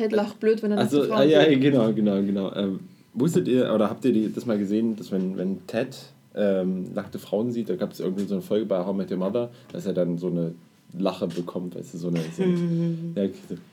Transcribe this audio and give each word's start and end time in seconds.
Ted 0.00 0.12
lacht 0.12 0.40
blöd, 0.40 0.62
wenn 0.62 0.72
er 0.72 0.78
also, 0.78 0.98
nackte 0.98 1.12
ah, 1.12 1.16
Frauen 1.18 1.30
ja, 1.30 1.44
sieht. 1.44 1.60
genau, 1.60 1.92
genau, 1.92 2.22
genau. 2.22 2.54
Ähm, 2.54 2.80
wusstet 3.12 3.48
ihr, 3.48 3.72
oder 3.74 3.90
habt 3.90 4.04
ihr 4.04 4.12
die, 4.12 4.32
das 4.32 4.46
mal 4.46 4.58
gesehen, 4.58 4.96
dass 4.96 5.12
wenn, 5.12 5.36
wenn 5.36 5.66
Ted 5.66 5.96
ähm, 6.34 6.92
nackte 6.94 7.18
Frauen 7.18 7.50
sieht, 7.50 7.68
da 7.68 7.76
gab 7.76 7.92
es 7.92 8.00
irgendwie 8.00 8.24
so 8.24 8.34
eine 8.34 8.42
Folge 8.42 8.66
bei 8.66 8.78
How 8.84 8.94
I 8.94 8.96
Met 8.96 9.10
Your 9.10 9.18
Mother, 9.18 9.50
dass 9.72 9.84
er 9.86 9.92
dann 9.92 10.16
so 10.16 10.28
eine 10.28 10.54
Lache 10.98 11.26
bekommt, 11.28 11.74
weißt 11.76 11.94
du, 11.94 11.98
so 11.98 12.08
eine... 12.08 12.20
So 12.36 12.42
eine 12.42 13.30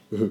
so, 0.09 0.25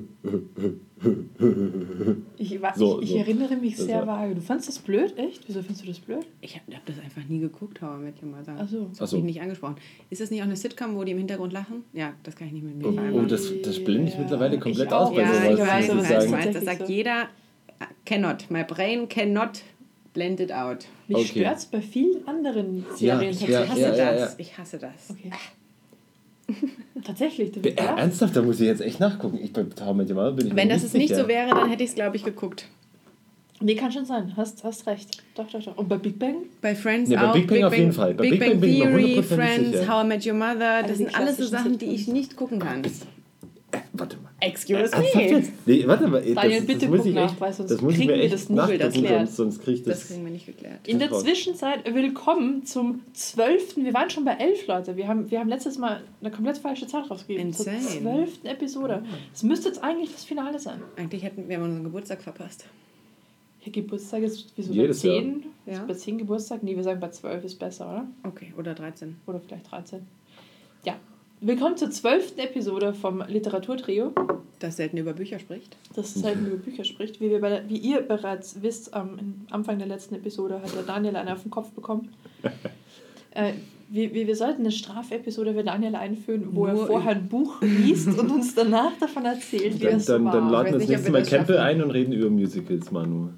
Ich, 2.39 2.61
wa- 2.62 2.73
So, 2.75 3.01
ich, 3.01 3.07
ich 3.09 3.11
so. 3.12 3.19
erinnere 3.19 3.57
mich 3.57 3.77
Das 3.77 3.87
sehr 3.87 4.07
war- 4.07 4.20
vage. 4.20 4.34
Du 4.34 4.41
fandest 4.41 4.69
das 4.69 4.79
blöd, 4.79 5.16
echt? 5.19 5.43
Wieso 5.46 5.61
findest 5.61 5.83
du 5.83 5.88
das 5.88 5.98
blöd? 6.01 6.25
Ich 6.41 6.55
habe 6.59 6.75
hab 6.75 6.84
das 6.87 6.98
einfach 6.98 7.23
nie 7.28 7.38
geguckt, 7.41 7.80
I 7.83 7.84
Met 8.02 8.14
Your 8.23 8.30
Mother. 8.30 8.56
Ach 8.59 8.69
so. 8.69 8.84
Das 8.91 8.98
Ach 8.98 9.01
hat 9.02 9.09
so. 9.11 9.16
mich 9.16 9.25
nicht 9.27 9.41
angesprochen. 9.41 9.77
Ist 10.11 10.20
das 10.20 10.30
nicht 10.30 10.41
auch 10.41 10.47
eine 10.47 10.56
Sitcom, 10.56 10.95
wo 10.97 11.05
die 11.05 11.12
im 11.12 11.19
Hintergrund 11.19 11.52
lachen? 11.52 11.84
Ja, 11.92 12.14
das 12.23 12.37
kann 12.37 12.47
ich 12.48 12.52
nicht 12.55 12.64
mit 12.64 12.77
mir 12.77 12.87
oh, 12.89 13.19
oh, 13.20 13.23
das, 13.27 13.53
das 13.62 13.83
blende 13.83 14.09
ich 14.09 14.14
Ja, 14.14 14.20
mittlerweile 14.20 14.59
komplett 14.59 14.87
ich 14.89 14.92
aus 14.95 15.14
bei 15.14 15.20
ja, 15.23 15.33
sowas. 15.34 15.45
ich 15.45 15.59
weiß, 15.61 15.84
ich 15.84 16.09
sagen. 16.09 16.25
ich 16.27 16.33
weiß. 16.33 16.55
Das 16.55 16.64
sagt 16.64 16.87
so. 16.87 16.92
jeder. 16.92 17.28
Cannot. 18.06 18.50
My 18.50 18.64
brain 18.64 19.09
cannot 19.09 19.62
blend 20.14 20.41
it 20.41 20.50
out. 20.53 20.87
Mich 21.09 21.19
Okay. 21.19 21.41
stört's 21.41 21.66
bei 21.66 21.83
vielen 21.83 22.27
anderen 22.27 22.87
Ja, 22.98 23.19
Serien 23.19 23.30
Ich 23.33 23.41
ja, 23.47 23.69
hasse 23.69 23.80
ja, 23.80 23.95
ja, 23.95 24.12
das. 24.12 24.20
ja. 24.20 24.34
Ich 24.39 24.56
hasse 24.56 24.78
das. 24.78 25.11
Okay. 25.11 25.30
Tatsächlich. 27.05 27.52
Du 27.52 27.60
äh, 27.60 27.74
ja? 27.77 27.96
ernsthaft, 27.96 28.36
da 28.36 28.42
muss 28.42 28.60
ich 28.60 28.66
jetzt 28.66 28.80
echt 28.80 29.00
nachgucken. 29.00 29.38
Ich 29.42 29.52
bei 29.52 29.64
How 29.80 29.95
I 29.95 29.95
Met 29.95 30.10
Your 30.10 30.16
Mother 30.16 30.32
bin 30.32 30.46
ich 30.48 30.56
Wenn 30.56 30.69
das 30.69 30.84
es 30.84 30.92
nicht 30.92 31.09
sicher. 31.09 31.22
so 31.22 31.28
wäre, 31.28 31.50
dann 31.50 31.69
hätte 31.69 31.82
ich 31.82 31.91
es, 31.91 31.95
glaube 31.95 32.16
ich, 32.16 32.24
geguckt. 32.24 32.66
Nee, 33.60 33.74
kann 33.74 33.91
schon 33.91 34.05
sein. 34.05 34.34
Hast, 34.36 34.64
hast 34.64 34.86
recht. 34.86 35.22
Doch, 35.34 35.50
doch, 35.50 35.62
doch. 35.62 35.78
Und 35.78 35.88
bei 35.88 35.96
Big 35.96 36.19
Bang? 36.19 36.36
Bei 36.60 36.74
Friends 36.74 37.10
bei 37.10 37.20
auch. 37.20 37.32
Big 37.32 37.48
Bang 37.48 37.64
auf 37.64 37.77
jeden 37.77 37.92
Fall. 37.92 38.14
Bei 38.14 38.22
Big, 38.22 38.33
Big 38.33 38.41
Bang, 38.41 38.50
Bang 38.50 38.61
bin 38.61 38.70
ich 38.70 38.78
mir 38.84 38.91
Theory, 38.91 39.22
Friends, 39.22 39.70
sicher. 39.72 39.88
How 39.88 40.05
I 40.05 40.08
Met 40.08 40.27
Your 40.27 40.34
Mother. 40.34 40.83
Das 40.83 40.91
die 40.91 40.97
sind 40.98 41.19
alles 41.19 41.36
so 41.38 41.44
Sachen, 41.47 41.78
die 41.78 41.86
ich 41.86 42.06
nicht 42.06 42.36
gucken 42.36 42.58
kann. 42.58 42.84
Äh, 42.84 43.78
warte 43.94 44.19
mal. 44.19 44.25
Excuse 44.47 44.78
Ernsthaft 44.78 45.14
me. 45.14 45.22
jetzt? 45.30 45.52
Nee, 45.66 45.86
warte 45.86 46.06
mal. 46.08 46.22
Daniel, 46.22 46.58
das, 46.58 46.66
bitte 46.66 46.78
das 46.80 46.89
muss 46.89 46.98
guck 46.98 47.06
ich 47.06 47.14
nach, 47.14 47.30
echt, 47.33 47.41
weil 47.41 47.52
sonst 47.52 47.70
das 47.70 47.80
muss 47.83 47.92
ich 47.92 47.98
kriegen 47.98 48.12
mir 48.12 48.22
wir 48.22 48.30
das 48.30 48.48
nachgucken, 48.48 48.80
erklärt. 48.80 49.19
sonst, 49.27 49.36
sonst 49.36 49.62
kriege 49.62 49.78
ich 49.78 49.83
Das 49.84 49.98
das... 50.00 50.08
kriegen 50.08 50.25
wir 50.25 50.33
nicht 50.33 50.47
geklärt. 50.47 50.86
In 50.86 50.98
der. 50.98 51.11
Zwischenzeit 51.11 51.94
willkommen 51.94 52.64
zum 52.64 53.00
12. 53.14 53.77
Wir 53.77 53.94
waren 53.94 54.11
schon 54.11 54.25
bei 54.25 54.33
11, 54.34 54.66
Leute. 54.66 54.97
Wir 54.97 55.08
haben, 55.08 55.30
wir 55.30 55.41
haben 55.41 55.48
letztes 55.48 55.78
Mal 55.78 56.03
eine 56.20 56.30
komplett 56.30 56.58
falsche 56.58 56.86
Zahl 56.86 57.03
rausgegeben. 57.03 57.48
Insane. 57.48 57.80
Zur 57.80 58.00
12. 58.03 58.44
Episode. 58.44 59.03
Es 59.34 59.42
müsste 59.42 59.69
jetzt 59.69 59.83
eigentlich 59.83 60.12
das 60.12 60.25
Finale 60.25 60.58
sein. 60.58 60.81
Eigentlich 60.97 61.22
hätten 61.22 61.48
wir 61.48 61.58
unseren 61.58 61.84
Geburtstag 61.84 62.22
verpasst. 62.22 62.64
Ihr 63.64 63.72
Geburtstag 63.72 64.22
ist 64.22 64.53
wieso 64.56 64.72
Jedes 64.72 65.03
bei 65.03 65.08
Jahr. 65.08 65.22
10? 65.22 65.42
Ja. 65.66 65.72
Ist 65.72 65.86
bei 65.88 65.94
10 65.94 66.19
Geburtstag? 66.19 66.62
Nee, 66.62 66.77
wir 66.77 66.84
sagen 66.84 67.00
bei 67.00 67.08
12 67.08 67.44
ist 67.44 67.58
besser, 67.58 67.88
oder? 67.91 68.06
Okay, 68.22 68.53
oder 68.56 68.75
13. 68.75 69.16
Oder 69.27 69.41
vielleicht 69.41 69.70
13. 69.72 70.06
Ja. 70.84 70.94
Willkommen 71.41 71.77
zur 71.77 71.91
12. 71.91 72.39
Episode 72.39 72.95
vom 72.95 73.23
Literaturtrio, 73.29 74.12
Das 74.59 74.77
selten 74.77 74.97
über 74.97 75.12
Bücher 75.12 75.39
spricht. 75.39 75.77
das 75.95 76.15
selten 76.15 76.47
über 76.47 76.56
Bücher 76.56 76.84
spricht. 76.84 77.20
Wie, 77.20 77.28
wir 77.31 77.41
bei 77.41 77.51
der, 77.51 77.69
wie 77.69 77.77
ihr 77.77 78.01
bereits 78.01 78.62
wisst, 78.62 78.95
am 78.95 79.45
Anfang 79.51 79.78
der 79.78 79.87
letzten 79.87 80.15
Episode 80.15 80.62
hat 80.62 80.75
der 80.75 80.83
Daniel 80.83 81.15
einen 81.17 81.28
auf 81.28 81.43
den 81.43 81.51
Kopf 81.51 81.70
bekommen. 81.73 82.09
äh, 83.33 83.53
wir, 83.89 84.15
wir, 84.15 84.27
wir 84.27 84.34
sollten 84.34 84.62
eine 84.62 84.73
Strafepisode 84.73 85.53
für 85.53 85.62
Daniel 85.62 85.95
einführen, 85.95 86.48
wo 86.53 86.67
er 86.67 86.73
Nur 86.73 86.87
vorher 86.87 87.12
ein 87.12 87.28
Buch 87.28 87.61
liest 87.61 88.09
und 88.19 88.31
uns 88.31 88.55
danach 88.55 88.97
davon 88.98 89.27
erzählt, 89.27 89.78
wie 89.78 89.84
Dann, 89.84 90.00
so 90.00 90.15
dann, 90.15 90.25
war. 90.25 90.33
dann 90.33 90.48
laden 90.50 90.73
wir 90.73 90.78
das 90.78 90.89
nächste 90.89 91.12
Mal 91.12 91.23
Campbell 91.23 91.59
ein 91.59 91.83
und 91.83 91.91
reden 91.91 92.12
über 92.12 92.31
Musicals, 92.31 92.91
Manu. 92.91 93.28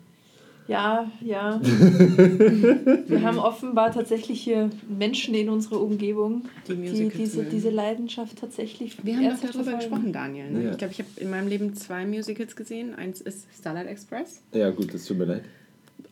Ja, 0.68 1.10
ja. 1.22 1.58
wir 1.62 3.22
haben 3.22 3.38
offenbar 3.38 3.90
tatsächlich 3.90 4.40
hier 4.40 4.68
Menschen 4.86 5.34
in 5.34 5.48
unserer 5.48 5.80
Umgebung, 5.80 6.42
Die 6.68 6.74
die, 6.76 7.08
diese, 7.08 7.44
diese 7.44 7.70
Leidenschaft 7.70 8.38
tatsächlich 8.38 9.02
Wir 9.04 9.16
haben 9.16 9.24
doch 9.24 9.36
darüber 9.40 9.52
verfolgen. 9.52 9.78
gesprochen, 9.78 10.12
Daniel. 10.12 10.50
Ne? 10.50 10.64
Ja. 10.64 10.70
Ich 10.72 10.78
glaube, 10.78 10.92
ich 10.92 10.98
habe 10.98 11.08
in 11.16 11.30
meinem 11.30 11.48
Leben 11.48 11.74
zwei 11.74 12.04
Musicals 12.04 12.54
gesehen. 12.54 12.94
Eins 12.94 13.20
ist 13.22 13.46
Starlight 13.58 13.86
Express. 13.86 14.42
Ja 14.52 14.70
gut, 14.70 14.92
das 14.92 15.04
tut 15.06 15.16
mir 15.18 15.24
leid. 15.24 15.42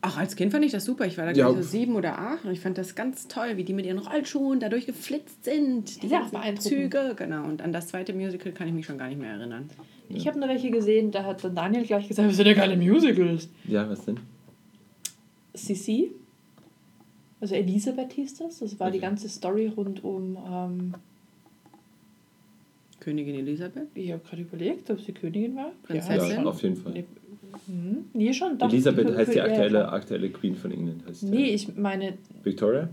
Auch 0.01 0.17
als 0.17 0.35
Kind 0.35 0.51
fand 0.51 0.65
ich 0.65 0.71
das 0.71 0.85
super. 0.85 1.05
Ich 1.05 1.17
war 1.17 1.25
da, 1.25 1.31
Ja. 1.31 1.45
glaube 1.45 1.59
ich, 1.59 1.65
so 1.65 1.71
sieben 1.71 1.95
oder 1.95 2.17
acht. 2.17 2.43
Und 2.45 2.51
ich 2.51 2.59
fand 2.59 2.77
das 2.79 2.95
ganz 2.95 3.27
toll, 3.27 3.57
wie 3.57 3.63
die 3.63 3.73
mit 3.73 3.85
ihren 3.85 3.99
Rollschuhen 3.99 4.59
dadurch 4.59 4.85
geflitzt 4.87 5.43
sind. 5.45 6.01
Die 6.01 6.07
Ja. 6.07 6.27
Züge, 6.59 7.13
genau. 7.15 7.45
Und 7.45 7.61
an 7.61 7.71
das 7.73 7.87
zweite 7.89 8.13
Musical 8.13 8.51
kann 8.53 8.67
ich 8.67 8.73
mich 8.73 8.85
schon 8.87 8.97
gar 8.97 9.07
nicht 9.07 9.19
mehr 9.21 9.31
erinnern. 9.33 9.69
Ich 10.09 10.27
habe 10.27 10.39
nur 10.39 10.49
welche 10.49 10.71
gesehen, 10.71 11.11
da 11.11 11.23
hat 11.25 11.43
dann 11.43 11.53
Daniel 11.55 11.83
gleich 11.85 12.07
gesagt, 12.07 12.27
wir 12.27 12.35
sind 12.35 12.47
ja 12.47 12.53
keine 12.53 12.75
Musicals. 12.77 13.49
Ja, 13.67 13.89
was 13.89 14.03
denn? 14.05 14.17
Sissi, 15.57 16.11
also 17.41 17.55
Elisabeth 17.55 18.13
hieß 18.13 18.35
das, 18.37 18.59
das 18.59 18.79
war 18.79 18.89
die 18.91 18.97
Okay. 18.97 19.07
ganze 19.07 19.29
Story 19.29 19.67
rund 19.75 20.03
um, 20.03 20.37
ähm, 20.51 20.93
Königin 22.99 23.35
Elisabeth. 23.35 23.87
ich 23.95 24.11
habe 24.11 24.21
gerade 24.27 24.41
überlegt, 24.41 24.89
ob 24.89 24.99
sie 24.99 25.11
Königin 25.13 25.55
war. 25.55 25.71
Prinzessin? 25.83 26.31
Ja, 26.31 26.43
auf 26.45 26.61
jeden 26.63 26.75
Fall. 26.75 26.91
Nee, 26.93 27.05
mhm. 27.67 28.05
nee 28.13 28.33
schon. 28.33 28.57
Doch, 28.57 28.69
Elisabeth 28.69 29.15
heißt 29.15 29.33
die 29.33 29.41
aktuelle, 29.41 29.89
aktuelle 29.91 30.29
Queen 30.29 30.55
von 30.55 30.71
England. 30.71 31.05
Heißt 31.07 31.23
Nee, 31.23 31.45
ich 31.53 31.75
meine, 31.77 32.17
Victoria? 32.43 32.89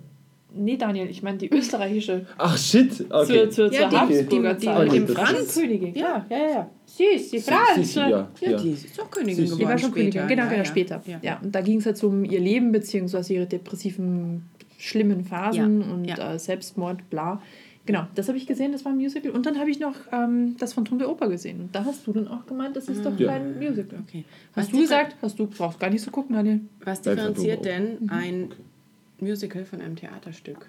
nee 0.57 0.77
Daniel, 0.77 1.09
ich 1.11 1.23
meine 1.23 1.39
die 1.39 1.51
österreichische. 1.53 2.27
Ach 2.39 2.57
shit, 2.57 3.05
okay. 3.11 3.49
Zur, 3.49 3.51
zur, 3.51 3.73
Ja, 3.73 3.81
zur 3.81 3.89
die- 3.89 3.97
Habsburger 3.97 4.55
die- 4.55 4.61
die 4.61 4.67
Zeit. 4.67 4.85
mit 4.85 4.93
dem 4.95 5.07
das- 5.07 5.17
Franz. 5.17 5.55
Königin, 5.55 5.95
Ja. 5.95 6.27
ja, 6.31 6.37
ja, 6.37 6.49
ja. 6.51 6.71
Süß, 6.97 7.31
die 7.31 7.39
Sie- 7.39 7.41
Franz. 7.41 7.93
sie- 7.93 7.99
ja, 8.01 8.09
Ja, 8.09 8.29
ja. 8.41 8.57
die 8.59 8.71
ist 8.71 9.01
auch 9.01 9.11
Königin 9.11 9.37
Süß. 9.37 9.45
geworden 9.47 9.61
Die 9.61 9.67
war 9.67 9.79
schon 9.79 9.91
später. 9.91 10.11
Königin, 10.21 10.29
genau, 10.29 10.43
ja, 10.43 10.49
genau, 10.49 10.59
ja. 10.59 10.65
später. 10.65 11.03
Ja. 11.07 11.19
Ja. 11.23 11.41
und 11.43 11.55
da 11.55 11.61
ging 11.61 11.79
es 11.79 11.87
halt 11.87 11.97
so 11.97 12.09
um 12.09 12.25
ihr 12.25 12.41
Leben, 12.41 12.73
beziehungsweise 12.73 13.35
ihre 13.35 13.47
depressiven, 13.47 14.45
schlimmen 14.79 15.25
Phasen 15.25 15.81
Ja, 15.81 15.93
und 15.95 16.05
ja. 16.05 16.35
Äh, 16.35 16.39
Selbstmord, 16.39 17.09
bla. 17.11 17.41
Genau, 17.87 18.07
das 18.15 18.29
habe 18.29 18.39
ich 18.39 18.47
gesehen, 18.47 18.73
das 18.73 18.85
war 18.87 18.93
ein 18.93 18.97
Musical. 18.99 19.31
Und 19.33 19.45
dann 19.45 19.59
habe 19.59 19.71
ich 19.71 19.79
noch 19.79 19.95
ähm, 20.11 20.57
das 20.59 20.73
Phantom 20.73 20.99
der 20.99 21.11
Oper 21.11 21.29
gesehen. 21.29 21.61
Und 21.61 21.75
da 21.75 21.85
hast 21.85 22.07
du 22.07 22.13
dann 22.15 22.29
auch 22.29 22.47
gemeint, 22.47 22.77
das 22.77 22.89
ist 22.89 23.05
doch 23.05 23.19
Ja. 23.19 23.29
kein 23.33 23.59
Musical. 23.59 23.99
Okay. 24.09 24.25
Hast 24.57 24.69
Was 24.69 24.69
du 24.73 24.81
gesagt, 24.81 25.17
hast 25.21 25.39
du 25.39 25.47
brauchst 25.47 25.79
gar 25.81 25.91
nicht 25.91 26.01
so 26.03 26.11
gucken, 26.11 26.35
Daniel. 26.35 26.61
Was 26.85 27.03
differenziert 27.03 27.65
denn 27.67 28.09
ein 28.09 28.53
Musical 29.21 29.65
von 29.67 29.81
einem 29.83 29.97
Theaterstück? 29.97 30.67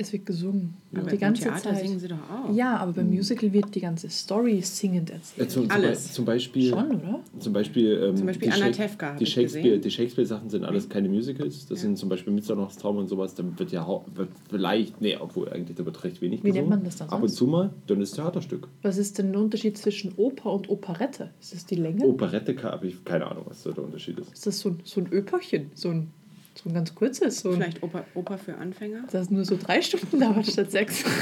Es 0.00 0.12
wird 0.12 0.26
gesungen. 0.26 0.74
Aber 0.94 1.10
die 1.10 1.18
ganze 1.18 1.42
Theater 1.42 1.60
Zeit. 1.74 1.80
singen 1.80 1.98
sie 1.98 2.06
doch 2.06 2.16
auch. 2.30 2.54
Ja, 2.54 2.76
aber 2.76 2.92
beim 2.92 3.10
Musical 3.10 3.52
wird 3.52 3.74
die 3.74 3.80
ganze 3.80 4.08
Story 4.08 4.60
singend 4.62 5.10
erzählt. 5.10 5.50
zum, 5.50 5.64
zum, 5.64 5.72
Alles. 5.72 6.12
Zum 6.12 6.24
Beispiel, 6.24 6.70
Schon, 6.70 6.86
oder? 7.00 7.20
zum 7.40 7.52
Beispiel, 7.52 8.00
ähm, 8.10 8.16
Zum 8.16 8.26
Beispiel 8.26 8.48
die, 8.48 8.54
Anna 8.54 8.70
Tefka 8.70 9.16
die 9.16 9.26
Shakespeare, 9.26 9.78
die 9.78 9.90
Shakespeare-Sachen 9.90 10.50
sind 10.50 10.64
alles 10.64 10.88
keine 10.88 11.08
Musicals. 11.08 11.66
Das 11.66 11.78
Ja. 11.78 11.82
sind 11.82 11.98
zum 11.98 12.08
Beispiel 12.08 12.32
Mitternachtstraum 12.32 12.96
und 12.98 13.08
sowas. 13.08 13.34
Dann 13.34 13.58
wird 13.58 13.72
ja 13.72 13.86
wird 14.14 14.28
vielleicht, 14.48 15.00
nee, 15.00 15.16
obwohl 15.18 15.48
eigentlich 15.48 15.76
da 15.76 15.84
wird 15.84 16.04
recht 16.04 16.20
wenig 16.22 16.44
Wie 16.44 16.52
nennt 16.52 16.54
gesungen. 16.58 16.70
man 16.70 16.84
das 16.84 16.96
dann 16.96 17.08
Ab 17.08 17.20
und 17.22 17.28
zu 17.28 17.46
mal, 17.48 17.70
dann 17.88 18.00
ist 18.00 18.12
Theaterstück. 18.14 18.68
Was 18.82 18.98
ist 18.98 19.18
denn 19.18 19.32
der 19.32 19.40
Unterschied 19.40 19.76
zwischen 19.76 20.12
Oper 20.16 20.52
und 20.52 20.68
Operette? 20.70 21.30
Ist 21.40 21.54
das 21.54 21.66
die 21.66 21.74
Länge? 21.74 22.04
Operette 22.06 22.56
habe 22.62 22.86
ich 22.86 23.04
keine 23.04 23.26
Ahnung, 23.26 23.46
was 23.48 23.64
da 23.64 23.72
der 23.72 23.82
Unterschied 23.82 24.18
ist. 24.20 24.32
Ist 24.32 24.46
das 24.46 24.60
so 24.60 24.68
ein, 24.70 24.78
so 24.84 25.00
ein 25.00 25.08
Öperchen? 25.12 25.70
So 25.74 25.88
ein, 25.90 26.10
so 26.54 26.68
ein 26.68 26.74
ganz 26.74 26.94
kurzes? 26.94 27.40
So 27.40 27.52
Vielleicht 27.52 27.82
Oper, 27.82 28.04
Oper 28.14 28.38
für 28.38 28.56
Anfänger? 28.56 29.04
das 29.10 29.30
nur 29.30 29.44
so 29.44 29.56
drei 29.56 29.80
Stunden 29.82 30.20
dauert 30.20 30.46
statt 30.46 30.70
sechs. 30.70 31.04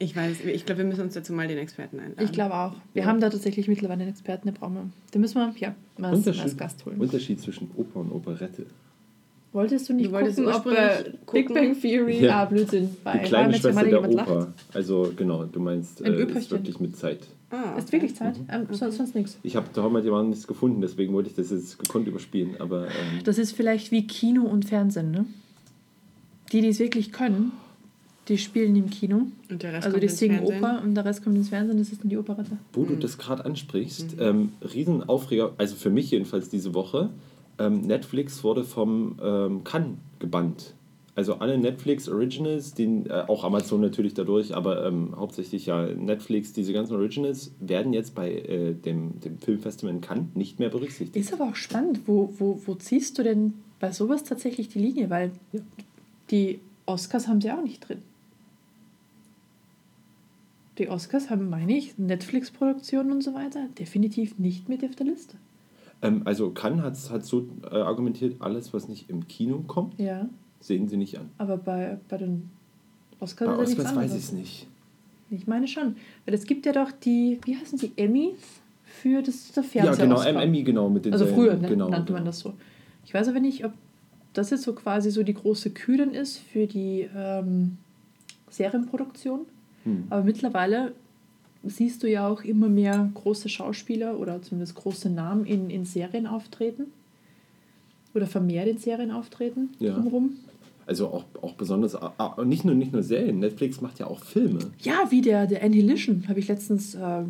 Ich 0.00 0.16
weiß, 0.16 0.40
ich 0.44 0.66
glaube, 0.66 0.80
wir 0.80 0.86
müssen 0.86 1.02
uns 1.02 1.14
dazu 1.14 1.32
mal 1.32 1.46
den 1.46 1.56
Experten 1.58 2.00
einladen. 2.00 2.24
Ich 2.24 2.32
glaube 2.32 2.52
auch. 2.54 2.72
Wir 2.94 3.02
Ja. 3.02 3.08
haben 3.08 3.20
da 3.20 3.30
tatsächlich 3.30 3.68
mittlerweile 3.68 4.02
einen 4.02 4.10
Experten, 4.10 4.48
den 4.48 4.54
brauchen 4.54 4.74
wir. 4.74 4.90
Den 5.14 5.20
müssen 5.20 5.36
wir 5.36 5.54
ja, 5.58 5.74
mal 5.98 6.12
als, 6.12 6.56
Gast 6.56 6.84
holen. 6.84 6.98
Unterschied 7.00 7.40
zwischen 7.40 7.70
Oper 7.76 8.00
und 8.00 8.10
Operette. 8.10 8.66
Wolltest 9.52 9.88
du 9.88 9.92
nicht 9.94 10.08
Du 10.08 10.12
wolltest 10.12 10.38
gucken, 10.38 10.52
ob 10.52 10.66
äh, 10.66 11.12
Big 11.32 11.54
Bang 11.54 11.80
Theory, 11.80 12.24
Ja. 12.24 12.42
ah, 12.42 12.44
Blödsinn, 12.46 12.96
bei 13.04 13.18
Die 13.18 13.28
kleine 13.28 13.54
Schwester 13.54 13.84
der 13.84 14.00
lacht? 14.08 14.28
Oper. 14.28 14.52
Also 14.72 15.12
genau, 15.16 15.44
du 15.44 15.60
meinst, 15.60 16.04
Ein 16.04 16.14
äh, 16.14 16.24
ist 16.24 16.50
wirklich 16.50 16.80
mit 16.80 16.96
Zeit. 16.96 17.20
Ah, 17.50 17.76
Ist 17.78 17.92
wirklich 17.92 18.16
Zeit? 18.16 18.36
Ähm, 18.48 18.66
sonst, 18.70 18.96
sonst 18.96 19.14
nichts. 19.14 19.38
Ich 19.42 19.54
habe 19.56 19.66
da 19.72 19.88
mal 19.88 20.02
jemanden 20.04 20.30
nichts 20.30 20.46
gefunden, 20.46 20.80
deswegen 20.80 21.12
wollte 21.12 21.28
ich 21.30 21.36
das 21.36 21.50
jetzt 21.50 21.78
gekonnt 21.78 22.06
überspielen. 22.08 22.56
Aber 22.60 22.86
ähm, 22.86 23.22
Das 23.24 23.38
ist 23.38 23.52
vielleicht 23.52 23.90
wie 23.92 24.06
Kino 24.06 24.42
und 24.42 24.64
Fernsehen, 24.64 25.10
ne? 25.10 25.24
Die, 26.52 26.60
die 26.60 26.68
es 26.68 26.78
wirklich 26.78 27.12
können, 27.12 27.52
die 28.28 28.38
spielen 28.38 28.74
im 28.76 28.90
Kino. 28.90 29.26
Und 29.50 29.62
der 29.62 29.72
Rest 29.72 29.86
Also 29.86 29.98
kommt 29.98 30.02
die 30.02 30.08
singen 30.14 30.38
Fernsehen. 30.38 30.58
Oper 30.64 30.82
und 30.82 30.94
der 30.94 31.04
Rest 31.04 31.22
kommt 31.22 31.36
ins 31.36 31.48
Fernsehen, 31.50 31.78
das 31.78 31.90
ist 31.90 32.02
dann 32.02 32.08
die 32.10 32.16
Operette. 32.16 32.56
wo 32.72 32.82
Mhm. 32.82 32.88
du 32.88 32.96
das 32.96 33.18
gerade 33.18 33.44
ansprichst, 33.44 34.16
ähm, 34.18 34.52
Riesenaufreger, 34.74 35.52
also 35.58 35.76
für 35.76 35.90
mich 35.90 36.10
jedenfalls 36.10 36.48
diese 36.48 36.74
Woche, 36.74 37.10
ähm, 37.58 37.82
Netflix 37.82 38.42
wurde 38.42 38.64
vom 38.64 39.16
ähm, 39.22 39.62
Cannes 39.64 39.96
gebannt. 40.18 40.74
Also 41.16 41.34
alle 41.34 41.56
Netflix 41.58 42.08
Originals, 42.08 42.74
den, 42.74 43.06
äh, 43.06 43.24
auch 43.28 43.44
Amazon 43.44 43.80
natürlich 43.80 44.14
dadurch, 44.14 44.54
aber 44.54 44.84
ähm, 44.84 45.14
hauptsächlich 45.16 45.66
ja 45.66 45.86
Netflix, 45.86 46.52
diese 46.52 46.72
ganzen 46.72 46.96
Originals 46.96 47.52
werden 47.60 47.92
jetzt 47.92 48.16
bei 48.16 48.32
äh, 48.32 48.74
dem, 48.74 49.20
dem 49.20 49.38
Filmfestival 49.38 49.94
in 49.94 50.00
Cannes 50.00 50.34
nicht 50.34 50.58
mehr 50.58 50.70
berücksichtigt. 50.70 51.14
Ist 51.14 51.32
aber 51.32 51.50
auch 51.50 51.54
spannend, 51.56 52.00
wo, 52.06 52.34
wo, 52.38 52.60
wo 52.66 52.74
ziehst 52.74 53.16
du 53.18 53.22
denn 53.22 53.54
bei 53.78 53.92
sowas 53.92 54.24
tatsächlich 54.24 54.68
die 54.68 54.80
Linie? 54.80 55.08
Weil 55.08 55.30
die 56.32 56.58
Oscars 56.84 57.28
haben 57.28 57.40
sie 57.40 57.52
auch 57.52 57.62
nicht 57.62 57.88
drin. 57.88 58.02
Die 60.78 60.88
Oscars 60.88 61.30
haben, 61.30 61.48
meine 61.48 61.76
ich, 61.76 61.96
Netflix-Produktionen 61.96 63.12
und 63.12 63.22
so 63.22 63.34
weiter 63.34 63.68
definitiv 63.78 64.36
nicht 64.40 64.68
mit 64.68 64.84
auf 64.84 64.96
der 64.96 65.06
Liste. 65.06 65.36
Ähm, 66.02 66.22
also 66.24 66.50
Cannes 66.50 66.82
hat, 66.82 66.98
hat 67.10 67.24
so 67.24 67.46
äh, 67.70 67.76
argumentiert, 67.76 68.36
alles 68.40 68.74
was 68.74 68.88
nicht 68.88 69.08
im 69.08 69.28
Kino 69.28 69.62
kommt, 69.68 69.96
Ja, 70.00 70.28
sehen 70.64 70.88
sie 70.88 70.96
nicht 70.96 71.18
an. 71.18 71.28
aber 71.38 71.56
bei, 71.56 71.98
bei 72.08 72.16
den 72.16 72.50
Oscars 73.20 73.48
Bei 73.48 73.54
ja 73.54 73.60
Oscars 73.60 73.94
weiß 73.96 74.12
ich 74.12 74.18
es 74.24 74.32
nicht. 74.32 74.66
Ich 75.30 75.46
meine 75.46 75.66
schon. 75.68 75.96
Weil 76.24 76.34
es 76.34 76.46
gibt 76.46 76.64
ja 76.66 76.72
doch 76.72 76.90
die, 76.92 77.38
wie 77.44 77.56
heißen 77.56 77.78
die, 77.78 77.92
Emmys 77.96 78.34
für 78.84 79.22
das 79.22 79.52
der 79.52 79.62
Ja, 79.62 79.68
Fernseher 79.68 80.04
genau, 80.06 80.16
rauskam. 80.16 80.36
Emmy, 80.38 80.62
genau, 80.62 80.88
mit 80.88 81.04
den 81.04 81.12
Also 81.12 81.26
früher 81.26 81.54
ne, 81.56 81.68
genau, 81.68 81.88
nannte 81.88 82.12
man 82.12 82.22
genau. 82.22 82.30
das 82.30 82.38
so. 82.40 82.54
Ich 83.04 83.12
weiß 83.14 83.28
aber 83.28 83.40
nicht, 83.40 83.64
ob 83.64 83.72
das 84.32 84.50
jetzt 84.50 84.62
so 84.62 84.72
quasi 84.74 85.10
so 85.10 85.22
die 85.22 85.34
große 85.34 85.70
Kühe 85.70 85.98
dann 85.98 86.12
ist 86.14 86.38
für 86.38 86.66
die 86.66 87.08
ähm, 87.14 87.78
Serienproduktion. 88.50 89.40
Hm. 89.84 90.04
Aber 90.10 90.22
mittlerweile 90.24 90.92
siehst 91.62 92.02
du 92.02 92.10
ja 92.10 92.26
auch 92.28 92.42
immer 92.42 92.68
mehr 92.68 93.10
große 93.14 93.48
Schauspieler 93.48 94.18
oder 94.18 94.42
zumindest 94.42 94.74
große 94.76 95.08
Namen 95.10 95.44
in, 95.46 95.70
in 95.70 95.84
Serien 95.84 96.26
auftreten. 96.26 96.84
Oder 98.14 98.26
vermehrt 98.26 98.68
in 98.68 98.78
Serien 98.78 99.10
auftreten 99.10 99.70
Ja. 99.80 99.94
drumherum. 99.94 100.36
Also 100.86 101.08
auch, 101.08 101.24
auch 101.42 101.54
besonders, 101.54 101.94
ah, 101.96 102.12
ah, 102.18 102.44
nicht 102.44 102.64
nur, 102.64 102.74
nicht 102.74 102.92
nur 102.92 103.02
Serien, 103.02 103.38
Netflix 103.38 103.80
macht 103.80 103.98
ja 103.98 104.06
auch 104.06 104.22
Filme. 104.22 104.58
Ja, 104.80 105.10
wie 105.10 105.22
der, 105.22 105.46
der 105.46 105.62
Annihilation 105.62 106.24
habe 106.28 106.40
ich 106.40 106.48
letztens 106.48 106.94
äh, 106.94 107.22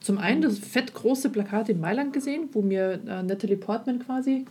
zum 0.00 0.18
einen 0.18 0.42
das 0.42 0.58
fett 0.58 0.92
große 0.94 1.30
Plakat 1.30 1.68
in 1.68 1.80
Mailand 1.80 2.12
gesehen, 2.12 2.48
wo 2.52 2.62
mir 2.62 3.00
äh, 3.06 3.22
Natalie 3.22 3.56
Portman 3.56 4.00
quasi 4.00 4.44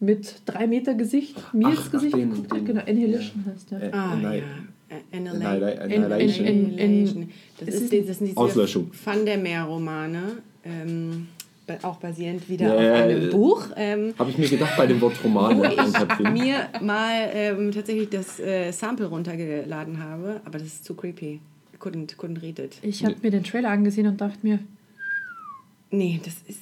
mit 0.00 0.42
drei 0.46 0.66
Meter 0.66 0.94
Gesicht 0.94 1.36
mir 1.54 1.68
Ach, 1.68 1.78
ins 1.80 1.90
Gesicht 1.90 2.14
ach, 2.14 2.18
den- 2.18 2.30
geguckt 2.30 2.52
hat. 2.52 2.66
Genau, 2.66 2.80
Annihilation 2.82 3.44
heißt 3.46 3.70
der. 3.70 3.82
Äh, 3.82 3.90
Ah, 3.92 4.16
ja. 4.34 4.42
Annihilation. 5.12 6.46
Annihilation. 6.46 7.28
Das, 7.58 7.74
ist, 7.74 7.92
das 7.92 8.18
sind 8.18 8.26
diese 8.28 8.36
Auslöschung. 8.36 8.90
Van 9.04 9.24
der 9.24 9.38
Meer-Romane, 9.38 10.38
ähm, 10.64 11.28
auch 11.82 11.96
basierend 11.96 12.48
wieder 12.48 12.66
Ja, 12.66 12.92
auf 12.94 13.02
einem 13.02 13.22
ja. 13.24 13.30
Buch. 13.30 13.66
Ähm, 13.76 14.14
Habe 14.18 14.30
ich 14.30 14.38
mir 14.38 14.48
gedacht 14.48 14.76
bei 14.76 14.86
dem 14.86 15.00
Wort 15.00 15.22
Roman. 15.22 15.58
wo 15.58 15.64
ich 15.64 16.30
mir 16.30 16.68
mal 16.80 17.30
ähm, 17.32 17.72
tatsächlich 17.72 18.08
das 18.10 18.40
äh, 18.40 18.70
Sample 18.72 19.06
runtergeladen 19.06 20.02
habe, 20.02 20.40
aber 20.44 20.58
das 20.58 20.68
ist 20.68 20.84
zu 20.84 20.94
creepy. 20.94 21.40
Couldn't, 21.80 22.16
couldn't 22.16 22.42
read 22.42 22.58
it. 22.58 22.78
Ich 22.82 23.04
habe 23.04 23.14
mir 23.22 23.30
den 23.30 23.44
Trailer 23.44 23.70
angesehen 23.70 24.06
und 24.08 24.20
dachte 24.20 24.38
mir, 24.42 24.58
Nee, 25.90 26.20
das 26.22 26.34
ist. 26.46 26.58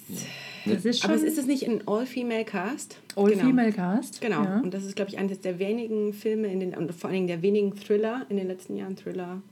das 0.64 0.84
ist 0.84 1.00
schon 1.00 1.10
Aber 1.10 1.18
es 1.18 1.24
ist 1.24 1.38
es 1.38 1.46
nicht 1.46 1.66
ein 1.68 1.80
All-Female-Cast? 1.86 2.98
All-Female 3.16 3.72
Cast. 3.72 4.20
Genau. 4.20 4.44
Ja. 4.44 4.60
Und 4.60 4.72
das 4.72 4.84
ist, 4.84 4.94
glaube 4.94 5.10
ich, 5.10 5.18
eines 5.18 5.40
der 5.40 5.58
wenigen 5.58 6.12
Filme 6.12 6.46
in 6.48 6.60
den, 6.60 6.74
und 6.76 6.92
vor 6.94 7.08
allen 7.10 7.14
Dingen 7.14 7.26
der 7.26 7.42
wenigen 7.42 7.74
Thriller 7.74 8.24
in 8.28 8.36
den 8.36 8.46
letzten 8.46 8.76
Jahren, 8.76 8.94
Thriller, 8.96 9.42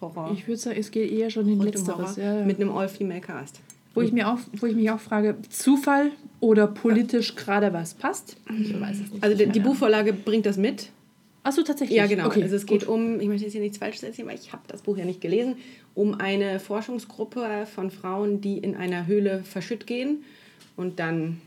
Horror. 0.00 0.30
Ich 0.32 0.46
würde 0.46 0.58
sagen, 0.58 0.76
es 0.78 0.90
geht 0.90 1.10
eher 1.10 1.28
schon 1.30 1.46
in 1.48 1.60
letzteres. 1.60 2.16
Ja, 2.16 2.38
ja. 2.38 2.44
Mit 2.46 2.58
einem 2.58 2.70
All-Female-Cast. 2.74 3.60
Wo, 3.96 4.02
ich 4.02 4.12
mir 4.12 4.28
auch, 4.28 4.38
wo 4.58 4.66
ich 4.66 4.76
mich 4.76 4.90
auch 4.90 5.00
frage, 5.00 5.36
Zufall 5.48 6.12
oder 6.40 6.66
politisch 6.66 7.34
gerade 7.34 7.72
was 7.72 7.94
passt? 7.94 8.36
Ich 8.60 8.78
weiß 8.78 9.00
es 9.00 9.10
nicht. 9.10 9.24
Also 9.24 9.36
die, 9.36 9.46
die 9.46 9.60
Buchvorlage 9.60 10.12
bringt 10.12 10.46
das 10.46 10.56
mit. 10.56 10.90
Achso, 11.42 11.62
tatsächlich. 11.62 11.96
Ja, 11.96 12.06
genau. 12.06 12.26
Okay, 12.26 12.42
also 12.42 12.56
es 12.56 12.66
geht 12.66 12.86
gut. 12.86 12.88
um, 12.88 13.20
ich 13.20 13.28
möchte 13.28 13.44
jetzt 13.44 13.52
hier 13.52 13.60
nichts 13.60 13.78
Falsches 13.78 14.02
erzählen, 14.02 14.28
weil 14.28 14.34
ich 14.34 14.52
habe 14.52 14.62
das 14.66 14.82
Buch 14.82 14.98
ja 14.98 15.04
nicht 15.04 15.20
gelesen, 15.20 15.56
um 15.94 16.14
eine 16.14 16.58
Forschungsgruppe 16.58 17.66
von 17.72 17.90
Frauen, 17.90 18.40
die 18.40 18.58
in 18.58 18.76
einer 18.76 19.06
Höhle 19.06 19.44
verschütt 19.44 19.86
gehen 19.86 20.24
und 20.76 20.98
dann 20.98 21.40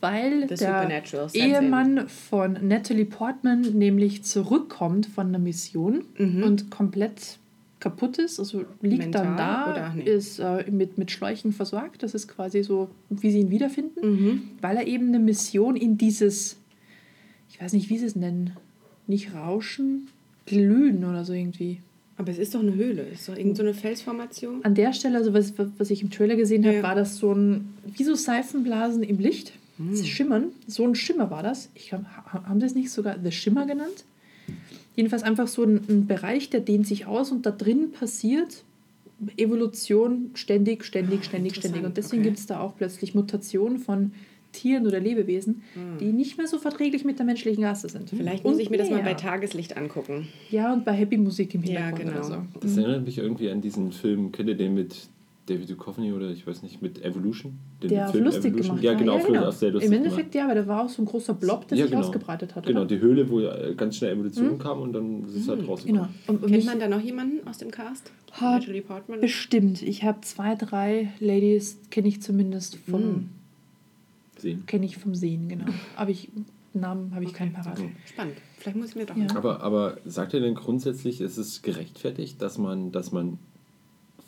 Weil 0.00 0.48
The 0.48 0.54
der 0.54 1.02
Ehemann 1.34 2.08
von 2.08 2.58
Natalie 2.62 3.04
Portman 3.04 3.60
nämlich 3.60 4.22
zurückkommt 4.22 5.06
von 5.06 5.26
einer 5.28 5.38
Mission 5.38 6.04
und 6.16 6.70
komplett 6.70 7.38
kaputt 7.80 8.18
ist, 8.18 8.38
also 8.38 8.64
liegt 8.82 9.14
dann 9.14 9.30
Mhm. 9.30 9.34
Mental 9.34 9.36
da, 9.36 9.70
oder 9.72 9.94
nee? 9.96 10.02
ist 10.10 10.38
äh, 10.38 10.70
mit, 10.70 10.98
mit 10.98 11.10
Schläuchen 11.10 11.52
versorgt. 11.52 12.02
Das 12.02 12.14
ist 12.14 12.28
quasi 12.28 12.62
so, 12.62 12.88
wie 13.08 13.30
sie 13.30 13.40
ihn 13.40 13.50
wiederfinden, 13.50 14.00
Mhm. 14.02 14.42
weil 14.60 14.76
er 14.76 14.86
eben 14.86 15.08
eine 15.08 15.18
Mission 15.18 15.76
in 15.76 15.96
dieses, 15.98 16.58
ich 17.50 17.60
weiß 17.60 17.72
nicht, 17.72 17.88
wie 17.90 17.98
sie 17.98 18.06
es 18.06 18.16
nennen, 18.16 18.50
nicht 19.06 19.34
Rauschen, 19.34 20.08
Glühen 20.46 21.04
oder 21.04 21.24
so 21.24 21.32
irgendwie. 21.32 21.80
Aber 22.16 22.30
es 22.30 22.38
ist 22.38 22.54
doch 22.54 22.60
eine 22.60 22.74
Höhle, 22.74 23.06
es 23.12 23.20
ist 23.20 23.28
doch 23.30 23.36
irgendeine 23.36 23.56
so 23.56 23.62
eine 23.62 23.74
Felsformation. 23.74 24.62
An 24.64 24.74
der 24.74 24.92
Stelle, 24.92 25.16
also 25.16 25.32
was, 25.32 25.54
was 25.78 25.90
ich 25.90 26.02
im 26.02 26.10
Trailer 26.10 26.36
gesehen 26.36 26.64
habe, 26.66 26.76
Ja. 26.76 26.82
war 26.82 26.94
das 26.94 27.16
so 27.16 27.32
ein, 27.32 27.72
wie 27.96 28.04
so 28.04 28.14
Seifenblasen 28.14 29.02
im 29.02 29.18
Licht. 29.18 29.52
Hm. 29.78 29.94
Sie 29.96 30.06
Schimmern. 30.06 30.48
So 30.66 30.84
ein 30.86 30.94
Schimmer 30.94 31.30
war 31.30 31.42
das. 31.42 31.70
Ich 31.74 31.94
haben 31.94 32.60
das 32.60 32.74
nicht 32.74 32.90
sogar 32.90 33.16
The 33.24 33.32
Schimmer 33.32 33.64
genannt? 33.66 34.04
Jedenfalls 34.96 35.22
einfach 35.22 35.48
so 35.48 35.62
ein, 35.62 35.80
ein 35.88 36.06
Bereich, 36.06 36.50
der 36.50 36.60
dehnt 36.60 36.86
sich 36.86 37.06
aus 37.06 37.30
und 37.30 37.46
da 37.46 37.50
drin 37.50 37.92
passiert 37.92 38.64
Evolution 39.36 40.30
ständig, 40.34 40.84
ständig, 40.84 41.24
ständig, 41.24 41.56
ständig. 41.56 41.84
Und 41.84 41.96
deswegen 41.96 42.22
okay. 42.22 42.30
gibt 42.30 42.38
es 42.38 42.46
da 42.46 42.60
auch 42.60 42.76
plötzlich 42.76 43.14
Mutationen 43.14 43.78
von 43.78 44.12
Tieren 44.52 44.86
oder 44.86 44.98
Lebewesen, 44.98 45.62
die 46.00 46.12
nicht 46.12 46.36
mehr 46.36 46.48
so 46.48 46.58
verträglich 46.58 47.04
mit 47.04 47.18
der 47.18 47.26
menschlichen 47.26 47.62
Rasse 47.64 47.88
sind. 47.88 48.10
Vielleicht 48.10 48.44
muss 48.44 48.54
Und 48.54 48.60
ich 48.60 48.70
mir 48.70 48.78
das 48.78 48.90
mal 48.90 48.98
bei 48.98 49.04
mehr. 49.04 49.16
Tageslicht 49.16 49.76
angucken. 49.76 50.26
Ja, 50.50 50.72
und 50.72 50.84
bei 50.84 50.92
Happy 50.92 51.18
Musik 51.18 51.54
im 51.54 51.62
Ja, 51.62 51.86
Hintergrund 51.86 52.14
genau. 52.14 52.26
oder 52.26 52.46
so. 52.52 52.60
Das 52.60 52.76
erinnert 52.76 53.04
mich 53.04 53.18
irgendwie 53.18 53.50
an 53.50 53.60
diesen 53.60 53.92
Film, 53.92 54.32
kennt 54.32 54.48
ihr 54.48 54.56
den 54.56 54.74
mit 54.74 54.96
David 55.50 55.68
Duchovny 55.70 56.12
oder 56.12 56.30
ich 56.30 56.46
weiß 56.46 56.62
nicht, 56.62 56.80
mit 56.80 57.04
Evolution? 57.04 57.58
Den 57.82 57.88
Der 57.90 58.08
Film 58.08 58.24
lustig 58.24 58.46
Evolution? 58.46 58.76
gemacht 58.76 58.84
Ja, 58.84 58.94
genau, 58.94 59.16
auf, 59.16 59.26
genau. 59.26 59.50
sehr 59.50 59.70
lustig 59.72 59.90
Im 59.90 59.96
Endeffekt 59.96 60.32
gemacht. 60.32 60.34
ja, 60.34 60.44
aber 60.44 60.54
da 60.54 60.66
war 60.66 60.84
auch 60.84 60.88
so 60.88 61.02
ein 61.02 61.06
großer 61.06 61.34
Blob, 61.34 61.66
der 61.68 61.78
Ja, 61.78 61.84
sich 61.84 61.90
genau. 61.92 62.04
ausgebreitet 62.06 62.54
hat. 62.54 62.66
Genau, 62.66 62.80
oder? 62.80 62.88
die 62.88 63.00
Höhle, 63.00 63.28
wo 63.28 63.40
ja 63.40 63.72
ganz 63.74 63.96
schnell 63.96 64.12
Evolution 64.14 64.58
kam 64.58 64.80
und 64.80 64.92
dann 64.92 65.24
ist 65.24 65.34
es 65.36 65.48
halt 65.48 65.66
rausgekommen. 65.66 66.02
Genau. 66.02 66.14
Und, 66.28 66.42
und 66.44 66.50
Kennt 66.50 66.64
man 66.66 66.78
da 66.80 66.88
noch 66.88 67.00
jemanden 67.00 67.46
aus 67.48 67.58
dem 67.58 67.70
Cast? 67.70 68.10
Natalie 68.40 68.82
Portman? 68.82 69.20
bestimmt. 69.20 69.82
Ich 69.82 70.04
habe 70.04 70.20
zwei, 70.22 70.54
drei 70.54 71.12
Ladies, 71.20 71.78
kenne 71.90 72.08
ich 72.08 72.22
zumindest 72.22 72.76
vom, 72.76 73.02
Hm. 73.02 73.28
Sehen. 74.38 74.64
kenne 74.66 74.86
ich 74.86 74.96
vom 74.96 75.14
Sehen, 75.14 75.48
genau. 75.48 75.66
Aber 75.96 76.10
ich, 76.10 76.30
Namen 76.72 77.12
habe 77.14 77.24
ich 77.24 77.32
keinen 77.34 77.52
parat. 77.52 77.78
Okay, 77.78 77.90
spannend. 78.06 78.36
Vielleicht 78.58 78.76
muss 78.78 78.90
ich 78.90 78.94
mir 78.96 79.04
doch 79.06 79.16
Ja. 79.16 79.24
mal- 79.24 79.36
Aber, 79.36 79.60
aber 79.62 79.96
sagt 80.04 80.32
ihr 80.34 80.40
denn 80.40 80.54
grundsätzlich, 80.54 81.20
ist 81.20 81.36
es 81.36 81.62
gerechtfertigt, 81.62 82.40
dass 82.40 82.56
man, 82.58 82.92
dass 82.92 83.10
man 83.10 83.38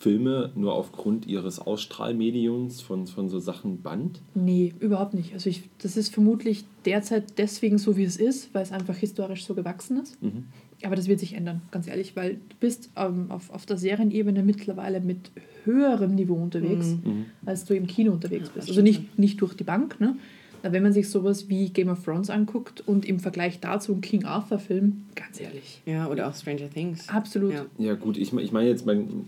Filme 0.03 0.51
nur 0.57 0.75
aufgrund 0.75 1.27
ihres 1.29 1.61
Ausstrahlmediums 1.61 2.81
von, 2.81 3.07
von 3.07 3.29
so 3.29 3.39
Sachen 3.39 3.83
bannt? 3.83 4.21
Nee, 4.35 4.75
überhaupt 4.81 5.15
nicht. 5.15 5.33
Also 5.33 5.49
ich, 5.49 5.63
das 5.79 5.97
ist 5.97 6.13
vermutlich 6.13 6.65
derzeit 6.85 7.39
deswegen 7.39 7.79
so, 7.79 7.97
wie 7.97 8.03
es 8.03 8.17
ist, 8.17 8.53
weil 8.53 8.65
es 8.65 8.73
einfach 8.73 8.97
historisch 8.97 9.45
so 9.45 9.55
gewachsen 9.55 10.01
ist. 10.03 10.21
Mhm. 10.21 10.47
Aber 10.85 10.97
das 10.97 11.07
wird 11.07 11.21
sich 11.21 11.35
ändern, 11.35 11.63
ganz 11.71 11.87
ehrlich, 11.87 12.17
weil 12.17 12.35
du 12.35 12.57
bist 12.59 12.91
ähm, 12.97 13.31
auf, 13.31 13.51
auf 13.51 13.65
der 13.65 13.77
Serienebene 13.77 14.43
mittlerweile 14.43 15.01
mit 15.01 15.31
höherem 15.65 16.17
Niveau 16.17 16.35
unterwegs, 16.35 16.97
Mhm. 17.05 17.27
als 17.47 17.65
du 17.65 17.75
im 17.77 17.87
Kino 17.87 18.11
unterwegs 18.11 18.49
Ja, 18.49 18.53
bist. 18.57 18.69
Also 18.71 18.83
nicht, 18.83 19.17
nicht 19.21 19.41
durch 19.41 19.55
die 19.55 19.63
Bank, 19.63 20.01
ne? 20.01 20.17
Aber 20.63 20.73
wenn 20.73 20.83
man 20.83 20.93
sich 20.93 21.11
sowas 21.11 21.49
wie 21.49 21.71
Game 21.71 21.89
of 21.89 22.05
Thrones 22.05 22.31
anguckt 22.31 22.83
und 22.87 23.05
im 23.05 23.19
Vergleich 23.19 23.59
dazu 23.61 23.93
einen 23.93 24.01
King 24.01 24.25
Arthur-Film, 24.25 25.07
ganz 25.15 25.41
ehrlich, 25.41 25.83
Ja, 25.87 26.09
oder 26.09 26.29
auch 26.29 26.35
Stranger 26.35 26.71
Things. 26.71 27.09
absolut. 27.09 27.53
Ja. 27.53 27.67
Ja 27.79 27.95
gut, 27.95 28.17
ich, 28.17 28.33
ich 28.33 28.53
meine 28.53 28.69
jetzt, 28.69 28.87
mein, 28.87 29.27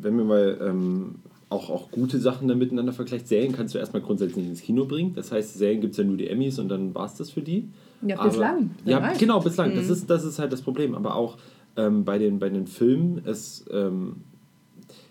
wenn 0.00 0.16
wir 0.16 0.24
mal 0.24 0.58
ähm, 0.62 1.16
auch, 1.48 1.70
auch 1.70 1.90
gute 1.90 2.18
Sachen 2.20 2.48
dann 2.48 2.58
miteinander 2.58 2.92
vergleicht, 2.92 3.28
Serien 3.28 3.52
kannst 3.52 3.74
du 3.74 3.78
erstmal 3.78 4.02
grundsätzlich 4.02 4.36
nicht 4.38 4.48
ins 4.48 4.62
Kino 4.62 4.84
bringen. 4.84 5.12
Das 5.14 5.32
heißt, 5.32 5.54
Serien 5.58 5.80
gibt 5.80 5.92
es 5.92 5.98
ja 5.98 6.04
nur 6.04 6.16
die 6.16 6.28
Emmys 6.28 6.58
und 6.58 6.68
dann 6.68 6.94
war 6.94 7.06
es 7.06 7.14
das 7.14 7.30
für 7.30 7.42
die. 7.42 7.68
Ja, 8.02 8.18
Aber- 8.18 8.28
bislang. 8.28 8.70
Ja, 8.84 9.02
weiß. 9.02 9.18
genau, 9.18 9.40
bislang. 9.40 9.74
Das, 9.74 9.88
ist, 9.88 10.08
das 10.10 10.24
ist 10.24 10.38
halt 10.38 10.52
das 10.52 10.62
Problem. 10.62 10.94
Aber 10.94 11.14
auch 11.16 11.36
ähm, 11.76 12.04
bei, 12.04 12.18
den, 12.18 12.38
bei 12.38 12.48
den 12.48 12.66
Filmen, 12.66 13.22
es, 13.24 13.64
ähm, 13.72 14.16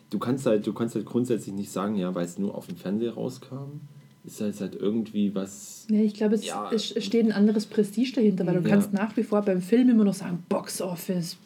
du, 0.09 0.19
kannst 0.19 0.45
halt, 0.45 0.65
du 0.67 0.73
kannst 0.73 0.95
halt 0.95 1.05
grundsätzlich 1.05 1.53
nicht 1.55 1.71
sagen, 1.71 1.95
ja, 1.95 2.13
weil 2.15 2.25
es 2.25 2.37
nur 2.37 2.55
auf 2.55 2.67
dem 2.67 2.75
Fernseher 2.77 3.13
rauskam, 3.13 3.81
ist 4.25 4.41
halt, 4.41 4.59
halt 4.61 4.75
irgendwie 4.75 5.33
was. 5.35 5.85
Ja, 5.89 6.01
ich 6.01 6.13
glaube, 6.13 6.35
es, 6.35 6.45
Ja. 6.45 6.69
es 6.73 6.85
steht 7.03 7.25
ein 7.25 7.31
anderes 7.31 7.65
Prestige 7.65 8.13
dahinter, 8.15 8.45
weil 8.47 8.55
du 8.55 8.61
Ja. 8.67 8.69
kannst 8.75 8.93
nach 8.93 9.15
wie 9.17 9.23
vor 9.23 9.41
beim 9.41 9.61
Film 9.61 9.89
immer 9.89 10.03
noch 10.03 10.13
sagen, 10.13 10.43
Box 10.49 10.81
Office, 10.81 11.37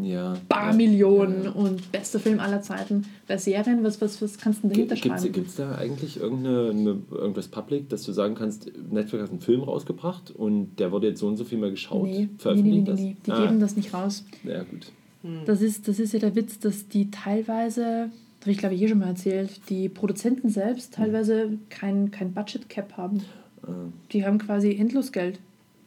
Ja. 0.00 0.34
Bar 0.48 0.72
Millionen 0.72 1.44
ja. 1.44 1.50
und 1.50 1.92
bester 1.92 2.18
Film 2.18 2.40
aller 2.40 2.62
Zeiten. 2.62 3.04
Bei 3.28 3.36
Serien, 3.36 3.84
was, 3.84 4.00
was, 4.00 4.22
was 4.22 4.38
kannst 4.38 4.60
du 4.64 4.68
denn 4.68 4.88
dahinter 4.88 4.94
Gibt 4.94 5.20
schreiben? 5.20 5.44
es 5.46 5.56
da 5.56 5.74
eigentlich 5.74 6.18
irgendeine, 6.18 6.70
eine, 6.70 6.96
irgendwas 7.10 7.48
Public, 7.48 7.90
dass 7.90 8.02
du 8.04 8.12
sagen 8.12 8.34
kannst, 8.34 8.70
Netflix 8.90 9.24
hat 9.24 9.30
einen 9.30 9.40
Film 9.40 9.60
rausgebracht 9.62 10.30
und 10.30 10.76
der 10.78 10.92
wurde 10.92 11.08
jetzt 11.08 11.20
so 11.20 11.26
und 11.26 11.36
so 11.36 11.44
viel 11.44 11.58
mal 11.58 11.70
geschaut? 11.70 12.04
Nee, 12.04 12.10
nee, 12.10 12.18
nee, 12.20 12.26
nee, 12.26 12.38
veröffentlicht 12.38 12.86
nee. 12.94 13.16
Die 13.26 13.30
das? 13.30 13.38
Ah, 13.38 13.42
geben 13.46 13.60
das 13.60 13.76
nicht 13.76 13.92
raus. 13.92 14.24
Ja, 14.44 14.62
gut. 14.62 14.92
Das 15.44 15.60
ist, 15.60 15.86
das 15.88 15.98
ist 16.00 16.14
ja 16.14 16.18
der 16.20 16.34
Witz, 16.36 16.58
dass 16.58 16.88
die 16.88 17.10
teilweise, 17.10 17.82
das 18.04 18.10
habe 18.42 18.50
ich 18.50 18.58
glaube 18.58 18.74
ich 18.74 18.82
eh 18.82 18.88
schon 18.88 18.98
mal 18.98 19.08
erzählt, 19.08 19.60
die 19.70 19.88
Produzenten 19.88 20.48
selbst 20.50 20.94
teilweise 20.94 21.58
kein, 21.70 22.10
kein 22.10 22.32
Budget 22.32 22.68
Cap 22.68 22.96
haben. 22.96 23.18
Äh, 23.64 23.70
Die 24.12 24.24
haben 24.26 24.38
quasi 24.38 24.76
endlos 24.76 25.10
Geld 25.12 25.40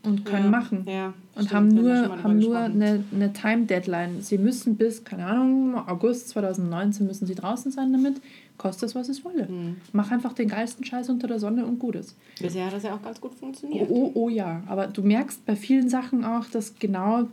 und 0.03 0.23
können 0.25 0.45
Ja, 0.45 0.49
machen. 0.51 0.85
Ja, 0.87 1.07
Und 1.35 1.45
stimmt, 1.45 1.51
haben 1.53 1.67
nur, 1.69 2.23
haben 2.23 2.39
nur 2.39 2.57
eine, 2.59 3.03
eine 3.13 3.33
Time-Deadline. 3.33 4.21
Sie 4.21 4.37
müssen 4.37 4.75
bis, 4.75 5.03
keine 5.03 5.25
Ahnung, 5.25 5.75
August 5.87 6.29
2019 6.29 7.07
müssen 7.07 7.25
sie 7.25 7.35
draußen 7.35 7.71
sein 7.71 7.91
damit. 7.91 8.21
Kostet 8.57 8.89
es, 8.89 8.95
was 8.95 9.09
es 9.09 9.25
wolle. 9.25 9.47
Mhm. 9.49 9.77
Mach 9.91 10.11
einfach 10.11 10.31
den 10.33 10.47
geilsten 10.47 10.85
Scheiß 10.85 11.09
unter 11.09 11.27
der 11.27 11.39
Sonne 11.39 11.65
und 11.65 11.77
gut 11.79 11.95
ist. 11.95 12.15
Bisher 12.39 12.67
hat 12.67 12.73
das 12.73 12.83
ja 12.83 12.95
auch 12.95 13.01
ganz 13.01 13.19
gut 13.19 13.31
Oh, 13.35 13.39
funktioniert. 13.39 13.87
oh, 13.89 14.11
oh 14.13 14.29
ja. 14.29 14.61
Aber 14.67 14.87
du 14.87 15.01
merkst 15.01 15.45
bei 15.45 15.55
vielen 15.57 15.89
Sachen 15.89 16.23
auch, 16.23 16.45
dass 16.45 16.75
genau 16.79 17.27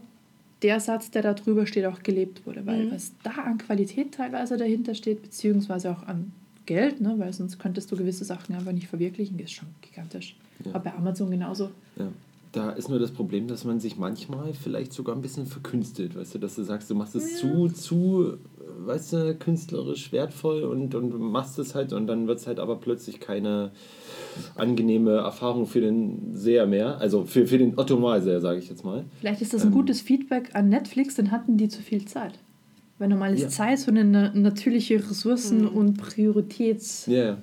der 0.62 0.80
Satz, 0.80 1.10
der 1.10 1.22
da 1.22 1.34
drüber 1.34 1.66
steht, 1.66 1.84
auch 1.86 2.02
gelebt 2.02 2.46
wurde. 2.46 2.64
Weil 2.66 2.86
Mhm. 2.86 2.92
was 2.92 3.12
da 3.22 3.30
an 3.30 3.58
Qualität 3.58 4.12
teilweise 4.14 4.56
dahinter 4.56 4.94
steht, 4.94 5.22
beziehungsweise 5.22 5.90
auch 5.90 6.02
an 6.04 6.32
Geld, 6.66 7.00
ne? 7.00 7.14
weil 7.18 7.32
sonst 7.32 7.58
könntest 7.58 7.90
du 7.90 7.96
gewisse 7.96 8.24
Sachen 8.24 8.54
einfach 8.54 8.72
nicht 8.72 8.86
verwirklichen, 8.88 9.38
ist 9.40 9.52
schon 9.52 9.68
gigantisch. 9.80 10.36
Ja. 10.64 10.70
Aber 10.74 10.84
bei 10.90 10.94
Amazon 10.94 11.30
genauso. 11.30 11.70
Ja. 11.96 12.08
Da 12.52 12.70
ist 12.70 12.90
nur 12.90 12.98
das 12.98 13.10
Problem, 13.12 13.48
dass 13.48 13.64
man 13.64 13.80
sich 13.80 13.96
manchmal 13.96 14.52
vielleicht 14.52 14.92
sogar 14.92 15.14
ein 15.16 15.22
bisschen 15.22 15.46
verkünstelt, 15.46 16.14
weißt 16.14 16.34
du, 16.34 16.38
dass 16.38 16.54
du 16.56 16.62
sagst, 16.64 16.90
du 16.90 16.94
machst 16.94 17.14
es 17.14 17.38
zu, 17.38 17.68
zu 17.68 18.34
weißt 18.84 19.12
du, 19.14 19.34
künstlerisch 19.36 20.12
wertvoll 20.12 20.64
und, 20.64 20.94
und 20.94 21.18
machst 21.18 21.58
es 21.58 21.74
halt 21.74 21.92
und 21.94 22.06
dann 22.06 22.26
wird 22.26 22.40
es 22.40 22.46
halt 22.46 22.58
aber 22.60 22.76
plötzlich 22.76 23.20
keine 23.20 23.70
angenehme 24.54 25.12
Erfahrung 25.12 25.66
für 25.66 25.80
den 25.80 26.32
Seher 26.36 26.66
mehr. 26.66 26.98
Also 26.98 27.24
für, 27.24 27.46
für 27.46 27.58
den 27.58 27.78
Otto-Normalseher, 27.78 28.40
sage 28.40 28.58
ich 28.58 28.68
jetzt 28.68 28.84
mal. 28.84 29.04
Vielleicht 29.20 29.40
ist 29.42 29.54
das 29.54 29.62
ein 29.62 29.68
Ähm, 29.68 29.74
gutes 29.74 30.00
Feedback 30.00 30.50
an 30.54 30.68
Netflix, 30.68 31.14
dann 31.14 31.30
hatten 31.30 31.56
die 31.56 31.68
zu 31.68 31.80
viel 31.82 32.04
Zeit. 32.04 32.32
Weil 32.98 33.08
normal 33.08 33.34
ist 33.34 33.42
Ja. 33.42 33.48
Zeit 33.48 33.78
so 33.78 33.90
eine 33.90 34.04
na- 34.04 34.32
natürliche 34.34 34.96
Ressourcen- 34.96 35.66
und 35.66 35.96
Prioritäts 35.96 37.06
Ja, 37.06 37.14
ja. 37.16 37.38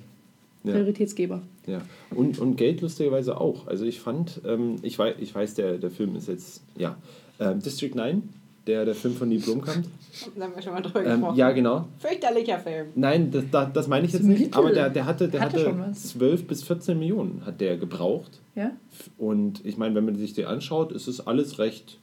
ja. 0.64 0.72
Prioritätsgeber. 0.72 1.42
Ja, 1.70 1.82
und, 2.14 2.38
und 2.38 2.56
Geld 2.56 2.80
lustigerweise 2.80 3.40
auch. 3.40 3.66
Also 3.66 3.84
ich 3.84 4.00
fand, 4.00 4.40
ähm, 4.46 4.76
ich, 4.82 4.98
weiß, 4.98 5.16
ich 5.20 5.34
weiß, 5.34 5.54
der, 5.54 5.78
der 5.78 5.90
Film 5.90 6.16
ist 6.16 6.28
jetzt, 6.28 6.62
ja, 6.76 6.96
ähm, 7.38 7.60
District 7.60 7.94
9, 7.94 8.22
der, 8.66 8.84
der 8.84 8.94
Film 8.94 9.14
von 9.14 9.28
Neil 9.28 9.38
Blomkamp. 9.40 9.86
Da 10.36 10.44
haben 10.44 10.54
wir 10.56 10.60
schon 10.62 10.72
mal 10.72 10.80
drüber 10.82 11.04
Ähm, 11.04 11.20
gesprochen. 11.20 11.36
ja, 11.38 11.50
genau. 11.52 11.86
Fürchterlicher 11.98 12.58
Film. 12.58 12.88
Nein, 12.96 13.30
das, 13.30 13.44
das, 13.52 13.72
das 13.72 13.86
meine 13.88 14.06
ich 14.06 14.12
jetzt 14.12 14.24
nicht, 14.24 14.40
mittel. 14.40 14.58
aber 14.58 14.72
der, 14.72 14.90
der 14.90 15.06
hatte, 15.06 15.28
der 15.28 15.40
Hatte 15.40 15.58
hatte, 15.58 15.64
schon 15.70 15.80
was. 15.80 16.08
12 16.08 16.46
bis 16.48 16.64
14 16.64 16.98
Millionen 16.98 17.42
hat 17.46 17.60
der 17.60 17.76
gebraucht. 17.76 18.40
Ja? 18.56 18.72
Und 19.18 19.64
ich 19.64 19.76
meine, 19.76 19.94
wenn 19.94 20.04
man 20.04 20.16
sich 20.16 20.34
den 20.34 20.46
anschaut, 20.46 20.90
ist 20.90 21.06
es 21.06 21.24
alles 21.24 21.60
recht, 21.60 21.98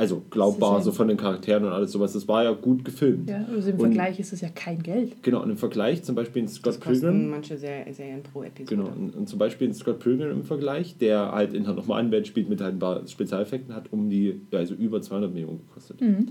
also 0.00 0.22
glaubbar, 0.30 0.78
ja- 0.78 0.82
so 0.82 0.92
von 0.92 1.06
den 1.08 1.16
Charakteren 1.16 1.64
und 1.64 1.70
alles 1.72 1.92
sowas. 1.92 2.12
Das 2.14 2.26
war 2.26 2.42
ja 2.44 2.52
gut 2.52 2.84
gefilmt. 2.84 3.30
ja? 3.30 3.44
Also 3.54 3.68
im 3.70 3.74
Und- 3.76 3.80
Vergleich 3.82 4.18
ist 4.18 4.32
es 4.32 4.40
ja 4.40 4.48
kein 4.48 4.82
Geld. 4.82 5.22
Genau, 5.22 5.42
und 5.42 5.50
im 5.50 5.56
Vergleich 5.56 6.02
zum 6.02 6.14
Beispiel 6.16 6.42
in 6.42 6.48
Scott 6.48 6.74
Das 6.74 6.78
Pilgrim. 6.80 7.30
manche 7.30 7.56
Ser 7.56 7.84
Serien 7.92 8.22
pro 8.22 8.42
Episode. 8.42 8.76
Genau, 8.76 8.88
und, 8.90 9.14
und 9.14 9.28
zum 9.28 9.38
Beispiel 9.38 9.68
in 9.68 9.74
Scott 9.74 10.00
Pilgrim 10.00 10.30
im 10.32 10.42
Vergleich, 10.44 10.96
der 10.98 11.32
halt 11.32 11.54
in 11.54 11.62
nochmal 11.62 12.00
Anwalt 12.00 12.26
spielt 12.26 12.48
mit 12.48 12.60
halt 12.60 12.74
ein 12.74 12.78
paar 12.78 13.06
Spezialeffekten, 13.06 13.74
hat 13.74 13.92
um 13.92 14.08
die, 14.10 14.40
ja, 14.50 14.58
also 14.58 14.74
über 14.74 15.00
200 15.00 15.32
Millionen 15.32 15.58
gekostet. 15.58 16.00
Mhm. 16.00 16.28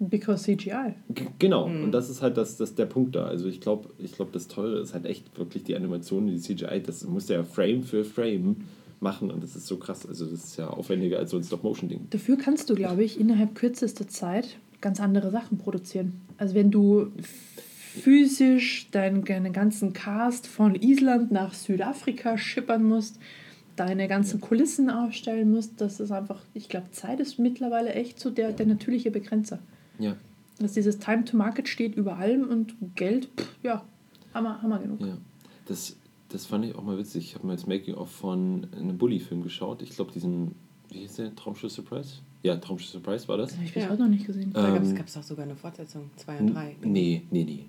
Because 0.00 0.44
CGI. 0.44 0.94
G 1.12 1.24
genau, 1.40 1.66
Mhm. 1.66 1.84
und 1.84 1.92
das 1.92 2.08
ist 2.08 2.22
halt 2.22 2.36
das, 2.36 2.56
das 2.56 2.76
der 2.76 2.86
Punkt 2.86 3.16
da. 3.16 3.24
Also 3.24 3.48
ich 3.48 3.60
glaube, 3.60 3.88
ich 3.98 4.12
glaub, 4.12 4.30
das 4.30 4.46
Teure 4.46 4.78
ist 4.78 4.94
halt 4.94 5.06
echt 5.06 5.36
wirklich 5.36 5.64
die 5.64 5.74
Animation, 5.74 6.28
die 6.28 6.38
CGI, 6.38 6.80
das 6.86 7.04
muss 7.04 7.26
der 7.26 7.42
Frame 7.44 7.82
für 7.82 8.04
Frame 8.04 8.56
machen 9.00 9.30
und 9.30 9.42
das 9.42 9.56
ist 9.56 9.66
so 9.66 9.76
krass. 9.76 10.06
Also 10.06 10.26
das 10.26 10.44
ist 10.44 10.56
ja 10.56 10.68
aufwendiger 10.68 11.18
als 11.18 11.30
so 11.30 11.36
ein 11.36 11.44
Stop-Motion-Ding. 11.44 12.08
Dafür 12.10 12.36
kannst 12.36 12.68
du, 12.70 12.74
glaube 12.74 13.04
ich, 13.04 13.18
innerhalb 13.18 13.54
kürzester 13.54 14.08
Zeit 14.08 14.58
ganz 14.80 15.00
andere 15.00 15.30
Sachen 15.30 15.58
produzieren. 15.58 16.20
Also 16.36 16.54
wenn 16.54 16.70
du 16.70 17.12
physisch 18.02 18.90
deinen, 18.90 19.24
deinen 19.24 19.52
ganzen 19.52 19.92
Cast 19.92 20.46
von 20.46 20.74
Island 20.74 21.30
nach 21.30 21.54
Südafrika 21.54 22.38
schippern 22.38 22.84
musst, 22.84 23.18
deine 23.76 24.08
ganzen 24.08 24.40
Kulissen 24.40 24.90
aufstellen 24.90 25.50
musst, 25.50 25.80
das 25.80 26.00
ist 26.00 26.10
einfach, 26.10 26.40
ich 26.54 26.68
glaube, 26.68 26.90
Zeit 26.90 27.20
ist 27.20 27.38
mittlerweile 27.38 27.92
echt 27.92 28.18
so 28.18 28.30
der, 28.30 28.52
der 28.52 28.66
natürliche 28.66 29.10
Begrenzer. 29.10 29.60
Ja, 29.98 30.16
Dass 30.58 30.72
dieses 30.72 30.98
Time 30.98 31.24
to 31.24 31.36
Market 31.36 31.68
steht 31.68 31.94
über 31.96 32.16
allem 32.16 32.48
und 32.48 32.74
Geld, 32.94 33.28
pff, 33.36 33.48
ja, 33.62 33.84
Hammer, 34.34 34.60
Hammer 34.62 34.78
genug. 34.80 35.00
ja. 35.00 35.16
Das, 35.66 35.96
das 36.30 36.46
fand 36.46 36.64
ich 36.64 36.74
auch 36.74 36.82
mal 36.82 36.98
witzig. 36.98 37.24
Ich 37.26 37.34
habe 37.34 37.46
mal 37.46 37.54
das 37.56 37.66
Making-of 37.66 38.10
von 38.10 38.66
einem 38.76 38.98
Bully-Film 38.98 39.42
geschaut. 39.42 39.82
Ich 39.82 39.90
glaube, 39.90 40.12
diesen, 40.12 40.54
wie 40.90 40.98
hieß 40.98 41.16
der? 41.16 41.34
Traumschiff 41.34 41.72
Surprise? 41.72 42.16
Ja, 42.42 42.56
Traumschiff 42.56 42.90
Surprise 42.90 43.26
war 43.28 43.36
das. 43.38 43.50
Das 43.50 43.58
habe 43.58 43.68
ich 43.68 43.74
Ja. 43.74 43.88
heute 43.90 44.02
noch 44.02 44.08
nicht 44.08 44.26
gesehen. 44.26 44.52
Da 44.52 44.76
Ähm, 44.76 44.94
gab 44.94 45.06
es 45.06 45.16
auch 45.16 45.22
sogar 45.22 45.44
eine 45.44 45.56
Fortsetzung, 45.56 46.10
2 46.16 46.38
und 46.38 46.54
3. 46.54 46.76
Nee, 46.82 47.22
nee, 47.30 47.44
nee. 47.44 47.64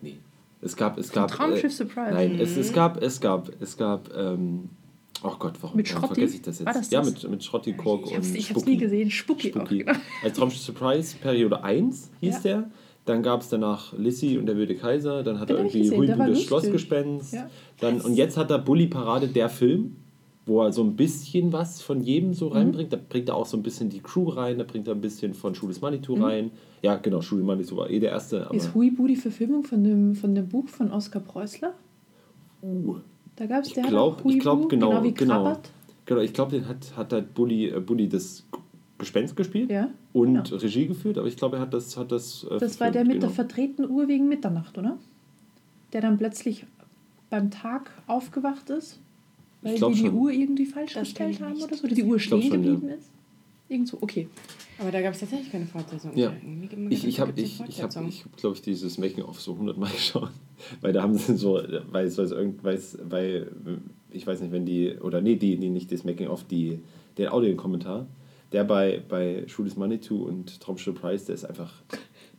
nee. 0.00 0.16
Es 0.60 0.76
gab, 0.76 0.96
es 0.96 1.10
gab. 1.12 1.30
Traumschiff 1.30 1.64
äh, 1.64 1.68
Surprise. 1.70 2.14
Nein, 2.14 2.38
es, 2.40 2.56
es 2.56 2.72
gab, 2.72 3.02
es 3.02 3.20
gab, 3.20 3.50
es 3.60 3.76
gab, 3.76 4.08
ähm, 4.16 4.70
oh 5.22 5.34
Gott, 5.38 5.54
warum, 5.60 5.76
Mit 5.76 5.92
warum 5.94 6.06
vergesse 6.08 6.36
ich 6.36 6.42
das 6.42 6.58
jetzt? 6.60 6.66
War 6.66 6.72
das 6.72 6.90
ja, 6.90 7.00
das? 7.02 7.22
mit, 7.22 7.30
mit 7.32 7.44
Schrotti, 7.44 7.74
Kork 7.74 8.06
Ich 8.06 8.14
hab's, 8.16 8.28
und 8.28 8.34
ich 8.36 8.48
hab's 8.48 8.60
Spucki. 8.60 8.70
nie 8.70 8.76
gesehen. 8.78 9.10
Spucki, 9.10 9.50
auch, 9.52 9.56
Spucki. 9.56 9.78
genau. 9.80 9.92
Als 10.22 10.36
Traumschiff 10.38 10.62
Surprise, 10.62 11.16
Periode 11.20 11.62
1 11.62 12.10
hieß 12.20 12.34
Ja. 12.36 12.40
der. 12.40 12.70
Dann 13.04 13.22
gab 13.22 13.42
es 13.42 13.48
danach 13.50 13.92
Lissy 13.98 14.38
und 14.38 14.46
der 14.46 14.56
wilde 14.56 14.74
Kaiser. 14.76 15.22
Dann 15.22 15.38
hat 15.38 15.50
Den 15.50 15.56
er 15.58 15.64
irgendwie 15.64 15.90
Huibu 15.90 16.16
das. 16.16 16.42
Schlossgespenst. 16.42 17.34
Ja. 17.34 17.50
Dann, 17.80 18.00
und 18.00 18.14
jetzt 18.14 18.36
hat 18.36 18.50
er 18.50 18.58
Bully 18.58 18.86
Parade, 18.86 19.28
der 19.28 19.50
Film, 19.50 19.96
wo 20.46 20.62
er 20.62 20.72
so 20.72 20.82
ein 20.82 20.96
bisschen 20.96 21.52
was 21.52 21.82
von 21.82 22.00
jedem 22.00 22.32
so 22.32 22.46
Mhm. 22.46 22.52
reinbringt. 22.52 22.92
Da 22.92 22.98
bringt 23.08 23.28
er 23.28 23.34
auch 23.36 23.46
so 23.46 23.56
ein 23.58 23.62
bisschen 23.62 23.90
die 23.90 24.00
Crew 24.00 24.28
rein, 24.30 24.56
da 24.58 24.64
bringt 24.64 24.88
er 24.88 24.94
ein 24.94 25.00
bisschen 25.02 25.34
von 25.34 25.54
Schules 25.54 25.80
Manitou 25.82 26.14
rein. 26.14 26.50
Ja, 26.82 26.96
genau, 26.96 27.20
Schule 27.20 27.42
Manitou 27.44 27.76
war 27.76 27.90
eh 27.90 27.98
der 28.00 28.10
erste. 28.10 28.46
Mhm. 28.50 28.56
Ist 28.56 28.74
Huibu 28.74 29.06
die 29.06 29.16
Verfilmung 29.16 29.64
von 29.64 29.84
dem, 29.84 30.14
von 30.14 30.34
dem 30.34 30.48
Buch 30.48 30.68
von 30.68 30.90
Oskar 30.90 31.20
Preußler? 31.22 31.74
uh, 32.62 32.96
Da 33.36 33.46
gab 33.46 33.62
es 33.62 33.68
ich 33.68 33.74
der 33.74 33.84
glaube, 33.84 34.16
Huibu, 34.18 34.30
ich 34.30 34.38
glaub, 34.40 34.68
genau, 34.68 34.88
genau 34.90 35.02
wie 35.04 35.12
genau. 35.12 35.34
Krabbert. 35.44 35.70
Genau, 36.06 36.20
ich 36.20 36.32
glaube, 36.32 36.52
den 36.52 36.68
hat, 36.68 36.94
hat 36.96 37.12
halt 37.12 37.34
Bully, 37.34 37.68
äh, 37.68 37.80
Bully 37.80 38.08
das 38.08 38.46
Gespenst 38.98 39.34
gespielt 39.36 39.70
Ja, 39.70 39.88
und 40.14 40.44
genau. 40.44 40.56
Regie 40.62 40.86
geführt, 40.86 41.18
aber 41.18 41.26
ich 41.26 41.36
glaube, 41.36 41.56
er 41.56 41.62
hat 41.62 41.74
das. 41.74 41.96
Hat 41.96 42.12
das, 42.12 42.46
äh, 42.48 42.58
Das 42.58 42.78
war 42.78 42.92
der 42.92 43.02
mit 43.02 43.14
der 43.14 43.20
genau. 43.22 43.32
verdrehten 43.32 43.90
Uhr 43.90 44.06
wegen 44.06 44.28
Mitternacht, 44.28 44.78
oder? 44.78 44.96
Der 45.92 46.00
dann 46.00 46.16
plötzlich 46.16 46.64
beim 47.30 47.50
Tag 47.50 47.90
aufgewacht 48.06 48.70
ist, 48.70 49.00
weil 49.60 49.74
die 49.74 50.02
die. 50.02 50.10
Uhr 50.10 50.30
irgendwie 50.30 50.66
falsch 50.66 50.94
Das 50.94 51.08
gestellt 51.08 51.40
haben 51.40 51.60
oder 51.60 51.74
so. 51.74 51.84
Oder 51.84 51.96
die 51.96 52.04
Uhr 52.04 52.20
stehen 52.20 52.42
schon, 52.42 52.64
ja. 52.64 52.70
geblieben 52.70 52.88
ist. 52.90 53.10
Irgend 53.68 53.88
so, 53.88 53.98
okay. 54.00 54.28
Aber 54.78 54.92
da 54.92 55.02
gab 55.02 55.14
es 55.14 55.20
tatsächlich 55.20 55.50
keine 55.50 55.66
Fortsetzung. 55.66 56.16
Ja. 56.16 56.32
Ich, 56.90 57.04
ich 57.04 57.18
habe, 57.18 57.32
ich, 57.34 57.60
ich, 57.66 57.82
hab, 57.82 57.90
ich 58.06 58.24
glaube 58.36 58.54
ich, 58.54 58.62
dieses 58.62 58.98
Making-of 58.98 59.40
so 59.40 59.58
hundertmal 59.58 59.90
geschaut. 59.94 60.30
Weil 60.80 60.92
da 60.92 61.02
haben 61.02 61.14
sie 61.14 61.36
so, 61.36 61.60
weil 61.90 62.06
es, 62.06 62.18
weil 62.18 62.24
es 62.24 62.30
irgend, 62.30 62.62
weil 62.62 63.50
ich 64.12 64.24
weiß 64.24 64.42
nicht, 64.42 64.52
wenn 64.52 64.64
die, 64.64 64.94
oder 65.00 65.20
nee, 65.20 65.34
die, 65.34 65.56
die 65.56 65.70
nicht 65.70 65.90
das 65.90 66.04
Making-of, 66.04 66.44
die, 66.44 66.78
den 67.18 67.28
Audiokommentar, 67.28 68.06
der 68.54 68.64
bei, 68.64 69.02
bei 69.06 69.44
Schules 69.48 69.76
Manitou 69.76 70.22
und 70.22 70.58
Traumschiff 70.60 70.98
Price, 70.98 71.26
der 71.26 71.34
ist 71.34 71.44
einfach, 71.44 71.70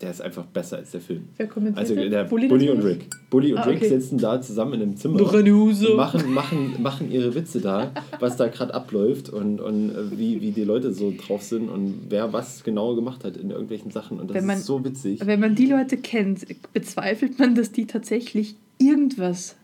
der 0.02 0.10
ist 0.10 0.22
einfach 0.22 0.46
besser 0.48 0.78
als 0.78 0.92
der 0.92 1.02
Film. 1.02 1.26
Wer 1.38 1.48
kommentiert 1.48 1.78
Also 1.78 1.96
der 2.10 2.24
Bulli 2.24 2.48
Bully, 2.48 2.70
und? 2.72 2.80
Rick. 2.84 3.10
Bully 3.30 3.52
und 3.54 3.60
Ah, 3.60 3.64
Rick 3.64 3.78
okay. 3.78 3.90
sitzen 3.90 4.18
da 4.18 4.42
zusammen 4.42 4.74
in 4.74 4.82
einem 4.82 4.98
Zimmer. 4.98 5.22
Und 5.22 5.96
machen, 5.96 6.34
machen, 6.34 6.76
machen 6.82 7.12
ihre 7.12 7.36
Witze 7.36 7.60
da, 7.62 7.92
was 8.20 8.38
da 8.38 8.48
gerade 8.48 8.74
abläuft 8.74 9.30
und, 9.30 9.60
und 9.62 9.92
äh, 9.92 10.18
wie, 10.18 10.42
wie 10.42 10.52
die 10.52 10.64
Leute 10.64 10.92
so 10.94 11.14
drauf 11.18 11.44
sind 11.44 11.70
und 11.70 12.06
wer 12.10 12.34
was 12.34 12.64
genau 12.64 12.96
gemacht 12.96 13.24
hat 13.24 13.38
in 13.38 13.52
irgendwelchen 13.52 13.92
Sachen. 13.92 14.20
Und 14.20 14.34
das 14.34 14.44
man- 14.44 14.58
ist 14.58 14.66
so 14.66 14.84
witzig. 14.84 15.20
Wenn 15.26 15.40
man 15.40 15.54
die 15.56 15.68
Leute 15.68 15.98
kennt, 15.98 16.46
bezweifelt 16.74 17.38
man, 17.40 17.56
dass 17.56 17.72
die 17.72 17.86
tatsächlich 17.88 18.56
irgendwas 18.78 19.56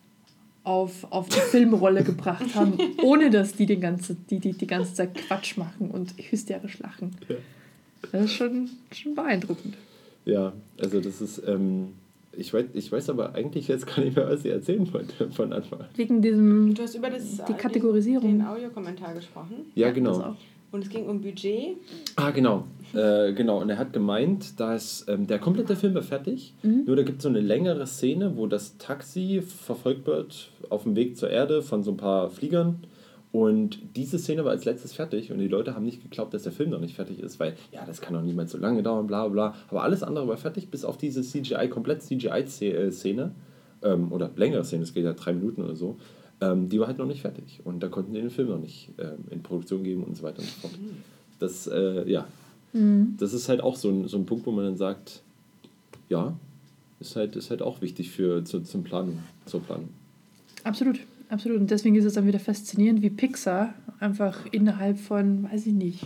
auf, 0.63 1.07
auf 1.11 1.29
die 1.29 1.39
Filmrolle 1.39 2.03
gebracht 2.03 2.55
haben, 2.55 2.77
ohne 3.03 3.29
dass 3.29 3.53
die, 3.53 3.65
den 3.65 3.81
ganze, 3.81 4.15
die, 4.29 4.39
die 4.39 4.53
die 4.53 4.67
ganze 4.67 4.93
Zeit 4.93 5.15
Quatsch 5.15 5.57
machen 5.57 5.89
und 5.89 6.13
hysterisch 6.17 6.79
lachen. 6.79 7.11
Ja. 7.27 7.35
Das 8.11 8.25
ist 8.25 8.33
schon, 8.33 8.69
schon 8.91 9.15
beeindruckend. 9.15 9.75
Ja, 10.25 10.53
also 10.79 10.99
das 10.99 11.21
ist, 11.21 11.41
ähm, 11.47 11.93
ich, 12.31 12.53
weiß, 12.53 12.65
ich 12.73 12.91
weiß 12.91 13.09
aber 13.09 13.35
eigentlich 13.35 13.67
jetzt 13.67 13.87
gar 13.87 13.99
nicht 13.99 14.15
mehr, 14.15 14.27
was 14.27 14.45
ich 14.45 14.51
erzählen 14.51 14.91
wollte 14.93 15.31
von 15.31 15.51
Anfang 15.51 15.81
an. 15.81 15.87
Wegen 15.95 16.21
diesem. 16.21 16.73
Du 16.73 16.83
hast 16.83 16.95
über 16.95 17.09
das, 17.09 17.41
Die 17.47 17.53
Kategorisierung. 17.53 18.27
Den, 18.27 18.39
den 18.39 18.47
Audiokommentar 18.47 19.13
gesprochen. 19.13 19.65
Ja, 19.75 19.87
das 19.87 19.95
genau. 19.95 20.35
Und 20.71 20.83
es 20.85 20.89
ging 20.89 21.07
um 21.07 21.19
Budget. 21.21 21.77
Ah, 22.15 22.31
genau. 22.31 22.65
Äh, 22.93 23.33
genau, 23.33 23.59
und 23.61 23.69
er 23.69 23.77
hat 23.77 23.91
gemeint, 23.93 24.59
dass 24.59 25.05
ähm, 25.09 25.27
der 25.27 25.39
komplette 25.39 25.75
Film 25.75 25.93
war 25.95 26.01
fertig, 26.01 26.53
Mhm. 26.63 26.83
nur 26.85 26.95
da 26.95 27.03
gibt 27.03 27.17
es 27.17 27.23
so 27.23 27.29
eine 27.29 27.41
längere 27.41 27.85
Szene, 27.87 28.37
wo 28.37 28.47
das 28.47 28.77
Taxi 28.77 29.41
verfolgt 29.41 30.07
wird 30.07 30.49
auf 30.69 30.83
dem 30.83 30.95
Weg 30.95 31.17
zur 31.17 31.29
Erde 31.29 31.61
von 31.61 31.83
so 31.83 31.91
ein 31.91 31.97
paar 31.97 32.29
Fliegern. 32.29 32.83
Und 33.33 33.79
diese 33.95 34.19
Szene 34.19 34.43
war 34.43 34.51
als 34.51 34.65
letztes 34.65 34.91
fertig 34.93 35.31
und 35.31 35.39
die 35.39 35.47
Leute 35.47 35.73
haben 35.73 35.85
nicht 35.85 36.03
geglaubt, 36.03 36.33
dass 36.33 36.43
der 36.43 36.51
Film 36.51 36.69
noch 36.69 36.81
nicht 36.81 36.95
fertig 36.95 37.19
ist, 37.21 37.39
weil, 37.39 37.55
ja, 37.71 37.85
das 37.85 38.01
kann 38.01 38.13
doch 38.13 38.21
niemals 38.21 38.51
so 38.51 38.57
lange 38.57 38.83
dauern, 38.83 39.07
bla 39.07 39.25
bla. 39.29 39.55
Aber 39.69 39.83
alles 39.83 40.03
andere 40.03 40.27
war 40.27 40.35
fertig, 40.35 40.69
bis 40.69 40.83
auf 40.83 40.97
diese 40.97 41.21
CGI, 41.21 41.69
komplett 41.69 42.01
CGI-Szene, 42.01 43.31
ähm, 43.83 44.11
oder 44.11 44.29
längere 44.35 44.65
Szene, 44.65 44.83
es 44.83 44.93
geht 44.93 45.05
ja 45.05 45.13
drei 45.13 45.31
Minuten 45.33 45.61
oder 45.63 45.75
so, 45.77 45.97
ähm, 46.41 46.67
die 46.69 46.79
war 46.79 46.87
halt 46.87 46.97
noch 46.97 47.05
nicht 47.05 47.21
fertig. 47.21 47.59
Und 47.63 47.81
da 47.81 47.87
konnten 47.87 48.13
die 48.13 48.19
den 48.21 48.29
Film 48.29 48.49
noch 48.49 48.59
nicht 48.59 48.89
ähm, 48.97 49.19
in 49.29 49.41
Produktion 49.43 49.83
geben 49.83 50.03
und 50.03 50.17
so 50.17 50.23
weiter 50.23 50.39
und 50.39 50.47
so 50.47 50.59
fort. 50.61 50.73
Das, 51.39 51.67
äh, 51.67 52.09
ja, 52.09 52.27
Mhm. 52.73 53.15
das 53.19 53.33
ist 53.33 53.49
halt 53.49 53.59
auch 53.61 53.75
so 53.75 53.89
ein, 53.89 54.07
so 54.07 54.17
ein 54.17 54.25
Punkt, 54.25 54.45
wo 54.45 54.51
man 54.51 54.63
dann 54.63 54.77
sagt, 54.77 55.21
ja, 56.07 56.33
ist 57.01 57.15
halt, 57.17 57.35
ist 57.35 57.49
halt 57.49 57.61
auch 57.61 57.81
wichtig 57.81 58.11
für, 58.11 58.45
zu, 58.45 58.61
zum 58.61 58.83
Planung, 58.83 59.19
zur 59.45 59.61
Planung. 59.61 59.89
Absolut, 60.63 60.99
absolut. 61.29 61.59
Und 61.59 61.69
deswegen 61.69 61.95
ist 61.95 62.05
es 62.05 62.13
dann 62.13 62.27
wieder 62.27 62.39
faszinierend, 62.39 63.01
wie 63.01 63.09
Pixar 63.09 63.73
einfach 63.99 64.45
innerhalb 64.53 64.99
von, 64.99 65.43
weiß 65.51 65.67
ich 65.67 65.73
nicht, 65.73 65.99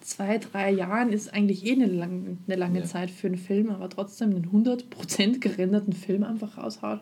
zwei, 0.00 0.38
drei 0.38 0.70
Jahren 0.70 1.10
ist 1.12 1.32
eigentlich 1.34 1.66
eh 1.66 1.72
eine 1.72 1.86
lange, 1.86 2.36
eine 2.46 2.56
lange 2.56 2.80
Ja. 2.80 2.84
Zeit 2.84 3.10
für 3.10 3.26
einen 3.26 3.38
Film, 3.38 3.70
aber 3.70 3.88
trotzdem 3.88 4.30
einen 4.30 4.46
100% 4.52 5.38
gerenderten 5.40 5.92
Film 5.92 6.22
einfach 6.22 6.56
raushaut. 6.58 7.00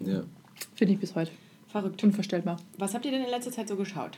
Ja. 0.00 0.22
Finde 0.74 0.94
ich 0.94 1.00
bis 1.00 1.14
heute 1.14 1.32
Verrückt. 1.74 2.04
unvorstellbar. 2.04 2.56
Was 2.78 2.94
habt 2.94 3.04
ihr 3.04 3.10
denn 3.10 3.24
in 3.24 3.30
letzter 3.30 3.50
Zeit 3.50 3.66
so 3.68 3.74
geschaut? 3.74 4.12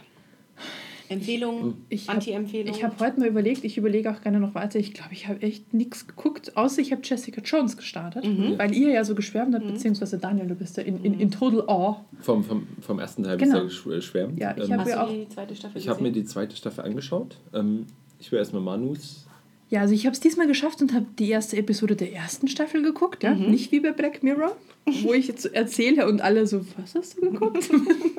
Empfehlungen, 1.09 1.85
Ich 1.89 2.09
hab- 2.09 2.17
Anti-Empfehlungen? 2.17 2.75
Ich 2.75 2.83
habe 2.83 2.95
heute 2.99 3.21
mal 3.21 3.29
überlegt, 3.29 3.63
ich 3.65 3.79
überlege 3.79 4.11
auch 4.11 4.21
gerne 4.23 4.41
noch 4.41 4.55
weiter. 4.57 4.79
Ich 4.81 4.93
glaube, 4.93 5.13
ich 5.13 5.29
habe 5.29 5.41
echt 5.41 5.73
nichts 5.73 6.07
geguckt, 6.09 6.57
außer 6.57 6.83
ich 6.83 6.91
habe 6.91 7.01
Jessica 7.05 7.41
Jones 7.43 7.77
gestartet, 7.77 8.25
Mhm. 8.27 8.59
weil 8.59 8.75
ihr 8.75 8.91
ja 8.91 9.05
so 9.05 9.15
geschwärmt 9.15 9.55
habt, 9.55 9.67
beziehungsweise 9.67 10.19
Daniel, 10.19 10.49
du 10.49 10.55
bist 10.57 10.77
ja 10.77 10.83
in, 10.83 11.03
in, 11.05 11.19
in 11.21 11.31
total 11.31 11.63
awe. 11.69 11.97
Vom, 12.21 12.43
vom, 12.43 12.67
vom 12.81 12.99
ersten 12.99 13.23
Teil 13.23 13.37
Genau. 13.39 13.63
bist 13.65 13.85
du 13.85 13.91
ja 13.91 13.97
geschwärmt. 13.97 14.39
Ja, 14.41 14.55
ich 14.57 14.69
ähm, 14.69 14.79
hab- 14.79 14.85
du 14.87 15.01
auch- 15.01 15.09
die 15.09 15.29
zweite 15.29 15.55
Staffel 15.55 15.79
ich 15.81 15.89
habe 15.89 16.03
mir 16.03 16.11
die 16.13 16.25
zweite 16.25 16.57
Staffel 16.57 16.85
angeschaut. 16.85 17.39
Ähm, 17.55 17.87
ich 18.19 18.33
will 18.33 18.39
erstmal 18.41 18.63
Manus 18.63 19.26
Ja, 19.69 19.81
also 19.81 19.95
ich 19.95 20.07
habe 20.07 20.15
es 20.15 20.21
diesmal 20.21 20.47
geschafft 20.47 20.81
und 20.81 20.93
habe 20.95 21.07
die 21.19 21.29
erste 21.29 21.57
Episode 21.57 21.97
der 21.97 22.13
ersten 22.13 22.47
Staffel 22.47 22.83
geguckt, 22.83 23.25
ja. 23.25 23.35
Mhm. 23.35 23.51
Nicht 23.51 23.73
wie 23.73 23.81
bei 23.81 23.91
Black 23.91 24.23
Mirror, 24.23 24.57
wo 25.03 25.13
ich 25.13 25.27
jetzt 25.27 25.47
erzähle 25.47 26.07
und 26.09 26.21
alle 26.21 26.47
so, 26.47 26.65
was 26.79 26.95
hast 26.95 27.17
du 27.17 27.23
geguckt? 27.33 27.69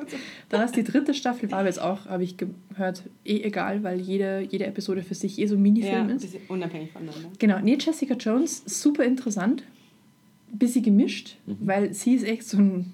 Dann 0.50 0.62
ist 0.62 0.76
die 0.76 0.84
dritte 0.84 1.14
Staffel, 1.14 1.50
war 1.50 1.60
aber 1.60 1.68
jetzt 1.68 1.80
auch, 1.80 2.04
habe 2.04 2.22
ich 2.22 2.36
gehört, 2.36 3.02
eh 3.24 3.40
egal, 3.42 3.82
weil 3.82 3.98
jede, 3.98 4.46
jede 4.50 4.66
Episode 4.66 5.02
für 5.02 5.14
sich 5.14 5.38
eh 5.38 5.46
so 5.46 5.54
ein 5.54 5.58
Ja, 5.58 5.62
Minifilm 5.62 6.08
ein 6.08 6.16
ist. 6.16 6.36
unabhängig 6.48 6.92
voneinander. 6.92 7.30
Genau, 7.38 7.58
nee, 7.60 7.78
Jessica 7.80 8.14
Jones, 8.14 8.62
super 8.66 9.04
interessant. 9.04 9.62
Bisschen 10.52 10.82
gemischt, 10.82 11.36
weil 11.46 11.94
sie 11.94 12.14
ist 12.14 12.24
echt 12.26 12.44
so 12.46 12.58
ein 12.58 12.92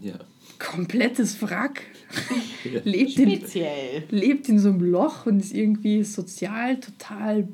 Ja. 0.00 0.14
Komplettes 0.58 1.40
Wrack. 1.42 1.82
lebt, 2.84 3.18
in, 3.18 3.30
Speziell. 3.30 4.04
lebt 4.10 4.48
in 4.48 4.58
so 4.58 4.70
einem 4.70 4.80
Loch 4.80 5.26
und 5.26 5.40
ist 5.40 5.54
irgendwie 5.54 6.02
sozial 6.04 6.78
total 6.80 7.46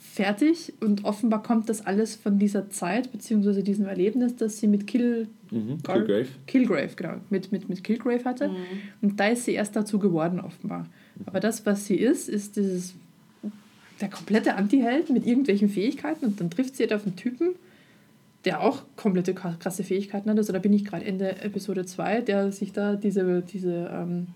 fertig. 0.00 0.72
Und 0.80 1.04
offenbar 1.04 1.42
kommt 1.42 1.68
das 1.68 1.86
alles 1.86 2.16
von 2.16 2.38
dieser 2.38 2.70
Zeit, 2.70 3.12
beziehungsweise 3.12 3.62
diesem 3.62 3.86
Erlebnis, 3.86 4.36
das 4.36 4.58
sie 4.58 4.66
mit 4.66 4.86
Kill, 4.86 5.28
Mhm. 5.52 5.82
Gar- 5.82 5.96
Killgrave. 6.04 6.26
Killgrave, 6.46 6.90
genau, 6.94 7.14
mit, 7.28 7.50
mit, 7.50 7.68
mit 7.68 7.82
Killgrave 7.82 8.24
hatte. 8.24 8.50
Und 9.02 9.18
da 9.18 9.28
ist 9.30 9.46
sie 9.46 9.52
erst 9.54 9.74
dazu 9.74 9.98
geworden, 9.98 10.38
offenbar. 10.38 10.86
Aber 11.26 11.40
das, 11.40 11.66
was 11.66 11.86
sie 11.86 11.96
ist, 11.96 12.28
ist 12.28 12.54
dieses 12.54 12.94
der 14.00 14.08
komplette 14.08 14.54
Anti-Held 14.54 15.10
mit 15.10 15.26
irgendwelchen 15.26 15.68
Fähigkeiten 15.68 16.24
und 16.24 16.40
dann 16.40 16.50
trifft 16.50 16.76
sie 16.76 16.84
halt 16.84 16.92
auf 16.92 17.04
einen 17.04 17.16
Typen, 17.16 17.48
der 18.44 18.60
auch 18.62 18.82
komplette 18.96 19.32
kra- 19.32 19.58
krasse 19.58 19.84
Fähigkeiten 19.84 20.30
hat. 20.30 20.38
Also 20.38 20.52
da 20.52 20.58
bin 20.58 20.72
ich 20.72 20.84
gerade 20.84 21.04
Ende 21.04 21.42
Episode 21.42 21.84
2, 21.84 22.22
der 22.22 22.52
sich 22.52 22.72
da 22.72 22.96
diese, 22.96 23.42
diese 23.42 23.90
ähm, 23.92 24.28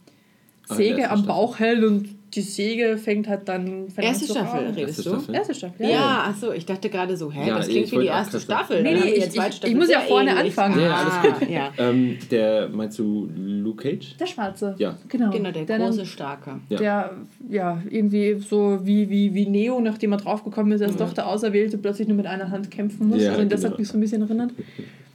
Ah, 0.68 0.75
Säge 0.76 1.11
am. 1.11 1.26
Bauch 1.26 1.58
hält 1.58 1.84
und 1.84 2.08
die 2.34 2.40
Säge 2.40 2.98
fängt 2.98 3.28
halt 3.28 3.48
dann... 3.48 3.88
fängt 3.88 3.98
an 3.98 4.04
Erste 4.04 4.24
Staffel 4.26 4.60
rauchen. 4.60 4.74
redest 4.74 4.98
Erste 4.98 5.02
du? 5.02 5.16
Staffel. 5.16 5.34
Erste 5.34 5.54
Staffel, 5.54 5.86
Ja, 5.86 5.90
ja. 5.92 6.24
ach 6.28 6.36
so, 6.36 6.52
ich 6.52 6.66
dachte 6.66 6.90
gerade 6.90 7.16
so, 7.16 7.30
hä, 7.30 7.48
Ja, 7.48 7.58
das 7.58 7.68
klingt 7.68 7.92
wie 7.92 7.98
die 8.00 8.06
erste 8.06 8.40
Staffel. 8.40 8.82
Nee, 8.82 8.94
nee, 8.94 9.00
ich- 9.14 9.24
Staffel 9.32 9.68
ich 9.70 9.74
muss 9.76 9.88
ja 9.88 10.00
vorne 10.00 10.30
ähnlich. 10.30 10.46
anfangen. 10.46 10.80
Ja, 10.80 10.94
alles 10.94 11.12
Ah, 11.14 11.38
gut. 11.38 11.48
Ja. 11.50 11.72
Ähm, 11.78 12.18
der, 12.30 12.68
meinst 12.68 12.98
du 12.98 13.28
Luke 13.36 13.82
Cage? 13.82 14.16
Der 14.18 14.26
Schwarze. 14.26 14.74
Ja. 14.78 14.96
Genau. 15.08 15.30
Genau, 15.30 15.50
der 15.50 15.64
dann- 15.64 15.80
große, 15.82 16.06
starke. 16.06 16.60
Ja. 16.68 16.78
der 16.78 17.10
ja 17.48 17.82
irgendwie 17.90 18.34
so 18.40 18.80
wie, 18.82 19.08
wie, 19.10 19.34
wie 19.34 19.46
Neo, 19.46 19.80
nachdem 19.80 20.12
er 20.12 20.18
draufgekommen 20.18 20.72
ist, 20.72 20.82
als 20.82 20.96
doch 20.96 21.12
der 21.12 21.28
Auserwählte 21.28 21.78
plötzlich 21.78 22.08
nur 22.08 22.16
mit 22.16 22.26
einer 22.26 22.50
Hand 22.50 22.70
kämpfen 22.70 23.08
muss. 23.08 23.22
Ja, 23.22 23.32
also 23.32 23.44
das 23.44 23.60
genau. 23.60 23.72
hat 23.72 23.78
mich 23.78 23.88
so 23.88 23.96
ein 23.96 24.00
bisschen 24.00 24.22
erinnert. 24.22 24.50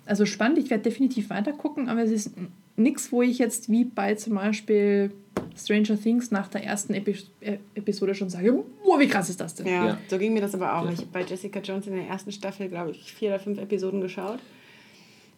Also 0.10 0.26
spannend, 0.26 0.58
ich 0.58 0.70
werde 0.72 0.84
definitiv 0.84 1.30
weiter 1.30 1.54
gucken, 1.54 1.88
aber 1.88 2.02
es 2.02 2.10
ist 2.10 2.32
nichts, 2.76 3.12
wo 3.12 3.22
ich 3.22 3.38
jetzt 3.38 3.70
wie 3.70 3.84
bei 3.86 4.16
zum 4.16 4.34
Beispiel 4.36 5.12
Stranger 5.56 6.02
Things 6.02 6.32
nach 6.32 6.48
der 6.48 6.64
ersten 6.64 6.96
Epi 6.96 7.16
äh, 7.42 7.58
Episode 7.76 8.16
schon 8.16 8.30
sage, 8.30 8.52
boah, 8.84 9.00
wie 9.00 9.08
krass 9.08 9.30
ist 9.30 9.40
das 9.40 9.54
denn? 9.54 9.68
Ja, 9.68 9.86
Ja. 9.86 9.98
so 10.10 10.18
ging 10.18 10.34
mir 10.34 10.42
das 10.42 10.56
aber 10.56 10.78
auch. 10.80 10.90
Ich 10.90 10.98
habe 10.98 11.10
bei 11.14 11.22
Jessica 11.24 11.60
Jones 11.60 11.86
in 11.86 11.94
der 11.94 12.08
ersten 12.08 12.32
Staffel, 12.32 12.70
glaube 12.70 12.92
ich, 12.92 13.14
vier 13.14 13.30
oder 13.30 13.40
fünf 13.40 13.60
Episoden 13.60 14.02
geschaut. 14.02 14.40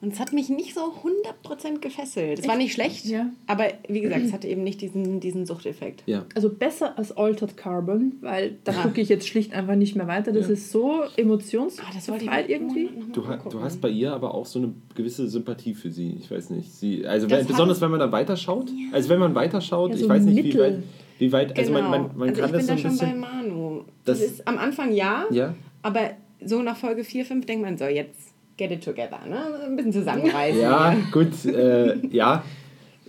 Und 0.01 0.13
es 0.13 0.19
hat 0.19 0.33
mich 0.33 0.49
nicht 0.49 0.73
so 0.73 0.81
100% 0.81 1.79
gefesselt. 1.79 2.39
Es 2.39 2.47
war 2.47 2.55
nicht 2.57 2.73
schlecht, 2.73 3.05
Ja. 3.05 3.27
aber 3.45 3.65
wie 3.87 4.01
gesagt, 4.01 4.23
es 4.25 4.33
hatte 4.33 4.47
eben 4.47 4.63
nicht 4.63 4.81
diesen, 4.81 5.19
diesen 5.19 5.45
Suchteffekt. 5.45 6.01
Ja. 6.07 6.25
Also 6.33 6.49
besser 6.49 6.97
als 6.97 7.15
Altered 7.15 7.55
Carbon, 7.55 8.13
weil 8.21 8.57
da 8.63 8.71
Ah. 8.71 8.81
gucke 8.83 8.99
ich 8.99 9.09
jetzt 9.09 9.27
schlicht 9.27 9.53
einfach 9.53 9.75
nicht 9.75 9.95
mehr 9.95 10.07
weiter. 10.07 10.31
Das 10.31 10.47
Ja. 10.47 10.53
ist 10.53 10.71
so 10.71 10.91
Ah, 10.91 10.95
das 10.95 11.03
wollte 11.03 11.13
ich 11.13 11.19
emotionsbefreit 11.19 12.49
irgendwie. 12.49 12.89
Du, 13.13 13.27
ha- 13.27 13.37
du 13.47 13.61
hast 13.61 13.79
bei 13.79 13.89
ihr 13.89 14.11
aber 14.11 14.33
auch 14.33 14.45
so 14.47 14.57
eine 14.59 14.73
gewisse 14.95 15.27
Sympathie 15.27 15.75
für 15.75 15.91
sie. 15.91 16.17
Ich 16.19 16.31
weiß 16.31 16.49
nicht. 16.49 16.71
Sie, 16.73 17.05
also 17.05 17.29
wenn, 17.29 17.45
besonders 17.45 17.79
wenn 17.81 17.91
man 17.91 17.99
dann 17.99 18.11
weiterschaut. 18.11 18.71
Also 18.91 19.09
wenn 19.09 19.19
man 19.19 19.35
weiterschaut, 19.35 19.89
Ja, 19.91 19.95
ich 19.97 20.01
so 20.01 20.09
weiß 20.09 20.23
nicht, 20.23 20.43
wie 20.43 20.57
weit. 20.59 20.83
Wie 21.19 21.31
weit 21.31 21.55
also 21.59 21.71
genau. 21.73 21.89
man, 21.89 22.01
man, 22.01 22.17
man 22.17 22.29
also 22.29 22.41
kann 22.41 22.49
ich 22.49 22.57
das 22.57 22.67
bin 22.67 22.77
so 22.77 22.83
da 22.83 22.89
ein 22.89 22.97
schon 22.97 22.97
bei 22.97 23.05
bisschen. 23.05 23.19
Manu. 23.19 23.81
Das, 24.05 24.17
Das- 24.19 24.27
ist 24.31 24.47
am 24.47 24.57
Anfang 24.57 24.91
ja, 24.93 25.25
Ja. 25.29 25.53
aber 25.83 26.11
so 26.43 26.63
nach 26.63 26.75
Folge 26.77 27.03
4, 27.03 27.23
5 27.25 27.45
denkt 27.45 27.63
man 27.63 27.77
so, 27.77 27.85
jetzt 27.85 28.30
get 28.61 28.71
it 28.71 28.83
together. 28.83 29.19
Ne? 29.27 29.65
Ein 29.65 29.75
bisschen 29.75 29.93
zusammenreißen. 29.93 30.61
Ja, 30.61 30.95
gut, 31.11 31.45
äh, 31.45 31.97
ja. 32.07 32.43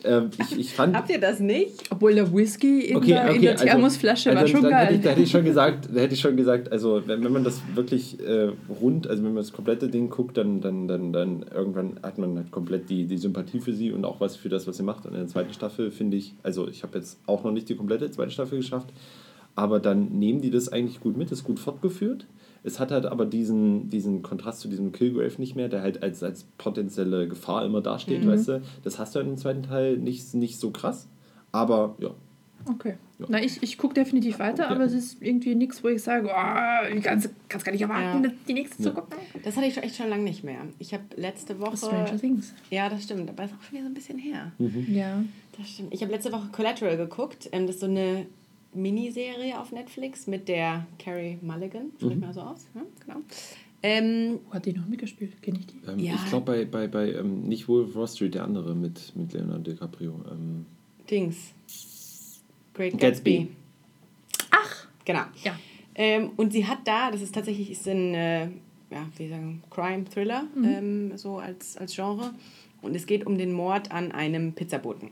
Ähm, 0.05 0.31
ich, 0.41 0.59
ich 0.59 0.73
fand. 0.75 0.97
Habt 0.97 1.11
ihr 1.11 1.21
das 1.21 1.39
nicht? 1.39 1.85
Obwohl 1.91 2.15
der 2.15 2.33
Whisky 2.35 2.87
in, 2.87 2.97
Okay, 2.97 3.09
der, 3.09 3.25
in 3.25 3.31
okay, 3.31 3.41
der 3.41 3.51
also- 3.53 3.65
Thermosflasche 3.67 4.31
also 4.31 4.41
war 4.41 4.49
schon 4.49 4.63
dann 4.63 4.71
geil. 4.73 4.87
Hätte 4.87 4.95
ich, 4.97 5.03
da 5.03 5.11
hätte 5.11 5.23
ich 5.23 5.31
schon 5.31 5.45
gesagt, 5.45 5.89
da 5.95 6.01
hätte 6.01 6.15
ich 6.15 6.21
schon 6.21 6.37
gesagt, 6.37 6.73
also 6.73 7.03
wenn, 7.07 7.23
wenn 7.23 7.33
man 7.33 7.45
das 7.45 7.61
wirklich 7.75 8.19
äh, 8.19 8.51
rund, 8.81 9.07
also 9.07 9.23
wenn 9.23 9.35
man 9.35 9.43
das 9.43 9.53
komplette 9.53 9.89
Ding 9.89 10.11
guckt, 10.11 10.37
dann, 10.39 10.61
dann, 10.61 10.89
dann, 10.89 11.13
dann 11.13 11.45
irgendwann 11.55 12.01
hat 12.03 12.19
man 12.19 12.37
halt 12.37 12.51
komplett 12.51 12.89
die, 12.91 13.05
die 13.05 13.19
Sympathie 13.19 13.61
für 13.61 13.73
sie 13.75 13.93
und 13.93 14.05
auch 14.05 14.19
was 14.21 14.35
für 14.35 14.49
das, 14.49 14.67
was 14.67 14.79
sie 14.79 14.83
macht. 14.83 15.05
Und 15.07 15.13
in 15.13 15.19
der 15.19 15.29
zweiten 15.29 15.53
Staffel 15.53 15.93
finde 15.93 16.17
ich, 16.17 16.35
also 16.43 16.67
ich 16.67 16.83
habe 16.83 16.99
jetzt 16.99 17.19
auch 17.27 17.45
noch 17.45 17.53
nicht 17.53 17.69
die 17.69 17.77
komplette 17.77 18.11
zweite 18.11 18.33
Staffel 18.33 18.59
geschafft, 18.59 18.89
aber 19.55 19.79
dann 19.79 20.07
nehmen 20.19 20.41
die 20.41 20.51
das 20.51 20.69
eigentlich 20.71 20.99
gut 21.01 21.17
mit, 21.17 21.31
ist 21.31 21.45
gut 21.45 21.61
fortgeführt. 21.61 22.27
Es 22.65 22.79
hat 22.79 22.91
halt 22.93 23.07
aber 23.07 23.27
diesen, 23.27 23.89
diesen 23.91 24.23
Kontrast 24.23 24.61
zu 24.61 24.69
diesem 24.69 24.93
Killgrave 24.93 25.33
nicht 25.39 25.57
mehr, 25.57 25.69
der 25.69 25.83
halt 25.83 26.03
als, 26.03 26.23
als 26.23 26.45
potenzielle 26.59 27.27
Gefahr 27.29 27.65
immer 27.65 27.81
dasteht, 27.81 28.27
weißt 28.27 28.49
du. 28.49 28.63
Das 28.85 28.99
hast 28.99 29.15
du 29.15 29.19
in 29.21 29.27
dem 29.27 29.37
zweiten 29.37 29.63
Teil 29.65 29.97
nicht, 29.99 30.33
nicht 30.35 30.59
so 30.61 30.71
krass. 30.71 31.09
Aber 31.51 31.97
ja, 31.99 32.11
Okay. 32.65 32.95
Ja. 33.19 33.27
Na, 33.29 33.43
ich, 33.43 33.61
ich 33.61 33.77
gucke 33.77 33.93
definitiv 33.95 34.39
weiter, 34.39 34.63
Ja. 34.63 34.69
aber 34.71 34.85
es 34.85 34.93
ist 34.93 35.21
irgendwie 35.21 35.57
nichts, 35.57 35.83
wo 35.83 35.89
ich 35.89 36.01
sage, 36.01 36.29
oh, 36.29 36.95
ich 36.97 37.03
kann 37.03 37.19
es 37.19 37.65
gar 37.65 37.73
nicht 37.73 37.81
erwarten, 37.83 38.23
Ja. 38.23 38.31
die 38.47 38.53
nächste 38.53 38.81
Ja. 38.85 38.91
zu 38.91 38.95
gucken. 38.95 39.19
Das 39.43 39.57
hatte 39.57 39.67
ich 39.67 39.75
schon 39.75 39.83
echt 39.83 39.97
schon 39.97 40.09
lange 40.09 40.23
nicht 40.23 40.45
mehr. 40.45 40.61
Ich 40.79 40.95
habe 40.95 41.03
letzte 41.17 41.59
Woche. 41.59 41.77
Stranger 41.77 42.17
Things. 42.17 42.55
Ja, 42.71 42.89
das 42.89 43.03
stimmt, 43.03 43.29
aber 43.29 43.43
ist 43.47 43.55
auch 43.59 43.63
schon 43.65 43.73
wieder 43.73 43.83
so 43.83 43.91
ein 43.91 43.95
bisschen 43.95 44.17
her. 44.19 44.53
Ja. 44.89 45.25
Das 45.59 45.69
stimmt. 45.71 45.93
Ich 45.93 46.03
habe 46.03 46.13
letzte 46.13 46.31
Woche 46.31 46.51
Collateral 46.53 46.97
geguckt. 46.97 47.49
Ähm, 47.51 47.67
das 47.67 47.75
ist 47.77 47.81
so 47.81 47.87
eine 47.87 48.27
Miniserie 48.75 49.59
auf 49.59 49.73
Netflix 49.73 50.27
mit 50.27 50.49
der 50.49 50.87
Carrie 50.99 51.39
Mulligan. 51.43 51.93
Spricht 51.99 52.21
man 52.21 52.33
so 52.33 52.41
aus? 52.41 52.67
Ja, 52.75 52.83
genau. 53.05 53.21
Ähm, 53.83 54.39
Wo 54.47 54.55
hat 54.55 54.65
die 54.67 54.73
noch 54.73 54.87
mitgespielt? 54.87 55.43
Kenne 55.43 55.59
ich 55.59 55.67
die? 55.67 55.81
Ähm, 55.89 55.99
Ja. 55.99 56.15
Ich 56.15 56.27
glaube 56.27 56.47
bei, 56.47 56.65
bei, 56.65 56.87
bei 56.87 57.13
ähm, 57.15 57.43
nicht 57.49 57.67
Wolf 57.69 57.95
Wall 57.95 58.07
Street, 58.07 58.35
der 58.35 58.45
andere 58.45 58.75
mit, 58.75 59.15
mit 59.17 59.33
Leonardo 59.33 59.71
DiCaprio. 59.73 60.21
Ähm, 60.31 60.67
Dings. 61.11 61.53
Great 62.75 62.97
Gatsby. 62.99 63.39
Gatsby. 63.39 63.49
Ach! 64.51 64.87
Genau. 65.05 65.25
Ja. 65.43 65.59
Ähm, 65.95 66.31
und 66.37 66.53
sie 66.53 66.67
hat 66.67 66.87
da, 66.87 67.11
das 67.11 67.21
ist 67.23 67.35
tatsächlich 67.35 67.71
ist 67.71 67.87
ein, 67.89 68.15
äh, 68.15 68.45
ja, 68.91 69.09
wie 69.17 69.29
sagen, 69.29 69.63
Crime-Thriller, 69.71 70.45
ähm, 70.65 71.17
so 71.17 71.39
als, 71.39 71.77
als 71.77 71.95
Genre. 71.95 72.33
Und 72.83 72.95
es 72.95 73.07
geht 73.07 73.27
um 73.27 73.37
den 73.37 73.53
Mord 73.53 73.91
an 73.91 74.13
einem 74.13 74.53
Pizzaboten. 74.53 75.11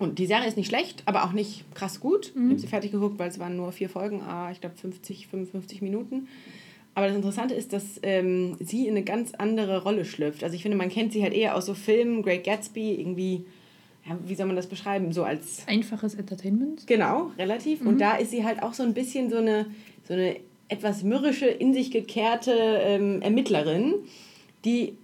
Und 0.00 0.18
die 0.18 0.26
Serie 0.26 0.48
ist 0.48 0.56
nicht 0.56 0.68
schlecht, 0.68 1.02
aber 1.04 1.24
auch 1.24 1.32
nicht 1.32 1.62
krass 1.74 2.00
gut. 2.00 2.32
Ich 2.34 2.50
habe 2.50 2.58
sie 2.58 2.66
fertig 2.66 2.90
geguckt, 2.90 3.18
weil 3.18 3.28
es 3.28 3.38
waren 3.38 3.56
nur 3.56 3.70
vier 3.70 3.90
Folgen, 3.90 4.22
ah, 4.22 4.50
ich 4.50 4.60
glaube 4.60 4.74
50, 4.76 5.28
55 5.28 5.82
Minuten. 5.82 6.26
Aber 6.94 7.06
das 7.06 7.14
Interessante 7.14 7.52
ist, 7.54 7.74
dass 7.74 8.00
ähm, 8.02 8.56
sie 8.60 8.86
in 8.86 8.96
eine 8.96 9.04
ganz 9.04 9.34
andere 9.34 9.82
Rolle 9.82 10.06
schlüpft. 10.06 10.42
Also 10.42 10.56
ich 10.56 10.62
finde, 10.62 10.78
man 10.78 10.88
kennt 10.88 11.12
sie 11.12 11.22
halt 11.22 11.34
eher 11.34 11.54
aus 11.54 11.66
so 11.66 11.74
Filmen, 11.74 12.22
Great 12.22 12.44
Gatsby, 12.44 12.94
irgendwie, 12.94 13.44
ja, 14.08 14.18
wie 14.24 14.34
soll 14.34 14.46
man 14.46 14.56
das 14.56 14.68
beschreiben, 14.68 15.12
so 15.12 15.22
als 15.22 15.68
Einfaches 15.68 16.14
Entertainment. 16.14 16.86
Genau, 16.86 17.30
relativ. 17.38 17.82
Und 17.82 18.00
da 18.00 18.16
ist 18.16 18.30
sie 18.30 18.42
halt 18.42 18.62
auch 18.62 18.72
so 18.72 18.82
ein 18.82 18.94
bisschen 18.94 19.28
so 19.28 19.36
eine, 19.36 19.66
so 20.08 20.14
eine 20.14 20.36
etwas 20.68 21.02
mürrische, 21.02 21.46
in 21.46 21.74
sich 21.74 21.90
gekehrte 21.90 22.52
ähm, 22.52 23.20
Ermittlerin, 23.20 23.96
die 24.64 24.94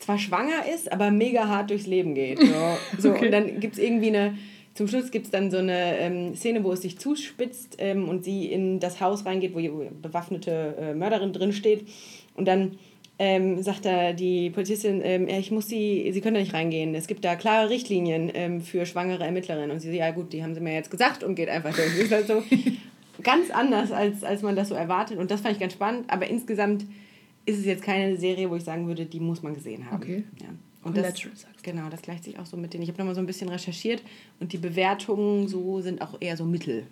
zwar 0.00 0.18
schwanger 0.18 0.64
ist, 0.74 0.90
aber 0.92 1.10
mega 1.10 1.48
hart 1.48 1.70
durchs 1.70 1.86
Leben 1.86 2.14
geht. 2.14 2.40
So, 2.50 3.02
so. 3.02 3.10
Okay. 3.10 3.26
Und 3.26 3.32
dann 3.32 3.60
gibt 3.60 3.74
es 3.74 3.78
irgendwie 3.78 4.08
eine, 4.08 4.36
zum 4.74 4.88
Schluss 4.88 5.10
gibt 5.10 5.26
es 5.26 5.30
dann 5.30 5.50
so 5.50 5.58
eine 5.58 5.98
ähm, 5.98 6.34
Szene, 6.34 6.64
wo 6.64 6.72
es 6.72 6.82
sich 6.82 6.98
zuspitzt 6.98 7.76
ähm, 7.78 8.08
und 8.08 8.24
sie 8.24 8.46
in 8.46 8.80
das 8.80 9.00
Haus 9.00 9.24
reingeht, 9.26 9.54
wo 9.54 9.58
die 9.58 9.70
bewaffnete 10.02 10.76
äh, 10.80 10.94
Mörderin 10.94 11.32
drin 11.32 11.52
steht. 11.52 11.86
Und 12.34 12.46
dann 12.46 12.78
ähm, 13.18 13.62
sagt 13.62 13.84
da 13.84 14.12
die 14.12 14.50
Polizistin, 14.50 15.02
ähm, 15.04 15.28
ja, 15.28 15.38
ich 15.38 15.50
muss 15.50 15.68
sie, 15.68 16.10
sie 16.12 16.20
können 16.20 16.34
da 16.34 16.40
nicht 16.40 16.54
reingehen. 16.54 16.94
Es 16.94 17.06
gibt 17.06 17.24
da 17.24 17.36
klare 17.36 17.68
Richtlinien 17.68 18.30
ähm, 18.32 18.60
für 18.62 18.86
schwangere 18.86 19.24
Ermittlerinnen. 19.24 19.70
Und 19.70 19.80
sie 19.80 19.90
so, 19.90 19.94
ja 19.94 20.10
gut, 20.10 20.32
die 20.32 20.42
haben 20.42 20.54
sie 20.54 20.60
mir 20.60 20.72
jetzt 20.72 20.90
gesagt 20.90 21.22
und 21.22 21.34
geht 21.34 21.50
einfach 21.50 21.74
durch. 21.74 21.88
Das 21.88 21.98
ist 21.98 22.12
halt 22.12 22.26
so 22.26 22.42
ganz 23.22 23.50
anders, 23.50 23.92
als, 23.92 24.24
als 24.24 24.40
man 24.42 24.56
das 24.56 24.70
so 24.70 24.74
erwartet. 24.74 25.18
Und 25.18 25.30
das 25.30 25.42
fand 25.42 25.54
ich 25.54 25.60
ganz 25.60 25.74
spannend. 25.74 26.06
Aber 26.08 26.26
insgesamt 26.28 26.86
ist 27.46 27.58
es 27.58 27.64
jetzt 27.64 27.82
keine 27.82 28.16
Serie, 28.16 28.48
wo 28.50 28.56
ich 28.56 28.64
sagen 28.64 28.86
würde, 28.86 29.06
die 29.06 29.20
muss 29.20 29.42
man 29.42 29.54
gesehen 29.54 29.90
haben. 29.90 30.02
Okay. 30.02 30.24
Ja. 30.40 30.48
Und 30.82 30.96
das, 30.96 31.14
genau, 31.62 31.90
das 31.90 32.00
gleicht 32.00 32.24
sich 32.24 32.38
auch 32.38 32.46
so 32.46 32.56
mit 32.56 32.72
den. 32.72 32.80
Ich 32.82 32.88
habe 32.88 32.98
nochmal 32.98 33.14
so 33.14 33.20
ein 33.20 33.26
bisschen 33.26 33.48
recherchiert 33.50 34.02
und 34.38 34.52
die 34.52 34.58
Bewertungen 34.58 35.46
so 35.46 35.80
sind 35.80 36.00
auch 36.00 36.16
eher 36.20 36.36
so 36.36 36.44
mittel. 36.44 36.86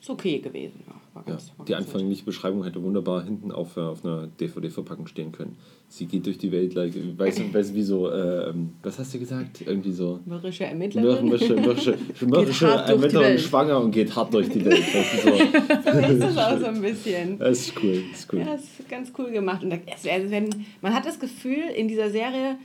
Ist 0.00 0.10
okay 0.10 0.38
gewesen. 0.38 0.82
Ja, 0.86 0.94
war 1.14 1.24
ja, 1.26 1.34
ganz, 1.34 1.52
war 1.56 1.66
die 1.66 1.74
anfängliche 1.74 2.24
Beschreibung 2.24 2.64
hätte 2.64 2.82
wunderbar 2.82 3.22
hinten 3.22 3.52
auf, 3.52 3.76
äh, 3.76 3.80
auf 3.80 4.04
einer 4.04 4.26
DVD-Verpackung 4.26 5.06
stehen 5.06 5.30
können. 5.30 5.56
Sie 5.94 6.06
geht 6.06 6.24
durch 6.24 6.38
die 6.38 6.50
Welt, 6.50 6.72
like, 6.72 6.94
weißt 7.18 7.38
du, 7.40 7.52
weißt 7.52 7.68
du, 7.68 7.74
wie 7.74 7.82
so, 7.82 8.08
äh, 8.10 8.50
was 8.82 8.98
hast 8.98 9.12
du 9.12 9.18
gesagt? 9.18 9.60
Irgendwie 9.60 9.92
so. 9.92 10.20
Mürrische 10.24 10.64
Ermittlerin. 10.64 11.26
Mürrische, 11.28 11.54
mürrische, 11.54 11.98
mürrische 12.26 12.66
Ermittlerin 12.66 13.38
schwanger 13.38 13.78
und 13.78 13.90
geht 13.90 14.16
hart 14.16 14.32
durch 14.32 14.48
die 14.48 14.64
Welt. 14.64 14.82
So. 15.22 15.28
so 15.92 15.98
ist 15.98 16.24
es 16.24 16.38
auch 16.38 16.58
so 16.58 16.64
ein 16.64 16.80
bisschen. 16.80 17.38
Das 17.38 17.58
ist 17.58 17.74
cool. 17.82 18.02
Das 18.10 18.20
ist 18.20 18.32
cool. 18.32 18.38
Ja, 18.38 18.46
das 18.46 18.62
ist 18.62 18.88
ganz 18.88 19.12
cool 19.18 19.30
gemacht. 19.32 19.62
Und 19.64 19.68
das, 19.68 19.80
es 19.94 20.04
werden- 20.30 20.64
man 20.80 20.94
hat 20.94 21.04
das 21.04 21.20
Gefühl, 21.20 21.64
in 21.76 21.88
dieser 21.88 22.08
Serie 22.08 22.56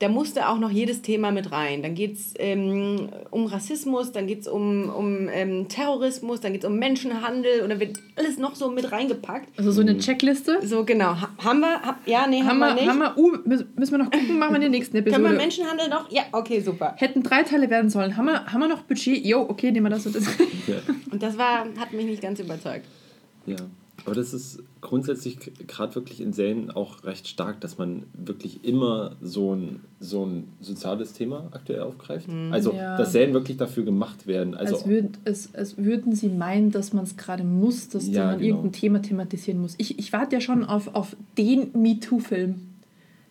da 0.00 0.08
musste 0.08 0.48
auch 0.48 0.58
noch 0.58 0.70
jedes 0.70 1.02
Thema 1.02 1.30
mit 1.30 1.52
rein. 1.52 1.82
Dann 1.82 1.94
geht 1.94 2.14
es 2.14 2.34
ähm, 2.38 3.08
um 3.30 3.46
Rassismus, 3.46 4.10
dann 4.10 4.26
geht 4.26 4.40
es 4.40 4.48
um, 4.48 4.90
um 4.90 5.28
ähm, 5.28 5.68
Terrorismus, 5.68 6.40
dann 6.40 6.52
geht 6.52 6.64
es 6.64 6.68
um 6.68 6.78
Menschenhandel 6.78 7.62
und 7.62 7.70
dann 7.70 7.78
wird 7.78 7.96
alles 8.16 8.38
noch 8.38 8.56
so 8.56 8.70
mit 8.70 8.90
reingepackt. 8.90 9.56
Also 9.56 9.70
so 9.70 9.82
eine 9.82 9.96
Checkliste. 9.98 10.58
So, 10.66 10.84
genau. 10.84 11.20
Ha 11.20 11.30
haben 11.44 11.60
wir? 11.60 11.80
Ha 11.80 11.98
ja, 12.06 12.26
nee, 12.26 12.42
haben, 12.42 12.48
Haben 12.48 12.58
wir 12.58 12.74
nicht. 12.74 12.88
haben 12.88 12.98
wir, 12.98 13.16
uh, 13.16 13.36
müssen 13.44 13.72
müssen 13.76 13.92
wir 13.92 13.98
noch 13.98 14.10
gucken, 14.10 14.38
machen 14.38 14.52
wir 14.52 14.56
in 14.56 14.62
der 14.62 14.70
nächsten 14.70 14.96
Episode. 14.96 15.22
Können 15.22 15.32
wir 15.36 15.40
Menschenhandel 15.40 15.88
noch? 15.88 16.10
Ja, 16.10 16.22
okay, 16.32 16.60
super. 16.60 16.94
Hätten 16.96 17.22
drei 17.22 17.44
Teile 17.44 17.70
werden 17.70 17.88
sollen. 17.88 18.16
Haben 18.16 18.26
wir, 18.26 18.46
haben 18.46 18.60
wir 18.60 18.68
noch 18.68 18.82
Budget? 18.82 19.24
Jo, 19.24 19.42
okay, 19.48 19.70
nehmen 19.70 19.86
wir 19.86 19.90
das 19.90 20.06
und 20.06 20.16
das. 20.16 20.24
Ja. 20.66 20.76
Und 21.10 21.22
das 21.22 21.38
war, 21.38 21.66
hat 21.78 21.92
mich 21.92 22.06
nicht 22.06 22.22
ganz 22.22 22.40
überzeugt. 22.40 22.86
Ja, 23.46 23.56
aber 24.04 24.14
das 24.14 24.34
ist 24.34 24.62
grundsätzlich 24.84 25.38
gerade 25.66 25.94
wirklich 25.96 26.20
in 26.20 26.32
Serien 26.32 26.70
auch 26.70 27.02
recht 27.04 27.26
stark, 27.26 27.60
dass 27.60 27.78
man 27.78 28.04
wirklich 28.12 28.64
immer 28.64 29.16
so 29.20 29.54
ein, 29.56 29.80
so 29.98 30.24
ein 30.24 30.44
soziales 30.60 31.12
Thema 31.14 31.48
aktuell 31.50 31.80
aufgreift. 31.80 32.28
Also, 32.52 32.72
Ja. 32.72 32.96
dass 32.96 33.12
Serien 33.12 33.34
wirklich 33.34 33.56
dafür 33.56 33.84
gemacht 33.84 34.26
werden. 34.28 34.54
Also, 34.54 34.76
als, 34.76 34.86
würd, 34.86 35.18
als, 35.24 35.54
als 35.54 35.76
würden 35.78 36.14
sie 36.14 36.28
meinen, 36.28 36.70
dass 36.70 36.92
man 36.92 37.04
es 37.04 37.16
gerade 37.16 37.42
muss, 37.42 37.88
dass 37.88 38.06
Ja, 38.08 38.26
man 38.26 38.38
genau. 38.38 38.48
irgendein 38.58 38.72
Thema 38.72 39.02
thematisieren 39.02 39.60
muss. 39.60 39.74
Ich, 39.78 39.98
ich 39.98 40.12
warte 40.12 40.36
ja 40.36 40.40
schon 40.40 40.62
auf, 40.64 40.94
auf 40.94 41.16
den 41.36 41.70
MeToo-Film, 41.74 42.60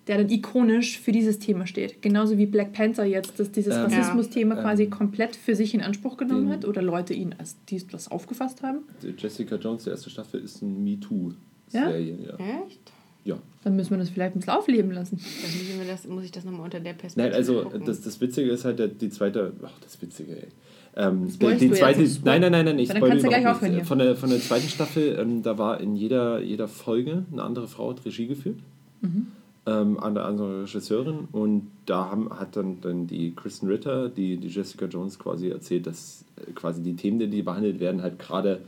der 0.07 0.17
dann 0.17 0.29
ikonisch 0.29 0.99
für 0.99 1.11
dieses 1.11 1.39
Thema 1.39 1.65
steht. 1.65 2.01
Genauso 2.01 2.37
wie 2.37 2.45
Black 2.45 2.73
Panther 2.73 3.05
jetzt, 3.05 3.39
dass 3.39 3.51
dieses 3.51 3.73
Ähm, 3.75 3.83
Rassismus-Thema 3.83 4.55
Ja. 4.55 4.61
quasi 4.61 4.83
Ähm, 4.83 4.89
komplett 4.89 5.35
für 5.35 5.55
sich 5.55 5.73
in 5.73 5.81
Anspruch 5.81 6.17
genommen 6.17 6.47
den- 6.47 6.53
hat 6.53 6.65
oder 6.65 6.81
Leute 6.81 7.13
ihn 7.13 7.33
als 7.37 7.55
dies 7.69 7.87
das 7.87 8.11
aufgefasst 8.11 8.61
haben. 8.63 8.79
Jessica 9.17 9.55
Jones, 9.55 9.85
die 9.85 9.91
erste 9.91 10.09
Staffel, 10.09 10.41
ist 10.41 10.61
ein 10.61 10.83
MeToo-Serie. 10.83 12.17
Ja? 12.27 12.63
Echt? 12.65 12.91
ja. 13.25 13.37
Dann 13.63 13.75
müssen 13.77 13.91
wir 13.91 13.97
das 13.97 14.09
vielleicht 14.09 14.35
ein 14.35 14.39
bisschen 14.39 14.53
aufleben 14.53 14.91
lassen. 14.91 15.17
Dann 15.17 15.51
müssen 15.51 15.79
wir 15.79 15.87
das, 15.87 16.05
muss 16.07 16.23
ich 16.25 16.31
das 16.31 16.43
nochmal 16.43 16.61
unter 16.65 16.81
der 16.81 16.93
Perspektive 16.93 17.29
Nein, 17.29 17.37
also 17.37 17.63
gucken. 17.63 17.85
das, 17.85 18.01
das 18.01 18.19
Witzige 18.19 18.51
ist 18.51 18.65
halt 18.65 18.79
der, 18.79 18.89
die 18.89 19.09
zweite. 19.09 19.53
Ach, 19.63 19.71
das 19.81 20.01
Witzige, 20.01 20.33
ey. 20.35 20.47
Ähm, 20.95 21.25
die, 21.27 21.33
Spoilst 21.33 21.61
die 21.61 21.71
zweite, 21.71 22.01
nein, 22.25 22.41
nein, 22.41 22.51
nein, 22.51 22.65
nein, 22.65 22.79
ich 22.79 22.89
Dann 22.89 22.97
spoil 22.97 23.09
kannst 23.09 23.23
du 23.25 23.29
gleich 23.29 23.41
überhaupt 23.41 23.57
aufhören 23.63 23.73
hier. 23.75 23.85
Von 23.85 23.97
der, 23.99 24.15
von 24.15 24.29
der 24.29 24.39
zweiten 24.41 24.67
Staffel, 24.67 25.17
ähm, 25.19 25.41
da 25.41 25.57
war 25.57 25.79
in 25.79 25.95
jeder, 25.95 26.39
jeder 26.41 26.67
Folge 26.67 27.25
eine 27.31 27.41
andere 27.41 27.67
Frau 27.67 27.89
hat 27.91 28.05
Regie 28.05 28.27
geführt. 28.27 28.57
Mhm. 29.01 29.27
Ähm, 29.65 29.97
eine 29.97 30.23
andere 30.23 30.63
Regisseurin 30.63 31.27
und 31.31 31.71
da 31.85 32.11
haben, 32.11 32.29
hat 32.31 32.57
dann, 32.57 32.81
dann 32.81 33.07
die 33.07 33.33
Kristen 33.33 33.67
Ritter, 33.67 34.09
die, 34.09 34.35
die 34.35 34.49
Jessica 34.49 34.87
Jones 34.87 35.17
quasi 35.17 35.47
erzählt, 35.49 35.87
dass 35.87 36.25
äh, 36.35 36.51
quasi 36.51 36.81
die 36.81 36.95
Themen, 36.97 37.31
die 37.31 37.41
behandelt 37.43 37.79
werden, 37.79 38.01
halt 38.01 38.19
gerade 38.19 38.59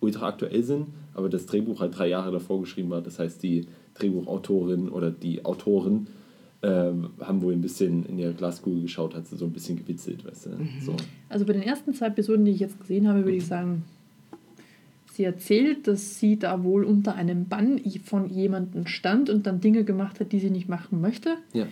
ultra 0.00 0.28
aktuell 0.28 0.62
sind, 0.62 0.86
aber 1.12 1.28
das 1.28 1.44
Drehbuch 1.44 1.80
halt 1.80 1.98
drei 1.98 2.08
Jahre 2.08 2.32
davor 2.32 2.60
geschrieben 2.60 2.88
war. 2.88 3.02
Das 3.02 3.18
heißt, 3.18 3.42
die 3.42 3.66
Drehbuchautorin 3.94 4.88
oder 4.88 5.10
die 5.10 5.44
Autoren 5.44 6.06
ähm, 6.62 7.10
haben 7.20 7.42
wohl 7.42 7.52
ein 7.52 7.60
bisschen 7.60 8.04
in 8.06 8.18
ihre 8.18 8.32
Glaskugel 8.32 8.82
geschaut, 8.82 9.14
hat 9.14 9.26
sie 9.26 9.36
so 9.36 9.44
ein 9.44 9.52
bisschen 9.52 9.76
gewitzelt, 9.76 10.24
weißt 10.26 10.46
du. 10.46 10.50
So. 10.84 10.96
Also 11.28 11.44
bei 11.44 11.52
den 11.52 11.62
ersten 11.62 11.94
zwei 11.94 12.06
Episoden, 12.06 12.44
die 12.44 12.52
ich 12.52 12.60
jetzt 12.60 12.80
gesehen 12.80 13.08
habe, 13.08 13.24
würde 13.24 13.36
ich 13.36 13.46
sagen, 13.46 13.84
sie 15.12 15.24
erzählt, 15.24 15.86
dass 15.86 16.18
sie 16.18 16.38
da 16.38 16.62
wohl 16.64 16.84
unter 16.84 17.14
einem 17.14 17.46
Bann 17.46 17.80
von 18.04 18.28
jemandem 18.28 18.86
stand 18.86 19.28
und 19.30 19.46
dann 19.46 19.60
Dinge 19.60 19.84
gemacht 19.84 20.20
hat, 20.20 20.32
die 20.32 20.38
sie 20.40 20.50
nicht 20.50 20.68
machen 20.68 21.00
möchte. 21.00 21.36
Ja. 21.52 21.66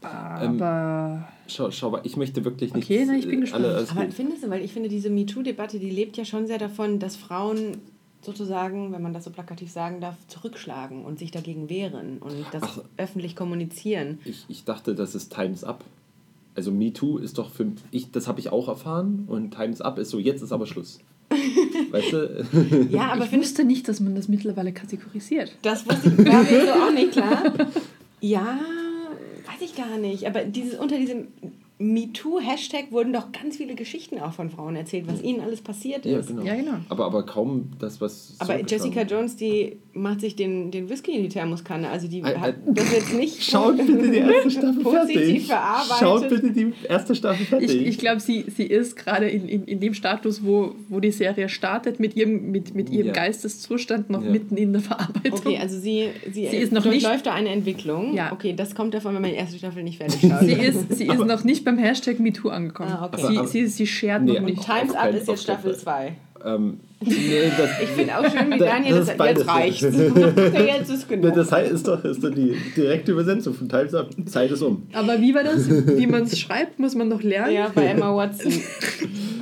Aber 0.00 1.28
Schau, 1.48 1.70
schau 1.70 1.90
mal, 1.90 2.00
ich 2.04 2.16
möchte 2.16 2.44
wirklich 2.44 2.74
nicht. 2.74 2.84
Okay, 2.84 3.04
na, 3.06 3.14
ich 3.16 3.26
bin 3.26 3.38
äh, 3.38 3.40
gespannt. 3.42 3.64
alle- 3.64 3.86
Aber 3.90 4.04
gut. 4.04 4.14
findest 4.14 4.44
du, 4.44 4.50
weil 4.50 4.62
ich 4.64 4.72
finde, 4.72 4.88
diese 4.88 5.10
MeToo-Debatte, 5.10 5.78
die 5.78 5.90
lebt 5.90 6.16
ja 6.16 6.24
schon 6.24 6.46
sehr 6.46 6.58
davon, 6.58 6.98
dass 6.98 7.16
Frauen 7.16 7.78
sozusagen, 8.20 8.92
wenn 8.92 9.00
man 9.02 9.12
das 9.14 9.24
so 9.24 9.30
plakativ 9.30 9.70
sagen 9.70 10.00
darf, 10.00 10.16
zurückschlagen 10.28 11.04
und 11.04 11.18
sich 11.18 11.30
dagegen 11.30 11.68
wehren 11.70 12.18
und 12.18 12.34
das 12.52 12.62
Ach. 12.62 12.80
öffentlich 12.96 13.34
kommunizieren. 13.34 14.18
Ich, 14.24 14.44
ich 14.48 14.64
dachte, 14.64 14.94
das 14.94 15.14
ist 15.14 15.32
Times 15.34 15.64
Up. 15.64 15.84
Also 16.54 16.70
MeToo 16.72 17.18
ist 17.18 17.38
doch 17.38 17.50
für 17.50 17.66
ich, 17.92 18.10
das 18.10 18.26
habe 18.28 18.40
ich 18.40 18.50
auch 18.50 18.68
erfahren 18.68 19.24
und 19.28 19.52
Times 19.54 19.80
Up 19.80 19.98
ist 19.98 20.10
so, 20.10 20.18
jetzt 20.18 20.42
ist 20.42 20.52
aber 20.52 20.66
Schluss. 20.66 20.98
Weißt 21.92 22.12
du? 22.12 22.88
Ja, 22.90 23.12
aber 23.12 23.24
ich 23.24 23.30
findest 23.30 23.52
wusste 23.52 23.64
nicht, 23.64 23.88
dass 23.88 24.00
man 24.00 24.14
das 24.14 24.28
mittlerweile 24.28 24.72
kategorisiert. 24.72 25.56
das 25.62 25.86
wusste 25.88 26.10
ich, 26.10 26.26
war 26.26 26.42
mir 26.42 26.66
so 26.66 26.72
auch 26.72 26.92
nicht 26.92 27.12
klar. 27.12 27.52
Ja, 28.20 28.58
weiß 29.46 29.60
ich 29.60 29.76
gar 29.76 29.96
nicht. 29.96 30.26
Aber 30.26 30.44
dieses, 30.44 30.76
unter 30.76 30.96
diesem 30.98 31.28
MeToo-Hashtag 31.80 32.90
wurden 32.90 33.12
doch 33.12 33.30
ganz 33.32 33.56
viele 33.56 33.74
Geschichten 33.74 34.18
auch 34.18 34.32
von 34.32 34.50
Frauen 34.50 34.74
erzählt, 34.76 35.04
was 35.06 35.22
ihnen 35.22 35.40
alles 35.40 35.60
passiert 35.60 36.04
ja, 36.04 36.18
ist. 36.18 36.28
genau. 36.28 36.42
Ja, 36.42 36.54
genau. 36.56 36.72
Aber, 36.88 37.06
aber 37.06 37.24
kaum 37.24 37.70
das, 37.78 38.00
was. 38.00 38.34
Aber 38.40 38.60
Jessica. 38.64 39.02
Jones, 39.02 39.36
die 39.36 39.76
macht 39.92 40.20
sich 40.20 40.34
den, 40.36 40.70
den 40.70 40.88
Whisky 40.88 41.12
in 41.12 41.22
die 41.22 41.28
Thermoskanne. 41.28 41.88
Also 41.88 42.08
die 42.08 42.20
Äh, 42.20 42.36
hat 42.36 42.54
äh, 42.54 42.72
das 42.72 42.92
jetzt 42.92 43.14
nicht 43.14 43.42
Schaut 43.50 43.76
bitte 43.76 44.10
die 44.10 44.16
erste 44.18 44.50
Staffel 44.50 44.82
positiv 44.82 45.16
fertig. 45.16 45.46
verarbeitet. 45.46 45.96
Schaut 46.00 46.28
bitte 46.28 46.50
die 46.52 46.72
erste 46.88 47.14
Staffel 47.14 47.46
fertig. 47.46 47.70
Ich, 47.74 47.86
ich 47.86 47.98
glaube, 47.98 48.20
sie, 48.20 48.44
sie 48.54 48.64
ist 48.64 48.96
gerade 48.96 49.28
in, 49.28 49.48
in, 49.48 49.64
in 49.64 49.80
dem 49.80 49.94
Status, 49.94 50.44
wo, 50.44 50.74
wo 50.88 51.00
die 51.00 51.10
Serie 51.12 51.48
startet, 51.48 52.00
mit 52.00 52.16
ihrem, 52.16 52.50
mit, 52.50 52.74
mit 52.74 52.90
ihrem 52.90 53.08
Ja. 53.08 53.12
Geisteszustand 53.12 54.10
noch 54.10 54.24
Ja. 54.24 54.30
mitten 54.30 54.56
in 54.56 54.72
der 54.72 54.82
Verarbeitung. 54.82 55.38
Okay, 55.38 55.58
also 55.58 55.78
sie, 55.78 56.08
sie, 56.32 56.46
Sie 56.48 56.56
ist 56.56 56.72
noch 56.72 56.84
nicht- 56.84 57.06
da 57.24 57.34
eine 57.34 57.48
Entwicklung. 57.50 58.14
Ja. 58.14 58.32
Okay, 58.32 58.52
das 58.54 58.74
kommt 58.74 58.94
davon, 58.94 59.14
wenn 59.14 59.22
man 59.22 59.30
die 59.30 59.36
erste 59.36 59.58
Staffel 59.58 59.82
nicht 59.82 59.98
fertig 59.98 60.20
schaut. 60.28 60.40
sie 60.40 60.52
ist, 60.52 60.96
sie 60.96 61.06
ist 61.06 61.24
noch 61.24 61.44
nicht 61.44 61.64
beim 61.68 61.78
Hashtag 61.78 62.18
MeToo 62.20 62.48
angekommen. 62.48 62.90
Ah, 62.92 63.04
okay. 63.06 63.26
sie, 63.28 63.38
Aber- 63.38 63.46
sie, 63.46 63.66
sie 63.66 63.86
schert 63.86 64.22
Nee, 64.22 64.34
noch 64.34 64.40
nicht. 64.46 64.62
Times 64.64 64.94
Up 64.94 65.12
ist 65.14 65.28
jetzt 65.28 65.42
Staffel 65.42 65.74
Fall. 65.74 66.12
2. 66.42 66.50
ähm, 66.50 66.80
nee, 67.00 67.50
das, 67.56 67.70
Ich 67.82 67.88
finde 67.90 68.18
auch 68.18 68.24
schön, 68.24 68.50
wie 68.52 68.58
Da- 68.58 68.66
Daniel 68.66 68.94
das 68.96 69.06
das, 69.08 69.16
beides. 69.16 69.42
jetzt 69.44 69.48
reicht. 69.54 69.82
jetzt 70.66 70.90
ist 70.90 71.08
genug. 71.08 71.34
das 71.34 71.52
heißt, 71.52 71.70
ist 71.72 71.86
doch, 71.88 72.02
ist 72.04 72.22
doch 72.24 72.30
die 72.30 72.56
direkte 72.76 73.12
Übersetzung 73.12 73.54
von 73.54 73.68
Times 73.68 73.94
Up. 73.94 74.08
Zeit 74.26 74.50
ist 74.50 74.62
um. 74.62 74.82
Aber 74.92 75.20
wie 75.20 75.34
war 75.34 75.44
das? 75.44 75.68
Wie 75.68 76.06
man 76.06 76.22
es 76.22 76.38
schreibt, 76.38 76.78
muss 76.78 76.94
man 76.94 77.08
noch 77.08 77.22
lernen. 77.22 77.52
Ja, 77.54 77.70
bei 77.74 77.84
Emma 77.86 78.14
Watson. 78.14 78.52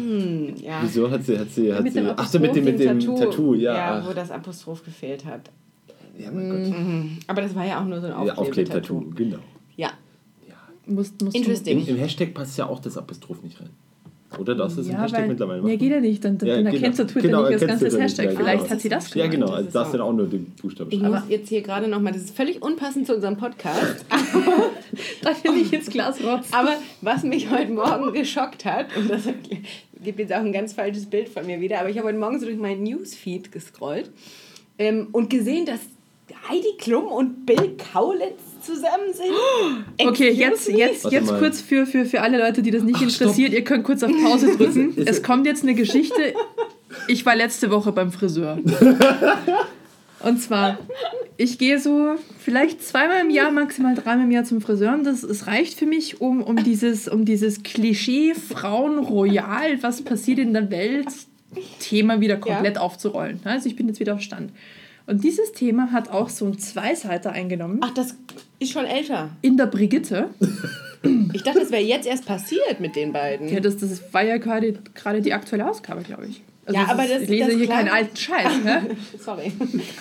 Hm, 0.06 0.54
ja. 0.62 0.78
Wieso 0.82 1.10
hat 1.10 1.24
sie, 1.24 1.36
hat 1.36 1.50
sie, 1.50 1.74
hat 1.74 1.82
Mit 1.82 1.92
sie, 1.94 2.00
dem 2.00 2.10
ach 2.16 2.28
so, 2.28 2.38
mit 2.38 2.54
dem, 2.54 2.64
mit 2.64 2.78
dem 2.78 3.00
Tattoo, 3.00 3.54
ja. 3.54 3.74
Ja, 3.74 4.00
ach. 4.00 4.08
wo 4.08 4.12
das 4.14 4.30
Apostroph 4.30 4.84
gefehlt 4.84 5.24
hat. 5.24 5.50
ja, 6.16 6.30
mein 6.30 6.48
Gott. 6.48 6.78
Mhm. 6.78 7.18
Aber 7.26 7.42
das 7.42 7.54
war 7.56 7.66
ja 7.66 7.80
auch 7.80 7.84
nur 7.84 8.00
so 8.00 8.06
ein 8.06 8.12
Ja, 8.24 8.34
Aufklebetattoo. 8.34 8.98
Aufklebtattoo, 8.98 9.14
genau. 9.16 9.38
Ja, 10.86 10.92
Musst, 10.92 11.20
musst 11.22 11.36
Interesting. 11.36 11.80
Im, 11.80 11.88
Im 11.88 11.96
Hashtag 11.96 12.32
passt 12.34 12.56
ja 12.58 12.66
auch 12.68 12.78
das 12.80 12.96
Apostroph 12.96 13.42
nicht 13.42 13.60
rein. 13.60 13.70
Oder 14.38 14.56
es 14.66 14.76
im 14.76 14.92
Ja, 14.92 15.02
Hashtag 15.02 15.20
weil, 15.22 15.28
mittlerweile 15.28 15.68
ja, 15.70 15.76
geht 15.76 15.90
ja 15.90 16.00
nicht. 16.00 16.24
Dann, 16.24 16.36
dann, 16.36 16.48
Ja, 16.48 16.54
dann 16.56 16.64
genau. 16.64 16.76
erkennst 16.76 16.98
du 16.98 17.06
Twitter 17.06 17.28
Genau, 17.28 17.42
nicht 17.48 17.54
das 17.62 17.66
ganze 17.68 17.86
Hashtag. 18.00 18.26
nicht, 18.26 18.34
ja, 18.34 18.40
Vielleicht 18.44 18.58
genau. 18.64 18.70
hat 18.74 18.80
sie 18.80 18.88
das 18.88 19.08
Ja, 19.14 19.26
gemeint. 19.26 19.32
genau. 19.32 19.46
Das 19.46 19.54
Also 19.56 19.66
ist 19.68 19.74
darfst 19.74 19.94
du 19.94 19.96
auch- 19.96 20.00
dann 20.00 20.08
auch 20.08 20.16
nur 20.16 20.26
den 20.26 20.46
Buchstaben 20.60 20.90
ich 20.92 20.98
schreiben. 20.98 21.14
muss 21.14 21.22
jetzt 21.28 21.48
hier 21.48 21.62
gerade 21.62 21.88
nochmal, 21.88 22.12
das 22.12 22.22
ist 22.22 22.36
völlig 22.36 22.60
unpassend 22.60 23.06
zu 23.06 23.14
unserem 23.14 23.36
Podcast, 23.36 24.04
Da 25.22 25.30
will 25.44 25.60
ich 25.62 25.72
ins 25.72 25.88
Glas 25.90 26.22
rotzen. 26.22 26.52
aber 26.52 26.74
was 27.00 27.22
mich 27.22 27.50
heute 27.50 27.72
Morgen 27.72 28.12
geschockt 28.12 28.64
hat, 28.64 28.86
und 28.96 29.08
das 29.10 29.22
gibt 30.02 30.18
jetzt 30.18 30.32
auch 30.32 30.38
ein 30.40 30.52
ganz 30.52 30.72
falsches 30.72 31.06
Bild 31.06 31.28
von 31.28 31.46
mir 31.46 31.60
wieder, 31.60 31.80
aber 31.80 31.88
ich 31.88 31.96
habe 31.98 32.08
heute 32.08 32.18
Morgen 32.18 32.38
so 32.38 32.46
durch 32.46 32.58
meinen 32.58 32.82
Newsfeed 32.82 33.52
gescrollt 33.52 34.10
ähm, 34.78 35.08
und 35.12 35.30
gesehen, 35.30 35.66
dass 35.66 35.80
Heidi 36.48 36.76
Klum 36.78 37.06
und 37.06 37.46
Bill 37.46 37.76
Kaulitz 37.92 38.40
zusammen 38.62 39.12
sind. 39.12 39.26
Okay, 40.06 40.28
Excuse 40.28 40.38
jetzt, 40.38 40.68
jetzt, 40.68 41.12
jetzt 41.12 41.30
mal. 41.30 41.38
kurz 41.38 41.60
für, 41.60 41.86
für, 41.86 42.04
für 42.04 42.20
alle 42.20 42.38
Leute, 42.38 42.62
die 42.62 42.70
das 42.70 42.82
nicht 42.82 42.96
Ach, 42.98 43.02
interessiert, 43.02 43.52
ihr 43.52 43.64
könnt 43.64 43.84
kurz 43.84 44.02
auf 44.02 44.10
Pause 44.22 44.56
drücken. 44.56 44.94
Es 45.06 45.22
kommt 45.22 45.46
jetzt 45.46 45.62
eine 45.62 45.74
Geschichte. 45.74 46.34
Ich 47.08 47.24
war 47.24 47.34
letzte 47.34 47.70
Woche 47.70 47.92
beim 47.92 48.12
Friseur. 48.12 48.58
Und 50.20 50.40
zwar, 50.40 50.78
ich 51.36 51.58
gehe 51.58 51.78
so 51.78 52.16
vielleicht 52.38 52.82
zweimal 52.82 53.20
im 53.20 53.30
Jahr, 53.30 53.50
maximal 53.50 53.94
dreimal 53.94 54.24
im 54.24 54.30
Jahr 54.30 54.44
zum 54.44 54.60
Friseur. 54.60 54.94
Und 54.94 55.04
das, 55.04 55.22
es 55.22 55.46
reicht 55.46 55.78
für 55.78 55.86
mich, 55.86 56.20
um, 56.20 56.42
um 56.42 56.56
dieses, 56.56 57.06
um 57.08 57.24
dieses 57.24 57.62
Klischee 57.62 58.34
Frauen 58.34 58.98
royal, 58.98 59.82
was 59.82 60.02
passiert 60.02 60.38
in 60.38 60.52
der 60.52 60.70
Welt, 60.70 61.08
Thema 61.80 62.20
wieder 62.20 62.36
komplett 62.36 62.78
aufzurollen. 62.78 63.40
Also 63.44 63.68
ich 63.68 63.76
bin 63.76 63.88
jetzt 63.88 64.00
wieder 64.00 64.14
auf 64.14 64.20
Stand. 64.20 64.50
Und 65.06 65.22
dieses 65.22 65.52
Thema 65.52 65.92
hat 65.92 66.10
auch 66.10 66.28
so 66.28 66.46
einen 66.46 66.58
Zweiseiter 66.58 67.30
eingenommen. 67.32 67.78
Ach, 67.80 67.94
das 67.94 68.16
ist 68.58 68.72
schon 68.72 68.84
älter. 68.84 69.30
In 69.42 69.56
der 69.56 69.66
Brigitte. 69.66 70.30
Ich 71.32 71.44
dachte, 71.44 71.60
das 71.60 71.70
wäre 71.70 71.82
jetzt 71.82 72.06
erst 72.06 72.26
passiert 72.26 72.80
mit 72.80 72.96
den 72.96 73.12
beiden. 73.12 73.48
Ja, 73.48 73.60
das, 73.60 73.76
das 73.76 74.12
war 74.12 74.24
ja 74.24 74.38
gerade, 74.38 74.78
gerade 74.94 75.22
die 75.22 75.32
aktuelle 75.32 75.68
Ausgabe, 75.68 76.02
glaube 76.02 76.26
ich. 76.26 76.42
Also 76.66 76.80
Ja, 76.80 76.84
das 76.86 76.92
aber 76.94 77.04
ist, 77.04 77.12
das- 77.14 77.22
ich 77.22 77.28
lese 77.28 77.46
das 77.50 77.54
hier 77.58 77.68
keinen 77.68 77.88
alten 77.88 78.16
Scheiß. 78.16 78.64
Ne? 78.64 78.82
Sorry. 79.18 79.52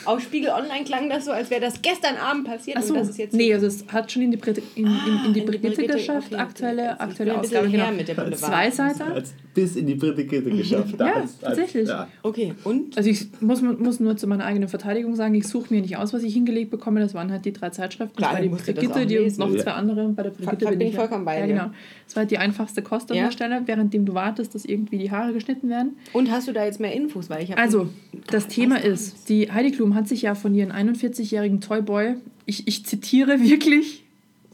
Auf 0.06 0.20
Spiegel 0.22 0.50
Online 0.50 0.84
klang 0.84 1.10
das 1.10 1.26
so, 1.26 1.32
als 1.32 1.50
wäre 1.52 1.62
das 1.62 1.80
gestern 1.82 2.18
Abend 2.18 2.46
passiert 2.46 2.78
Achso, 2.78 2.94
und 2.94 3.00
das 3.02 3.10
ist 3.10 3.18
jetzt 3.20 3.34
nee, 3.36 3.54
also 3.54 3.68
es 3.68 3.86
hat 3.90 4.12
schon 4.12 4.24
in 4.24 4.32
die, 4.32 4.38
Brit 4.38 4.58
in, 4.76 4.86
in, 4.86 4.88
in 4.88 4.94
die 4.96 5.00
Ah, 5.22 5.26
in 5.28 5.34
die 5.34 5.42
Brigitte 5.42 5.76
Brigitte, 5.76 5.94
geschafft, 5.94 6.28
okay. 6.34 6.42
aktuelle, 6.42 6.92
ist 6.94 7.00
aktuelle 7.02 7.32
wieder 7.32 7.36
ein 7.36 7.42
bisschen 7.42 7.58
Ausgabe. 7.58 7.68
her 7.78 7.86
Genau. 7.86 7.98
mit 7.98 8.08
der 8.08 8.14
Boulevard. 8.16 8.38
Zweiseiter. 8.40 9.06
Hat 9.16 9.24
bis 9.54 9.76
in 9.76 9.86
die 9.88 9.96
Brigitte 9.96 10.42
geschafft. 10.42 10.96
Da 10.98 11.08
Ja, 11.08 11.16
hat's- 11.16 11.40
tatsächlich. 11.40 11.88
Ja. 11.88 12.08
Okay, 12.24 12.54
und? 12.64 12.98
Also 12.98 13.10
ich 13.10 13.28
muss, 13.42 13.62
muss 13.62 14.00
nur 14.00 14.18
zu 14.18 14.26
meiner 14.28 14.46
eigenen 14.46 14.68
Verteidigung 14.68 15.16
sagen, 15.16 15.36
ich 15.36 15.48
suche 15.48 15.74
mir 15.74 15.82
nicht 15.82 15.96
aus, 15.98 16.14
was 16.14 16.24
ich 16.24 16.34
hingelegt 16.34 16.72
bekomme. 16.72 17.00
Das 17.00 17.14
waren 17.14 17.32
halt 17.32 17.46
die 17.46 17.54
drei 17.54 17.70
Zeitschriften. 17.70 18.16
Klar, 18.18 18.32
das 18.32 18.40
war 18.40 18.42
die 18.42 18.50
Brigitte, 18.50 18.82
die 18.82 19.18
und 19.18 19.24
lesen. 19.24 19.40
noch 19.40 19.54
Ja. 19.54 19.60
zwei 19.64 19.72
andere. 19.72 20.10
Bei 20.10 20.24
der 20.24 20.32
Brigitte 20.32 20.66
bin 20.76 20.88
ich 20.88 20.94
ja- 20.94 21.00
vollkommen 21.00 21.24
bei 21.26 21.40
ja, 21.40 21.46
dir. 21.46 21.54
genau. 21.54 21.70
Das 22.08 22.16
war 22.16 22.22
halt 22.22 22.32
die 22.32 22.38
einfachste 22.38 22.82
Kost 22.82 23.12
an 23.12 23.18
Ja. 23.18 23.26
der 23.26 23.32
Stelle, 23.32 23.62
währenddem 23.66 24.06
du 24.06 24.14
wartest, 24.14 24.56
dass 24.56 24.66
irgendwie 24.66 24.98
die 24.98 25.12
Haare 25.12 25.32
geschnitten 25.32 25.70
werden. 25.70 25.98
Und 26.12 26.32
hast 26.32 26.48
du 26.48 26.52
da 26.56 26.66
jetzt 26.66 26.80
mehr 26.80 26.94
Infos? 26.94 27.30
Weil 27.30 27.44
ich 27.44 27.58
Also, 27.58 27.90
das 28.28 28.48
Thema 28.48 28.84
ist, 28.84 29.30
die 29.30 29.52
Heidi 29.52 29.72
Klum 29.72 29.96
hat 29.96 30.08
sich 30.08 30.24
ja 30.24 30.36
von 30.36 30.56
ihren 30.56 30.72
41-jährigen 30.72 31.62
Toyboy, 31.62 32.16
ich, 32.46 32.68
ich 32.68 32.86
zitiere 32.86 33.40
wirklich, 33.44 34.06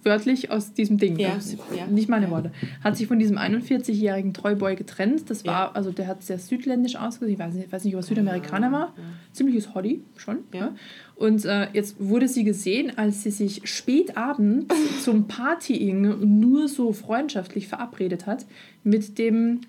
wörtlich 0.04 0.52
aus 0.52 0.74
diesem 0.74 0.98
Ding. 0.98 1.18
Ja, 1.20 1.38
ja, 1.76 1.88
nicht 1.88 2.10
meine 2.10 2.26
ja. 2.26 2.32
Worte. 2.32 2.52
Hat 2.84 2.98
sich 2.98 3.08
von 3.08 3.20
diesem 3.20 3.38
41-jährigen 3.38 4.34
Treuboy 4.34 4.76
getrennt. 4.76 5.30
Das 5.30 5.46
war, 5.46 5.76
also 5.76 5.92
der 5.92 6.08
hat 6.08 6.24
sehr 6.24 6.40
südländisch 6.40 6.96
ausgesehen. 6.96 7.34
Ich 7.34 7.40
weiß 7.40 7.54
nicht, 7.54 7.72
weiß 7.72 7.84
nicht 7.84 7.96
ob 7.96 8.02
er 8.02 8.04
Südamerikaner 8.04 8.72
war. 8.72 8.94
Ziemliches 9.32 9.74
Hottie 9.76 10.02
schon. 10.18 10.40
Ja. 10.54 10.74
Und 11.16 11.46
äh, 11.46 11.68
jetzt 11.74 11.98
wurde 12.00 12.28
sie 12.28 12.44
gesehen, 12.44 12.98
als 12.98 13.24
sie 13.24 13.32
sich 13.32 13.62
spät 13.66 14.18
abends 14.18 14.74
zum 15.04 15.28
Partying 15.28 16.40
nur 16.40 16.68
so 16.68 16.94
freundschaftlich 16.94 17.68
verabredet 17.68 18.26
hat 18.26 18.46
mit 18.84 19.18
dem 19.20 19.62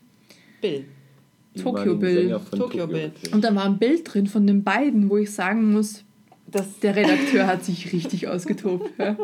Bill. 0.63 0.87
Tokyo 1.61 1.97
Bill. 1.97 2.41
Tokyo 2.57 2.87
Bill. 2.87 3.13
Und 3.33 3.45
da 3.45 3.55
war 3.55 3.65
ein 3.65 3.79
Bild 3.79 4.13
drin 4.13 4.27
von 4.27 4.47
den 4.47 4.63
beiden, 4.63 5.11
wo 5.11 5.17
ich 5.19 5.31
sagen 5.33 5.73
muss, 5.73 6.05
Das, 6.51 6.79
der 6.81 6.97
Redakteur 6.97 7.47
hat 7.49 7.65
sich 7.65 7.93
richtig 7.93 8.29
ausgetobt. 8.29 8.91
Ja. 8.99 9.17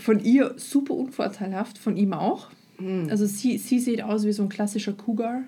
Von 0.00 0.20
ihr 0.24 0.54
super 0.56 0.94
unvorteilhaft, 0.94 1.78
von 1.78 1.96
ihm 1.96 2.12
auch. 2.12 2.48
Hm. 2.78 3.08
Also 3.10 3.26
sie, 3.26 3.58
sie 3.58 3.78
sieht 3.78 4.02
aus 4.02 4.24
wie 4.24 4.32
so 4.32 4.42
ein 4.42 4.48
klassischer 4.48 4.94
Cougar, 4.94 5.42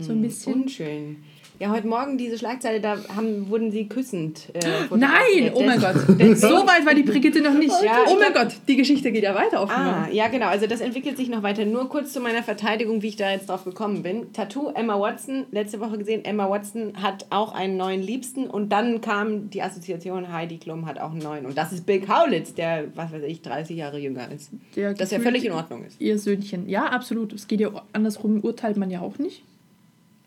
so 0.00 0.12
ein 0.12 0.22
bisschen. 0.22 0.62
unschön. 0.62 1.16
Ja, 1.60 1.70
heute 1.70 1.86
Morgen 1.86 2.18
diese 2.18 2.36
Schlagzeile, 2.36 2.80
da 2.80 2.96
haben, 3.14 3.48
wurden 3.48 3.70
sie 3.70 3.86
küssend. 3.86 4.48
Äh, 4.54 4.60
Nein, 4.90 5.52
oh 5.54 5.62
mein 5.62 5.78
Gott, 5.80 5.94
so 6.36 6.48
weit 6.66 6.84
war 6.84 6.94
die 6.94 7.04
Brigitte 7.04 7.40
noch 7.42 7.54
nicht. 7.54 7.72
Ja, 7.80 8.04
oh 8.08 8.16
mein 8.18 8.32
glaub- 8.32 8.48
Gott, 8.48 8.56
die 8.66 8.74
Geschichte 8.76 9.12
geht 9.12 9.22
ja 9.22 9.36
weiter 9.36 9.62
offenbar. 9.62 10.08
Ah, 10.08 10.12
ja, 10.12 10.26
genau. 10.26 10.46
Also 10.46 10.66
das 10.66 10.80
entwickelt 10.80 11.16
sich 11.16 11.28
noch 11.28 11.44
weiter. 11.44 11.64
Nur 11.64 11.88
kurz 11.88 12.12
zu 12.12 12.18
meiner 12.18 12.42
Verteidigung, 12.42 13.02
wie 13.02 13.06
ich 13.06 13.16
da 13.16 13.30
jetzt 13.30 13.48
drauf 13.48 13.62
gekommen 13.64 14.02
bin. 14.02 14.32
Tattoo, 14.32 14.70
Emma 14.74 14.98
Watson, 14.98 15.44
letzte 15.52 15.78
Woche 15.78 15.96
gesehen, 15.96 16.24
Emma 16.24 16.50
Watson 16.50 17.00
hat 17.00 17.26
auch 17.30 17.54
einen 17.54 17.76
neuen 17.76 18.02
Liebsten 18.02 18.48
und 18.48 18.70
dann 18.70 19.00
kam 19.00 19.48
die 19.50 19.62
Assoziation, 19.62 20.32
Heidi 20.32 20.58
Klum 20.58 20.86
hat 20.86 20.98
auch 20.98 21.12
einen 21.12 21.22
neuen. 21.22 21.46
Und 21.46 21.56
das 21.56 21.72
ist 21.72 21.86
Bill 21.86 22.00
Kaulitz, 22.00 22.54
der, 22.54 22.86
was 22.96 23.12
weiß 23.12 23.22
ich, 23.22 23.42
30 23.42 23.76
Jahre 23.76 23.98
jünger 23.98 24.28
ist. 24.32 24.50
Der 24.74 24.92
Das 24.94 25.12
ja 25.12 25.20
völlig 25.20 25.44
in 25.44 25.52
Ordnung 25.52 25.84
ist. 25.84 26.00
Ihr 26.00 26.18
Söhnchen. 26.18 26.68
Ja, 26.68 26.86
absolut. 26.86 27.32
Es 27.32 27.46
geht 27.46 27.60
ja 27.60 27.70
andersrum, 27.92 28.40
urteilt 28.40 28.76
man 28.76 28.90
ja 28.90 29.02
auch 29.02 29.18
nicht. 29.18 29.44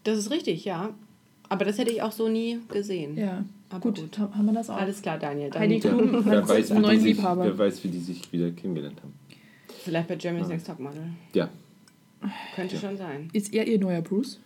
Das 0.05 0.17
ist 0.17 0.31
richtig, 0.31 0.63
ja. 0.63 0.91
Aber 1.49 1.65
das 1.65 1.77
hätte 1.77 1.91
ich 1.91 2.01
auch 2.01 2.11
so 2.11 2.27
nie 2.29 2.59
gesehen. 2.69 3.17
Ja, 3.17 3.43
Aber 3.69 3.79
gut, 3.79 3.95
gut. 4.01 4.19
ha- 4.19 4.29
haben 4.35 4.45
wir 4.45 4.53
das 4.53 4.69
auch. 4.69 4.77
Alles 4.77 5.01
klar, 5.01 5.17
Daniel. 5.17 5.49
Dann 5.49 5.61
Heidi 5.61 5.79
Klum 5.79 6.25
Wer 6.25 6.37
hat 6.41 6.49
weiß, 6.49 6.71
einen 6.71 6.79
wie 6.79 6.83
die 6.83 6.87
neuen 6.87 6.99
sich, 7.01 7.15
Liebhaber. 7.17 7.45
wer 7.45 7.57
weiß, 7.57 7.83
wie 7.83 7.87
die 7.89 7.99
sich 7.99 8.31
wieder 8.33 8.51
kennengelernt 8.51 9.01
haben. 9.01 9.13
Vielleicht 9.83 10.07
bei 10.09 10.15
Jeremy's 10.15 10.47
Next 10.47 10.67
Topmodel. 10.67 11.03
Ja, 11.33 11.49
Könnte 12.55 12.77
schon 12.77 12.97
sein. 12.97 13.29
Ist 13.31 13.53
er 13.53 13.65
ihr 13.67 13.79
neuer 13.79 14.01
Bruce? 14.01 14.39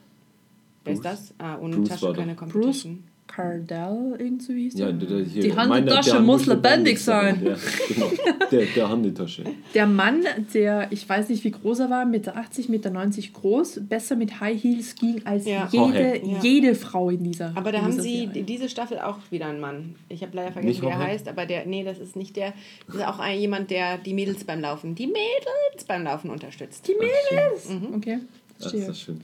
Wer 0.84 0.94
ist 0.94 1.02
Bruce. 1.02 1.12
das? 1.12 1.34
Ah, 1.40 1.58
ohne 1.60 1.78
Bruce 1.78 1.90
Tasche 1.90 2.06
war 2.08 2.14
keine 2.14 2.34
doch- 2.36 2.40
Competition. 2.42 3.04
Cardell, 3.36 4.16
irgendwie 4.20 4.44
so 4.46 4.54
hieß 4.54 4.74
ja 4.80 4.92
der? 4.92 5.08
der, 5.08 5.26
hier, 5.26 5.42
Die 5.44 5.56
Handtasche 5.56 6.12
der 6.12 6.20
muss 6.20 6.46
lebendig 6.46 7.00
sein. 7.00 7.36
sein. 7.44 7.46
Ja, 7.46 7.56
genau. 7.88 8.12
Der, 8.52 8.66
der 8.66 8.90
Handeltasche. 8.90 9.44
Der 9.74 9.88
Mann, 9.88 10.24
der, 10.54 10.88
ich 10.92 11.08
weiß 11.08 11.30
nicht, 11.30 11.44
wie 11.44 11.52
groß 11.52 11.80
er 11.80 11.90
war, 11.90 12.06
Meter 12.06 12.36
80, 12.36 12.70
Meter 12.70 12.90
90 12.90 13.34
groß, 13.34 13.82
besser 13.88 14.16
mit 14.16 14.40
High 14.40 14.62
Heels 14.62 14.96
ging 14.96 15.22
als 15.26 15.46
Ja. 15.46 15.70
jede. 15.72 16.22
Ja. 16.26 16.40
jede 16.42 16.76
Frau 16.76 17.10
in 17.10 17.24
dieser 17.24 17.52
Aber 17.56 17.72
da 17.72 17.78
in 17.80 17.84
haben 17.86 17.92
dieser 17.92 18.04
sie 18.04 18.18
Serie. 18.18 18.30
die- 18.34 18.44
diese 18.44 18.70
Staffel 18.70 19.00
auch 19.00 19.18
wieder 19.30 19.46
einen 19.48 19.60
Mann. 19.60 19.96
Ich 20.10 20.22
habe 20.24 20.36
leider 20.36 20.52
vergessen, 20.52 20.68
Nicht 20.70 20.82
wie 20.82 20.88
er 20.88 21.00
heißt, 21.00 21.28
aber 21.28 21.46
der, 21.46 21.66
nee, 21.66 21.84
das 21.84 22.00
ist 22.00 22.16
nicht 22.16 22.36
der. 22.36 22.54
Das 22.88 22.96
ist 22.98 23.08
auch 23.08 23.20
ein, 23.20 23.40
jemand, 23.40 23.72
der 23.72 23.98
die 23.98 24.14
Mädels 24.14 24.44
beim 24.44 24.60
Laufen, 24.62 24.96
die 24.96 25.08
Mädels 25.08 25.86
beim 25.88 26.04
Laufen 26.04 26.30
unterstützt. 26.30 26.88
Die 26.88 26.94
Mädels! 26.96 27.70
Mhm. 27.70 27.96
Okay, 27.96 28.20
Das 28.58 28.68
ist 28.68 28.72
verstehe. 28.72 28.88
das 28.88 29.00
schön. 29.00 29.22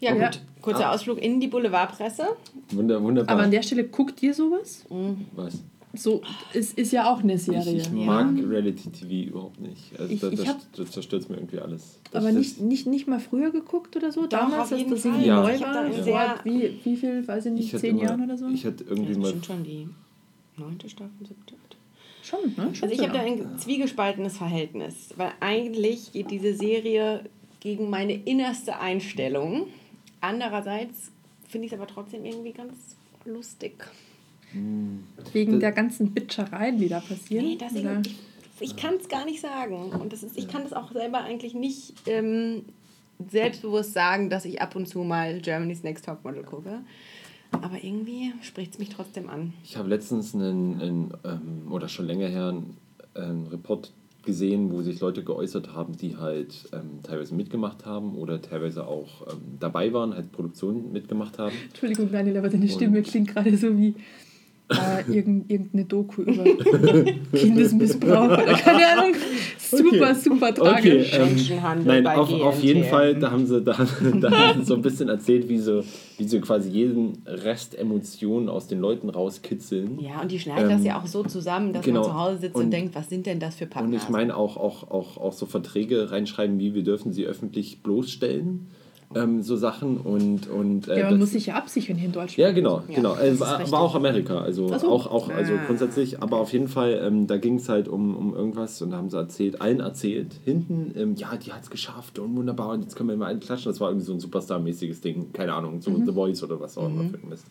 Ja, 0.00 0.14
Ja. 0.14 0.26
gut. 0.28 0.40
Kurzer 0.64 0.92
Ausflug 0.92 1.18
in 1.22 1.40
die 1.40 1.48
Boulevardpresse. 1.48 2.24
Wunder, 2.70 3.02
wunderbar. 3.02 3.34
Aber 3.34 3.44
an 3.44 3.50
der 3.50 3.62
Stelle, 3.62 3.84
guckt 3.84 4.22
ihr 4.22 4.32
sowas? 4.32 4.84
Was? 5.36 5.62
So, 5.96 6.22
es 6.52 6.72
ist 6.72 6.90
ja 6.92 7.08
auch 7.12 7.20
eine 7.22 7.34
Ich, 7.34 7.42
Serie. 7.42 7.76
ich 7.76 7.90
mag 7.92 8.26
Reality 8.36 8.90
TV 8.90 9.28
überhaupt 9.30 9.60
nicht. 9.60 9.92
Also 9.98 10.12
Ich- 10.12 10.20
da, 10.20 10.28
ich 10.30 10.40
das, 10.74 10.90
zerstört 10.90 11.28
mir 11.30 11.36
irgendwie 11.36 11.60
alles. 11.60 12.00
Das, 12.10 12.24
Aber 12.24 12.32
nicht, 12.32 12.60
nicht, 12.60 12.86
nicht 12.88 13.06
mal 13.06 13.20
früher 13.20 13.50
geguckt 13.52 13.94
oder 13.94 14.10
so? 14.10 14.26
Damals, 14.26 14.72
als 14.72 14.84
das 14.88 15.04
irgendwie 15.04 15.26
Ja. 15.26 15.40
neu 15.42 15.54
Ich 15.54 15.60
war? 15.60 15.92
sehr- 16.02 16.40
wie, 16.42 16.80
wie 16.82 16.96
viel, 16.96 17.28
weiß 17.28 17.46
ich 17.46 17.52
nicht, 17.52 17.72
ich 17.74 17.80
zehn 17.80 17.90
immer, 17.98 18.08
Jahren 18.08 18.24
oder 18.24 18.36
so? 18.36 18.48
Ich 18.48 18.64
hatte 18.66 18.82
irgendwie 18.84 19.12
Das 19.12 19.18
mal. 19.22 19.28
sind 19.28 19.46
schon 19.46 19.62
die 19.62 19.88
neunte 20.56 20.88
Staffel, 20.88 21.12
siebte. 21.28 21.54
Schon, 22.24 22.40
ne? 22.56 22.74
Schon 22.74 22.88
Also 22.88 22.94
ich 22.94 23.00
habe 23.06 23.12
da 23.12 23.20
ein 23.22 23.58
zwiegespaltenes 23.58 24.38
Verhältnis, 24.38 25.10
weil 25.16 25.30
eigentlich 25.40 26.10
geht 26.12 26.30
diese 26.30 26.54
Serie 26.54 27.20
gegen 27.60 27.88
meine 27.90 28.14
innerste 28.14 28.80
Einstellung. 28.80 29.66
Andererseits 30.24 31.10
finde 31.48 31.66
ich 31.66 31.72
es 31.72 31.78
aber 31.78 31.86
trotzdem 31.86 32.24
irgendwie 32.24 32.52
ganz 32.52 32.96
lustig. 33.24 33.84
Wegen 35.32 35.52
Das- 35.52 35.60
der 35.60 35.72
ganzen 35.72 36.12
Bitchereien, 36.12 36.78
die 36.78 36.88
da 36.88 37.00
passieren. 37.00 37.44
Nee, 37.44 37.58
deswegen, 37.60 37.88
Oder? 37.88 38.02
ich, 38.04 38.16
ich 38.60 38.76
kann 38.76 38.94
es 38.94 39.08
gar 39.08 39.24
nicht 39.24 39.40
sagen. 39.40 39.90
Und 39.90 40.12
das 40.12 40.22
ist, 40.22 40.36
ich 40.38 40.48
kann 40.48 40.62
das 40.62 40.72
auch 40.72 40.92
selber 40.92 41.18
eigentlich 41.22 41.54
nicht 41.54 41.94
ähm, 42.06 42.64
selbstbewusst 43.30 43.92
sagen, 43.92 44.30
dass 44.30 44.44
ich 44.44 44.60
ab 44.62 44.76
und 44.76 44.86
zu 44.88 45.00
mal 45.00 45.40
Germany's 45.40 45.82
Next 45.82 46.04
Topmodel 46.06 46.42
gucke. 46.44 46.80
Aber 47.50 47.82
irgendwie 47.82 48.32
spricht 48.42 48.72
es 48.74 48.78
mich 48.78 48.88
trotzdem 48.90 49.28
an. 49.28 49.52
Ich 49.64 49.76
habe 49.76 49.88
letztens 49.88 50.34
einen, 50.34 50.80
einen 50.80 51.14
ähm, 51.24 51.72
oder 51.72 51.88
schon 51.88 52.06
länger 52.06 52.26
her 52.28 52.48
einen, 52.48 52.76
einen 53.14 53.46
Report 53.48 53.92
gesehen, 54.24 54.70
wo 54.72 54.82
sich 54.82 55.00
Leute 55.00 55.22
geäußert 55.22 55.74
haben, 55.74 55.96
die 55.96 56.16
halt 56.16 56.68
ähm, 56.72 57.02
teilweise 57.02 57.34
mitgemacht 57.34 57.84
haben 57.86 58.14
oder 58.16 58.40
teilweise 58.42 58.86
auch 58.86 59.26
ähm, 59.28 59.38
dabei 59.60 59.92
waren, 59.92 60.14
halt 60.14 60.32
Produktionen 60.32 60.92
mitgemacht 60.92 61.38
haben. 61.38 61.54
Entschuldigung, 61.68 62.10
Daniel, 62.10 62.36
aber 62.38 62.48
deine 62.48 62.68
Stimme 62.68 62.98
Und- 62.98 63.06
klingt 63.06 63.28
gerade 63.28 63.56
so 63.56 63.76
wie 63.78 63.94
äh, 64.70 65.02
irgend, 65.12 65.50
irgendeine 65.50 65.84
Doku 65.84 66.22
über 66.22 66.44
Kindesmissbrauch 67.32 68.26
oder 68.42 68.54
keine 68.54 68.86
Ahnung. 68.88 69.14
Super, 69.70 70.10
Okay. 70.10 70.14
super 70.14 70.54
tragisch. 70.54 71.12
ähm, 71.14 71.24
Menschenhandel 71.34 71.86
nein, 71.86 72.04
bei 72.04 72.16
auf, 72.16 72.32
auf 72.32 72.62
jeden. 72.62 72.84
Fall, 72.84 73.14
da 73.16 73.30
haben 73.30 73.46
sie, 73.46 73.60
da, 73.62 73.72
da 74.20 74.30
haben 74.30 74.60
sie 74.60 74.66
so 74.66 74.74
ein 74.74 74.82
bisschen 74.82 75.08
erzählt, 75.08 75.48
wie 75.48 75.58
sie, 75.58 75.82
wie 76.18 76.24
sie 76.24 76.40
quasi 76.40 76.68
jeden 76.70 77.22
Rest 77.26 77.76
Emotionen 77.78 78.48
aus 78.48 78.66
den 78.68 78.80
Leuten 78.80 79.08
rauskitzeln. 79.10 79.98
Ja, 80.00 80.20
und 80.22 80.30
die 80.30 80.38
schneiden 80.38 80.68
das 80.68 80.80
Ähm, 80.80 80.86
ja 80.86 81.00
auch 81.00 81.06
so 81.06 81.22
zusammen, 81.22 81.72
dass 81.72 81.84
genau. 81.84 82.00
man 82.02 82.10
zu 82.10 82.14
Hause 82.18 82.38
sitzt 82.38 82.54
und, 82.56 82.64
Und- 82.64 82.70
denkt, 82.72 82.94
was 82.94 83.08
sind 83.08 83.26
denn 83.26 83.40
das 83.40 83.56
für 83.56 83.66
Pappen? 83.66 83.88
Und 83.88 83.94
ich 83.94 84.08
meine 84.08 84.36
auch, 84.36 84.56
auch, 84.56 84.90
auch, 84.90 85.16
auch 85.16 85.32
so 85.32 85.46
Verträge 85.46 86.10
reinschreiben, 86.10 86.58
wie 86.58 86.74
wir 86.74 86.82
dürfen 86.82 87.12
sie 87.12 87.24
öffentlich 87.24 87.82
bloßstellen, 87.82 88.66
ähm, 89.14 89.42
so 89.42 89.56
Sachen 89.56 89.98
und, 89.98 90.48
und 90.48 90.88
äh, 90.88 90.98
Ja, 91.00 91.10
man 91.10 91.18
muss 91.18 91.30
sich 91.32 91.46
ja 91.46 91.54
absichern 91.54 91.96
hier 91.96 92.06
in 92.06 92.12
Deutschland. 92.12 92.38
Ja, 92.38 92.52
genau, 92.52 92.82
Ja, 92.88 92.94
genau. 92.96 93.14
Äh, 93.16 93.38
war, 93.40 93.70
war 93.70 93.80
auch 93.80 93.94
Amerika, 93.94 94.38
also 94.40 94.68
so. 94.78 94.88
auch, 94.90 95.06
auch 95.06 95.28
also 95.30 95.54
Ah. 95.54 95.64
grundsätzlich, 95.66 96.22
aber 96.22 96.38
auf 96.38 96.52
jeden 96.52 96.68
Fall, 96.68 97.00
ähm, 97.04 97.26
da 97.26 97.36
ging 97.36 97.56
es 97.56 97.68
halt 97.68 97.88
um, 97.88 98.16
um 98.16 98.34
irgendwas 98.34 98.80
und 98.82 98.90
da 98.90 98.96
haben 98.96 99.10
sie 99.10 99.16
erzählt, 99.16 99.60
allen 99.60 99.80
erzählt, 99.80 100.32
hinten, 100.44 100.92
ähm, 100.96 101.14
ja, 101.16 101.36
die 101.36 101.52
hat 101.52 101.62
es 101.62 101.70
geschafft 101.70 102.18
und 102.18 102.36
wunderbar 102.36 102.70
und 102.70 102.82
jetzt 102.82 102.96
können 102.96 103.08
wir 103.08 103.16
mal 103.16 103.26
einen 103.26 103.40
klatschen. 103.40 103.70
Das 103.70 103.80
war 103.80 103.90
irgendwie 103.90 104.06
so 104.06 104.12
ein 104.12 104.20
Superstar-mäßiges 104.20 105.00
Ding, 105.00 105.32
keine 105.32 105.54
Ahnung, 105.54 105.80
so 105.80 105.90
Mhm. 105.90 106.06
The 106.06 106.12
Voice 106.12 106.42
oder 106.42 106.60
was 106.60 106.76
auch 106.78 106.86
immer 106.88 107.04
für 107.04 107.16
ein 107.16 107.28
Mist. 107.28 107.46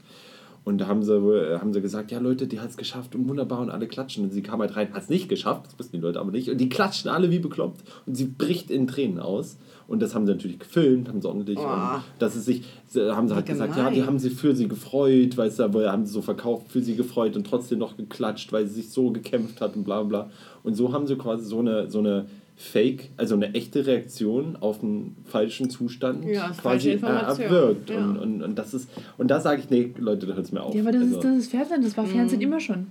Und 0.65 0.77
da 0.79 0.87
haben 0.87 1.03
sie, 1.03 1.21
wohl- 1.21 1.57
haben 1.59 1.73
sie 1.73 1.81
gesagt, 1.81 2.09
ja 2.11 2.19
Leute, 2.19 2.47
die 2.47 2.61
hat 2.61 2.69
es 2.69 2.77
geschafft 2.77 3.15
und 3.15 3.27
wunderbar 3.27 3.59
und 3.59 3.69
alle 3.69 3.85
klatschen. 3.85 4.23
Und 4.23 4.31
sie 4.31 4.41
kam 4.41 4.61
halt 4.61 4.77
rein, 4.77 4.93
hat 4.93 5.03
es 5.03 5.09
nicht 5.09 5.27
geschafft, 5.27 5.65
das 5.65 5.77
wissen 5.77 5.91
die 5.97 5.97
Leute 6.01 6.21
aber 6.21 6.31
nicht. 6.31 6.49
Und 6.49 6.57
die 6.57 6.69
klatschen 6.69 7.09
alle 7.11 7.29
wie 7.31 7.39
bekloppt 7.39 7.81
und 8.05 8.15
sie 8.15 8.23
bricht 8.25 8.71
in 8.71 8.87
Tränen 8.87 9.19
aus. 9.19 9.57
Und 9.93 10.01
das 10.01 10.15
haben 10.15 10.25
sie 10.25 10.31
natürlich 10.33 10.57
gefilmt, 10.57 11.07
haben 11.07 11.21
sie 11.21 11.27
ordentlich. 11.27 11.59
Oh. 11.59 11.61
Und 11.61 12.01
das 12.17 12.35
ist 12.35 12.45
sich, 12.45 12.63
sie- 12.87 13.15
haben 13.15 13.27
sie 13.27 13.35
halt 13.35 13.47
Wie 13.47 13.51
gesagt, 13.51 13.77
ja, 13.77 13.91
die 13.91 14.03
haben 14.03 14.17
sie 14.17 14.31
für 14.31 14.55
sie 14.55 14.67
gefreut, 14.67 15.37
weißt 15.37 15.59
du, 15.59 15.63
aber 15.63 15.91
haben 15.91 16.05
sie 16.07 16.11
so 16.13 16.23
verkauft, 16.23 16.71
für 16.71 16.81
sie 16.81 16.95
gefreut 16.95 17.35
und 17.35 17.45
trotzdem 17.45 17.77
noch 17.77 17.95
geklatscht, 17.95 18.51
weil 18.51 18.65
sie 18.65 18.81
sich 18.81 18.89
so 18.89 19.11
gekämpft 19.11 19.61
hat 19.61 19.75
und 19.75 19.83
bla 19.83 20.01
bla. 20.01 20.31
Und 20.63 20.73
so 20.73 20.91
haben 20.93 21.05
sie 21.05 21.15
quasi 21.15 21.45
so 21.45 21.59
eine, 21.59 21.91
so 21.91 21.99
eine 21.99 22.25
Fake, 22.55 23.11
also 23.17 23.35
eine 23.35 23.53
echte 23.53 23.85
Reaktion 23.85 24.57
auf 24.59 24.81
einen 24.81 25.15
falschen 25.25 25.69
Zustand 25.69 26.25
Ja, 26.25 26.49
quasi 26.59 26.89
äh, 26.89 26.93
Information. 26.93 27.45
erwirkt. 27.45 27.89
Ja. 27.91 27.97
Und, 28.03 28.17
und, 28.17 28.41
und 28.41 28.55
das 28.57 28.73
ist, 28.73 28.89
und 29.19 29.29
da 29.29 29.39
sage 29.41 29.61
ich, 29.61 29.69
nee, 29.69 29.93
Leute, 29.99 30.25
da 30.25 30.33
hört 30.33 30.45
es 30.47 30.51
mir 30.51 30.63
auf. 30.63 30.73
Ja, 30.73 30.81
aber 30.81 30.91
das, 30.91 31.01
also, 31.03 31.15
ist, 31.17 31.23
das 31.23 31.37
ist 31.37 31.51
Fernsehen, 31.51 31.83
das 31.83 31.95
war 31.97 32.05
Fernsehen 32.07 32.41
immer 32.41 32.59
schon. 32.59 32.87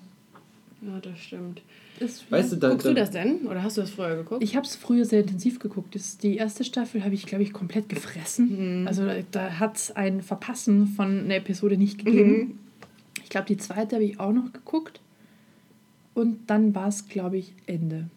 Ja, 0.85 0.99
das 1.01 1.18
stimmt. 1.18 1.62
Das, 2.01 2.31
weißt 2.31 2.53
du, 2.53 2.57
da, 2.57 2.71
Guckst 2.71 2.87
da, 2.87 2.90
du 2.90 2.95
das 2.97 3.11
denn? 3.11 3.47
Oder 3.47 3.62
hast 3.62 3.77
du 3.77 3.83
das 3.83 3.90
vorher 3.90 4.16
geguckt? 4.16 4.42
Ich 4.42 4.57
habe 4.57 4.66
es 4.66 4.75
früher 4.75 5.05
sehr 5.05 5.21
intensiv 5.21 5.61
geguckt. 5.61 5.95
Das, 5.95 6.18
die 6.18 6.37
erste 6.37 6.64
Staffel 6.64 7.05
habe 7.05 7.14
ich, 7.14 7.27
glaube 7.27 7.45
ich, 7.45 7.53
komplett 7.53 7.88
gefressen. 7.88 8.87
Also 8.88 9.07
da, 9.07 9.14
da 9.31 9.59
hat 9.61 9.77
es 9.77 9.90
ein 9.95 10.23
Verpassen 10.23 10.88
von 10.88 11.21
einer 11.21 11.37
Episode 11.37 11.77
nicht 11.77 12.05
gegeben. 12.05 12.59
Ich 13.23 13.29
glaube, 13.29 13.47
die 13.47 13.57
zweite 13.57 13.97
habe 13.97 14.05
ich 14.05 14.18
auch 14.18 14.33
noch 14.33 14.53
geguckt. 14.53 15.01
Und 16.14 16.51
dann 16.51 16.75
war 16.75 16.88
es, 16.88 17.09
glaube 17.09 17.38
ich, 17.38 17.53
Ende. 17.66 18.09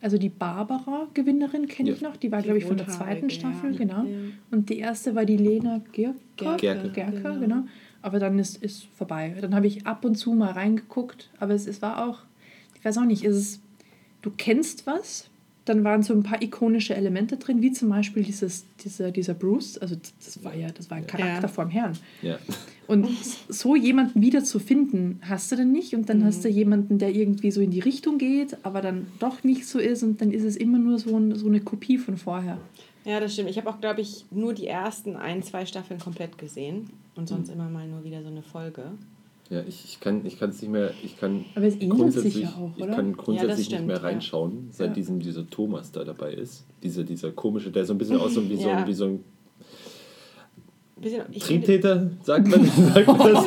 Also 0.00 0.18
die 0.18 0.28
Barbara-Gewinnerin 0.28 1.68
kenne 1.68 1.90
Ja. 1.90 1.94
ich 1.94 2.02
noch. 2.02 2.16
Die 2.16 2.32
war, 2.32 2.42
glaube 2.42 2.58
ich, 2.58 2.64
von 2.64 2.76
der 2.76 2.88
zweiten 2.88 3.30
Staffel, 3.30 3.72
ja. 3.72 3.78
genau. 3.78 4.02
Ja. 4.02 4.18
Und 4.50 4.68
die 4.68 4.78
erste 4.78 5.14
war 5.14 5.24
die 5.24 5.36
Lena 5.36 5.80
Gerker. 5.92 6.16
Gerke, 6.36 6.90
Gerke, 6.90 7.22
genau. 7.22 7.38
genau. 7.38 7.64
Aber 8.02 8.18
dann 8.18 8.38
ist 8.38 8.62
es 8.62 8.82
vorbei. 8.96 9.34
Dann 9.40 9.54
habe 9.54 9.66
ich 9.66 9.86
ab 9.86 10.04
und 10.04 10.16
zu 10.16 10.32
mal 10.32 10.50
reingeguckt. 10.52 11.30
Aber 11.38 11.54
es, 11.54 11.66
es 11.66 11.80
war 11.82 12.04
auch, 12.06 12.18
ich 12.76 12.84
weiß 12.84 12.98
auch 12.98 13.04
nicht, 13.04 13.24
ist 13.24 13.36
es, 13.36 13.60
du 14.22 14.30
kennst 14.36 14.86
was 14.86 15.28
Dann 15.64 15.84
waren 15.84 16.02
so 16.02 16.12
ein 16.12 16.24
paar 16.24 16.42
ikonische 16.42 16.96
Elemente 16.96 17.36
drin, 17.36 17.62
wie 17.62 17.70
zum 17.70 17.88
Beispiel 17.88 18.24
dieses, 18.24 18.64
dieser, 18.84 19.12
dieser 19.12 19.34
Bruce. 19.34 19.78
Also 19.78 19.94
das 20.24 20.42
war 20.42 20.54
ja, 20.56 20.68
das 20.70 20.90
war 20.90 20.96
ein 20.96 21.06
Charakter 21.06 21.42
Ja. 21.42 21.48
vom 21.48 21.70
Herrn. 21.70 21.92
Ja. 22.22 22.38
Und 22.88 23.06
so 23.48 23.76
jemanden 23.76 24.20
wieder 24.20 24.42
zu 24.42 24.58
finden, 24.58 25.20
hast 25.22 25.52
du 25.52 25.56
denn 25.56 25.70
nicht. 25.70 25.94
Und 25.94 26.08
dann 26.08 26.24
hast 26.24 26.44
du 26.44 26.48
jemanden, 26.48 26.98
der 26.98 27.14
irgendwie 27.14 27.52
so 27.52 27.60
in 27.60 27.70
die 27.70 27.78
Richtung 27.78 28.18
geht, 28.18 28.56
aber 28.64 28.80
dann 28.82 29.06
doch 29.20 29.44
nicht 29.44 29.66
so 29.66 29.78
ist. 29.78 30.02
Und 30.02 30.20
dann 30.20 30.32
ist 30.32 30.42
es 30.42 30.56
immer 30.56 30.78
nur 30.78 30.98
so, 30.98 31.16
ein, 31.16 31.36
so 31.36 31.46
eine 31.46 31.60
Kopie 31.60 31.96
von 31.98 32.16
vorher. 32.16 32.58
Ja, 33.04 33.20
das 33.20 33.32
stimmt. 33.32 33.50
Ich 33.50 33.56
habe 33.58 33.68
auch, 33.68 33.80
glaube 33.80 34.00
ich, 34.00 34.24
nur 34.30 34.54
die 34.54 34.66
ersten 34.66 35.16
ein, 35.16 35.42
zwei 35.42 35.66
Staffeln 35.66 35.98
komplett 36.00 36.38
gesehen 36.38 36.90
und 37.14 37.28
sonst 37.28 37.48
immer 37.48 37.68
mal 37.68 37.88
nur 37.88 38.04
wieder 38.04 38.22
so 38.22 38.28
eine 38.28 38.42
Folge. 38.42 38.92
Ja, 39.50 39.60
ich, 39.66 39.84
ich 39.84 40.00
kann 40.00 40.24
ich 40.24 40.40
es 40.40 40.62
nicht 40.62 40.70
mehr, 40.70 40.92
ich 41.04 41.18
kann 41.18 41.44
Aber 41.54 41.66
es 41.66 41.74
ähnelt 41.74 41.80
sich 41.80 41.88
grundsätzlich, 41.90 42.44
ja 42.44 42.48
auch, 42.58 42.70
ich 42.76 42.82
oder? 42.84 42.94
kann 42.94 43.12
grundsätzlich 43.14 43.58
nicht 43.58 43.66
stimmt, 43.66 43.86
mehr 43.88 43.96
ja. 43.96 44.02
reinschauen, 44.02 44.68
seit 44.70 44.88
Ja. 44.88 44.94
diesem 44.94 45.20
dieser 45.20 45.48
Thomas 45.50 45.92
da 45.92 46.04
dabei 46.04 46.32
ist. 46.32 46.64
Dieser, 46.82 47.02
dieser 47.04 47.32
komische, 47.32 47.70
der 47.70 47.84
so 47.84 47.92
ein 47.92 47.98
bisschen 47.98 48.16
aussieht 48.20 48.48
wie, 48.48 48.56
so, 48.56 48.68
Ja. 48.68 48.86
wie 48.86 48.94
so 48.94 49.04
ein 49.06 49.24
Bisschen, 51.02 51.22
ich, 51.32 51.42
finde, 51.44 51.66
Triebtäter, 51.66 52.10
sagt 52.22 52.46
man, 52.48 52.64
sagt 52.94 53.06
man 53.08 53.18
das? 53.18 53.46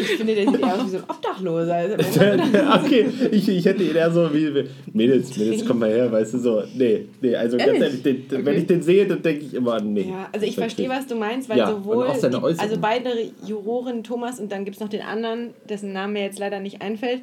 ich 0.00 0.06
finde, 0.16 0.34
der 0.34 0.50
sieht 0.50 0.60
eher 0.60 0.74
aus 0.74 0.84
wie 0.86 0.88
so 0.90 0.96
ein 0.96 1.02
Obdachloser. 1.08 1.74
Also, 1.74 1.96
Der- 2.18 2.36
der- 2.52 2.82
okay, 2.84 3.06
ich, 3.30 3.48
ich 3.48 3.64
hätte 3.64 3.84
ihn 3.84 3.94
eher 3.94 4.10
so 4.10 4.28
wie, 4.34 4.64
Mädels, 4.92 5.36
Mädels, 5.36 5.64
komm 5.64 5.78
mal 5.78 5.90
her, 5.90 6.10
weißt 6.10 6.34
du, 6.34 6.38
so, 6.38 6.62
nee, 6.76 7.06
nee, 7.20 7.36
also 7.36 7.56
ganz 7.56 7.68
Ehrlich? 7.68 7.82
ehrlich, 7.82 8.02
den, 8.02 8.24
wenn 8.30 8.40
Okay. 8.48 8.56
ich 8.58 8.66
den 8.66 8.82
sehe, 8.82 9.06
dann 9.06 9.22
denke 9.22 9.44
ich 9.44 9.54
immer 9.54 9.74
an, 9.74 9.92
nee. 9.92 10.08
Ja, 10.10 10.28
also 10.32 10.44
ich 10.44 10.56
verstehe, 10.56 10.88
was 10.88 11.06
du 11.06 11.14
meinst, 11.14 11.48
weil 11.48 11.58
Ja, 11.58 11.70
sowohl, 11.70 12.04
auch 12.06 12.14
seine 12.16 12.38
die, 12.40 12.58
also 12.58 12.76
beide 12.80 13.10
Juroren, 13.46 14.02
Thomas 14.02 14.40
und 14.40 14.50
dann 14.50 14.64
gibt 14.64 14.76
es 14.76 14.80
noch 14.80 14.88
den 14.88 15.02
anderen, 15.02 15.50
dessen 15.68 15.92
Name 15.92 16.14
mir 16.14 16.22
jetzt 16.22 16.38
leider 16.40 16.58
nicht 16.58 16.82
einfällt, 16.82 17.22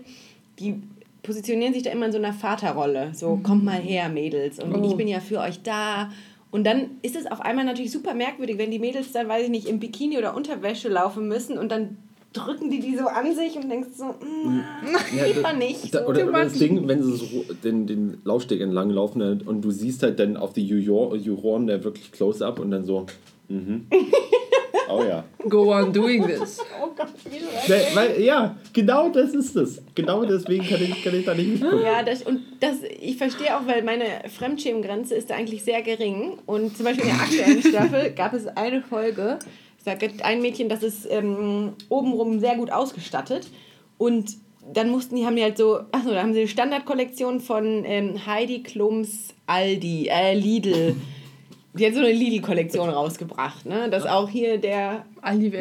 die 0.59 0.75
positionieren 1.21 1.73
sich 1.73 1.83
da 1.83 1.89
immer 1.91 2.05
in 2.05 2.11
so 2.13 2.17
einer 2.17 2.31
Vaterrolle. 2.33 3.09
So, 3.13 3.39
kommt 3.43 3.65
mal 3.65 3.79
her, 3.81 4.07
Mädels, 4.09 4.59
und 4.59 4.73
Oh. 4.73 4.87
ich 4.89 4.95
bin 4.95 5.07
ja 5.09 5.19
für 5.19 5.39
euch 5.39 5.61
da. 5.63 6.11
Und 6.55 6.63
dann 6.63 6.91
ist 7.01 7.17
es 7.17 7.29
auf 7.29 7.41
einmal 7.41 7.65
natürlich 7.65 7.91
super 7.91 8.13
merkwürdig, 8.13 8.57
wenn 8.57 8.71
die 8.71 8.79
Mädels 8.79 9.11
dann, 9.11 9.27
weiß 9.27 9.43
ich 9.43 9.49
nicht, 9.49 9.67
im 9.67 9.81
Bikini 9.81 10.17
oder 10.17 10.37
Unterwäsche 10.37 10.87
laufen 10.87 11.27
müssen 11.27 11.57
und 11.57 11.69
dann 11.69 11.97
drücken 12.31 12.69
die 12.69 12.79
die 12.79 12.95
so 12.95 13.07
an 13.07 13.35
sich 13.35 13.57
und 13.57 13.67
denkst 13.67 13.89
so, 13.97 14.05
mm, 14.05 14.61
Ja, 15.17 15.25
lieber 15.25 15.51
nicht. 15.51 15.93
Da, 15.93 16.05
oder, 16.05 16.23
oder 16.23 16.43
das 16.45 16.53
Ding, 16.53 16.87
wenn 16.87 17.03
sie 17.03 17.13
so 17.13 17.25
den, 17.61 17.87
den 17.87 18.21
Laufsteg 18.23 18.61
entlang 18.61 18.89
laufen 18.89 19.41
und 19.45 19.61
du 19.63 19.71
siehst 19.71 20.01
halt 20.01 20.17
dann 20.17 20.37
auf 20.37 20.53
die 20.53 20.65
Juror, 20.65 21.17
Juroren 21.17 21.67
der 21.67 21.83
wirklich 21.83 22.13
close-up 22.13 22.57
und 22.59 22.71
dann 22.71 22.85
so, 22.85 23.05
mhm. 23.49 23.87
oh 24.89 25.03
ja. 25.03 25.23
Go 25.49 25.73
on 25.73 25.91
doing 25.91 26.25
this. 26.25 26.59
Oh 26.81 26.91
Gott, 26.95 27.07
wie 27.25 27.95
weil, 27.95 28.21
ja, 28.21 28.55
genau 28.73 29.09
das 29.09 29.33
ist 29.33 29.55
es. 29.55 29.81
Genau 29.95 30.25
deswegen 30.25 30.65
kann 30.65 30.81
ich, 30.81 31.03
kann 31.03 31.15
ich 31.15 31.25
da 31.25 31.33
nicht 31.33 31.53
mitgucken. 31.53 31.81
Ja, 31.81 32.03
das, 32.03 32.21
und 32.23 32.41
das, 32.59 32.77
ich 32.99 33.17
verstehe 33.17 33.57
auch, 33.57 33.65
weil 33.65 33.83
meine 33.83 34.05
Fremdschämengrenze 34.37 35.15
ist 35.15 35.29
da 35.29 35.35
eigentlich 35.35 35.63
sehr 35.63 35.81
gering. 35.81 36.37
Und 36.45 36.75
zum 36.75 36.85
Beispiel 36.85 37.05
in 37.05 37.11
der 37.11 37.21
aktuellen 37.21 37.61
Staffel 37.73 38.11
gab 38.11 38.33
es 38.33 38.47
eine 38.47 38.81
Folge, 38.81 39.39
da 39.85 39.93
gibt 39.93 40.23
ein 40.23 40.41
Mädchen, 40.41 40.67
das 40.67 40.83
ist 40.83 41.07
ähm, 41.09 41.73
obenrum 41.89 42.39
sehr 42.39 42.55
gut 42.55 42.71
ausgestattet. 42.71 43.47
Und 43.97 44.37
dann 44.73 44.89
mussten 44.89 45.15
die, 45.15 45.25
haben 45.25 45.35
die 45.35 45.43
halt 45.43 45.57
so, 45.57 45.79
achso, 45.91 46.09
da 46.09 46.21
haben 46.21 46.33
sie 46.33 46.39
eine 46.39 46.47
Standardkollektion 46.47 47.39
von 47.39 47.83
ähm, 47.85 48.25
Heidi 48.25 48.63
Klums 48.63 49.33
Aldi, 49.47 50.07
äh, 50.09 50.33
Lidl. 50.33 50.95
Die 51.77 51.85
hat 51.85 51.93
so 51.93 51.99
eine 51.99 52.11
Lidl-Kollektion 52.11 52.89
rausgebracht, 52.89 53.65
ne? 53.65 53.89
Dass 53.89 54.05
auch 54.05 54.29
hier 54.29 54.57
der, 54.57 55.05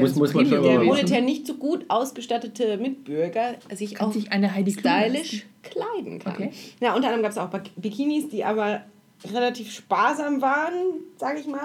Muss- 0.00 0.14
muss 0.14 0.32
man 0.34 0.46
monetär 0.84 1.20
nicht 1.22 1.46
so 1.46 1.54
gut 1.54 1.84
ausgestattete 1.88 2.76
Mitbürger 2.78 3.54
sich 3.74 3.94
Kann 3.96 4.08
auch 4.08 4.12
sich 4.12 4.30
eine 4.30 4.54
Heidi 4.54 4.72
stylisch 4.72 5.46
kleiden 5.62 6.20
kann. 6.20 6.34
Okay. 6.34 6.50
Ja, 6.80 6.94
unter 6.94 7.08
anderem 7.08 7.22
gab 7.22 7.32
es 7.32 7.38
auch 7.38 7.50
Bikinis, 7.76 8.28
die 8.28 8.44
aber 8.44 8.82
relativ 9.32 9.72
sparsam 9.72 10.40
waren, 10.42 10.72
sage 11.16 11.40
ich 11.40 11.46
mal. 11.46 11.60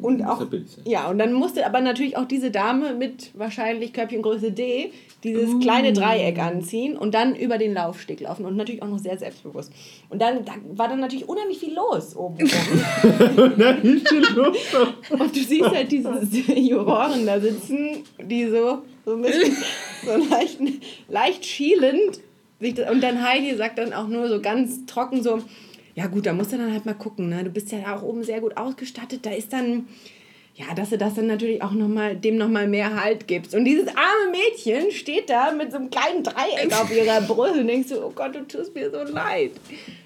Und 0.00 0.24
auch, 0.24 0.44
ja 0.84 1.08
und 1.08 1.18
dann 1.18 1.32
musste 1.32 1.64
aber 1.64 1.80
natürlich 1.80 2.16
auch 2.16 2.24
diese 2.24 2.50
Dame 2.50 2.94
mit 2.94 3.30
wahrscheinlich 3.34 3.92
Körbchengröße 3.92 4.50
D 4.50 4.90
dieses 5.22 5.50
Uh. 5.54 5.60
kleine 5.60 5.92
Dreieck 5.92 6.38
anziehen 6.38 6.96
und 6.96 7.14
dann 7.14 7.36
über 7.36 7.58
den 7.58 7.74
Laufsteg 7.74 8.20
laufen 8.20 8.44
und 8.44 8.56
natürlich 8.56 8.82
auch 8.82 8.88
noch 8.88 8.98
sehr 8.98 9.16
selbstbewusst. 9.16 9.72
Und 10.10 10.20
dann 10.20 10.44
da 10.44 10.52
war 10.74 10.88
dann 10.88 10.98
natürlich 11.00 11.28
unheimlich 11.28 11.58
viel 11.58 11.74
los 11.74 12.16
oben. 12.16 12.38
rum. 12.38 13.52
Nein, 13.56 13.78
ich 13.82 14.04
bin 14.04 14.22
los. 14.34 14.56
Und 15.10 15.34
du 15.36 15.40
siehst 15.40 15.70
halt 15.70 15.90
diese 15.92 16.10
Juroren 16.58 17.24
da 17.26 17.40
sitzen, 17.40 18.02
die 18.20 18.46
so, 18.48 18.82
so 19.04 19.14
ein 19.14 19.22
bisschen 19.22 19.56
so 20.04 20.34
leicht, 20.34 20.58
leicht 21.08 21.46
schielend. 21.46 22.20
sich 22.60 22.74
das- 22.74 22.90
Und 22.90 23.00
dann 23.02 23.22
Heidi 23.26 23.54
sagt 23.56 23.78
dann 23.78 23.92
auch 23.92 24.08
nur 24.08 24.28
so 24.28 24.40
ganz 24.40 24.84
trocken 24.86 25.22
so, 25.22 25.38
ja 25.94 26.06
gut, 26.06 26.26
da 26.26 26.32
musst 26.32 26.52
du 26.52 26.56
dann 26.58 26.72
halt 26.72 26.86
mal 26.86 26.94
gucken, 26.94 27.28
ne? 27.28 27.44
Du 27.44 27.50
bist 27.50 27.70
ja 27.72 27.96
auch 27.96 28.02
oben 28.02 28.24
sehr 28.24 28.40
gut 28.40 28.56
ausgestattet, 28.56 29.24
da 29.24 29.30
ist 29.30 29.52
dann, 29.52 29.86
ja, 30.56 30.72
dass 30.74 30.90
du 30.90 30.98
das 30.98 31.14
dann 31.14 31.26
natürlich 31.26 31.62
auch 31.62 31.72
noch 31.72 31.88
mal, 31.88 32.14
dem 32.14 32.36
nochmal 32.36 32.68
mehr 32.68 33.02
Halt 33.02 33.26
gibst. 33.26 33.54
Und 33.56 33.64
dieses 33.64 33.88
arme 33.88 34.30
Mädchen 34.30 34.92
steht 34.92 35.28
da 35.28 35.50
mit 35.52 35.72
so 35.72 35.78
einem 35.78 35.90
kleinen 35.90 36.22
Dreieck 36.22 36.72
auf 36.80 36.94
ihrer 36.94 37.20
Brust 37.22 37.56
und 37.58 37.66
denkst 37.66 37.88
so, 37.88 38.04
oh 38.06 38.12
Gott, 38.14 38.36
du 38.36 38.46
tust 38.46 38.72
mir 38.72 38.88
so 38.90 39.02
leid. 39.12 39.50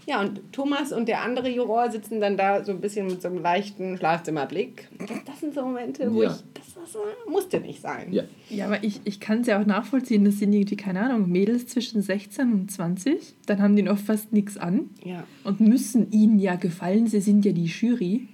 Ja, 0.06 0.22
und 0.22 0.40
Thomas 0.52 0.90
und 0.92 1.06
der 1.06 1.20
andere 1.22 1.50
Juror 1.50 1.90
sitzen 1.90 2.18
dann 2.22 2.38
da 2.38 2.64
so 2.64 2.72
ein 2.72 2.80
bisschen 2.80 3.08
mit 3.08 3.20
so 3.20 3.28
einem 3.28 3.42
leichten 3.42 3.98
Schlafzimmerblick. 3.98 4.88
Das, 5.00 5.08
das 5.26 5.40
sind 5.40 5.54
so 5.54 5.61
Momente, 5.61 6.11
wo 6.14 6.22
Ja. 6.22 6.30
ich, 6.30 6.37
das, 6.54 6.92
das 6.92 7.02
musste 7.30 7.61
nicht 7.61 7.82
sein. 7.82 8.11
Ja, 8.11 8.22
Ja, 8.48 8.64
aber 8.68 8.82
ich, 8.82 9.00
ich 9.04 9.20
kann 9.20 9.42
es 9.42 9.48
ja 9.48 9.61
auch 9.61 9.66
nachvollziehen. 9.66 10.24
Das 10.24 10.38
sind 10.38 10.54
irgendwie, 10.54 10.76
keine 10.76 11.00
Ahnung, 11.02 11.28
Mädels 11.28 11.66
zwischen 11.66 12.00
16 12.00 12.52
und 12.54 12.70
20. 12.70 13.34
Dann 13.44 13.61
haben 13.61 13.76
die 13.76 13.82
noch 13.82 13.98
fast 13.98 14.32
nichts 14.32 14.56
an 14.56 14.88
Ja. 15.04 15.24
und 15.44 15.61
müssen 15.61 16.11
ihnen 16.11 16.38
ja 16.38 16.54
gefallen. 16.56 17.06
Sie 17.06 17.20
sind 17.20 17.44
ja 17.44 17.52
die 17.52 17.66
Jury. 17.66 18.28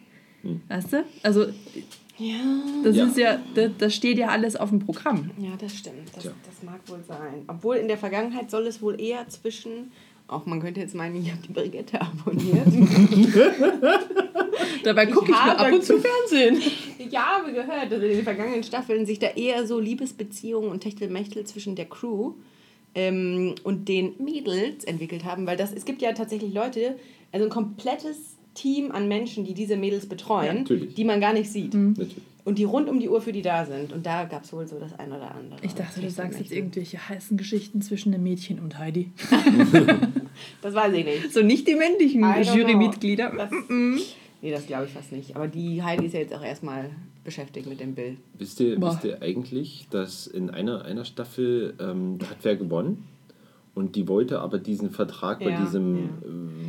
Weißt 0.69 0.93
du? 0.93 1.05
Also, 1.23 1.47
Ja. 2.19 2.37
das 2.85 2.97
Ja. 2.97 3.07
ist 3.07 3.17
ja, 3.19 3.39
da, 3.55 3.69
das 3.69 3.95
steht 3.95 4.19
ja 4.19 4.29
alles 4.29 4.57
auf 4.57 4.71
dem 4.71 4.79
Programm. 4.79 5.31
Ja, 5.39 5.51
das 5.59 5.77
stimmt. 5.77 6.15
Das, 6.15 6.23
Tja. 6.25 6.33
das 6.47 6.63
mag 6.63 6.81
wohl 6.87 7.03
sein. 7.07 7.45
Obwohl 7.49 7.77
in 7.77 7.89
der 7.89 7.99
Vergangenheit 7.99 8.51
soll 8.51 8.67
es 8.67 8.81
wohl 8.81 9.01
eher 9.01 9.29
zwischen. 9.29 9.91
Auch 10.27 10.47
man 10.47 10.61
könnte 10.61 10.81
jetzt 10.81 10.95
meinen, 10.95 11.17
ich 11.23 11.31
habe 11.31 11.43
die 11.47 11.53
Brigitte 11.53 12.01
abonniert. 12.01 12.67
Dabei 14.85 15.07
gucke 15.07 15.31
ich, 15.31 15.37
habe 15.37 15.59
ab 15.59 15.73
und 15.73 15.83
zu 15.85 15.99
Fernsehen. 15.99 16.61
ich 16.99 17.17
habe 17.17 17.53
gehört, 17.53 17.91
dass 17.93 18.03
in 18.03 18.09
den 18.11 18.23
vergangenen 18.23 18.63
Staffeln 18.63 19.07
sich 19.07 19.19
da 19.19 19.29
eher 19.29 19.67
so 19.67 19.79
Liebesbeziehungen 19.79 20.71
und 20.71 20.81
Techtelmechtel 20.81 21.45
zwischen 21.45 21.75
der 21.77 21.87
Crew 21.87 22.35
ähm, 22.95 23.55
und 23.65 23.89
den 23.89 24.15
Mädels 24.19 24.85
entwickelt 24.85 25.25
haben. 25.25 25.47
Weil 25.47 25.57
das, 25.57 25.73
es 25.73 25.85
gibt 25.85 26.03
ja 26.03 26.13
tatsächlich 26.13 26.53
Leute, 26.55 26.97
also 27.33 27.47
ein 27.47 27.51
komplettes 27.51 28.34
Team 28.55 28.91
an 28.93 29.09
Menschen, 29.09 29.45
die 29.45 29.55
diese 29.55 29.77
Mädels 29.77 30.07
betreuen, 30.07 30.65
Ja, 30.69 30.77
die 30.77 31.05
man 31.05 31.21
gar 31.21 31.33
nicht 31.33 31.51
sieht. 31.51 31.75
natürlich. 31.75 32.17
Und 32.47 32.59
die 32.59 32.65
rund 32.65 32.91
um 32.91 33.01
die 33.01 33.09
Uhr 33.09 33.23
für 33.23 33.33
die 33.33 33.41
da 33.41 33.65
sind. 33.65 33.91
Und 33.95 34.05
da 34.05 34.25
gab 34.25 34.45
es 34.45 34.53
wohl 34.53 34.67
so 34.69 34.79
das 34.79 34.93
ein 34.99 35.11
oder 35.11 35.35
andere. 35.35 35.59
Ich 35.63 35.75
dachte, 35.75 36.03
du 36.03 36.11
sagst 36.11 36.39
jetzt 36.39 36.53
irgendwelche 36.53 36.99
heißen 37.09 37.39
Geschichten 37.39 37.81
zwischen 37.81 38.13
dem 38.13 38.23
Mädchen 38.23 38.59
und 38.61 38.79
Heidi. 38.79 39.11
Das 40.63 40.75
weiß 40.75 40.93
ich 40.95 41.05
nicht. 41.05 41.33
So 41.33 41.43
nicht 41.43 41.67
die 41.69 41.75
männlichen 41.75 42.23
Jurymitglieder. 42.43 43.31
know. 43.31 43.39
Das, 43.39 43.51
nee, 44.43 44.51
das 44.51 44.67
glaube 44.67 44.87
ich 44.87 44.91
fast 44.91 45.13
nicht. 45.13 45.37
Aber 45.37 45.47
die 45.49 45.83
Heidi 45.83 46.07
ist 46.07 46.13
ja 46.15 46.21
jetzt 46.21 46.35
auch 46.35 46.43
erstmal 46.45 46.91
beschäftigt 47.25 47.67
mit 47.69 47.81
dem 47.81 47.95
Bild. 47.95 48.19
Wisst 48.39 48.61
ihr, 48.61 48.79
Boah. 48.79 48.93
wisst 48.93 49.05
ihr 49.05 49.23
eigentlich, 49.23 49.87
dass 49.91 50.27
in 50.27 50.51
einer, 50.51 50.85
einer 50.85 51.05
Staffel 51.05 51.75
ähm, 51.81 52.19
da 52.19 52.31
hat 52.31 52.39
wer 52.43 52.57
gewonnen? 52.57 53.05
Und 53.75 53.97
die 53.97 54.07
wollte 54.07 54.41
aber 54.41 54.59
diesen 54.59 54.91
Vertrag 54.91 55.41
bei 55.41 55.51
Ja, 55.51 55.61
diesem 55.61 55.97
ja. 55.97 56.03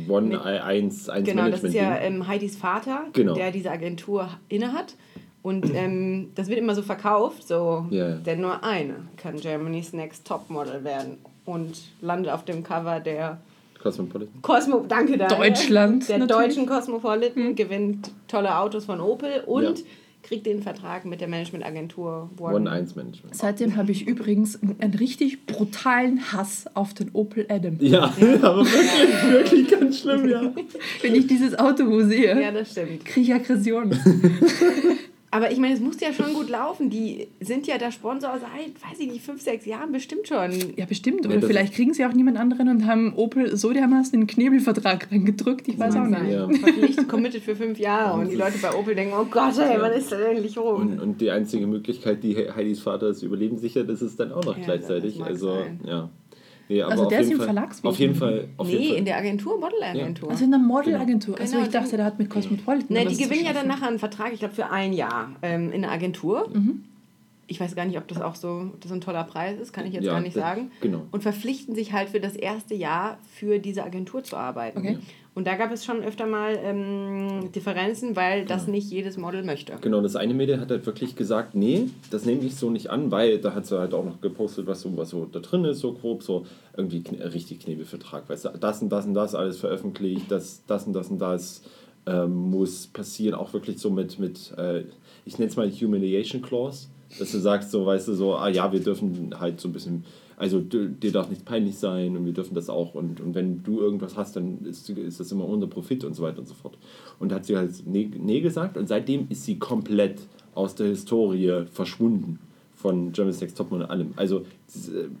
äh, 0.08 0.10
One 0.10 0.26
Mit- 0.28 0.40
1 0.44 1.08
1 1.08 1.24
Genau, 1.28 1.48
das 1.48 1.62
ist 1.62 1.72
ja 1.74 1.82
Management. 1.90 2.14
ähm, 2.16 2.26
Heidis 2.28 2.56
Vater, 2.56 3.04
Genau. 3.12 3.34
der 3.34 3.52
diese 3.52 3.70
Agentur 3.70 4.28
innehat. 4.48 4.94
Und 5.42 5.72
ähm, 5.74 6.30
das 6.34 6.48
wird 6.48 6.58
immer 6.58 6.74
so 6.74 6.82
verkauft, 6.82 7.46
so, 7.46 7.86
ja. 7.90 8.16
denn 8.16 8.40
nur 8.40 8.64
eine 8.64 8.94
kann 9.16 9.36
Germany's 9.36 9.92
Next 9.92 10.26
Topmodel 10.26 10.82
werden 10.82 11.18
und 11.44 11.80
landet 12.00 12.32
auf 12.32 12.44
dem 12.44 12.64
Cover 12.64 12.98
der 12.98 13.38
Cosmopolitan. 13.80 14.42
Cosmo, 14.42 14.84
danke 14.88 15.16
Daniel. 15.16 15.38
Deutschland, 15.50 16.08
Der 16.08 16.18
natürlich. 16.18 16.46
deutschen 16.56 16.66
Cosmopolitan 16.66 17.54
gewinnt 17.54 18.10
tolle 18.26 18.58
Autos 18.58 18.86
von 18.86 19.00
Opel 19.00 19.44
und 19.46 19.62
Ja. 19.78 19.84
Kriegt 20.26 20.44
den 20.44 20.60
Vertrag 20.60 21.04
mit 21.04 21.20
der 21.20 21.28
Managementagentur 21.28 22.30
One 22.40 22.68
1 22.68 22.96
Management. 22.96 23.36
Seitdem 23.36 23.76
habe 23.76 23.92
ich 23.92 24.08
übrigens 24.08 24.58
einen, 24.60 24.94
richtig 24.94 25.46
brutalen 25.46 26.32
Hass 26.32 26.66
auf 26.74 26.94
den 26.94 27.10
Opel 27.12 27.46
Adam. 27.48 27.76
Ja, 27.80 28.04
aber 28.42 28.64
wirklich, 28.64 29.32
wirklich 29.32 29.68
ganz 29.70 30.00
schlimm, 30.00 30.28
ja. 30.28 30.52
Wenn 31.00 31.14
ich 31.14 31.28
dieses 31.28 31.56
Auto 31.56 32.00
sehe, 32.02 32.40
Ja, 32.40 32.50
das 32.50 32.72
stimmt. 32.72 33.04
kriege 33.04 33.20
ich 33.20 33.34
Aggression. 33.34 33.96
Aber 35.36 35.50
ich 35.50 35.58
meine, 35.58 35.74
es 35.74 35.80
muss 35.80 36.00
ja 36.00 36.12
schon 36.14 36.32
gut 36.32 36.48
laufen. 36.48 36.88
Die 36.88 37.28
sind 37.40 37.66
ja 37.66 37.76
der 37.76 37.90
Sponsor 37.92 38.38
seit, 38.40 38.74
weiß 38.90 38.98
ich 39.00 39.10
nicht, 39.12 39.22
fünf, 39.22 39.42
sechs 39.42 39.66
Jahren 39.66 39.92
bestimmt 39.92 40.26
schon. 40.26 40.50
Ja, 40.76 40.86
bestimmt. 40.86 41.24
Ja, 41.24 41.30
Oder 41.30 41.40
das 41.40 41.46
vielleicht 41.50 41.74
kriegen 41.74 41.92
sie 41.92 42.06
auch 42.06 42.12
niemand 42.14 42.38
anderen 42.38 42.68
und 42.68 42.86
haben 42.86 43.12
Opel 43.16 43.54
so 43.56 43.72
dermaßen 43.72 44.12
den 44.18 44.26
Knebelvertrag 44.26 45.12
reingedrückt. 45.12 45.68
Ich 45.68 45.78
weiß 45.78 45.94
auch 45.96 46.06
nicht. 46.06 46.32
Ja. 46.32 46.48
Verpflichtet, 46.50 47.08
committed 47.08 47.42
für 47.42 47.54
fünf 47.54 47.78
Jahre. 47.78 48.18
Und 48.18 48.30
die 48.30 48.36
Leute 48.36 48.56
bei 48.62 48.74
Opel 48.74 48.94
denken, 48.94 49.14
oh 49.14 49.26
Gott, 49.30 49.58
ey, 49.58 49.76
wann 49.78 49.92
ist 49.92 50.10
das 50.10 50.20
endlich 50.20 50.56
rum? 50.56 50.80
Und, 50.80 51.00
und 51.00 51.20
die 51.20 51.30
einzige 51.30 51.66
Möglichkeit, 51.66 52.22
die 52.22 52.34
Heidis 52.36 52.80
Vater 52.80 53.08
das 53.08 53.22
Überleben 53.22 53.58
sichert, 53.58 53.90
ist 53.90 54.00
es 54.00 54.16
dann 54.16 54.32
auch 54.32 54.44
noch 54.44 54.56
Ja, 54.56 54.64
gleichzeitig. 54.64 55.18
das 55.18 55.26
Also, 55.28 55.52
sein. 55.54 55.80
ja. 55.86 56.10
Nee, 56.68 56.82
aber 56.82 56.90
Also 56.92 57.04
auf 57.04 57.08
der 57.10 57.20
ist 57.20 57.26
jeden 57.28 57.32
im 57.40 57.46
Fall, 57.46 57.54
Verlagswesen. 57.54 57.88
Auf 57.88 57.98
jeden 57.98 58.14
Fall. 58.14 58.48
Auf 58.56 58.68
jeden 58.68 58.80
Nee, 58.82 58.88
Fall. 58.88 58.98
in 58.98 59.04
der 59.04 59.16
Agentur, 59.18 59.60
Modelagentur. 59.60 60.30
Also 60.30 60.44
in 60.44 60.52
einer 60.54 60.62
Modelagentur. 60.62 61.38
Also 61.38 61.52
Genau, 61.54 61.64
ich 61.66 61.72
dachte, 61.72 61.96
der 61.96 62.04
hat 62.06 62.18
mit 62.18 62.28
Cosmopolitan. 62.28 62.86
Ne, 62.96 63.06
was 63.06 63.16
die 63.16 63.22
gewinnen 63.24 63.44
ja 63.44 63.52
dann 63.52 63.68
nachher 63.68 63.88
einen 63.88 63.98
Vertrag, 63.98 64.32
ich 64.32 64.40
glaube, 64.40 64.54
für 64.54 64.70
ein 64.70 64.92
Jahr 64.92 65.30
ähm, 65.42 65.70
in 65.72 65.82
der 65.82 65.90
Agentur. 65.92 66.48
Mhm. 66.52 66.82
Ich 67.48 67.60
weiß 67.60 67.76
gar 67.76 67.84
nicht, 67.84 67.96
ob 67.96 68.08
das 68.08 68.20
auch 68.20 68.34
so, 68.34 68.72
das 68.80 68.90
ein 68.90 69.00
toller 69.00 69.22
Preis 69.22 69.60
ist, 69.60 69.72
kann 69.72 69.86
ich 69.86 69.92
jetzt 69.92 70.04
Ja, 70.04 70.12
gar 70.14 70.20
nicht 70.20 70.34
das- 70.34 70.42
sagen. 70.42 70.72
genau. 70.80 71.02
Und 71.12 71.22
verpflichten 71.22 71.76
sich 71.76 71.92
halt 71.92 72.08
für 72.08 72.18
das 72.18 72.34
erste 72.34 72.74
Jahr 72.74 73.18
für 73.32 73.60
diese 73.60 73.84
Agentur 73.84 74.24
zu 74.24 74.36
arbeiten. 74.36 74.78
Okay. 74.78 74.98
Und 75.36 75.46
da 75.46 75.54
gab 75.56 75.70
es 75.70 75.84
schon 75.84 76.02
öfter 76.02 76.24
mal 76.24 76.58
ähm, 76.62 77.52
Differenzen, 77.52 78.16
weil 78.16 78.46
das 78.46 78.68
nicht 78.68 78.90
jedes 78.90 79.18
Model 79.18 79.44
möchte. 79.44 79.74
Genau, 79.82 80.00
das 80.00 80.16
eine 80.16 80.32
Mädel 80.32 80.58
hat 80.58 80.70
halt 80.70 80.86
wirklich 80.86 81.14
gesagt, 81.14 81.54
nee, 81.54 81.90
das 82.10 82.24
nehme 82.24 82.42
ich 82.42 82.56
so 82.56 82.70
nicht 82.70 82.88
an, 82.88 83.10
weil 83.10 83.38
da 83.38 83.54
hat 83.54 83.66
sie 83.66 83.78
halt 83.78 83.92
auch 83.92 84.06
noch 84.06 84.22
gepostet, 84.22 84.66
was 84.66 84.80
so, 84.80 84.96
was 84.96 85.10
so 85.10 85.26
da 85.26 85.40
drin 85.40 85.66
ist, 85.66 85.80
so 85.80 85.92
grob, 85.92 86.22
so 86.22 86.46
irgendwie 86.74 87.02
kn 87.02 87.20
richtig 87.20 87.60
Knebelvertrag, 87.60 88.26
weißt 88.30 88.46
du, 88.46 88.48
das 88.58 88.80
und 88.80 88.88
das 88.88 89.04
und 89.04 89.12
das 89.12 89.34
alles 89.34 89.58
veröffentlicht, 89.58 90.30
das, 90.30 90.62
das 90.66 90.86
und 90.86 90.94
das 90.94 91.10
und 91.10 91.18
das 91.18 91.62
ähm, 92.06 92.34
muss 92.34 92.86
passieren, 92.86 93.34
auch 93.34 93.52
wirklich 93.52 93.78
so 93.78 93.90
mit, 93.90 94.18
mit 94.18 94.54
äh, 94.56 94.84
ich 95.26 95.38
nenne 95.38 95.50
es 95.50 95.56
mal 95.56 95.70
Humiliation 95.70 96.40
Clause, 96.40 96.88
dass 97.18 97.32
du 97.32 97.38
sagst, 97.38 97.72
so, 97.72 97.84
weißt 97.84 98.08
du, 98.08 98.14
so, 98.14 98.36
ah 98.36 98.48
ja, 98.48 98.72
wir 98.72 98.80
dürfen 98.80 99.38
halt 99.38 99.60
so 99.60 99.68
ein 99.68 99.74
bisschen, 99.74 100.04
also 100.36 100.60
d- 100.60 100.88
dir 101.02 101.12
darf 101.12 101.30
nicht 101.30 101.44
peinlich 101.44 101.76
sein 101.78 102.16
und 102.16 102.24
wir 102.26 102.32
dürfen 102.32 102.54
das 102.54 102.68
auch 102.68 102.94
und, 102.94 103.20
und 103.20 103.34
wenn 103.34 103.62
du 103.62 103.80
irgendwas 103.80 104.16
hast, 104.16 104.36
dann 104.36 104.58
ist, 104.64 104.88
ist 104.90 105.18
das 105.20 105.32
immer 105.32 105.46
unser 105.46 105.66
Profit 105.66 106.04
und 106.04 106.14
so 106.14 106.22
weiter 106.22 106.38
und 106.40 106.46
so 106.48 106.54
fort. 106.54 106.76
Und 107.18 107.30
da 107.32 107.36
hat 107.36 107.46
sie 107.46 107.56
halt 107.56 107.70
nee, 107.86 108.10
nee 108.18 108.40
gesagt 108.40 108.76
und 108.76 108.86
seitdem 108.88 109.26
ist 109.30 109.44
sie 109.44 109.58
komplett 109.58 110.20
aus 110.54 110.74
der 110.74 110.88
Historie 110.88 111.64
verschwunden 111.72 112.38
von 112.74 113.10
Germany's 113.12 113.40
Next 113.40 113.56
Topmodel 113.56 113.84
und 113.86 113.90
allem. 113.90 114.10
Also 114.16 114.42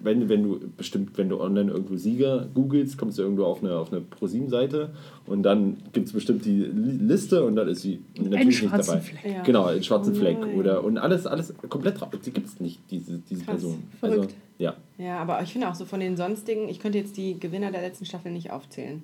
wenn, 0.02 0.28
wenn 0.28 0.42
du 0.42 0.60
bestimmt, 0.76 1.16
wenn 1.16 1.30
du 1.30 1.40
online 1.40 1.70
irgendwo 1.70 1.96
Sieger 1.96 2.46
googelst, 2.52 2.98
kommst 2.98 3.16
du 3.16 3.22
irgendwo 3.22 3.44
auf 3.44 3.62
eine, 3.62 3.76
auf 3.76 3.90
eine 3.90 4.02
ProSieben-Seite 4.02 4.90
und 5.24 5.42
dann 5.42 5.78
gibt 5.94 6.08
es 6.08 6.12
bestimmt 6.12 6.44
die 6.44 6.64
Li- 6.64 6.98
Liste 7.00 7.42
und 7.44 7.56
dann 7.56 7.66
ist 7.68 7.80
sie 7.80 8.00
natürlich 8.18 8.46
nicht 8.46 8.58
schwarzen 8.58 8.86
dabei. 8.90 9.00
Fleck. 9.00 9.32
Ja. 9.36 9.42
Genau, 9.42 9.64
einen 9.64 9.82
schwarzen 9.82 10.12
Oh 10.14 10.18
Fleck 10.18 10.36
oder 10.54 10.84
und 10.84 10.98
alles, 10.98 11.26
alles 11.26 11.54
komplett 11.70 12.02
raus. 12.02 12.10
Die 12.26 12.30
gibt 12.30 12.46
es 12.46 12.60
nicht, 12.60 12.78
diese, 12.90 13.20
diese 13.30 13.42
Krass. 13.44 13.54
Person. 13.62 13.82
Verrückt. 14.00 14.18
Also, 14.20 14.34
ja. 14.58 14.76
Ja, 14.98 15.18
aber 15.18 15.42
ich 15.42 15.52
finde 15.52 15.68
auch 15.68 15.74
so 15.74 15.84
von 15.84 16.00
den 16.00 16.16
sonstigen, 16.16 16.68
ich 16.68 16.80
könnte 16.80 16.98
jetzt 16.98 17.16
die 17.16 17.38
Gewinner 17.38 17.70
der 17.70 17.82
letzten 17.82 18.06
Staffel 18.06 18.32
nicht 18.32 18.50
aufzählen. 18.50 19.02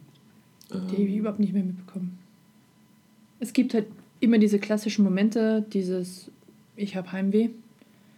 Die 0.70 0.76
habe 0.76 1.02
ich 1.02 1.16
überhaupt 1.16 1.40
nicht 1.40 1.52
mehr 1.52 1.62
mitbekommen. 1.62 2.18
Es 3.40 3.52
gibt 3.52 3.74
halt 3.74 3.86
immer 4.20 4.38
diese 4.38 4.58
klassischen 4.58 5.04
Momente, 5.04 5.64
dieses 5.72 6.30
ich 6.76 6.96
habe 6.96 7.12
Heimweh, 7.12 7.50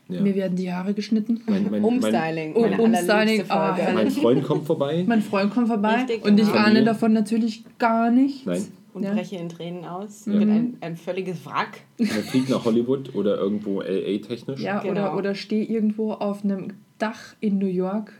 ja. 0.09 0.20
mir 0.20 0.35
werden 0.35 0.57
die 0.57 0.72
Haare 0.72 0.95
geschnitten. 0.95 1.41
Mein, 1.47 1.64
mein, 1.64 1.72
mein, 1.72 1.85
Umstyling. 1.85 2.53
Meine 2.53 2.80
Umstyling, 2.80 3.45
ah, 3.49 3.76
mein 3.95 4.11
Freund 4.11 4.45
kommt 4.45 4.66
vorbei. 4.66 5.05
Mein 5.09 5.22
Freund 5.22 5.53
kommt 5.53 5.68
vorbei 5.68 5.97
Richtig, 5.97 6.24
und 6.24 6.39
ich 6.39 6.47
genau. 6.47 6.59
ahne 6.64 6.85
davon 6.85 7.12
natürlich 7.12 7.64
gar 7.78 8.11
nichts. 8.11 8.47
Nein. 8.47 8.64
und 8.93 9.03
Ja. 9.03 9.12
breche 9.12 9.37
in 9.37 9.49
Tränen 9.49 9.85
aus. 9.85 10.26
Ja. 10.26 10.35
Wird 10.35 10.43
ein, 10.43 10.76
ein 10.80 10.97
völliges 10.97 11.45
Wrack. 11.45 11.80
Man 11.99 12.09
fliegt 12.09 12.51
nach 12.51 12.64
Hollywood 12.64 13.14
oder 13.14 13.37
irgendwo 13.37 13.80
LA 13.80 14.18
technisch. 14.18 14.61
Ja, 14.61 14.80
Genau. 14.80 14.93
oder, 14.93 15.16
oder 15.16 15.35
stehe 15.35 15.64
irgendwo 15.64 16.12
auf 16.12 16.45
einem 16.45 16.68
Dach 17.05 17.34
in 17.40 17.59
New 17.59 17.66
York 17.66 18.12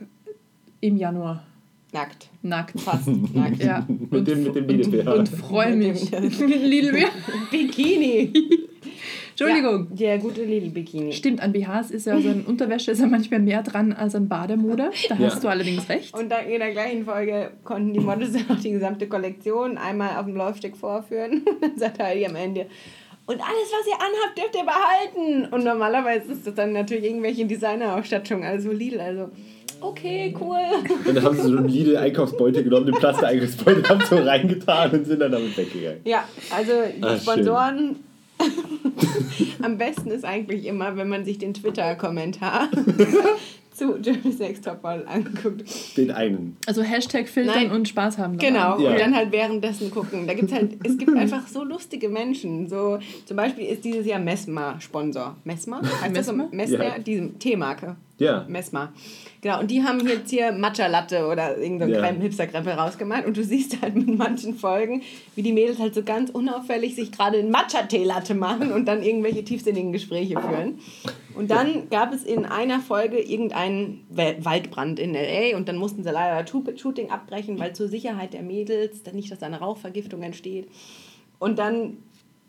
im 0.79 0.95
Januar. 0.97 1.43
Nackt. 1.91 2.29
Nackt. 2.43 2.79
Fast 2.79 3.07
nackt. 3.33 3.63
Ja. 3.63 3.83
Mit 3.87 4.27
dem, 4.27 4.43
mit 4.43 4.53
dem 4.55 4.67
Lidl-BH. 4.67 5.11
Und 5.11 5.27
freue 5.29 5.75
mich. 5.75 6.11
Mit 6.11 6.39
Lidl 6.39 6.91
BH. 6.91 7.07
Bikini. 7.51 8.31
Entschuldigung. 9.31 9.87
Ja, 9.95 9.95
der 10.09 10.17
gute 10.19 10.43
Lidl-Bikini. 10.45 11.11
Stimmt, 11.13 11.41
an 11.41 11.51
BHs 11.51 11.89
ist 11.89 12.05
ja, 12.05 12.13
also 12.13 12.29
an 12.29 12.43
Unterwäsche 12.45 12.91
ist 12.91 12.99
ja 12.99 13.07
manchmal 13.07 13.39
mehr 13.39 13.63
dran 13.63 13.91
als 13.91 14.13
an 14.13 14.27
Bademode. 14.29 14.91
Da 15.09 15.15
Ja. 15.15 15.31
hast 15.31 15.43
du 15.43 15.47
allerdings 15.47 15.89
recht. 15.89 16.13
Und 16.17 16.29
dann 16.29 16.45
in 16.45 16.59
der 16.59 16.71
gleichen 16.73 17.05
Folge 17.05 17.51
konnten 17.63 17.91
die 17.93 17.99
Models 18.01 18.33
dann 18.33 18.45
auch 18.55 18.61
die 18.61 18.69
gesamte 18.71 19.07
Kollektion 19.07 19.77
einmal 19.79 20.17
auf 20.17 20.25
dem 20.25 20.35
Laufsteg 20.35 20.77
vorführen. 20.77 21.41
Und 21.43 21.63
dann 21.63 21.77
sagt 21.77 21.97
Heidi 21.99 22.25
am 22.27 22.35
Ende, 22.35 22.67
und 23.27 23.39
alles, 23.41 23.71
was 23.71 23.87
ihr 23.87 23.95
anhabt, 23.95 24.37
dürft 24.37 24.55
ihr 24.55 24.63
behalten. 24.63 25.53
Und 25.53 25.63
normalerweise 25.63 26.31
ist 26.33 26.45
das 26.45 26.53
dann 26.55 26.73
natürlich 26.73 27.05
irgendwelche 27.05 27.45
Designerausstattung, 27.45 28.43
also 28.43 28.71
Lidl. 28.71 28.99
Also, 28.99 29.29
okay, 29.81 30.35
cool. 30.39 30.59
Und 31.07 31.15
dann 31.15 31.23
haben 31.23 31.35
sie 31.35 31.49
so 31.49 31.57
einen 31.57 31.67
Lidl-Einkaufsbeutel 31.67 32.63
genommen, 32.63 32.85
den 32.85 32.95
Plastik-Einkaufsbeutel, 32.95 33.87
haben 33.89 34.01
so 34.01 34.15
reingetan 34.17 34.91
und 34.91 35.05
sind 35.05 35.19
dann 35.19 35.31
damit 35.31 35.57
weggegangen. 35.57 36.01
Ja, 36.05 36.23
also 36.55 36.71
die 36.95 37.03
Ah, 37.03 37.09
schön. 37.11 37.19
Sponsoren. 37.21 37.95
Am 39.61 39.77
besten 39.77 40.11
ist 40.11 40.25
eigentlich 40.25 40.65
immer, 40.65 40.95
wenn 40.97 41.07
man 41.09 41.23
sich 41.25 41.37
den 41.37 41.53
Twitter-Kommentar 41.53 42.67
zu 43.75 43.97
Jeremy's 44.01 44.39
Next 44.39 44.63
Topmodel 44.65 45.05
anguckt. 45.07 45.63
Den 45.97 46.11
einen. 46.11 46.57
Also 46.65 46.81
Hashtag 46.81 47.27
filtern 47.27 47.55
Nein. 47.55 47.71
und 47.71 47.87
Spaß 47.87 48.17
haben. 48.17 48.37
dabei. 48.37 48.47
Genau, 48.51 48.79
Ja. 48.79 48.91
und 48.91 48.99
dann 48.99 49.15
halt 49.15 49.31
währenddessen 49.31 49.91
gucken. 49.91 50.25
Da 50.27 50.33
gibt's 50.33 50.53
halt, 50.53 50.73
es 50.83 50.97
gibt 50.97 51.15
einfach 51.15 51.47
so 51.47 51.63
lustige 51.63 52.09
Menschen. 52.09 52.67
So, 52.69 52.99
zum 53.25 53.37
Beispiel 53.37 53.65
ist 53.65 53.83
dieses 53.85 54.05
Jahr 54.05 54.19
Mesma 54.19 54.79
Sponsor. 54.79 55.35
Mesma? 55.43 55.81
Heißt 56.01 56.15
das 56.15 56.25
so? 56.27 56.33
Mesma? 56.33 56.49
Mesma, 56.55 56.83
Ja. 56.83 56.99
diese 56.99 57.29
Teemarke. 57.37 57.95
Ja. 58.17 58.45
Mesma. 58.47 58.93
Genau, 59.41 59.59
und 59.59 59.69
die 59.69 59.83
haben 59.83 59.99
jetzt 60.07 60.29
hier 60.29 60.53
Matcha 60.53 60.87
Latte 60.87 61.27
oder 61.27 61.57
irgendein 61.57 61.89
Ja. 61.89 61.99
Creme 62.01 62.21
Hipster-Krempel 62.21 62.73
rausgemalt 62.73 63.25
und 63.25 63.35
du 63.35 63.43
siehst 63.43 63.81
halt 63.81 63.95
mit 63.95 64.17
manchen 64.17 64.55
Folgen, 64.55 65.01
wie 65.35 65.41
die 65.41 65.51
Mädels 65.51 65.79
halt 65.79 65.93
so 65.93 66.01
ganz 66.01 66.29
unauffällig 66.29 66.95
sich 66.95 67.11
gerade 67.11 67.39
einen 67.39 67.51
Matcha-Tee-Latte 67.51 68.33
machen 68.33 68.71
und 68.71 68.85
dann 68.87 69.03
irgendwelche 69.03 69.43
tiefsinnigen 69.43 69.91
Gespräche 69.91 70.39
führen. 70.39 70.79
Und 71.35 71.51
dann 71.51 71.89
gab 71.89 72.13
es 72.13 72.23
in 72.23 72.45
einer 72.45 72.79
Folge 72.79 73.19
irgendeinen 73.19 74.05
Waldbrand 74.09 74.99
in 74.99 75.13
L.A. 75.15 75.57
und 75.57 75.67
dann 75.67 75.77
mussten 75.77 76.03
sie 76.03 76.09
leider 76.11 76.41
das 76.41 76.49
Shoot- 76.49 76.79
Shooting 76.79 77.09
abbrechen, 77.09 77.59
weil 77.59 77.75
zur 77.75 77.87
Sicherheit 77.87 78.33
der 78.33 78.41
Mädels, 78.41 79.03
dann 79.03 79.15
nicht, 79.15 79.31
dass 79.31 79.39
da 79.39 79.45
eine 79.45 79.59
Rauchvergiftung 79.59 80.23
entsteht. 80.23 80.69
Und 81.39 81.59
dann 81.59 81.97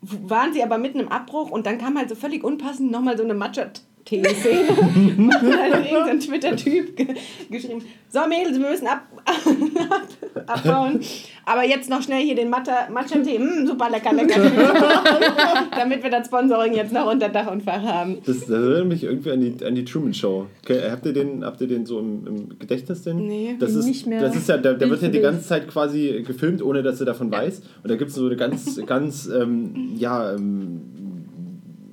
waren 0.02 0.52
sie 0.52 0.62
aber 0.62 0.78
mitten 0.78 1.00
im 1.00 1.08
Abbruch 1.08 1.50
und 1.50 1.66
dann 1.66 1.78
kam 1.78 1.98
halt 1.98 2.08
so 2.08 2.14
völlig 2.14 2.44
unpassend 2.44 2.90
nochmal 2.90 3.16
so 3.16 3.24
eine 3.24 3.34
Matcha-Tee-Szene. 3.34 3.95
dann 4.10 5.72
hat 5.72 5.90
irgendein 5.90 6.20
Twitter-Typ 6.20 6.96
ge 6.96 7.06
geschrieben, 7.50 7.82
so 8.08 8.20
Mädels, 8.28 8.58
wir 8.58 8.70
müssen 8.70 8.86
ab 8.86 9.02
ab 9.26 10.06
abbauen, 10.46 11.00
aber 11.44 11.64
jetzt 11.64 11.90
noch 11.90 12.02
schnell 12.02 12.22
hier 12.22 12.36
den 12.36 12.48
Matcha- 12.48 12.88
Matcha-Tee, 12.90 13.38
mm, 13.38 13.66
super 13.66 13.90
lecker, 13.90 14.12
lecker. 14.12 14.40
Damit 15.76 16.02
wir 16.02 16.10
das 16.10 16.26
Sponsoring 16.26 16.74
jetzt 16.74 16.92
noch 16.92 17.10
unter 17.10 17.28
Dach 17.28 17.50
und 17.50 17.62
Fach 17.62 17.82
haben. 17.82 18.18
Das, 18.24 18.40
das 18.40 18.50
erinnert 18.50 18.86
mich 18.86 19.04
irgendwie 19.04 19.30
an 19.30 19.40
die, 19.40 19.64
an 19.64 19.74
die 19.74 19.84
Truman 19.84 20.14
Show. 20.14 20.46
Okay, 20.62 20.80
habt, 20.88 21.04
ihr 21.06 21.12
den, 21.12 21.44
habt 21.44 21.60
ihr 21.60 21.66
den 21.66 21.84
so 21.84 21.98
im, 21.98 22.26
im 22.26 22.58
Gedächtnis 22.58 23.02
denn? 23.02 23.26
Nee, 23.26 23.56
das 23.58 23.74
ist, 23.74 23.86
nicht 23.86 24.06
mehr. 24.06 24.20
Das 24.20 24.36
ist 24.36 24.48
ja, 24.48 24.56
der, 24.56 24.74
der 24.74 24.88
wird 24.88 25.02
ja 25.02 25.08
die 25.08 25.20
ganze 25.20 25.42
Zeit 25.42 25.68
quasi 25.68 26.22
gefilmt, 26.26 26.62
ohne 26.62 26.82
dass 26.82 27.00
er 27.00 27.06
davon 27.06 27.30
weiß. 27.30 27.62
Und 27.82 27.90
da 27.90 27.96
gibt 27.96 28.10
es 28.10 28.16
so 28.16 28.26
eine 28.26 28.36
ganz, 28.36 28.80
ganz, 28.86 29.26
ähm, 29.26 29.94
ja, 29.96 30.32
ähm, 30.32 30.82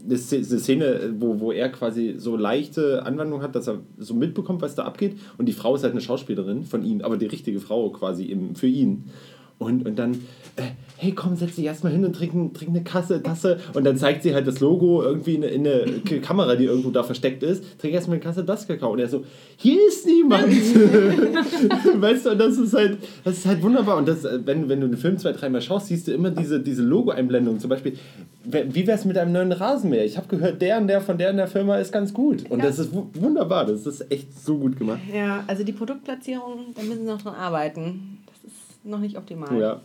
eine 0.05 0.15
Sz- 0.15 0.49
eine 0.49 0.59
Szene, 0.59 1.13
wo, 1.17 1.39
wo 1.39 1.51
er 1.51 1.69
quasi 1.69 2.15
so 2.17 2.35
leichte 2.35 3.05
Anwandlung 3.05 3.41
hat, 3.41 3.55
dass 3.55 3.67
er 3.67 3.79
so 3.97 4.13
mitbekommt, 4.13 4.61
was 4.61 4.75
da 4.75 4.83
abgeht. 4.83 5.17
Und 5.37 5.47
die 5.47 5.53
Frau 5.53 5.75
ist 5.75 5.83
halt 5.83 5.93
eine 5.93 6.01
Schauspielerin 6.01 6.63
von 6.63 6.83
ihm, 6.83 7.01
aber 7.01 7.17
die 7.17 7.25
richtige 7.27 7.59
Frau 7.59 7.89
quasi 7.91 8.25
im, 8.25 8.55
für 8.55 8.67
ihn. 8.67 9.05
Und, 9.59 9.85
und 9.85 9.97
dann, 9.97 10.13
äh, 10.57 10.63
hey 10.97 11.13
komm, 11.13 11.35
setz 11.37 11.55
dich 11.55 11.63
erstmal 11.65 11.93
hin 11.93 12.03
und 12.03 12.13
trink, 12.15 12.53
trink 12.53 12.69
eine 12.71 12.83
Kasse, 12.83 13.23
Tasse. 13.23 13.59
Und 13.73 13.85
dann 13.85 13.95
zeigt 13.97 14.23
sie 14.23 14.33
halt 14.33 14.45
das 14.45 14.59
Logo 14.59 15.01
irgendwie 15.01 15.35
in, 15.35 15.43
in 15.43 15.65
eine 15.65 15.85
Kamera, 16.21 16.55
die 16.55 16.65
irgendwo 16.65 16.89
da 16.91 17.03
versteckt 17.03 17.43
ist. 17.43 17.63
Trink 17.79 17.93
erstmal 17.93 18.15
eine 18.15 18.23
Kasse 18.23 18.43
das 18.43 18.67
Kakao. 18.67 18.91
Und 18.91 18.99
er 18.99 19.07
so, 19.07 19.23
hier 19.57 19.79
ist 19.87 20.05
niemand. 20.05 20.47
weißt 22.01 22.25
du, 22.25 22.31
und 22.31 22.37
das 22.39 22.57
ist 22.57 22.73
halt, 22.73 22.97
das 23.23 23.37
ist 23.37 23.45
halt 23.45 23.61
wunderbar. 23.61 23.97
Und 23.97 24.07
das, 24.07 24.25
äh, 24.25 24.39
wenn, 24.45 24.67
wenn 24.69 24.81
du 24.81 24.87
den 24.87 24.97
Film 24.97 25.17
zwei, 25.17 25.31
dreimal 25.31 25.61
schaust, 25.61 25.87
siehst 25.87 26.07
du 26.07 26.11
immer 26.13 26.29
diese, 26.31 26.59
diese 26.59 26.83
Logo-Einblendung. 26.83 27.59
Zum 27.59 27.69
Beispiel, 27.69 27.97
wie 28.43 28.87
wär's 28.87 29.05
mit 29.05 29.17
einem 29.17 29.31
neuen 29.31 29.51
Rasenmäher? 29.51 30.05
Ich 30.05 30.17
habe 30.17 30.27
gehört, 30.27 30.61
der 30.61 30.77
und 30.79 30.87
der 30.87 31.01
von 31.01 31.17
der 31.17 31.29
und 31.31 31.37
der 31.37 31.47
Firma 31.47 31.77
ist 31.77 31.91
ganz 31.91 32.13
gut. 32.13 32.49
Und 32.49 32.59
Ja. 32.59 32.65
das 32.65 32.79
ist 32.79 32.93
wu- 32.93 33.07
wunderbar. 33.13 33.65
Das 33.65 33.85
ist 33.85 34.11
echt 34.11 34.27
so 34.43 34.57
gut 34.57 34.77
gemacht. 34.77 34.99
Ja, 35.13 35.43
also 35.47 35.63
die 35.63 35.73
Produktplatzierung, 35.73 36.73
da 36.75 36.81
müssen 36.83 37.01
sie 37.03 37.07
noch 37.07 37.21
dran 37.21 37.35
arbeiten. 37.35 38.17
Ist 38.83 38.89
noch 38.89 38.99
nicht 38.99 39.17
optimal. 39.17 39.57
Ja. 39.59 39.81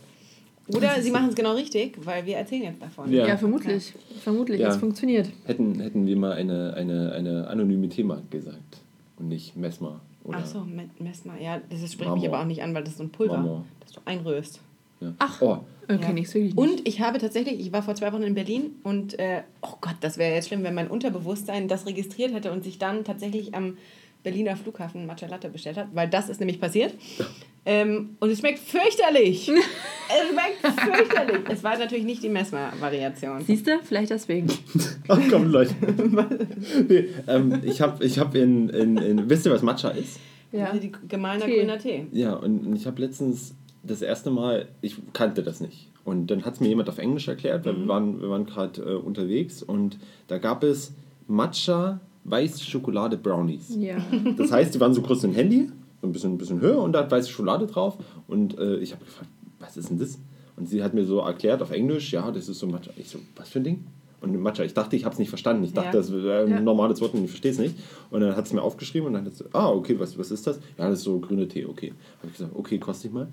Oder 0.75 1.01
sie 1.01 1.09
machen 1.09 1.29
es 1.29 1.35
genau 1.35 1.53
richtig, 1.53 1.97
weil 2.05 2.25
wir 2.27 2.37
erzählen 2.37 2.63
jetzt 2.63 2.81
davon. 2.81 3.11
Ja. 3.11 3.27
Ja, 3.27 3.37
vermutlich. 3.37 3.93
Vermutlich. 4.23 4.59
Ja. 4.59 4.67
Es 4.69 4.77
funktioniert. 4.77 5.27
Hätten, 5.45 5.79
hätten 5.79 6.05
wir 6.05 6.15
mal 6.15 6.33
eine, 6.33 6.73
eine, 6.75 7.11
eine 7.13 7.47
anonyme 7.47 7.89
Thema 7.89 8.21
gesagt 8.29 8.77
und 9.17 9.29
nicht 9.29 9.55
Messmer. 9.55 9.99
Oder 10.23 10.39
Ach 10.41 10.45
so, 10.45 10.59
Me- 10.63 10.89
Messmer. 10.99 11.41
Ja, 11.41 11.59
das 11.71 11.79
spricht 11.79 12.01
Marmor. 12.01 12.17
mich 12.17 12.27
aber 12.27 12.41
auch 12.41 12.45
nicht 12.45 12.61
an, 12.61 12.75
weil 12.75 12.83
das 12.83 12.91
ist 12.91 12.97
so 12.99 13.03
ein 13.03 13.09
Pulver, 13.09 13.37
Marmor. 13.37 13.65
das 13.79 13.93
du 13.93 14.01
einrührst. 14.05 14.59
Ja. 15.01 15.13
Ach. 15.17 15.41
Oh, 15.41 15.57
Okay, 15.91 16.03
Ja. 16.03 16.13
nichts 16.13 16.35
wirklich. 16.35 16.53
Nicht. 16.53 16.69
Und 16.71 16.87
ich 16.87 17.01
habe 17.01 17.17
tatsächlich, 17.17 17.59
ich 17.59 17.71
war 17.71 17.81
vor 17.81 17.95
zwei 17.95 18.13
Wochen 18.13 18.21
in 18.21 18.35
Berlin 18.35 18.75
und, 18.83 19.17
äh, 19.17 19.41
oh 19.63 19.73
Gott, 19.81 19.95
das 20.01 20.19
wäre 20.19 20.35
jetzt 20.35 20.49
schlimm, 20.49 20.61
wenn 20.61 20.75
mein 20.75 20.87
Unterbewusstsein 20.87 21.67
das 21.67 21.87
registriert 21.87 22.31
hätte 22.31 22.51
und 22.51 22.63
sich 22.63 22.77
dann 22.77 23.03
tatsächlich 23.03 23.55
am 23.55 23.75
Berliner 24.23 24.55
Flughafen 24.57 25.05
Matcha 25.05 25.27
Latte 25.27 25.49
bestellt 25.49 25.77
hat, 25.77 25.87
weil 25.93 26.09
das 26.09 26.29
ist 26.29 26.39
nämlich 26.39 26.59
passiert. 26.59 26.93
Ähm, 27.65 28.17
und 28.19 28.29
es 28.29 28.39
schmeckt 28.39 28.59
fürchterlich. 28.59 29.49
es 30.09 30.29
schmeckt 30.29 30.79
fürchterlich. 30.79 31.41
Es 31.49 31.63
war 31.63 31.77
natürlich 31.77 32.03
nicht 32.03 32.23
die 32.23 32.29
Messmer-Variation. 32.29 33.41
Siehst 33.45 33.67
du? 33.67 33.79
Vielleicht 33.83 34.11
deswegen. 34.11 34.47
Ach 35.07 35.19
komm, 35.29 35.51
Leute. 35.51 35.75
nee, 36.87 37.09
ähm, 37.27 37.61
ich 37.63 37.81
habe 37.81 38.03
ich 38.03 38.19
hab 38.19 38.35
in, 38.35 38.69
in, 38.69 38.97
in. 38.97 39.29
Wisst 39.29 39.45
ihr, 39.45 39.51
was 39.51 39.61
Matcha 39.61 39.89
ist? 39.89 40.19
Ja. 40.51 40.73
Die 40.73 40.91
gemahlener 41.07 41.45
Tee. 41.45 41.57
grüner 41.59 41.77
Tee. 41.77 42.07
Ja, 42.11 42.33
und 42.33 42.75
ich 42.75 42.87
habe 42.87 43.01
letztens 43.01 43.53
das 43.83 44.01
erste 44.01 44.31
Mal, 44.31 44.67
ich 44.81 44.95
kannte 45.13 45.43
das 45.43 45.61
nicht. 45.61 45.89
Und 46.03 46.27
dann 46.27 46.43
hat 46.43 46.55
es 46.55 46.59
mir 46.59 46.69
jemand 46.69 46.89
auf 46.89 46.97
Englisch 46.97 47.27
erklärt, 47.27 47.65
weil 47.65 47.77
wir 47.77 47.87
waren, 47.87 48.19
wir 48.19 48.29
waren 48.29 48.45
gerade 48.45 48.81
äh, 48.81 48.95
unterwegs 48.95 49.61
und 49.61 49.99
da 50.27 50.39
gab 50.39 50.63
es 50.63 50.93
Matcha 51.27 51.99
weiße 52.23 52.63
Schokolade 52.63 53.17
Brownies. 53.17 53.75
Ja. 53.77 53.97
Das 54.37 54.51
heißt, 54.51 54.75
die 54.75 54.79
waren 54.79 54.93
so 54.93 55.01
groß 55.01 55.23
wie 55.23 55.27
ein 55.27 55.33
Handy, 55.33 55.69
so 56.01 56.07
ein 56.07 56.11
bisschen, 56.11 56.33
ein 56.33 56.37
bisschen 56.37 56.61
höher 56.61 56.81
und 56.81 56.93
da 56.93 56.99
hat 56.99 57.11
weiße 57.11 57.29
Schokolade 57.29 57.65
drauf. 57.67 57.97
Und 58.27 58.57
äh, 58.57 58.77
ich 58.77 58.93
habe 58.93 59.03
gefragt, 59.05 59.29
was 59.59 59.77
ist 59.77 59.89
denn 59.89 59.99
das? 59.99 60.17
Und 60.55 60.67
sie 60.67 60.83
hat 60.83 60.93
mir 60.93 61.05
so 61.05 61.19
erklärt 61.19 61.61
auf 61.61 61.71
Englisch, 61.71 62.11
ja, 62.11 62.29
das 62.31 62.49
ist 62.49 62.59
so 62.59 62.67
Matcha. 62.67 62.91
Ich 62.97 63.09
so, 63.09 63.19
was 63.35 63.49
für 63.49 63.59
ein 63.59 63.63
Ding? 63.63 63.83
Und 64.21 64.35
Matcha, 64.41 64.63
ich 64.63 64.73
dachte, 64.73 64.97
ich 64.97 65.05
habe 65.05 65.13
es 65.13 65.19
nicht 65.19 65.29
verstanden. 65.29 65.63
Ich 65.63 65.71
dachte, 65.71 65.87
Ja. 65.87 65.93
das 65.93 66.11
wäre 66.11 66.43
ein 66.43 66.49
Ja. 66.51 66.59
normales 66.59 66.99
Wort 66.99 67.13
und 67.13 67.23
ich 67.23 67.29
verstehe 67.29 67.51
es 67.51 67.57
nicht. 67.57 67.75
Und 68.11 68.19
dann 68.19 68.35
hat 68.35 68.45
es 68.45 68.51
mir 68.53 68.61
aufgeschrieben 68.61 69.07
und 69.07 69.13
dann 69.13 69.25
hat 69.25 69.33
sie, 69.35 69.45
ah, 69.53 69.69
okay, 69.69 69.97
was, 69.97 70.17
was 70.17 70.29
ist 70.31 70.45
das? 70.45 70.57
Ja, 70.77 70.89
das 70.89 70.99
ist 70.99 71.05
so 71.05 71.19
grüner 71.19 71.47
Tee, 71.47 71.65
okay. 71.65 71.93
Habe 72.17 72.27
ich 72.27 72.33
gesagt, 72.37 72.51
okay, 72.55 72.77
koste 72.77 73.07
ich 73.07 73.13
mal. 73.13 73.27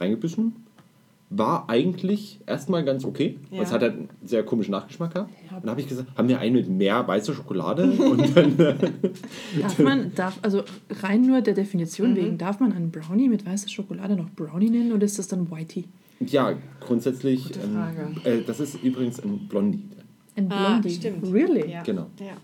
Reingebissen. 0.00 0.54
War 1.34 1.68
eigentlich 1.70 2.40
erstmal 2.46 2.84
ganz 2.84 3.04
okay. 3.04 3.38
Ja. 3.50 3.62
Es 3.62 3.72
hat 3.72 3.82
halt 3.82 3.92
einen 3.94 4.08
sehr 4.22 4.42
komischen 4.44 4.72
Nachgeschmack 4.72 5.14
gehabt. 5.14 5.30
Ja. 5.50 5.56
Und 5.56 5.62
dann 5.64 5.70
habe 5.70 5.80
ich 5.80 5.88
gesagt, 5.88 6.08
haben 6.16 6.28
wir 6.28 6.38
einen 6.40 6.54
mit 6.54 6.68
mehr 6.68 7.06
weißer 7.06 7.32
Schokolade? 7.34 7.84
Und 7.90 8.36
dann, 8.36 8.58
äh, 8.58 8.74
Darf 9.60 9.78
man, 9.78 10.14
darf, 10.14 10.38
also 10.42 10.62
rein 11.02 11.22
nur 11.22 11.40
der 11.40 11.54
Definition 11.54 12.14
wegen, 12.16 12.36
darf 12.38 12.60
man 12.60 12.72
einen 12.72 12.90
Brownie 12.90 13.28
mit 13.28 13.46
weißer 13.46 13.68
Schokolade 13.68 14.16
noch 14.16 14.28
Brownie 14.30 14.70
nennen 14.70 14.92
oder 14.92 15.04
ist 15.06 15.18
das 15.18 15.28
dann 15.28 15.50
Whitey? 15.50 15.84
ja, 16.20 16.52
grundsätzlich, 16.80 17.44
Gute 17.44 17.60
ähm, 17.60 17.72
Frage. 17.74 18.30
äh, 18.30 18.42
das 18.44 18.60
ist 18.60 18.82
übrigens 18.82 19.18
ein 19.20 19.48
Blondie. 19.48 19.88
Ein 20.36 20.50
Ah, 20.52 20.70
Blondie. 20.78 20.90
stimmt. 20.94 21.32
Really? 21.32 21.70
Ja. 21.70 21.82
Genau. 21.82 22.06
Ja. 22.20 22.34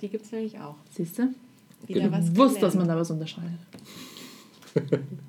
Die 0.00 0.08
gibt 0.08 0.24
es 0.24 0.32
nämlich 0.32 0.58
auch. 0.58 0.76
Siehst 0.90 1.18
du? 1.18 1.28
Genau. 1.88 2.10
was 2.12 2.34
Wusst, 2.36 2.62
dass 2.62 2.74
man 2.74 2.88
da 2.88 2.96
was 2.96 3.10
unterscheidet. 3.10 3.58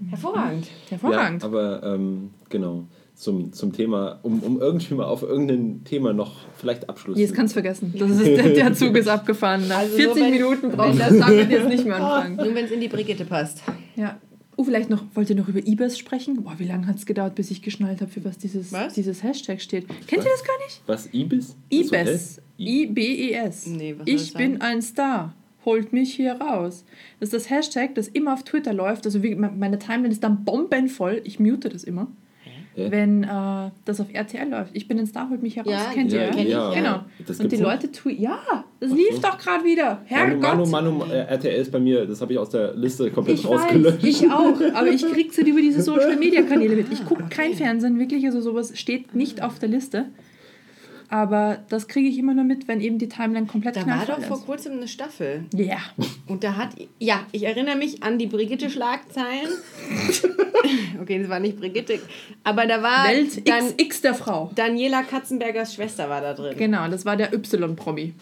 Hervorragend. 0.09 0.67
Hervorragend. 0.89 1.41
Ja, 1.41 1.47
aber 1.47 1.83
ähm, 1.83 2.31
genau, 2.49 2.85
zum, 3.17 3.51
zum 3.51 3.73
Thema, 3.73 4.19
um, 4.21 4.41
um 4.43 4.61
irgendwie 4.61 4.93
mal 4.93 5.05
auf 5.05 5.23
irgendein 5.23 5.83
Thema 5.83 6.13
noch 6.13 6.35
vielleicht 6.55 6.87
Abschluss 6.87 7.17
Jetzt 7.17 7.33
kannst 7.33 7.53
du 7.53 7.61
vergessen. 7.61 7.91
Das 7.97 8.11
ist, 8.11 8.25
der, 8.25 8.49
der 8.49 8.73
Zug 8.75 8.95
ist 8.95 9.07
abgefahren. 9.07 9.67
Nach 9.67 9.79
Also 9.79 9.93
so, 9.93 9.97
40 9.97 10.23
wenn- 10.23 10.31
Minuten 10.31 10.69
braucht 10.71 10.99
das 10.99 11.17
damit 11.17 11.49
jetzt 11.49 11.67
nicht 11.67 11.83
mehr 11.85 11.95
anfangen. 11.95 12.35
Nur 12.35 12.53
wenn 12.53 12.65
es 12.65 12.71
in 12.71 12.79
die 12.79 12.87
Brigitte 12.87 13.25
passt. 13.25 13.63
Ja. 13.95 14.19
Oh, 14.55 14.63
vielleicht 14.63 14.89
noch, 14.91 15.03
wollt 15.15 15.29
ihr 15.31 15.35
noch 15.35 15.47
über 15.47 15.65
Ibis 15.65 15.97
sprechen? 15.97 16.43
Boah, 16.43 16.53
wie 16.57 16.65
lange 16.65 16.85
hat 16.87 16.97
es 16.97 17.05
gedauert, 17.07 17.35
bis 17.35 17.49
ich 17.51 17.61
geschnallt 17.63 18.01
habe, 18.01 18.09
für 18.11 18.23
was 18.23 18.37
dieses, 18.37 18.71
Was? 18.71 18.93
dieses 18.93 19.21
Hashtag 19.23 19.61
steht. 19.61 19.87
Kennt 20.07 20.23
ihr 20.23 20.31
das 20.31 20.43
gar 20.43 20.57
nicht? 20.65 20.81
Was, 20.87 21.13
Ibis? 21.13 21.55
Das 21.71 21.79
IBES. 21.79 22.41
I-B-E-S. 22.59 23.67
Nee, 23.67 23.95
was 23.97 24.07
ich 24.07 24.33
bin 24.33 24.53
sein? 24.53 24.61
ein 24.61 24.81
Star. 24.81 25.33
Holt 25.65 25.91
mich 25.91 26.13
hier 26.13 26.33
raus. 26.33 26.85
Das 27.19 27.27
ist 27.27 27.33
das 27.33 27.49
Hashtag, 27.49 27.93
das 27.95 28.07
immer 28.07 28.33
auf 28.33 28.43
Twitter 28.43 28.73
läuft. 28.73 29.05
Also 29.05 29.21
wie, 29.21 29.35
meine 29.35 29.77
Timeline 29.79 30.09
ist 30.13 30.23
dann 30.23 30.43
bombenvoll. 30.45 31.21
Ich 31.23 31.39
mute 31.39 31.69
das 31.69 31.83
immer. 31.83 32.07
Hä? 32.77 32.91
Wenn 32.91 33.23
äh, 33.23 33.71
das 33.85 33.99
auf 33.99 34.07
RTL 34.13 34.47
läuft. 34.49 34.69
Ich 34.73 34.87
bin 34.87 34.99
ein 34.99 35.07
Star, 35.07 35.29
holt 35.29 35.41
mich 35.41 35.55
hier 35.55 35.63
raus. 35.63 35.71
Ja, 35.71 35.91
Kennt 35.93 36.11
ja, 36.11 36.25
ihr? 36.25 36.29
kenn 36.29 36.39
ich, 36.45 36.49
ja. 36.49 36.71
Genau. 36.73 36.99
Das 37.25 37.39
Und 37.39 37.51
die? 37.51 37.57
Leute 37.57 37.91
tun. 37.91 38.15
Ja, 38.17 38.39
das 38.79 38.91
Ach 38.91 38.95
lief 38.95 39.15
so. 39.15 39.21
doch 39.21 39.37
gerade 39.39 39.63
wieder. 39.65 39.83
Manu, 39.83 40.05
Herrgott. 40.05 40.69
Manu, 40.69 40.91
Manu, 40.91 41.11
äh, 41.11 41.21
RTL 41.21 41.59
ist 41.59 41.71
bei 41.71 41.79
mir, 41.79 42.05
das 42.05 42.21
habe 42.21 42.33
ich 42.33 42.39
aus 42.39 42.51
der 42.51 42.75
Liste 42.75 43.09
komplett 43.09 43.39
Ich 43.39 43.47
rausgelöscht. 43.47 43.97
weiß, 44.03 44.21
ich 44.21 44.29
auch, 44.31 44.61
aber 44.75 44.87
ich 44.89 45.03
krieg's 45.11 45.35
halt 45.37 45.47
über 45.47 45.59
diese 45.59 45.81
Social 45.87 46.17
Media 46.17 46.43
Kanäle 46.43 46.75
mit. 46.75 46.91
Ich 46.93 47.03
gucke 47.03 47.23
kein 47.29 47.53
Fernsehen, 47.55 47.97
wirklich, 47.99 48.23
also 48.25 48.41
sowas 48.41 48.71
steht 48.77 49.15
nicht 49.15 49.41
auf 49.41 49.57
der 49.57 49.69
Liste. 49.69 50.05
Aber 51.09 51.59
das 51.69 51.87
kriege 51.87 52.09
ich 52.09 52.17
immer 52.17 52.33
nur 52.33 52.43
mit, 52.43 52.67
wenn 52.67 52.81
eben 52.81 52.97
die 52.97 53.07
Timeline 53.07 53.47
komplett 53.47 53.77
Da 53.77 53.87
war 53.87 54.05
doch 54.05 54.21
vor 54.21 54.37
ist. 54.37 54.45
kurzem 54.45 54.73
eine 54.73 54.87
Staffel. 54.87 55.45
Ja. 55.53 55.77
Und 56.27 56.43
da 56.43 56.57
hat, 56.57 56.69
ja, 56.99 57.21
ich 57.31 57.43
erinnere 57.43 57.77
mich 57.77 58.03
an 58.03 58.19
die 58.19 58.27
Brigitte-Schlagzeilen. 58.27 59.47
okay, 61.01 61.19
das 61.19 61.29
war 61.29 61.39
nicht 61.39 61.57
Brigitte. 61.57 61.99
Aber 62.43 62.65
da 62.65 62.83
war 62.83 63.07
Welt 63.07 63.47
dann 63.47 63.77
XX 63.77 64.01
der 64.01 64.13
Frau. 64.15 64.51
Daniela 64.55 65.03
Katzenbergers 65.03 65.75
Schwester 65.75 66.09
war 66.09 66.19
da 66.19 66.33
drin. 66.33 66.57
Genau, 66.57 66.89
das 66.89 67.05
war 67.05 67.15
der 67.15 67.33
Y-Promi. 67.33 68.13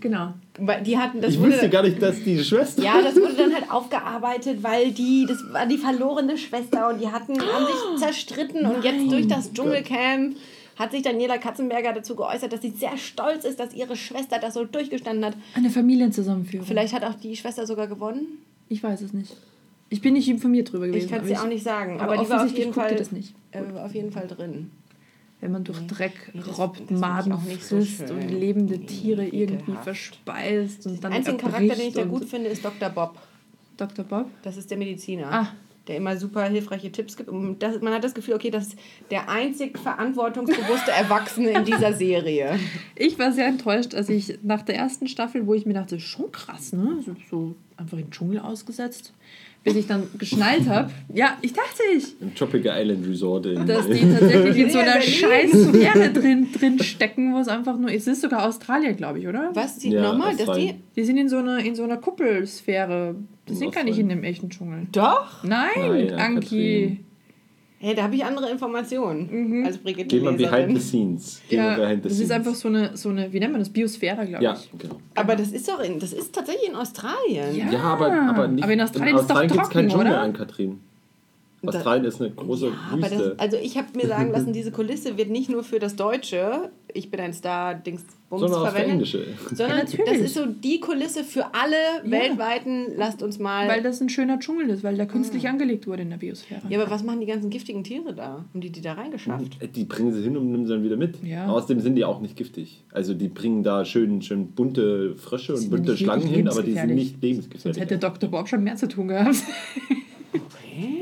Genau. 0.00 0.34
Weil 0.58 0.82
Die 0.82 0.98
hatten, 0.98 1.20
das 1.20 1.32
Ich 1.32 1.40
wurde, 1.40 1.52
wusste 1.52 1.70
gar 1.70 1.82
nicht, 1.82 2.00
dass 2.00 2.22
die 2.22 2.42
Schwester. 2.44 2.82
Ja, 2.82 3.00
das 3.02 3.16
wurde 3.16 3.34
dann 3.34 3.54
halt 3.54 3.70
aufgearbeitet, 3.70 4.62
weil 4.62 4.92
die, 4.92 5.26
das 5.26 5.38
war 5.50 5.66
die 5.66 5.78
verlorene 5.78 6.36
Schwester 6.36 6.88
und 6.88 7.00
die 7.00 7.08
hatten, 7.08 7.40
haben 7.40 7.66
sich 7.66 7.96
zerstritten 7.98 8.66
und 8.66 8.84
jetzt 8.84 9.10
durch 9.10 9.26
das 9.26 9.52
Dschungelcamp 9.52 10.36
hat 10.76 10.92
sich 10.92 11.02
Daniela 11.02 11.38
Katzenberger 11.38 11.92
dazu 11.92 12.14
geäußert, 12.16 12.52
dass 12.52 12.62
sie 12.62 12.70
sehr 12.70 12.96
stolz 12.96 13.44
ist, 13.44 13.58
dass 13.58 13.74
ihre 13.74 13.96
Schwester 13.96 14.38
das 14.38 14.54
so 14.54 14.64
durchgestanden 14.64 15.24
hat. 15.24 15.34
Eine 15.54 15.70
Familienzusammenführung. 15.70 16.66
Vielleicht 16.66 16.92
hat 16.94 17.04
auch 17.04 17.14
die 17.14 17.36
Schwester 17.36 17.66
sogar 17.66 17.86
gewonnen. 17.86 18.26
Ich 18.68 18.82
weiß 18.82 19.00
es 19.02 19.12
nicht. 19.12 19.36
Ich 19.88 20.00
bin 20.00 20.14
nicht 20.14 20.28
informiert 20.28 20.72
drüber 20.72 20.86
gewesen. 20.86 21.04
Ich 21.06 21.10
kann 21.10 21.20
es 21.22 21.28
dir 21.28 21.40
auch 21.40 21.46
nicht 21.48 21.62
sagen. 21.62 22.00
aber 22.00 22.14
Aber, 22.14 22.24
die 22.24 22.28
war 22.30 22.44
auf 22.44 22.52
jeden, 22.56 22.72
Fall, 22.72 22.94
das 22.96 23.12
nicht. 23.12 23.34
äh, 23.52 23.60
auf 23.78 23.94
jeden 23.94 24.10
Fall 24.10 24.26
drin. 24.26 24.70
Wenn 25.40 25.52
man 25.52 25.64
durch 25.64 25.78
Dreck 25.86 26.30
Nee, 26.32 26.40
robbt, 26.56 26.90
Maden 26.90 27.32
auch 27.32 27.42
nicht 27.42 27.62
so 27.62 27.76
frisst 27.76 27.98
schön. 28.08 28.10
und 28.10 28.28
lebende 28.30 28.78
Nee, 28.78 28.86
Tiere 28.86 29.24
irgendwie 29.26 29.54
ekelhaft. 29.54 29.84
verspeist 29.84 30.86
und 30.86 31.04
dann 31.04 31.10
Der 31.12 31.18
einzige 31.18 31.36
Charakter, 31.36 31.74
den 31.74 31.88
ich 31.88 31.94
da 31.94 32.04
gut 32.04 32.24
finde, 32.24 32.48
ist 32.48 32.64
Dr. 32.64 32.88
Bob. 32.88 33.18
Dr. 33.76 34.04
Bob? 34.04 34.30
Das 34.42 34.56
ist 34.56 34.70
der 34.70 34.78
Mediziner. 34.78 35.30
Ah. 35.32 35.48
Der 35.86 35.96
immer 35.96 36.16
super 36.16 36.44
hilfreiche 36.44 36.90
Tipps 36.90 37.16
gibt. 37.16 37.28
Und 37.28 37.60
das, 37.62 37.80
man 37.80 37.92
hat 37.92 38.02
das 38.02 38.14
Gefühl, 38.14 38.34
okay, 38.34 38.50
das 38.50 38.68
ist 38.68 38.78
der 39.10 39.28
einzig 39.28 39.78
verantwortungsbewusste 39.78 40.90
Erwachsene 40.90 41.50
in 41.50 41.64
dieser 41.64 41.92
Serie. 41.92 42.58
Ich 42.96 43.18
war 43.18 43.32
sehr 43.32 43.46
enttäuscht, 43.46 43.94
als 43.94 44.08
ich 44.08 44.38
nach 44.42 44.62
der 44.62 44.76
ersten 44.76 45.06
Staffel, 45.06 45.46
wo 45.46 45.54
ich 45.54 45.64
mir 45.64 45.74
dachte, 45.74 46.00
schon 46.00 46.32
krass, 46.32 46.72
ne? 46.72 47.02
So, 47.04 47.14
so 47.30 47.54
einfach 47.76 47.98
in 47.98 48.06
den 48.06 48.10
Dschungel 48.10 48.40
ausgesetzt. 48.40 49.12
Bis 49.66 49.74
ich 49.74 49.86
dann 49.88 50.04
geschnallt 50.16 50.66
habe. 50.68 50.90
Ja, 51.12 51.36
ich 51.42 51.52
dachte 51.52 51.82
ich, 51.96 52.20
Im 52.20 52.32
Tropical 52.36 52.80
Island 52.80 53.04
Resort 53.04 53.46
in. 53.46 53.66
dass 53.66 53.88
die 53.88 53.98
tatsächlich 54.00 54.56
in 54.58 54.70
so 54.70 54.78
einer 54.78 55.00
scheiß 55.00 55.50
Sphäre 55.50 56.12
drin, 56.12 56.46
drin 56.56 56.78
stecken, 56.78 57.34
wo 57.34 57.38
es 57.40 57.48
einfach 57.48 57.76
nur. 57.76 57.90
Es 57.90 58.06
ist 58.06 58.20
sogar 58.20 58.46
Australien, 58.46 58.94
glaube 58.96 59.18
ich, 59.18 59.26
oder? 59.26 59.50
Was? 59.54 59.78
Die, 59.78 59.90
Ja, 59.90 60.02
nochmal? 60.02 60.36
Dass 60.36 60.56
die. 60.56 60.74
Die 60.94 61.02
sind 61.04 61.16
in 61.18 61.28
so 61.28 61.38
einer, 61.38 61.58
in 61.58 61.74
so 61.74 61.82
einer 61.82 61.96
Kuppelsphäre. 61.96 63.16
Die 63.48 63.52
In 63.52 63.58
sind 63.58 63.74
gar 63.74 63.82
nicht 63.82 63.98
in 63.98 64.08
dem 64.08 64.22
echten 64.22 64.50
Dschungel. 64.50 64.86
Doch? 64.92 65.42
Nein, 65.42 65.68
Nein, 65.76 66.12
Anki. 66.14 67.00
Hey, 67.78 67.94
da 67.94 68.04
habe 68.04 68.14
ich 68.16 68.24
andere 68.24 68.48
Informationen 68.50 69.64
als 69.66 69.76
Brigitte. 69.78 70.16
Geh 70.16 70.24
mal 70.24 70.32
behind 70.32 70.74
the 70.76 70.80
scenes. 70.82 71.42
Geh 71.48 71.56
Ja, 71.56 71.76
behind 71.76 72.02
the 72.02 72.08
das 72.08 72.12
scenes. 72.16 72.30
ist 72.30 72.32
einfach 72.32 72.54
so 72.54 72.68
eine, 72.68 72.96
so 72.96 73.10
eine, 73.10 73.30
wie 73.32 73.38
nennt 73.38 73.52
man 73.52 73.60
das? 73.60 73.68
Biosphäre, 73.68 74.26
glaube 74.26 74.42
Ja, 74.42 74.54
ich. 74.54 74.70
genau. 74.78 74.96
Aber 75.14 75.36
das 75.36 75.50
ist 75.52 75.68
doch 75.68 75.80
in, 75.80 75.98
das 75.98 76.12
ist 76.14 76.34
tatsächlich 76.34 76.70
in 76.70 76.74
Australien. 76.74 77.54
Ja. 77.54 77.70
Ja, 77.70 77.80
aber, 77.82 78.10
aber, 78.12 78.48
nicht, 78.48 78.64
Aber 78.64 78.72
in 78.72 78.80
Australien 78.80 79.16
ist 79.16 79.22
doch 79.24 79.36
Australien 79.36 79.52
gibt's 79.52 79.68
keinen 79.70 79.88
trocken, 79.90 80.00
Dschungel 80.00 80.12
oder? 80.14 80.22
an, 80.22 80.32
Katrin. 80.32 80.80
Da- 81.66 81.78
Australien 81.78 82.04
ist 82.06 82.20
eine 82.20 82.30
große 82.30 82.72
Aber 82.92 83.02
Wüste. 83.02 83.16
das, 83.30 83.38
also 83.38 83.56
ich 83.62 83.76
habe 83.76 83.88
mir 83.96 84.06
sagen 84.06 84.30
lassen, 84.32 84.52
diese 84.54 84.70
Kulisse 84.72 85.16
wird 85.18 85.30
nicht 85.30 85.50
nur 85.50 85.62
für 85.64 85.78
das 85.78 85.96
Deutsche, 85.96 86.70
ich 86.94 87.10
bin 87.10 87.20
ein 87.20 87.32
Star, 87.34 87.74
Dings, 87.74 88.04
Bums 88.30 88.40
sondern 88.40 88.60
auch 88.60 88.66
für 88.66 88.70
verwendet, 88.72 88.92
Englische. 89.14 89.24
sondern 89.54 89.76
Ja, 89.78 89.84
natürlich. 89.84 90.06
das 90.10 90.18
ist 90.18 90.34
so 90.34 90.46
die 90.46 90.80
Kulisse 90.80 91.22
für 91.22 91.54
alle 91.54 91.76
Ja. 92.04 92.10
weltweiten, 92.10 92.86
lasst 92.96 93.22
uns 93.22 93.38
mal... 93.38 93.68
Weil 93.68 93.82
das 93.82 94.00
ein 94.00 94.08
schöner 94.08 94.38
Dschungel 94.40 94.68
ist, 94.70 94.82
weil 94.82 94.96
der 94.96 95.06
künstlich 95.06 95.46
angelegt 95.48 95.86
wurde 95.86 96.02
in 96.02 96.10
der 96.10 96.16
Biosphäre. 96.16 96.62
ja, 96.68 96.80
aber 96.80 96.90
was 96.90 97.04
machen 97.04 97.20
die 97.20 97.26
ganzen 97.26 97.50
giftigen 97.50 97.84
Tiere 97.84 98.14
da? 98.14 98.44
Haben 98.52 98.60
die 98.60 98.70
die 98.70 98.80
da 98.80 98.94
reingeschafft? 98.94 99.58
Die 99.76 99.84
bringen 99.84 100.12
sie 100.12 100.22
hin 100.22 100.36
und 100.36 100.50
nehmen 100.50 100.66
sie 100.66 100.72
dann 100.72 100.82
wieder 100.82 100.96
mit. 100.96 101.22
Ja. 101.22 101.46
Außerdem 101.48 101.80
sind 101.80 101.94
die 101.94 102.04
auch 102.04 102.20
nicht 102.20 102.34
giftig. 102.36 102.82
Also 102.92 103.14
die 103.14 103.28
bringen 103.28 103.62
da 103.62 103.84
schön, 103.84 104.22
schön 104.22 104.48
bunte 104.52 105.14
Frösche 105.16 105.54
und 105.54 105.70
bunte 105.70 105.96
Schlangen 105.96 106.26
hin, 106.26 106.48
aber 106.48 106.62
die 106.64 106.72
sind 106.72 106.94
nicht 106.94 107.22
lebensgefährlich. 107.22 107.62
Sonst 107.62 107.78
hätte 107.80 107.98
Dr. 107.98 108.28
Bob 108.30 108.48
schon 108.48 108.64
mehr 108.64 108.76
zu 108.76 108.88
tun 108.88 109.08
gehabt. 109.08 109.36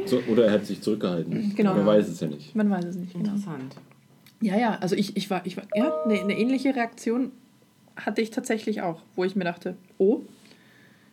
so, 0.06 0.20
oder 0.28 0.46
er 0.46 0.52
hat 0.52 0.66
sich 0.66 0.80
zurückgehalten. 0.80 1.54
Genau. 1.56 1.74
Man 1.74 1.86
weiß 1.86 2.08
es 2.08 2.20
ja 2.20 2.28
nicht. 2.28 2.54
Man 2.54 2.70
weiß 2.70 2.84
es 2.84 2.96
nicht. 2.96 3.12
Genau. 3.12 3.24
Interessant. 3.30 3.76
Ja, 4.40 4.58
ja, 4.58 4.78
also 4.80 4.94
ich, 4.96 5.16
ich 5.16 5.30
war, 5.30 5.46
ich 5.46 5.56
war, 5.56 5.64
ja, 5.74 6.02
eine, 6.04 6.20
eine 6.20 6.38
ähnliche 6.38 6.74
Reaktion 6.74 7.32
hatte 7.96 8.20
ich 8.20 8.30
tatsächlich 8.30 8.82
auch, 8.82 9.00
wo 9.14 9.24
ich 9.24 9.36
mir 9.36 9.44
dachte, 9.44 9.76
oh, 9.98 10.22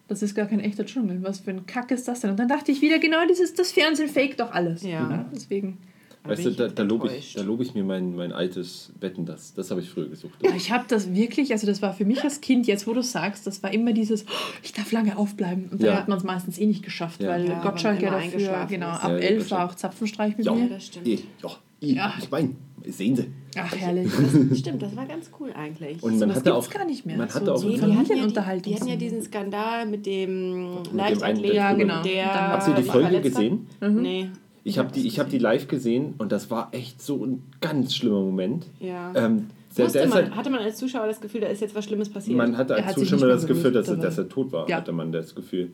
das 0.08 0.22
ist 0.22 0.36
gar 0.36 0.48
kein 0.48 0.60
echter 0.60 0.86
Dschungel. 0.86 1.24
Was 1.24 1.39
für 1.39 1.52
ein 1.52 1.66
Kack 1.66 1.92
ist 1.92 2.08
das 2.08 2.20
denn? 2.20 2.32
Und 2.32 2.39
dann 2.39 2.50
dachte 2.50 2.72
ich 2.72 2.82
wieder, 2.82 3.00
genau 3.00 3.26
dieses, 3.28 3.54
das 3.54 3.72
Fernsehen 3.72 4.10
fake 4.10 4.38
doch 4.38 4.52
alles. 4.52 4.84
Ja. 4.84 5.26
deswegen. 5.34 5.78
Weißt 6.24 6.46
du, 6.46 6.52
da, 6.52 6.68
da 6.68 6.84
lobe 6.84 7.10
ich, 7.18 7.34
da 7.34 7.42
lob 7.42 7.62
ich 7.62 7.74
mir 7.74 7.84
mein, 7.84 8.16
mein 8.16 8.32
altes 8.32 8.92
Wetten, 9.00 9.26
das. 9.26 9.56
Das 9.56 9.72
habe 9.72 9.82
ich 9.82 9.90
früher 9.90 10.08
gesucht. 10.08 10.34
Aber 10.46 10.56
ich 10.56 10.72
habe 10.72 10.86
das 10.88 11.14
wirklich, 11.16 11.52
also 11.52 11.66
das 11.66 11.82
war 11.82 11.94
für 11.94 12.06
mich 12.06 12.24
als 12.24 12.42
Kind, 12.42 12.68
jetzt 12.68 12.86
wo 12.86 12.94
du 12.94 13.02
sagst, 13.02 13.48
das 13.48 13.64
war 13.64 13.74
immer 13.74 13.92
dieses, 13.92 14.26
oh, 14.28 14.32
ich 14.62 14.72
darf 14.72 14.92
lange 14.92 15.18
aufbleiben. 15.18 15.70
Und 15.72 15.82
dann 15.82 15.90
Ja. 15.90 15.96
hat 15.98 16.08
man 16.08 16.20
es 16.20 16.24
meistens 16.24 16.60
eh 16.60 16.68
nicht 16.68 16.84
geschafft, 16.84 17.24
Ja. 17.24 17.30
weil 17.30 17.48
Ja, 17.48 17.60
Gottschalk 17.62 18.02
ja 18.04 18.12
dafür, 18.12 18.24
eingeschlafen 18.24 18.70
genau, 18.70 18.92
ist. 18.94 19.04
ab 19.04 19.12
Ja, 19.12 19.18
elf 19.18 19.50
war 19.52 19.66
auch 19.70 19.74
Zapfenstreich 19.76 20.38
mit 20.38 20.46
Ja. 20.46 20.54
mir. 20.54 20.70
das 20.70 20.86
stimmt. 20.86 21.08
Ich, 21.08 21.24
ja, 21.42 21.50
ich, 21.80 21.92
Ja. 21.94 22.14
ich 22.20 22.30
meine, 22.30 22.50
sehen 22.86 23.16
Sie. 23.16 23.26
Ach, 23.58 23.76
herrlich. 23.76 24.12
Das 24.50 24.60
stimmt, 24.60 24.82
das 24.84 24.96
war 24.96 25.06
ganz 25.08 25.32
cool 25.40 25.52
eigentlich. 25.54 26.04
Und 26.04 26.12
man 26.12 26.20
Sowas 26.20 26.36
hatte 26.38 26.54
auch 26.56 26.70
gar 26.70 26.86
nicht 26.86 27.04
mehr. 27.06 27.18
Man 27.18 27.30
So- 27.30 27.36
hatte 27.40 27.54
auch 27.54 27.58
so 27.58 27.68
Nee, 27.68 27.78
ja, 27.78 27.86
die, 27.88 27.94
Familienunterhaltung 27.96 28.64
die 28.74 28.76
hatten 28.80 28.88
ja 28.90 28.96
diesen 28.96 29.24
Skandal 29.24 29.88
mit 29.88 30.06
dem 30.06 30.78
Leichtathleten, 30.94 31.56
Ja, 31.56 31.74
genau. 31.74 32.04
der 32.04 32.52
Habt 32.52 32.68
ihr 32.68 32.76
die 32.76 32.84
Folge 32.84 33.22
gesehen? 33.22 33.68
Nee. 33.82 34.30
Ich 34.64 34.78
habe 34.78 34.91
die, 34.91 35.07
ich 35.07 35.20
hab 35.20 35.30
die 35.30 35.38
live 35.38 35.68
gesehen 35.68 36.16
und 36.18 36.32
das 36.32 36.51
war 36.51 36.70
echt 36.72 37.01
so 37.01 37.26
ein 37.26 37.43
ganz 37.62 37.95
schlimmer 37.95 38.22
Moment. 38.22 38.68
Ja. 38.80 39.14
Ähm, 39.16 39.47
Der, 39.78 39.88
der 39.88 40.08
man, 40.08 40.14
halt, 40.18 40.36
hatte 40.36 40.50
man 40.50 40.60
als 40.62 40.78
Zuschauer 40.78 41.08
das 41.08 41.22
Gefühl, 41.22 41.42
da 41.42 41.48
ist 41.48 41.62
jetzt 41.62 41.74
was 41.76 41.86
Schlimmes 41.86 42.10
passiert? 42.10 42.38
man 42.38 42.58
hatte 42.58 42.76
als 42.76 42.86
hat 42.88 42.96
Zuschauer 42.96 43.28
das 43.28 43.46
Gefühl, 43.48 43.72
dass, 43.72 43.88
er, 43.88 43.96
dass 43.98 44.18
er 44.18 44.28
tot 44.28 44.52
war, 44.52 44.68
Ja. 44.70 44.78
hatte 44.78 44.92
man 44.92 45.12
das 45.12 45.34
Gefühl. 45.36 45.72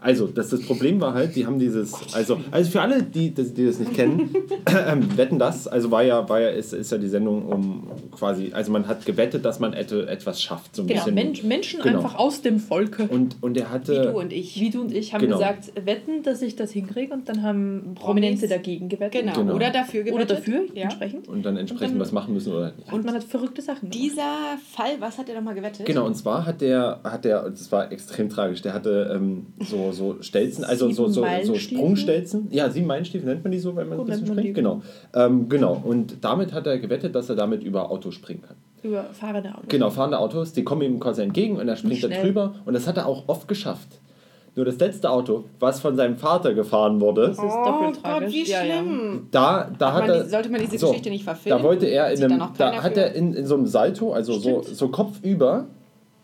Also, 0.00 0.26
das, 0.26 0.50
das 0.50 0.62
Problem 0.62 1.00
war 1.00 1.14
halt, 1.14 1.34
die 1.36 1.46
haben 1.46 1.58
dieses, 1.58 1.94
also, 2.14 2.40
also 2.50 2.70
für 2.70 2.80
alle, 2.82 3.02
die, 3.02 3.30
die, 3.30 3.54
die 3.54 3.66
das 3.66 3.78
nicht 3.78 3.94
kennen, 3.94 4.34
wetten 5.16 5.38
das, 5.38 5.66
also 5.68 5.90
war 5.90 6.02
ja, 6.02 6.28
war 6.28 6.40
ja 6.40 6.48
ist, 6.50 6.72
ist 6.72 6.92
ja 6.92 6.98
die 6.98 7.08
Sendung 7.08 7.46
um 7.46 7.86
quasi, 8.10 8.50
also 8.52 8.72
man 8.72 8.86
hat 8.86 9.06
gewettet, 9.06 9.44
dass 9.44 9.60
man 9.60 9.72
et, 9.72 9.90
etwas 9.92 10.42
schafft, 10.42 10.76
so 10.76 10.82
ein 10.82 10.88
Genau, 10.88 11.00
bisschen. 11.00 11.14
Mensch, 11.14 11.42
Menschen 11.42 11.80
Genau. 11.82 11.96
einfach 11.98 12.18
aus 12.18 12.42
dem 12.42 12.58
Volke. 12.58 13.04
Und, 13.04 13.36
und 13.40 13.56
er 13.56 13.70
hatte... 13.70 13.92
Wie 14.00 14.06
du 14.06 14.18
und 14.18 14.32
ich. 14.32 14.60
Wie 14.60 14.70
du 14.70 14.80
und 14.82 14.92
ich 14.94 15.14
haben 15.14 15.20
Genau. 15.22 15.38
gesagt, 15.38 15.72
wetten, 15.84 16.22
dass 16.22 16.42
ich 16.42 16.56
das 16.56 16.70
hinkriege 16.72 17.12
und 17.14 17.28
dann 17.28 17.42
haben 17.42 17.92
Prominente 17.94 18.48
dagegen 18.48 18.88
gewettet. 18.88 19.22
Genau. 19.22 19.34
Genau. 19.34 19.54
Oder 19.54 19.70
dafür 19.70 20.02
Oder 20.02 20.10
gewettet. 20.12 20.30
dafür, 20.38 20.60
Ja. 20.74 20.82
entsprechend. 20.84 21.28
und 21.28 21.44
dann 21.44 21.56
entsprechend 21.56 21.92
Und 21.94 21.98
dann- 21.98 22.00
was 22.00 22.12
machen 22.12 22.34
müssen 22.34 22.52
oder 22.52 22.72
nicht. 22.76 22.92
Und 22.92 23.04
man 23.04 23.14
hat 23.14 23.24
verrückte 23.38 23.62
Sachen 23.62 23.90
gemacht. 23.90 23.94
Dieser 23.94 24.58
Fall, 24.72 25.00
was 25.00 25.18
hat 25.18 25.28
er 25.28 25.36
nochmal 25.36 25.54
gewettet? 25.54 25.86
Genau, 25.86 26.06
und 26.06 26.14
zwar 26.14 26.44
hat 26.46 26.60
der, 26.60 27.00
hat 27.04 27.24
der, 27.24 27.48
das 27.48 27.70
war 27.72 27.90
extrem 27.90 28.28
tragisch, 28.28 28.62
der 28.62 28.74
hatte 28.74 29.12
ähm, 29.14 29.46
so, 29.60 29.92
so 29.92 30.20
Stelzen, 30.20 30.64
also 30.64 30.90
so, 30.90 31.08
so, 31.08 31.24
so? 31.44 31.54
Sprungstelzen. 31.54 32.48
Ja, 32.50 32.70
sieben 32.70 32.86
Meilenstiefel 32.86 33.28
nennt 33.28 33.44
man 33.44 33.52
die 33.52 33.58
so, 33.58 33.74
wenn 33.76 33.88
man 33.88 33.98
So 33.98 34.04
ein 34.04 34.06
bisschen 34.06 34.26
springt. 34.26 34.54
Genau. 34.54 34.82
Ähm, 35.14 35.48
genau. 35.48 35.80
Und 35.84 36.24
damit 36.24 36.52
hat 36.52 36.66
er 36.66 36.78
gewettet, 36.78 37.14
dass 37.14 37.28
er 37.28 37.36
damit 37.36 37.62
über 37.62 37.90
Autos 37.90 38.14
springen 38.14 38.42
kann. 38.42 38.56
Über 38.82 39.04
fahrende 39.12 39.50
Autos. 39.50 39.68
Genau, 39.68 39.90
fahrende 39.90 40.18
Autos, 40.18 40.52
die 40.52 40.64
kommen 40.64 40.82
ihm 40.82 41.00
quasi 41.00 41.22
entgegen 41.22 41.56
und 41.56 41.68
er 41.68 41.76
springt 41.76 42.04
da 42.04 42.08
drüber. 42.08 42.54
Und 42.64 42.74
das 42.74 42.86
hat 42.86 42.96
er 42.96 43.06
auch 43.06 43.24
oft 43.28 43.48
geschafft. 43.48 44.00
Nur 44.58 44.64
das 44.64 44.76
letzte 44.80 45.08
Auto, 45.08 45.44
was 45.60 45.78
von 45.78 45.94
seinem 45.94 46.16
Vater 46.16 46.52
gefahren 46.52 47.00
wurde, 47.00 47.28
Das 47.28 47.38
ist 47.38 47.44
Oh 47.44 47.92
Gott, 48.02 48.26
wie 48.26 48.42
Ja, 48.44 48.64
ja. 48.64 48.80
schlimm. 48.82 49.28
da, 49.30 49.70
da 49.78 49.92
hat 49.92 50.00
Man, 50.08 50.10
er. 50.16 50.24
die- 50.24 50.30
sollte 50.30 50.48
man 50.48 50.60
diese 50.60 50.78
so, 50.78 50.88
Geschichte 50.88 51.10
nicht 51.10 51.22
verfilmen? 51.22 51.62
Da 51.62 51.64
wollte 51.64 51.86
er 51.86 52.10
in 52.10 52.24
einem. 52.24 52.42
Da 52.58 52.82
hat 52.82 52.94
für? 52.94 53.00
er 53.02 53.14
in, 53.14 53.34
in 53.34 53.46
so 53.46 53.54
einem 53.54 53.66
Salto, 53.68 54.12
also 54.12 54.32
so, 54.36 54.62
so 54.62 54.88
kopfüber, 54.88 55.66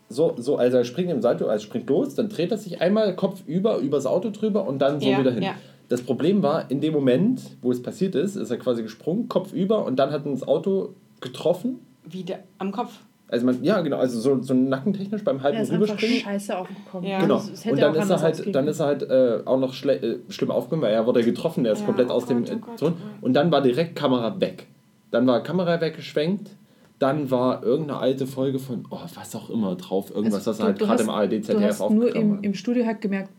so, 0.09 0.33
so, 0.37 0.57
also 0.57 0.75
er 0.75 0.83
springt 0.83 1.11
im 1.11 1.21
Salto, 1.21 1.45
also 1.47 1.63
springt 1.63 1.89
los, 1.89 2.13
dann 2.15 2.27
dreht 2.27 2.51
er 2.51 2.57
sich 2.57 2.81
einmal 2.81 3.15
kopfüber 3.15 3.77
übers 3.77 4.05
Auto 4.05 4.31
drüber 4.31 4.67
und 4.67 4.79
dann 4.79 4.99
so 4.99 5.07
Ja, 5.07 5.17
wieder 5.19 5.31
hin. 5.31 5.41
ja. 5.43 5.53
Das 5.87 6.01
Problem 6.01 6.43
war, 6.43 6.69
in 6.69 6.81
dem 6.81 6.91
Moment, 6.93 7.39
wo 7.61 7.71
es 7.71 7.81
passiert 7.81 8.15
ist, 8.15 8.35
ist 8.35 8.51
er 8.51 8.57
quasi 8.57 8.83
gesprungen, 8.83 9.29
kopfüber 9.29 9.85
und 9.85 9.95
dann 9.97 10.11
hat 10.11 10.25
ihn 10.25 10.33
das 10.33 10.45
Auto 10.45 10.89
getroffen. 11.21 11.79
Wieder 12.03 12.39
am 12.57 12.73
Kopf. 12.73 12.91
Also 13.27 13.45
man, 13.45 13.63
ja 13.63 13.81
genau, 13.81 13.97
also 13.97 14.19
so, 14.19 14.41
so 14.41 14.53
nackentechnisch 14.53 15.23
beim 15.23 15.41
halben 15.41 15.57
Er 15.57 15.63
ist 15.63 15.71
einfach 15.71 15.83
Rüberspringen. 15.87 16.19
scheiße 16.21 16.57
aufgekommen. 16.57 17.09
Ja. 17.09 17.19
Genau. 17.19 17.41
Hätte 17.41 17.71
Und 17.71 17.81
dann 17.81 17.95
auch 17.97 18.03
ist, 18.03 18.09
er 18.11 18.21
halt, 18.21 18.55
dann 18.55 18.67
ist 18.67 18.79
er 18.79 18.85
halt 18.85 19.01
äh, 19.03 19.39
auch 19.45 19.59
noch 19.59 19.73
schle 19.73 19.95
äh, 19.95 20.19
schlimm 20.29 20.51
aufgekommen, 20.51 20.83
weil 20.83 20.93
er 20.93 21.05
wurde 21.07 21.23
getroffen, 21.23 21.63
der 21.63 21.73
ist 21.73 21.79
Ja, 21.79 21.85
komplett 21.87 22.09
oh 22.09 22.13
aus 22.13 22.25
dem 22.27 22.43
Gott, 22.45 22.51
oh 22.51 22.55
äh, 22.55 22.59
Gott, 22.59 22.79
Zone. 22.79 22.95
ja. 22.99 23.05
Und 23.21 23.33
dann 23.33 23.51
war 23.51 23.61
direkt 23.61 23.95
Kamera 23.95 24.39
weg. 24.39 24.67
Dann 25.11 25.25
war 25.25 25.41
Kamera 25.41 25.81
weggeschwenkt. 25.81 26.51
Dann 26.99 27.29
war 27.31 27.61
irgendeine 27.63 27.99
alte 27.99 28.25
Folge 28.27 28.57
von, 28.59 28.85
oh, 28.89 28.99
was 29.15 29.35
auch 29.35 29.49
immer 29.49 29.75
drauf, 29.75 30.11
irgendwas, 30.15 30.47
Also 30.47 30.51
was 30.51 30.59
er 30.59 30.65
halt 30.67 30.75
du- 30.75 30.85
du 30.85 30.85
gerade 30.91 31.03
im 31.03 31.09
ARD, 31.09 31.31
Du 31.33 31.41
ZDF 31.41 31.67
hast 31.67 31.79
nur 31.89 32.05
aufgenommen 32.05 32.37
im, 32.37 32.43
im 32.43 32.53
Studio 32.53 32.85
halt 32.85 33.01
gemerkt, 33.01 33.29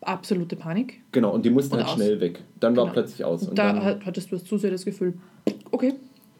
absolute 0.00 0.56
Panik. 0.56 1.00
Genau, 1.12 1.30
und 1.32 1.44
die 1.44 1.50
mussten 1.50 1.74
Und 1.74 1.80
halt 1.80 1.88
aus. 1.88 1.94
schnell 1.96 2.20
weg. 2.20 2.40
Dann 2.60 2.76
war 2.76 2.84
Genau. 2.84 2.92
plötzlich 2.94 3.24
aus. 3.24 3.42
Und 3.42 3.50
Und 3.50 3.58
da 3.58 3.72
dann, 3.72 3.84
hat- 3.84 4.06
hattest 4.06 4.30
du 4.30 4.36
als 4.36 4.44
Zuseher 4.44 4.70
das 4.70 4.84
Gefühl, 4.84 5.14
okay, 5.72 5.94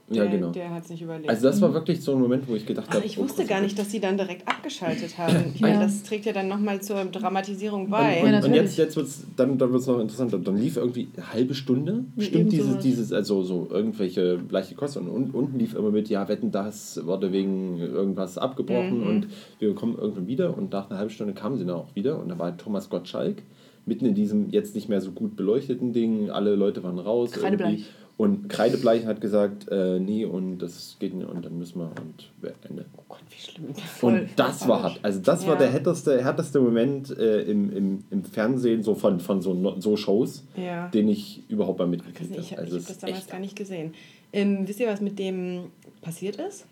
ja, 0.08 0.22
der, 0.22 0.30
genau. 0.32 0.50
Der 0.52 0.70
hat 0.70 0.84
es 0.84 0.90
nicht 0.90 1.02
überlebt. 1.02 1.28
Also 1.28 1.42
das 1.48 1.60
war 1.60 1.74
wirklich 1.74 2.00
so 2.00 2.12
ein 2.12 2.20
Moment, 2.20 2.46
wo 2.48 2.54
ich 2.54 2.64
gedacht 2.64 2.86
Ach, 2.90 2.94
habe... 2.94 3.06
ich 3.06 3.18
oh, 3.18 3.22
wusste 3.24 3.42
was- 3.42 3.48
gar 3.48 3.60
nicht, 3.60 3.76
dass 3.78 3.90
sie 3.90 3.98
dann 4.00 4.16
direkt 4.16 4.46
abgeschaltet 4.46 5.18
haben. 5.18 5.52
Ja. 5.56 5.66
Weil 5.68 5.78
das 5.80 6.02
trägt 6.04 6.26
ja 6.26 6.32
dann 6.32 6.46
nochmal 6.48 6.80
zur 6.80 7.04
Dramatisierung 7.06 7.84
Und, 7.84 7.90
bei. 7.90 8.16
Ja, 8.18 8.20
und, 8.20 8.26
und 8.26 8.32
natürlich. 8.32 8.56
jetzt, 8.62 8.76
jetzt 8.78 8.96
wird 8.96 9.06
es 9.08 9.24
dann, 9.36 9.58
dann 9.58 9.72
wird's 9.72 9.86
noch 9.86 9.98
interessanter. 9.98 10.38
Dann 10.38 10.56
lief 10.56 10.76
irgendwie 10.76 11.08
eine 11.16 11.32
halbe 11.32 11.54
Stunde, 11.54 12.04
Ja, 12.16 12.22
stimmt 12.24 12.52
dieses, 12.52 12.66
sowas. 12.68 12.82
dieses, 12.82 13.12
also 13.12 13.42
so 13.42 13.66
irgendwelche 13.70 14.38
leichte 14.48 14.74
Kosten. 14.76 15.00
Und, 15.00 15.08
und 15.08 15.34
unten 15.34 15.58
lief 15.58 15.74
immer 15.74 15.90
mit, 15.90 16.08
ja, 16.08 16.28
wetten, 16.28 16.52
das 16.52 17.04
wurde 17.04 17.32
wegen 17.32 17.78
irgendwas 17.78 18.38
abgebrochen 18.38 19.00
Mhm. 19.00 19.06
und 19.08 19.26
wir 19.58 19.74
kommen 19.74 19.96
irgendwann 19.98 20.26
wieder. 20.28 20.56
Und 20.56 20.72
nach 20.72 20.88
einer 20.88 20.98
halben 20.98 21.10
Stunde 21.10 21.32
kamen 21.34 21.56
sie 21.58 21.64
dann 21.64 21.74
auch 21.76 21.94
wieder 21.96 22.20
und 22.20 22.28
da 22.28 22.38
war 22.38 22.56
Thomas 22.56 22.88
Gottschalk 22.90 23.42
mitten 23.86 24.04
in 24.06 24.14
diesem 24.14 24.50
jetzt 24.50 24.74
nicht 24.74 24.88
mehr 24.88 25.00
so 25.00 25.12
gut 25.12 25.36
beleuchteten 25.36 25.92
Ding. 25.92 26.30
Alle 26.30 26.54
Leute 26.56 26.82
waren 26.82 26.98
raus. 26.98 27.30
Kreidebleich. 27.32 27.70
irgendwie. 27.72 27.84
Und 28.18 28.48
Kreidebleich 28.48 29.04
hat 29.04 29.20
gesagt, 29.20 29.68
äh, 29.70 29.98
nee, 30.00 30.24
und 30.24 30.58
das 30.58 30.96
geht 30.98 31.12
nicht 31.12 31.28
und 31.28 31.44
dann 31.44 31.58
müssen 31.58 31.80
wir 31.80 31.90
und 32.00 32.30
Ende. 32.66 32.86
oh 32.96 33.02
Gott, 33.10 33.20
wie 33.28 33.38
schlimm. 33.38 33.74
Voll 33.74 34.12
Und 34.14 34.28
das 34.36 34.66
war 34.66 34.84
hart. 34.84 35.00
Also 35.02 35.20
das 35.20 35.46
war 35.46 35.52
Ja. 35.54 35.58
der 35.58 35.68
härteste, 35.70 36.24
härteste 36.24 36.60
Moment 36.60 37.10
äh, 37.10 37.42
im, 37.42 37.70
im, 37.76 38.04
im 38.10 38.24
Fernsehen, 38.24 38.82
so 38.82 38.94
von, 38.94 39.20
von 39.20 39.42
so, 39.42 39.78
so 39.80 39.96
Shows, 39.98 40.44
Ja. 40.56 40.88
den 40.88 41.08
ich 41.08 41.42
überhaupt 41.48 41.78
mal 41.78 41.84
Ich, 41.84 41.90
mitgekriegt 41.90 42.30
ich 42.38 42.52
habe. 42.52 42.62
habe 42.62 42.62
Also 42.62 42.76
hab 42.76 42.80
es 42.80 42.86
das 42.86 42.98
damals 43.00 43.18
echt 43.18 43.30
gar 43.30 43.40
nicht 43.40 43.54
gesehen. 43.56 43.92
Ähm, 44.32 44.66
wisst 44.66 44.80
ihr, 44.80 44.88
was 44.88 45.02
mit 45.02 45.18
dem 45.18 45.64
passiert 46.00 46.36
ist? 46.36 46.64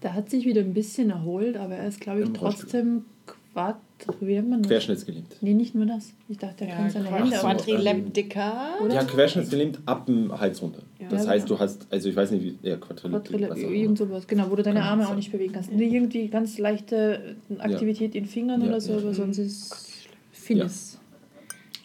da 0.00 0.12
hat 0.12 0.30
sich 0.30 0.44
wieder 0.46 0.60
ein 0.60 0.74
bisschen 0.74 1.10
erholt, 1.10 1.56
aber 1.56 1.74
er 1.74 1.88
ist, 1.88 2.00
glaube 2.00 2.20
ich, 2.20 2.26
Im 2.26 2.36
Rollstuhl. 2.36 2.60
trotzdem 2.62 3.04
quad... 4.06 4.16
Wie 4.20 4.34
nennt 4.34 4.50
man 4.50 4.62
das? 4.62 4.68
Querschnittsgelähmt. 4.70 5.36
Nee, 5.40 5.54
nicht 5.54 5.74
nur 5.74 5.86
das. 5.86 6.12
Ich 6.28 6.38
dachte, 6.38 6.66
er 6.66 6.76
kann 6.76 6.90
seine 6.90 7.10
Hände 7.10 7.36
auch... 7.38 7.42
Quadrileptika. 7.42 8.74
Oder? 8.84 8.94
Ja, 8.94 9.04
Querschnittsgelähmt 9.04 9.80
ab 9.86 10.06
dem 10.06 10.38
Hals 10.38 10.62
runter. 10.62 10.82
Ja. 11.00 11.08
Das 11.08 11.24
Ja, 11.24 11.30
heißt, 11.30 11.46
genau. 11.46 11.58
du 11.58 11.62
hast, 11.64 11.86
also 11.90 12.08
ich 12.08 12.16
weiß 12.16 12.30
nicht, 12.30 12.44
wie, 12.44 12.68
ja, 12.68 12.76
immer. 13.02 13.56
irgend 13.56 13.98
sowas, 13.98 14.26
genau, 14.26 14.50
wo 14.50 14.56
du 14.56 14.62
deine 14.62 14.82
Arme 14.82 15.08
auch 15.08 15.16
nicht 15.16 15.32
bewegen 15.32 15.52
kannst. 15.52 15.72
Nee, 15.72 15.88
Irgendwie 15.88 16.28
ganz 16.28 16.58
leichte 16.58 17.36
Aktivität 17.58 18.14
in 18.14 18.26
Fingern 18.26 18.60
Ja, 18.62 18.68
oder 18.68 18.80
so, 18.80 18.92
ja. 18.92 18.98
aber 18.98 19.14
sonst 19.14 19.38
ist 19.38 19.74
Finis. 20.32 20.98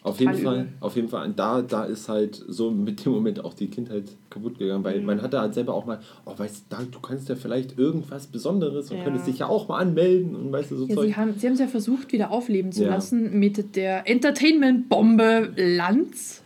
Auf 0.02 0.18
jeden 0.18 0.34
Fall, 0.34 0.68
auf 0.80 0.96
jeden 0.96 1.08
Fall. 1.08 1.26
Und 1.28 1.38
da, 1.38 1.60
da 1.60 1.84
ist 1.84 2.08
halt 2.08 2.42
so 2.48 2.70
mit 2.70 3.04
dem 3.04 3.12
Moment 3.12 3.44
auch 3.44 3.52
die 3.52 3.66
Kindheit 3.68 4.04
kaputt 4.30 4.58
gegangen, 4.58 4.80
Mhm. 4.80 4.84
weil 4.84 5.00
man 5.02 5.20
hatte 5.20 5.38
halt 5.40 5.52
selber 5.52 5.74
auch 5.74 5.84
mal, 5.84 6.00
oh, 6.24 6.32
weißt 6.36 6.64
du, 6.70 6.76
du 6.90 7.00
kannst 7.00 7.28
ja 7.28 7.34
vielleicht 7.34 7.78
irgendwas 7.78 8.26
Besonderes 8.26 8.90
und 8.90 8.96
Ja. 8.98 9.04
könntest 9.04 9.26
dich 9.26 9.40
ja 9.40 9.46
auch 9.48 9.68
mal 9.68 9.78
anmelden 9.78 10.34
und 10.34 10.52
weißt 10.52 10.70
du, 10.70 10.76
so 10.78 10.86
Ja, 10.86 10.94
Zeug. 10.94 11.06
sie 11.08 11.16
haben 11.16 11.34
sie 11.38 11.46
es 11.48 11.58
ja 11.58 11.66
versucht, 11.66 12.12
wieder 12.12 12.30
aufleben 12.30 12.72
zu 12.72 12.84
Ja. 12.84 12.90
lassen 12.90 13.38
mit 13.38 13.76
der 13.76 14.08
Entertainment-Bombe 14.08 15.52
Lanz. 15.56 16.42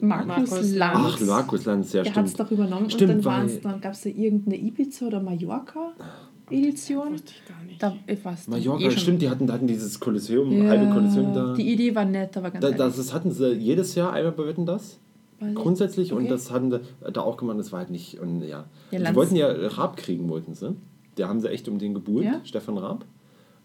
Markus, 0.00 0.50
Markus 0.50 0.74
Lanz. 0.74 0.96
Ach, 0.96 1.20
Markus 1.26 1.64
Lanz, 1.64 1.92
ja, 1.92 2.02
Der 2.04 2.14
hat 2.14 2.24
es 2.24 2.32
stimmt. 2.32 2.46
doch 2.48 2.52
übernommen 2.52 2.88
Stimmt, 2.88 3.16
und 3.16 3.26
dann, 3.26 3.50
dann 3.62 3.80
gab 3.80 3.92
es 3.94 4.02
da 4.02 4.10
irgendeine 4.10 4.56
Ibiza- 4.56 5.06
oder 5.08 5.20
Mallorca-Edition. 5.20 6.31
Wusste 6.52 7.32
ich 7.32 7.48
gar 7.48 7.62
nicht. 7.64 7.82
Da 7.82 7.96
ich 8.06 8.24
weiß 8.24 8.48
Mallorca, 8.48 8.84
eh 8.84 8.90
stimmt, 8.92 9.22
die 9.22 9.28
hatten, 9.30 9.46
die 9.46 9.52
hatten 9.52 9.66
dieses 9.66 9.98
Kolosseum, 9.98 10.50
Ja, 10.52 10.68
halbe 10.70 10.92
Kolosseum 10.92 11.32
da. 11.34 11.54
Die 11.54 11.72
Idee 11.72 11.94
war 11.94 12.04
nett, 12.04 12.36
aber 12.36 12.50
ganz 12.50 12.62
Da, 12.64 12.70
das, 12.70 12.96
das 12.96 13.12
hatten 13.12 13.30
sie 13.32 13.52
jedes 13.54 13.94
Jahr 13.94 14.12
einmal 14.12 14.32
bei 14.32 14.46
Wetten 14.46 14.66
das. 14.66 14.98
Grundsätzlich 15.54 16.12
und 16.12 16.20
Okay. 16.22 16.28
das 16.28 16.52
hatten 16.52 16.70
sie 16.70 16.80
da 17.12 17.20
auch 17.22 17.36
gemacht, 17.36 17.58
das 17.58 17.72
war 17.72 17.80
halt 17.80 17.90
nicht. 17.90 18.20
Und 18.20 18.42
ja. 18.42 18.64
Ja, 18.92 19.04
sie 19.08 19.14
wollten 19.16 19.34
ja 19.34 19.48
Raab 19.48 19.96
kriegen, 19.96 20.28
wollten 20.28 20.54
sie. 20.54 20.76
Der 21.16 21.28
haben 21.28 21.40
sie 21.40 21.50
echt 21.50 21.68
um 21.68 21.78
den 21.78 21.94
gebuhlt, 21.94 22.24
Ja? 22.24 22.40
Stefan 22.44 22.78
Raab. 22.78 23.04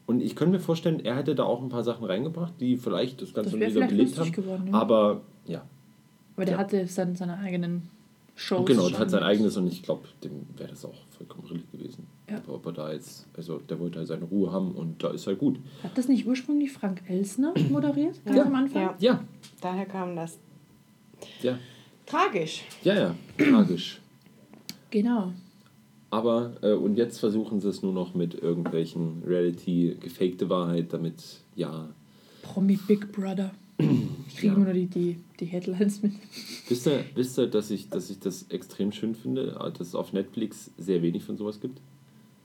Und 0.08 0.22
ich 0.24 0.36
könnte 0.36 0.54
mir 0.54 0.60
vorstellen, 0.60 1.00
er 1.02 1.16
hätte 1.18 1.36
da 1.36 1.44
auch 1.44 1.62
ein 1.62 1.70
paar 1.70 1.84
Sachen 1.84 2.06
reingebracht, 2.06 2.54
die 2.60 2.78
vielleicht 2.78 3.22
das 3.22 3.34
Ganze 3.34 3.60
Das 3.60 3.76
wieder 3.76 3.86
belebt 3.88 4.14
haben. 4.18 4.26
lustig 4.28 4.34
geworden, 4.34 4.68
ja. 4.72 4.74
Aber 4.74 5.22
ja, 5.46 5.64
Aber 6.36 6.46
der 6.46 6.54
Ja. 6.56 6.60
hatte 6.62 6.88
dann 6.96 7.16
seine 7.16 7.38
eigenen 7.38 7.90
Shows. 8.36 8.66
genau, 8.66 8.90
der 8.90 8.98
hat 9.00 9.10
sein 9.12 9.24
eigenes 9.24 9.56
und 9.58 9.68
ich 9.68 9.84
glaube, 9.84 10.08
dem 10.24 10.32
wäre 10.58 10.70
das 10.70 10.84
auch 10.86 10.96
vollkommen 11.10 11.46
rillig 11.48 11.72
gewesen. 11.72 12.07
Ja. 12.30 12.38
Aber 12.40 12.56
ob 12.56 12.66
er 12.66 12.72
da 12.74 12.92
jetzt, 12.92 13.26
also 13.38 13.58
der 13.60 13.80
wollte 13.80 14.00
halt 14.00 14.08
seine 14.10 14.26
Ruhe 14.26 14.52
haben 14.52 14.72
und 14.74 15.02
da 15.02 15.12
ist 15.12 15.28
halt 15.28 15.40
gut. 15.40 15.58
Hat 15.84 15.98
das 15.98 16.08
nicht 16.10 16.28
ursprünglich 16.28 16.72
Frank 16.74 17.02
Elsner 17.08 17.54
moderiert? 17.70 18.20
Ganz 18.26 18.38
Ja. 18.38 18.44
am 18.46 18.56
Anfang? 18.56 18.82
Ja. 18.82 18.96
Ja, 19.00 19.24
Daher 19.62 19.86
kam 19.86 20.16
das. 20.16 20.38
ja, 21.42 21.58
Tragisch. 22.06 22.64
ja, 22.84 22.96
ja, 22.96 23.16
tragisch. 23.38 24.00
Genau. 24.92 25.32
Aber, 26.10 26.54
äh, 26.62 26.72
und 26.74 26.96
jetzt 26.96 27.20
versuchen 27.20 27.60
sie 27.60 27.68
es 27.70 27.82
nur 27.82 27.92
noch 27.94 28.14
mit 28.14 28.34
irgendwelchen 28.36 29.24
Reality, 29.26 29.98
gefakte 30.00 30.50
Wahrheit, 30.50 30.94
damit, 30.94 31.22
ja. 31.56 31.90
Promi 32.44 32.78
Big 32.88 33.12
Brother. 33.12 33.52
Ich 34.30 34.36
kriege 34.42 34.48
Ja. 34.48 34.54
immer 34.56 34.66
nur 34.66 34.74
die, 34.74 34.86
die, 34.88 35.18
die 35.40 35.46
Headlines 35.46 36.04
mit. 36.04 36.12
Wisst 36.68 36.86
ihr, 36.86 37.04
wisst 37.16 37.40
ihr 37.40 37.48
dass, 37.48 37.72
ich, 37.72 37.90
dass 37.90 38.10
ich 38.10 38.20
das 38.20 38.44
extrem 38.50 38.92
schön 38.92 39.16
finde, 39.16 39.58
dass 39.78 39.88
es 39.88 39.96
auf 39.96 40.14
Netflix 40.14 40.70
sehr 40.78 41.02
wenig 41.02 41.24
von 41.24 41.38
sowas 41.38 41.60
gibt? 41.60 41.80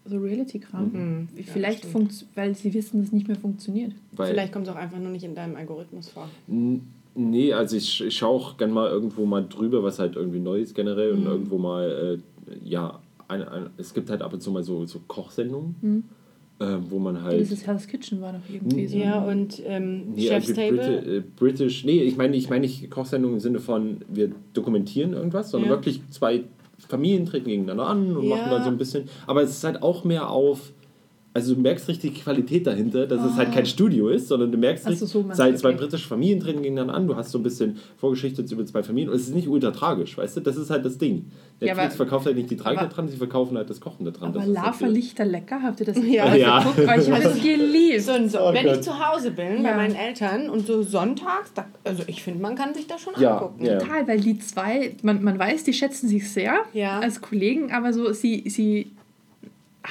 So 0.04 0.18
Reality-Kram. 0.18 0.90
Mhm. 0.92 1.28
Vielleicht, 1.44 1.84
Ja, 1.84 1.90
funkt, 1.90 2.26
weil 2.34 2.54
sie 2.56 2.74
wissen, 2.74 2.98
dass 2.98 3.08
es 3.08 3.12
nicht 3.12 3.28
mehr 3.28 3.36
funktioniert. 3.36 3.92
Weil, 4.12 4.32
Vielleicht 4.32 4.52
kommt 4.52 4.66
es 4.66 4.72
auch 4.72 4.76
einfach 4.78 4.98
nur 4.98 5.10
nicht 5.10 5.24
in 5.24 5.34
deinem 5.34 5.54
Algorithmus 5.56 6.08
vor. 6.08 6.28
Nee, 7.14 7.52
also 7.52 7.76
ich, 7.76 8.00
ich 8.04 8.16
schaue 8.16 8.30
auch 8.36 8.56
gerne 8.56 8.72
mal 8.72 8.90
irgendwo 8.90 9.26
mal 9.26 9.46
drüber, 9.46 9.82
was 9.82 9.98
halt 9.98 10.16
irgendwie 10.16 10.40
neu 10.40 10.60
ist 10.60 10.74
generell 10.74 11.12
und 11.12 11.20
Mhm. 11.20 11.26
irgendwo 11.26 11.58
mal, 11.58 12.18
äh, 12.48 12.68
ja, 12.68 13.00
ein, 13.28 13.42
ein, 13.46 13.70
es 13.76 13.92
gibt 13.94 14.10
halt 14.10 14.22
ab 14.22 14.32
und 14.32 14.42
zu 14.42 14.50
mal 14.50 14.62
so, 14.64 14.86
so 14.86 14.98
Kochsendungen, 15.06 15.74
Mhm. 15.82 16.04
äh, 16.58 16.78
wo 16.90 16.98
man 16.98 17.22
halt. 17.22 17.38
Dieses 17.40 17.66
Hell's 17.66 17.86
Kitchen 17.86 18.20
war 18.22 18.32
doch 18.32 18.40
irgendwie 18.52 18.86
so. 18.86 18.96
Ja, 18.96 19.22
und 19.24 19.62
ähm, 19.66 20.14
Nee, 20.14 20.22
Chef's 20.26 20.48
also 20.48 20.54
Table. 20.54 20.78
Briti 20.78 21.16
äh, 21.16 21.22
British, 21.36 21.84
nee, 21.84 22.02
ich 22.02 22.16
meine 22.16 22.34
ich 22.36 22.48
meine 22.50 22.62
nicht 22.62 22.90
Kochsendung 22.90 23.34
im 23.34 23.40
Sinne 23.40 23.60
von, 23.60 23.98
wir 24.08 24.32
dokumentieren 24.54 25.12
irgendwas, 25.12 25.50
sondern 25.50 25.70
Ja. 25.70 25.76
wirklich 25.76 26.00
zwei 26.10 26.44
Familien 26.88 27.26
treten 27.26 27.46
gegeneinander 27.46 27.86
an 27.86 28.16
und 28.16 28.24
Ja. 28.28 28.36
machen 28.36 28.50
dann 28.50 28.62
so 28.64 28.68
ein 28.70 28.78
bisschen. 28.78 29.08
Aber 29.26 29.42
es 29.42 29.50
ist 29.50 29.64
halt 29.64 29.82
auch 29.82 30.04
mehr 30.04 30.28
auf, 30.30 30.72
Also 31.34 31.54
du 31.54 31.60
merkst 31.62 31.88
richtig 31.88 32.12
die 32.14 32.20
Qualität 32.20 32.66
dahinter, 32.66 33.06
dass 33.06 33.24
es 33.24 33.36
halt 33.36 33.52
kein 33.52 33.64
Studio 33.64 34.08
ist, 34.10 34.28
sondern 34.28 34.52
du 34.52 34.58
merkst 34.58 34.84
so, 34.84 34.90
richtig, 34.90 35.08
so 35.08 35.22
du, 35.22 35.30
zwei 35.32 35.48
okay. 35.54 35.72
britische 35.78 36.06
Familien 36.06 36.40
drin 36.40 36.76
dann 36.76 36.90
an, 36.90 37.06
du 37.06 37.16
hast 37.16 37.30
so 37.30 37.38
ein 37.38 37.42
bisschen 37.42 37.78
Vorgeschichte 37.96 38.42
über 38.42 38.66
zwei 38.66 38.82
Familien 38.82 39.08
und 39.08 39.16
es 39.16 39.28
ist 39.28 39.34
nicht 39.34 39.48
ultra 39.48 39.70
tragisch, 39.70 40.18
weißt 40.18 40.36
du? 40.36 40.40
Das 40.42 40.56
ist 40.58 40.68
halt 40.68 40.84
das 40.84 40.98
Ding. 40.98 41.30
Ja, 41.60 41.68
Netflix 41.68 41.86
aber- 41.86 41.96
verkauft 41.96 42.26
halt 42.26 42.36
nicht 42.36 42.50
die 42.50 42.56
Tragik 42.58 42.90
dran, 42.90 43.08
sie 43.08 43.16
verkaufen 43.16 43.56
halt 43.56 43.70
das 43.70 43.80
Kochen 43.80 44.04
da 44.04 44.10
dran. 44.10 44.28
Aber 44.28 44.40
Das 44.40 44.44
halt 44.46 44.80
Lava. 44.80 44.86
Lichter 44.92 45.24
lecker, 45.24 45.62
habt 45.62 45.80
ihr 45.80 45.86
das 45.86 45.96
Ja. 46.04 46.34
Ja. 46.34 46.58
geguckt? 46.58 46.78
Oh, 46.80 47.00
ich 47.00 47.10
habe 47.10 47.22
es 47.24 47.42
geliebt. 47.42 48.02
So, 48.02 48.12
so, 48.28 48.38
Oh 48.40 48.52
wenn 48.52 48.64
Gott. 48.66 48.74
ich 48.76 48.80
zu 48.82 48.92
Hause 48.98 49.30
bin 49.30 49.62
bei 49.62 49.70
Ja. 49.70 49.76
meinen 49.76 49.94
Eltern 49.94 50.50
und 50.50 50.66
so 50.66 50.82
sonntags, 50.82 51.52
da, 51.54 51.64
also 51.84 52.02
ich 52.08 52.22
finde, 52.22 52.42
man 52.42 52.56
kann 52.56 52.74
sich 52.74 52.86
das 52.86 53.00
schon 53.00 53.14
Ja, 53.18 53.38
angucken. 53.38 53.64
ja. 53.64 53.78
Total, 53.78 54.06
weil 54.06 54.20
die 54.20 54.38
zwei, 54.38 54.96
man, 55.02 55.22
man 55.24 55.38
weiß, 55.38 55.64
die 55.64 55.72
schätzen 55.72 56.08
sich 56.08 56.30
sehr 56.30 56.56
Ja. 56.74 56.98
als 57.00 57.22
Kollegen, 57.22 57.72
aber 57.72 57.94
so, 57.94 58.12
sie, 58.12 58.44
sie 58.50 58.90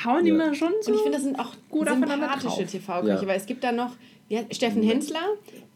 hauen 0.06 0.26
Ja. 0.26 0.34
immer 0.34 0.54
schon 0.56 0.72
so. 0.82 0.92
Und 0.92 0.98
ich 0.98 1.02
finde, 1.04 1.18
das 1.18 1.24
sind 1.26 1.40
auch 1.40 1.54
gut 1.70 1.88
aufeinander 1.88 2.30
sympathische. 2.40 2.66
TV-Köche, 2.66 3.22
Ja. 3.24 3.28
weil 3.28 3.38
es 3.38 3.46
gibt 3.46 3.64
da 3.64 3.72
noch 3.72 3.92
ja, 4.30 4.44
Steffen 4.50 4.82
Hensler, 4.82 5.20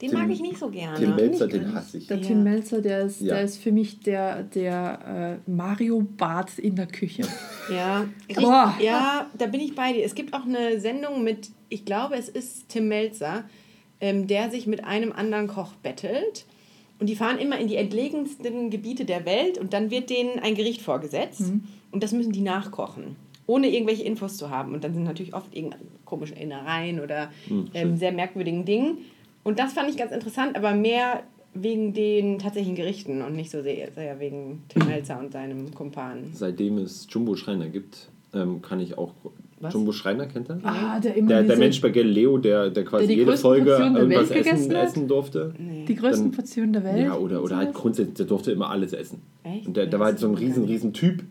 den 0.01 0.11
Tim- 0.11 0.18
mag 0.20 0.30
ich 0.30 0.39
nicht 0.39 0.57
so 0.57 0.70
gerne. 0.70 0.97
Tim 0.97 1.13
Melzer, 1.18 1.45
den 1.47 1.74
hasse 1.76 1.97
ich. 1.97 2.07
Der. 2.07 2.22
Tim 2.22 2.41
Melzer, 2.41 2.82
der 2.82 3.01
ist, 3.01 3.20
Ja. 3.20 3.34
der 3.36 3.43
ist 3.43 3.57
für 3.57 3.74
mich 3.74 3.99
der, 3.99 4.43
der 4.43 5.39
äh, 5.45 5.51
Mario 5.51 6.01
Bart 6.18 6.57
in 6.59 6.78
der 6.78 6.86
Küche. 6.88 7.24
Ja, 7.70 8.05
Boah. 8.36 8.74
ja, 8.82 9.30
da 9.38 9.47
bin 9.47 9.59
ich 9.59 9.76
bei 9.76 9.91
dir. 9.91 10.05
Es 10.05 10.16
gibt 10.16 10.34
auch 10.34 10.45
eine 10.45 10.80
Sendung 10.80 11.22
mit, 11.26 11.49
ich 11.68 11.84
glaube, 11.84 12.16
es 12.16 12.30
ist 12.30 12.70
Tim 12.70 12.88
Melzer, 12.88 13.43
ähm, 13.99 14.26
der 14.28 14.49
sich 14.49 14.68
mit 14.68 14.86
einem 14.86 15.11
anderen 15.11 15.47
Koch 15.47 15.74
bettelt. 15.84 16.45
Und 16.97 17.07
die 17.09 17.18
fahren 17.18 17.39
immer 17.39 17.59
in 17.59 17.68
die 17.68 17.76
entlegensten 17.76 18.70
Gebiete 18.70 19.03
der 19.03 19.26
Welt 19.26 19.57
und 19.57 19.74
dann 19.74 19.91
wird 19.91 20.09
denen 20.09 20.39
ein 20.39 20.55
Gericht 20.55 20.82
vorgesetzt. 20.82 21.41
Und 21.91 22.03
das 22.03 22.13
müssen 22.13 22.32
die 22.32 22.39
nachkochen, 22.41 23.18
ohne 23.48 23.68
irgendwelche 23.74 24.04
Infos 24.04 24.38
zu 24.38 24.50
haben. 24.50 24.74
Und 24.74 24.84
dann 24.84 24.93
sind 24.93 25.04
natürlich 25.04 25.34
oft 25.34 25.56
irgendeine 25.56 25.84
komischen 26.06 26.38
Innereien 26.38 27.00
oder 27.00 27.30
ähm, 27.74 27.98
sehr 27.98 28.12
merkwürdigen 28.12 28.66
Dingen. 28.66 28.98
Und 29.43 29.60
das 29.60 29.74
fand 29.74 29.89
ich 29.89 29.98
ganz 29.98 30.12
interessant, 30.12 30.56
aber 30.56 30.74
mehr 30.74 31.24
wegen 31.54 31.93
den 31.93 32.39
tatsächlichen 32.39 32.76
Gerichten 32.76 33.22
und 33.22 33.36
nicht 33.36 33.50
so 33.52 33.62
sehr, 33.62 33.91
sehr 33.91 34.20
wegen 34.20 34.64
Tim 34.70 34.86
Melzer 34.88 35.20
und 35.20 35.32
seinem 35.32 35.74
Kumpan. 35.74 36.32
Seitdem 36.34 36.80
es 36.80 37.08
Jumbo 37.10 37.36
Schreiner 37.36 37.68
gibt, 37.68 38.10
ähm, 38.34 38.62
kann 38.62 38.80
ich 38.80 38.98
auch. 38.98 39.12
Was? 39.62 39.74
Jumbo 39.74 39.93
Schreiner 39.93 40.26
kennt 40.26 40.50
er? 40.50 40.60
Ah, 40.64 41.00
der 41.00 41.16
immer 41.16 41.30
Der, 41.30 41.43
der 41.43 41.58
Mensch 41.58 41.80
bei 41.80 41.89
Galileo, 41.89 42.38
der, 42.38 42.70
der 42.72 42.84
quasi 42.84 43.08
Der 43.08 43.16
jede 43.16 43.38
Folge 43.38 43.72
irgendwas 43.72 44.30
Welt 44.32 44.46
essen, 44.48 44.72
essen 44.76 45.08
durfte. 45.08 45.54
Die 45.88 45.96
größten 45.96 46.26
Dann- 46.26 46.32
Portionen 46.36 46.74
der 46.74 46.84
Welt. 46.84 47.00
Ja, 47.06 47.16
oder, 47.16 47.41
oder 47.41 47.56
halt 47.56 47.74
grundsätzlich, 47.74 48.16
der 48.16 48.26
durfte 48.26 48.52
immer 48.52 48.70
alles 48.70 48.91
essen. 48.91 49.22
Echt? 49.43 49.66
Und 49.66 49.78
der, 49.78 49.86
der 49.88 49.98
war 49.98 50.08
halt 50.08 50.20
so 50.20 50.28
ein 50.28 50.36
riesen, 50.36 50.66
riesen 50.66 50.91
Typ. 50.91 51.24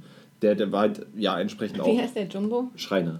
Der, 0.43 0.55
der 0.55 0.71
war 0.73 0.81
halt, 0.81 1.07
ja, 1.17 1.41
entsprechend 1.41 1.79
Wie 1.79 1.83
auch 1.83 1.99
heißt 1.99 2.17
der 2.17 2.27
Jumbo? 2.27 2.69
Schreiner. 2.77 3.19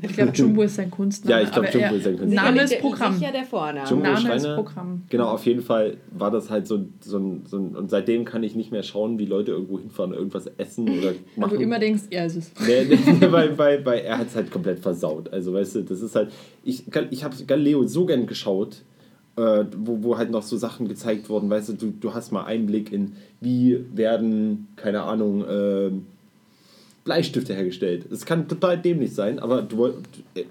Ich 0.00 0.12
glaube, 0.14 0.32
Jumbo 0.34 0.62
ist 0.62 0.76
sein 0.76 0.90
Kunstname. 0.90 1.36
Ja, 1.36 1.42
ich 1.42 1.52
glaub, 1.52 1.66
aber 1.66 1.74
Jumbo 1.78 1.96
ist 1.96 2.04
sein 2.04 2.16
Kunstname. 2.16 2.48
Name 2.48 2.62
ist 2.62 2.80
Programm. 2.80 3.14
Sicher 3.14 3.32
der 3.32 3.44
Vorname. 3.44 3.88
Jumbo 3.88 4.04
Name 4.04 4.16
ist 4.16 4.22
Schreiner. 4.22 4.54
Programm. 4.54 5.02
Genau, 5.10 5.28
auf 5.28 5.44
jeden 5.44 5.60
Fall 5.60 5.96
war 6.12 6.30
das 6.30 6.48
halt 6.50 6.66
so, 6.66 6.86
so, 7.00 7.18
ein, 7.18 7.42
so 7.46 7.58
ein. 7.58 7.76
Und 7.76 7.90
seitdem 7.90 8.24
kann 8.24 8.42
ich 8.42 8.54
nicht 8.54 8.70
mehr 8.70 8.82
schauen, 8.84 9.18
wie 9.18 9.26
Leute 9.26 9.50
irgendwo 9.50 9.78
hinfahren, 9.78 10.14
irgendwas 10.14 10.46
essen 10.56 10.88
oder 10.88 11.08
Weil 11.12 11.16
machen. 11.36 11.56
du 11.58 11.62
immer 11.62 11.78
denkst, 11.78 12.04
er 12.10 12.26
ist 12.26 12.36
es. 12.36 12.52
Nee, 12.66 12.84
nee, 12.88 13.32
weil, 13.32 13.58
weil, 13.58 13.84
weil 13.84 13.98
er 14.00 14.18
hat 14.18 14.28
es 14.28 14.36
halt 14.36 14.50
komplett 14.50 14.78
versaut. 14.78 15.30
Also, 15.32 15.52
weißt 15.52 15.74
du, 15.74 15.82
das 15.82 16.00
ist 16.00 16.14
halt. 16.14 16.32
Ich, 16.64 16.84
ich 17.10 17.24
habe 17.24 17.36
Galileo 17.44 17.86
so 17.86 18.06
gern 18.06 18.26
geschaut, 18.26 18.82
äh, 19.36 19.64
wo, 19.76 20.02
wo 20.02 20.16
halt 20.16 20.30
noch 20.30 20.42
so 20.42 20.56
Sachen 20.56 20.88
gezeigt 20.88 21.28
wurden. 21.28 21.50
Weißt 21.50 21.70
du, 21.70 21.72
du, 21.74 21.90
du 21.90 22.14
hast 22.14 22.32
mal 22.32 22.44
Einblick 22.44 22.92
in, 22.92 23.12
wie 23.40 23.84
werden, 23.94 24.68
keine 24.76 25.02
Ahnung, 25.02 25.44
ähm, 25.48 26.06
Bleistifte 27.04 27.52
hergestellt. 27.54 28.06
Es 28.12 28.24
kann 28.24 28.46
total 28.46 28.78
dämlich 28.78 29.12
sein, 29.12 29.40
aber 29.40 29.62
du, 29.62 29.76
wollt- 29.76 29.96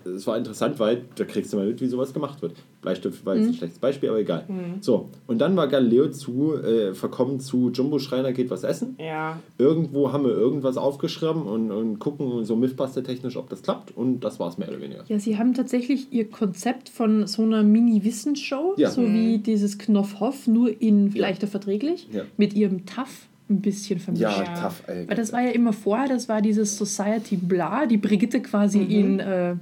es 0.03 0.27
war 0.27 0.37
interessant, 0.37 0.79
weil 0.79 1.03
da 1.15 1.23
kriegst 1.23 1.53
du 1.53 1.57
mal 1.57 1.65
mit, 1.67 1.79
wie 1.79 1.87
sowas 1.87 2.13
gemacht 2.13 2.41
wird. 2.41 2.53
Bleistift 2.81 3.25
war 3.25 3.35
jetzt 3.35 3.47
ein 3.47 3.53
schlechtes 3.53 3.79
Beispiel, 3.79 4.09
aber 4.09 4.19
egal. 4.19 4.43
So, 4.81 5.07
und 5.27 5.39
dann 5.39 5.55
war 5.55 5.67
Galileo 5.67 6.09
zu, 6.09 6.55
äh, 6.55 6.93
verkommen 6.93 7.39
zu 7.39 7.69
Jumbo 7.71 7.99
Schreiner 7.99 8.33
geht 8.33 8.49
was 8.49 8.63
essen 8.63 8.97
Ja. 8.99 9.39
irgendwo 9.59 10.11
haben 10.11 10.25
wir 10.25 10.31
irgendwas 10.31 10.75
aufgeschrieben 10.77 11.43
und, 11.43 11.71
und 11.71 11.99
gucken 11.99 12.43
so 12.43 12.55
Mythbuster-technisch, 12.57 13.37
ob 13.37 13.49
das 13.49 13.61
klappt. 13.61 13.95
Und 13.95 14.21
das 14.21 14.39
war 14.39 14.49
es 14.49 14.57
mehr 14.57 14.67
oder 14.67 14.81
weniger. 14.81 15.03
Ja, 15.07 15.19
sie 15.19 15.37
haben 15.37 15.53
tatsächlich 15.53 16.11
ihr 16.11 16.29
Konzept 16.29 16.89
von 16.89 17.27
so 17.27 17.43
einer 17.43 17.63
Mini-Wissensshow, 17.63 18.73
Ja. 18.77 18.89
so 18.89 19.03
wie 19.03 19.37
dieses 19.37 19.77
Knopfhoff, 19.77 20.47
nur 20.47 20.81
in 20.81 21.11
leichter 21.13 21.47
verträglich, 21.47 22.07
Ja. 22.11 22.23
mit 22.35 22.53
ihrem 22.55 22.85
Tough 22.85 23.27
ein 23.51 23.61
bisschen 23.61 23.99
vermischt. 23.99 24.23
Ja, 24.23 24.43
Ja. 24.43 24.61
tough, 24.61 24.83
ey. 24.87 25.07
Weil 25.07 25.15
das 25.15 25.31
war 25.33 25.41
ja 25.41 25.51
immer 25.51 25.73
vorher, 25.73 26.07
das 26.07 26.27
war 26.29 26.41
dieses 26.41 26.77
Society 26.77 27.35
Bla, 27.37 27.85
die 27.85 27.97
Brigitte 27.97 28.41
quasi 28.41 28.79
in 28.81 29.19
äh. 29.19 29.55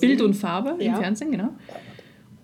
Bild 0.00 0.20
und 0.22 0.34
Farbe 0.34 0.70
im 0.78 0.92
Ja. 0.92 0.96
Fernsehen, 0.96 1.30
genau. 1.30 1.50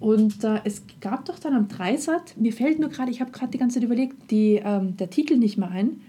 Und 0.00 0.42
äh, 0.42 0.60
es 0.64 0.82
gab 1.00 1.24
doch 1.26 1.38
dann 1.38 1.54
am 1.54 1.68
Dreisat, 1.68 2.36
mir 2.36 2.52
fällt 2.52 2.80
nur 2.80 2.88
gerade, 2.90 3.10
ich 3.10 3.20
habe 3.20 3.30
gerade 3.30 3.52
die 3.52 3.58
ganze 3.58 3.74
Zeit 3.74 3.84
überlegt, 3.84 4.30
die, 4.32 4.60
ähm, 4.64 4.96
der 4.96 5.10
Titel 5.10 5.36
nicht 5.36 5.58
mehr 5.58 5.70
ein, 5.70 6.00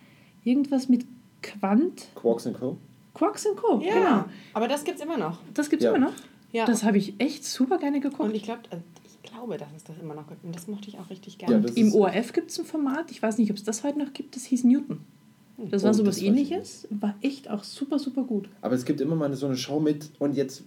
irgendwas 0.43 0.89
mit 0.89 1.05
Quant, 1.43 2.07
Quarks 2.15 2.47
and 2.47 2.57
Co. 2.59 2.77
Quarks 3.13 3.45
and 3.45 3.55
Co. 3.57 3.81
Ja. 3.85 3.93
Genau. 3.93 4.25
Aber 4.53 4.67
das 4.67 4.83
gibt's 4.83 5.01
immer 5.03 5.17
noch. 5.17 5.39
Das 5.53 5.69
gibt's 5.69 5.85
Ja. 5.85 5.91
immer 5.93 6.07
noch. 6.07 6.13
Ja. 6.51 6.65
Das 6.65 6.83
habe 6.83 6.97
ich 6.97 7.13
echt 7.19 7.45
super 7.45 7.77
gerne 7.77 7.99
geguckt. 7.99 8.21
Und 8.29 8.35
ich 8.35 8.43
glaube, 8.43 8.61
also 8.71 8.83
ich 9.02 9.02
glaube, 9.23 9.57
dass 9.57 9.69
es 9.75 9.83
das 9.83 9.97
immer 9.99 10.13
noch 10.13 10.27
gibt. 10.27 10.43
Und 10.43 10.55
das 10.55 10.67
mochte 10.67 10.87
ich 10.89 10.99
auch 10.99 11.09
richtig 11.09 11.37
Ja, 11.41 11.47
gerne. 11.47 11.63
das 11.65 11.75
Im 11.75 11.93
ORF 11.93 12.33
gibt 12.33 12.51
es 12.51 12.59
ein 12.59 12.65
Format, 12.65 13.11
ich 13.11 13.21
weiß 13.21 13.37
nicht, 13.37 13.49
ob 13.51 13.57
es 13.57 13.63
das 13.63 13.83
heute 13.83 13.99
noch 13.99 14.13
gibt, 14.13 14.35
das 14.35 14.43
hieß 14.45 14.63
Newton. 14.65 14.99
Das 15.69 15.83
war 15.83 15.91
Oh, 15.97 16.05
weiß 16.05 16.17
ich 16.17 16.25
ähnliches, 16.25 16.87
war 16.89 17.15
echt 17.21 17.49
auch 17.49 17.63
super, 17.63 17.99
super 17.99 18.23
gut. 18.23 18.49
Aber 18.61 18.75
es 18.75 18.85
gibt 18.85 19.01
immer 19.01 19.15
mal 19.15 19.33
so 19.35 19.45
eine 19.45 19.55
Show 19.55 19.79
mit 19.79 20.09
und 20.19 20.35
jetzt, 20.35 20.63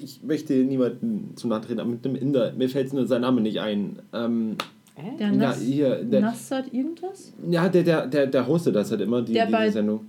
ich 0.00 0.20
möchte 0.22 0.54
niemanden 0.54 1.32
zu 1.36 1.48
nahe 1.48 1.60
treten, 1.60 1.80
aber 1.80 1.90
mit 1.90 2.06
einem 2.06 2.14
Inder, 2.16 2.52
mir 2.52 2.68
fällt 2.68 2.92
nur 2.92 3.06
sein 3.06 3.22
Name 3.22 3.40
nicht 3.40 3.60
ein. 3.60 3.98
Ähm, 4.12 4.56
Äh? 4.96 5.16
Der 5.18 5.28
ja, 5.28 5.32
Nass, 5.34 5.60
hier, 5.60 6.04
der, 6.04 6.20
Nassat 6.20 6.72
irgendwas? 6.72 7.32
ja, 7.50 7.68
der, 7.68 7.82
der, 7.82 8.06
der, 8.06 8.26
der 8.28 8.46
hostet 8.46 8.74
das 8.76 8.90
halt 8.90 9.00
immer, 9.00 9.22
die, 9.22 9.32
Der 9.32 9.46
diese 9.46 9.56
bei- 9.58 9.70
Sendung. 9.70 10.06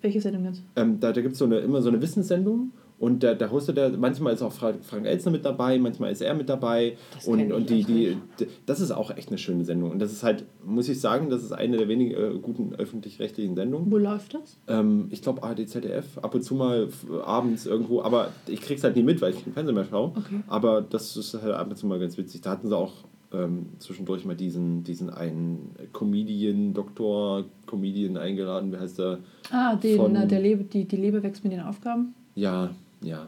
Welche 0.00 0.20
Sendung 0.20 0.44
jetzt? 0.46 0.62
Ähm, 0.76 0.98
da 1.00 1.12
da 1.12 1.20
gibt 1.20 1.32
es 1.34 1.38
so 1.38 1.44
eine, 1.44 1.58
immer 1.58 1.82
so 1.82 1.90
eine 1.90 2.00
Wissenssendung 2.00 2.70
und 3.00 3.22
der, 3.24 3.34
der 3.34 3.50
hostet, 3.50 3.76
der, 3.78 3.90
manchmal 3.96 4.34
ist 4.34 4.42
auch 4.42 4.52
Fra 4.52 4.72
Frank 4.82 5.06
Elzner 5.06 5.32
mit 5.32 5.44
dabei, 5.44 5.78
manchmal 5.78 6.12
ist 6.12 6.20
er 6.20 6.34
mit 6.34 6.48
dabei. 6.48 6.96
Das 7.14 7.26
und 7.26 7.50
und 7.50 7.68
die, 7.70 7.82
die, 7.82 7.92
nicht. 8.08 8.18
d- 8.38 8.46
das 8.66 8.78
ist 8.78 8.90
auch 8.92 9.10
echt 9.16 9.30
eine 9.30 9.38
schöne 9.38 9.64
Sendung. 9.64 9.90
Und 9.90 9.98
das 10.00 10.12
ist 10.12 10.22
halt, 10.22 10.44
muss 10.64 10.88
ich 10.88 11.00
sagen, 11.00 11.30
das 11.30 11.42
ist 11.42 11.50
eine 11.52 11.78
der 11.78 11.88
wenigen 11.88 12.12
äh, 12.12 12.38
guten 12.40 12.74
öffentlich-rechtlichen 12.74 13.56
Sendungen. 13.56 13.90
Wo 13.90 13.96
läuft 13.96 14.34
das? 14.34 14.58
Ähm, 14.68 15.08
ich 15.10 15.22
glaube 15.22 15.42
ARD, 15.42 15.66
ZDF, 15.68 16.18
ab 16.18 16.34
und 16.34 16.42
zu 16.42 16.54
mal 16.54 16.88
abends 17.24 17.64
irgendwo, 17.66 18.02
aber 18.02 18.28
ich 18.46 18.60
krieg's 18.60 18.84
halt 18.84 18.94
nie 18.96 19.02
mit, 19.02 19.20
weil 19.22 19.32
ich 19.32 19.42
kein 19.44 19.54
Fernsehen 19.54 19.74
mehr 19.74 19.86
schaue. 19.86 20.08
Okay. 20.14 20.40
Aber 20.46 20.82
das 20.82 21.16
ist 21.16 21.32
halt 21.42 21.54
ab 21.54 21.68
und 21.70 21.76
zu 21.76 21.86
mal 21.86 21.98
ganz 21.98 22.18
witzig. 22.18 22.42
Da 22.42 22.50
hatten 22.50 22.68
sie 22.68 22.76
auch 22.76 22.92
ähm, 23.32 23.66
zwischendurch 23.78 24.26
mal 24.26 24.36
diesen, 24.36 24.84
diesen 24.84 25.08
einen 25.08 25.70
Comedian, 25.94 26.74
Doktor, 26.74 27.44
Comedian 27.66 28.16
eingeladen. 28.18 28.72
Wie 28.72 28.76
heißt 28.76 28.98
der? 28.98 29.20
Ah, 29.50 29.74
den, 29.76 29.96
Von- 29.96 30.16
äh, 30.16 30.26
der 30.26 30.40
Lebe, 30.40 30.64
die, 30.64 30.84
die 30.84 30.96
Leber 30.96 31.22
wächst 31.22 31.44
mit 31.44 31.52
den 31.54 31.60
Aufgaben. 31.60 32.14
Ja, 32.34 32.70
ja. 33.02 33.26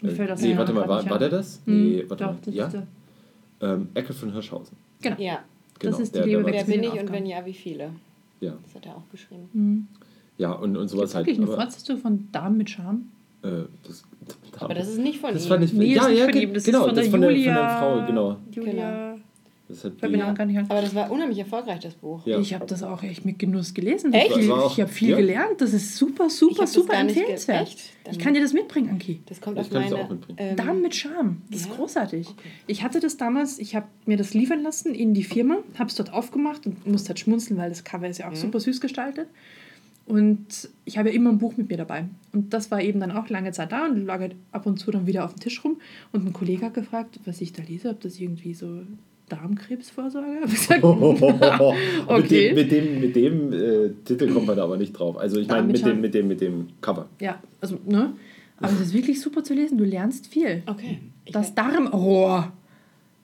Mir 0.00 0.10
fällt 0.10 0.30
das 0.30 0.40
nee, 0.42 0.56
warte 0.56 0.72
mal, 0.72 0.88
war, 0.88 1.08
war 1.08 1.18
der 1.18 1.28
das? 1.28 1.60
Hm, 1.64 1.90
Nee, 1.90 2.04
warte 2.08 2.24
doch, 2.24 2.32
mal. 2.32 2.38
das 2.44 2.54
Ja? 2.54 2.66
ist 2.66 2.72
der. 2.72 2.86
Ähm, 3.60 3.88
Ecke 3.94 4.12
von 4.12 4.32
Hirschhausen. 4.32 4.76
Genau. 5.00 5.16
Ja. 5.20 5.38
Genau, 5.78 5.98
ist 5.98 6.14
die 6.14 6.20
der- 6.20 6.44
Wer 6.44 6.64
bin 6.64 6.82
ich 6.82 6.92
und 6.92 7.12
wenn 7.12 7.26
ja, 7.26 7.44
wie 7.46 7.52
viele? 7.52 7.90
Ja, 8.40 8.54
Das 8.64 8.74
hat 8.74 8.86
er 8.86 8.96
auch 8.96 9.08
geschrieben. 9.12 9.48
Mhm. 9.52 9.86
ja 10.38 10.52
und, 10.52 10.76
und 10.76 10.88
sowas 10.88 11.14
halt. 11.14 11.26
wirklich 11.26 11.38
eine 11.44 11.46
aber, 11.52 11.62
Fortsetzung 11.62 11.98
von 11.98 12.28
Damen 12.32 12.56
mit 12.56 12.70
Charme? 12.70 13.02
äh, 13.42 13.62
das, 13.86 14.02
Aber 14.60 14.74
das 14.74 14.88
ist 14.88 14.98
nicht 14.98 15.20
von 15.20 15.32
das 15.32 15.44
ihm. 15.44 15.48
fand 15.48 15.64
ich, 15.64 15.72
Nee, 15.72 15.94
ja, 15.94 16.08
ja, 16.08 16.24
von 16.24 16.34
ihm, 16.36 16.54
das 16.54 16.64
genau, 16.64 16.80
ist 16.80 16.86
von 16.86 16.94
das 16.96 17.04
der 17.04 17.10
von 17.12 17.20
der, 17.20 17.30
Julia. 17.30 17.54
von 17.54 17.62
der 17.64 17.78
Frau, 17.78 18.06
genau. 18.06 18.36
Julia. 18.50 19.10
Das 19.11 19.11
hat 19.84 19.98
Fällt 19.98 20.12
mir 20.12 20.18
Name 20.18 20.34
gar 20.34 20.46
nicht 20.46 20.58
ein. 20.58 20.70
Aber 20.70 20.80
das 20.80 20.94
war 20.94 21.10
unheimlich 21.10 21.38
erfolgreich, 21.38 21.80
das 21.80 21.94
Buch. 21.94 22.26
Ja. 22.26 22.38
Ich 22.38 22.54
habe 22.54 22.66
das 22.66 22.82
auch 22.82 23.02
echt 23.02 23.24
mit 23.24 23.38
Genuss 23.38 23.74
gelesen. 23.74 24.12
Echt? 24.12 24.36
Ich, 24.36 24.44
ich 24.44 24.50
habe 24.50 24.88
viel 24.88 25.10
ja. 25.10 25.16
gelernt. 25.16 25.60
Das 25.60 25.72
ist 25.72 25.96
super, 25.96 26.30
super, 26.30 26.66
super 26.66 26.94
empfehlenswert. 26.94 27.74
Ich 28.10 28.18
kann 28.18 28.34
dir 28.34 28.40
das 28.40 28.52
mitbringen, 28.52 28.90
Anki. 28.90 29.20
Das 29.26 29.40
kommt 29.40 29.58
Ich 29.58 29.66
auf 29.66 29.72
meine... 29.72 29.96
auch 29.96 30.10
mitbringen. 30.10 30.38
ähm, 30.40 30.56
Damen 30.56 30.82
mit 30.82 30.94
Charme. 30.94 31.42
Das 31.50 31.60
ist 31.60 31.68
ja? 31.68 31.74
großartig. 31.74 32.28
Ich 32.66 32.82
hatte 32.82 33.00
das 33.00 33.16
damals, 33.16 33.58
ich 33.58 33.74
habe 33.74 33.86
mir 34.06 34.16
das 34.16 34.34
liefern 34.34 34.62
lassen 34.62 34.94
in 34.94 35.14
die 35.14 35.24
Firma, 35.24 35.58
habe 35.78 35.88
es 35.88 35.94
dort 35.94 36.12
aufgemacht 36.12 36.66
und 36.66 36.86
musste 36.86 37.08
halt 37.08 37.20
schmunzeln, 37.20 37.58
weil 37.58 37.68
das 37.68 37.84
Cover 37.84 38.08
ist 38.08 38.18
ja 38.18 38.28
auch 38.28 38.36
super 38.36 38.60
süß 38.60 38.80
gestaltet. 38.80 39.28
Und 40.04 40.68
ich 40.84 40.98
habe 40.98 41.10
ja 41.10 41.14
immer 41.14 41.30
ein 41.30 41.38
Buch 41.38 41.56
mit 41.56 41.68
mir 41.68 41.76
dabei. 41.76 42.06
Und 42.32 42.52
das 42.52 42.70
war 42.70 42.82
eben 42.82 43.00
dann 43.00 43.12
auch 43.12 43.28
lange 43.28 43.52
Zeit 43.52 43.72
da 43.72 43.86
und 43.86 44.04
lag 44.04 44.18
halt 44.20 44.34
ab 44.50 44.66
und 44.66 44.78
zu 44.78 44.90
dann 44.90 45.06
wieder 45.06 45.24
auf 45.24 45.34
dem 45.34 45.40
Tisch 45.40 45.64
rum. 45.64 45.80
Und 46.10 46.26
ein 46.26 46.32
Kollege 46.32 46.66
hat 46.66 46.74
gefragt, 46.74 47.20
was 47.24 47.40
ich 47.40 47.52
da 47.52 47.62
lese, 47.62 47.90
ob 47.90 48.00
das 48.00 48.18
irgendwie 48.18 48.54
so 48.54 48.82
Darmkrebsvorsorge? 49.28 50.40
Gesagt, 50.42 50.82
mit 50.84 51.22
Okay. 52.08 52.48
dem, 52.48 52.54
mit 52.54 52.70
dem, 52.72 53.00
mit 53.00 53.16
dem 53.16 53.52
äh, 53.52 53.90
Titel 54.04 54.32
kommt 54.32 54.46
man 54.46 54.56
da 54.56 54.64
aber 54.64 54.76
nicht 54.76 54.92
drauf. 54.92 55.16
Also 55.16 55.38
ich 55.40 55.48
meine 55.48 55.66
mit 55.66 55.84
dem, 55.84 56.00
mit 56.00 56.14
dem, 56.14 56.28
mit 56.28 56.40
dem 56.40 56.68
Cover. 56.80 57.08
ja, 57.20 57.40
also, 57.60 57.78
ne? 57.86 58.14
Aber 58.58 58.72
es 58.74 58.80
ist 58.80 58.94
wirklich 58.94 59.20
super 59.20 59.42
zu 59.42 59.54
lesen. 59.54 59.76
Du 59.76 59.84
lernst 59.84 60.28
viel. 60.28 60.62
Okay. 60.66 61.00
Ich 61.24 61.32
Das 61.32 61.54
Darmrohr. 61.54 62.52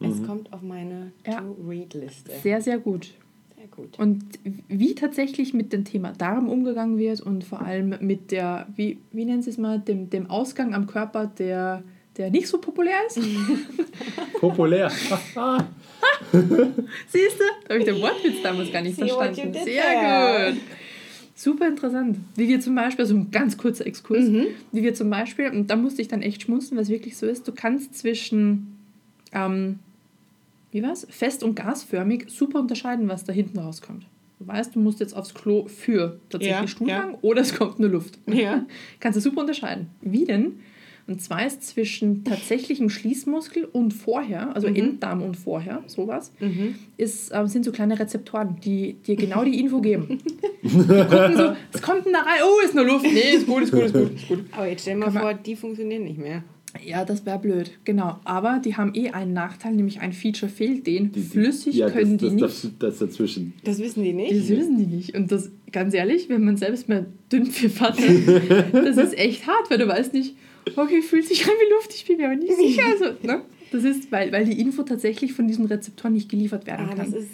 Es 0.01 0.23
kommt 0.25 0.53
auf 0.53 0.63
meine. 0.63 1.13
To-Read-Liste. 1.25 2.33
Sehr, 2.43 2.61
sehr 2.61 2.79
gut. 2.79 3.13
Sehr 3.57 3.67
gut. 3.71 3.99
Und 3.99 4.25
wie 4.69 4.95
tatsächlich 4.97 5.55
mit 5.55 5.73
dem 5.73 5.85
Thema 5.85 6.13
Darm 6.13 6.49
umgegangen 6.49 6.99
wird 6.99 7.21
und 7.21 7.45
vor 7.45 7.61
allem 7.63 7.95
mit 8.01 8.33
der, 8.33 8.67
wie, 8.75 8.99
wie 9.13 9.25
nennen 9.25 9.43
Sie 9.43 9.51
es 9.51 9.59
mal, 9.59 9.79
dem, 9.79 10.11
dem 10.11 10.29
Ausgang 10.31 10.75
am 10.75 10.87
Körper, 10.89 11.27
der, 11.27 11.83
der 12.19 12.31
nicht 12.31 12.49
so 12.49 12.59
populär 12.59 12.99
ist. 13.07 13.19
Populär. 14.41 14.91
Siehst 17.09 17.39
du? 17.39 17.45
Da 17.67 17.75
habe 17.75 17.79
ich 17.79 17.85
den 17.85 18.01
Wortwitz 18.03 18.43
damals 18.43 18.71
gar 18.73 18.83
nicht 18.83 18.97
See 18.97 19.07
verstanden. 19.09 19.55
Sehr 19.65 19.83
there. 19.83 20.53
gut. 20.53 20.61
Super 21.35 21.69
interessant. 21.69 22.19
Wie 22.35 22.49
wir 22.49 22.61
zum 22.61 22.75
Beispiel, 22.75 23.05
also 23.05 23.15
ein 23.15 23.31
ganz 23.31 23.57
kurzer 23.57 23.87
Exkurs, 23.87 24.25
wie 24.73 24.83
wir 24.83 24.93
zum 24.95 25.09
Beispiel, 25.09 25.49
und 25.51 25.69
da 25.69 25.77
musste 25.77 26.03
ich 26.03 26.09
dann 26.09 26.21
echt 26.21 26.43
schmunzeln, 26.43 26.77
weil 26.77 26.83
es 26.83 26.89
wirklich 26.91 27.17
so 27.17 27.27
ist, 27.27 27.47
du 27.47 27.53
kannst 27.53 27.97
zwischen, 27.97 28.77
ähm, 29.33 29.79
wie 30.73 30.83
war's? 30.83 31.07
Fest- 31.09 31.45
und 31.45 31.55
gasförmig 31.55 32.25
super 32.29 32.59
unterscheiden, 32.59 33.09
was 33.09 33.23
da 33.23 33.33
hinten 33.33 33.61
rauskommt. 33.61 34.05
Du 34.41 34.47
weißt, 34.49 34.75
du 34.75 34.81
musst 34.81 34.99
jetzt 34.99 35.15
aufs 35.17 35.33
Klo 35.35 35.67
für 35.67 36.19
tatsächlich 36.29 36.61
Ja, 36.61 36.67
Stuhlgang 36.69 37.13
ja. 37.13 37.19
oder 37.23 37.41
es 37.43 37.55
kommt 37.55 37.79
nur 37.79 37.91
Luft. 37.91 38.19
Ja. 38.27 38.67
Kannst 39.01 39.17
du 39.17 39.21
super 39.21 39.41
unterscheiden. 39.43 39.89
Wie 40.01 40.25
denn? 40.25 40.59
Und 41.09 41.23
zwar 41.23 41.47
ist 41.47 41.63
zwischen 41.63 42.23
tatsächlichem 42.23 42.91
Schließmuskel 42.91 43.65
und 43.65 43.95
vorher, 43.95 44.55
also 44.55 44.67
Enddarm 44.67 45.23
und 45.23 45.37
vorher, 45.37 45.83
sowas, 45.87 46.33
ist, 46.99 47.33
ähm, 47.35 47.47
sind 47.47 47.65
so 47.65 47.73
kleine 47.73 47.99
Rezeptoren, 47.99 48.57
die 48.63 48.93
dir 49.07 49.17
genau 49.17 49.43
die 49.43 49.59
Info 49.59 49.81
geben. 49.81 50.19
die 50.63 50.69
gucken 50.71 51.37
so, 51.37 51.53
es 51.73 51.81
kommt 51.81 52.05
denn 52.05 52.13
da 52.13 52.21
rein, 52.21 52.41
oh, 52.45 52.63
ist 52.63 52.75
nur 52.75 52.85
Luft. 52.85 53.07
Nee, 53.07 53.37
ist 53.37 53.47
gut, 53.47 53.63
ist 53.63 53.73
gut, 53.73 53.85
ist 53.85 53.95
gut, 53.95 54.15
ist 54.15 54.29
gut. 54.29 54.45
Aber 54.53 54.69
jetzt 54.69 54.83
stell 54.83 54.95
dir 54.99 55.07
mal 55.07 55.11
vor, 55.11 55.33
die 55.33 55.57
funktionieren 55.57 56.05
nicht 56.05 56.19
mehr. 56.19 56.45
Ja, 56.85 57.05
das 57.05 57.25
wäre 57.25 57.39
blöd, 57.39 57.71
genau. 57.85 58.19
Aber 58.25 58.61
die 58.63 58.77
haben 58.77 58.95
eh 58.95 59.09
einen 59.11 59.33
Nachteil, 59.33 59.73
nämlich 59.73 60.01
ein 60.01 60.13
Feature 60.13 60.51
fehlt 60.53 60.87
denen. 60.87 61.13
Die- 61.13 61.23
Flüssig 61.23 61.77
ja, 61.77 61.89
können 61.89 62.19
das, 62.19 62.31
die 62.31 62.37
das, 62.37 62.65
nicht. 62.65 62.83
Das, 62.83 62.99
das 62.99 63.09
dazwischen. 63.09 63.55
Das 63.65 63.79
wissen 63.79 64.05
die 64.05 64.13
nicht. 64.13 64.33
Das 64.33 64.49
wissen 64.51 64.77
die 64.77 64.95
nicht. 64.97 65.17
Und 65.17 65.33
das, 65.33 65.51
ganz 65.73 65.95
ehrlich, 65.95 66.29
wenn 66.29 66.45
man 66.45 66.59
selbst 66.59 66.89
mal 66.89 67.07
Dünnpfiff 67.33 67.81
hatte, 67.81 68.03
das 68.73 68.99
ist 68.99 69.17
echt 69.19 69.47
hart, 69.47 69.71
weil 69.71 69.79
du 69.79 69.89
weißt 69.89 70.13
nicht, 70.13 70.37
okay, 70.77 71.03
fühlt 71.03 71.27
sich 71.27 71.45
an 71.45 71.53
wie 71.53 71.73
Luft, 71.75 71.95
ich 71.95 72.05
bin 72.07 72.17
mir 72.19 72.27
aber 72.27 72.37
nicht 72.37 72.55
sicher. 72.57 72.83
Also, 72.87 73.05
ne? 73.23 73.43
Das 73.71 73.85
ist, 73.85 74.11
weil, 74.11 74.33
weil 74.33 74.45
die 74.47 74.59
Info 74.61 74.83
tatsächlich 74.83 75.33
von 75.35 75.47
diesen 75.47 75.67
Rezeptoren 75.67 76.15
nicht 76.15 76.31
geliefert 76.31 76.67
werden 76.67 76.87
Ah, 76.91 76.95
kann. 76.95 77.11
das 77.13 77.23
ist. 77.23 77.31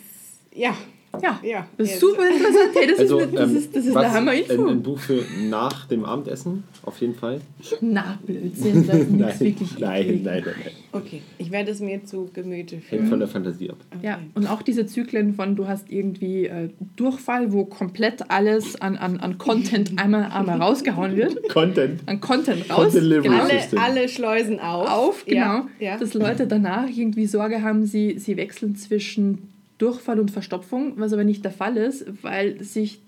Ja. 0.54 0.76
Ja, 1.22 1.40
Ja. 1.42 1.66
das 1.76 1.90
ist 1.92 2.00
super 2.00 2.22
interessant. 2.26 2.70
Hey, 2.74 2.86
das 2.88 2.98
Also, 3.00 3.18
ist, 3.20 3.34
das 3.34 3.50
ähm, 3.50 3.56
ist, 3.56 3.76
das 3.76 3.86
ist 3.86 3.96
eine 3.96 4.06
ein, 4.06 4.12
ein 4.12 4.16
Hammer-Info. 4.16 4.74
Buch 4.76 4.98
für 4.98 5.22
nach 5.48 5.86
dem 5.86 6.04
Abendessen, 6.04 6.64
auf 6.82 7.00
jeden 7.00 7.14
Fall. 7.14 7.40
Na, 7.80 8.18
Blödsinn, 8.26 8.86
das 8.86 8.96
ist 8.98 9.10
Nein, 9.10 9.18
nichts 9.18 9.40
wirklich 9.40 9.78
nein, 9.78 10.06
nein, 10.06 10.22
nein, 10.24 10.42
nein. 10.44 10.72
Okay, 10.92 11.22
ich 11.38 11.50
werde 11.50 11.70
es 11.72 11.80
mir 11.80 12.04
zu 12.04 12.30
Gemüte 12.32 12.76
Hängt 12.76 12.84
führen. 12.86 13.06
von 13.08 13.18
der 13.18 13.28
Fantasie 13.28 13.70
ab. 13.70 13.76
Ja, 14.02 14.18
und 14.34 14.46
auch 14.46 14.62
diese 14.62 14.86
Zyklen 14.86 15.34
von, 15.34 15.56
du 15.56 15.66
hast 15.66 15.90
irgendwie 15.90 16.46
äh, 16.46 16.68
Durchfall, 16.96 17.52
wo 17.52 17.64
komplett 17.64 18.30
alles 18.30 18.80
an, 18.80 18.96
an, 18.96 19.18
an 19.20 19.38
Content 19.38 19.98
einmal, 19.98 20.24
einmal 20.24 20.60
rausgehauen 20.62 21.16
wird. 21.16 21.48
Content. 21.48 22.00
An 22.06 22.20
Content 22.20 22.68
raus. 22.70 22.92
Content 22.92 23.22
genau. 23.24 23.42
Alle, 23.42 23.60
alle 23.80 24.08
Schleusen 24.08 24.60
auf. 24.60 24.88
auf, 24.88 25.24
genau. 25.26 25.40
Ja, 25.40 25.66
ja. 25.80 25.98
Dass 25.98 26.14
Leute 26.14 26.46
danach 26.46 26.88
irgendwie 26.88 27.26
Sorge 27.26 27.62
haben, 27.62 27.86
sie, 27.86 28.18
sie 28.18 28.36
wechseln 28.36 28.76
zwischen 28.76 29.53
Durchfall 29.78 30.20
und 30.20 30.30
Verstopfung, 30.30 30.94
was 30.96 31.12
aber 31.12 31.24
nicht 31.24 31.44
der 31.44 31.52
Fall 31.52 31.76
ist, 31.76 32.06
weil 32.22 32.62
sich 32.62 33.00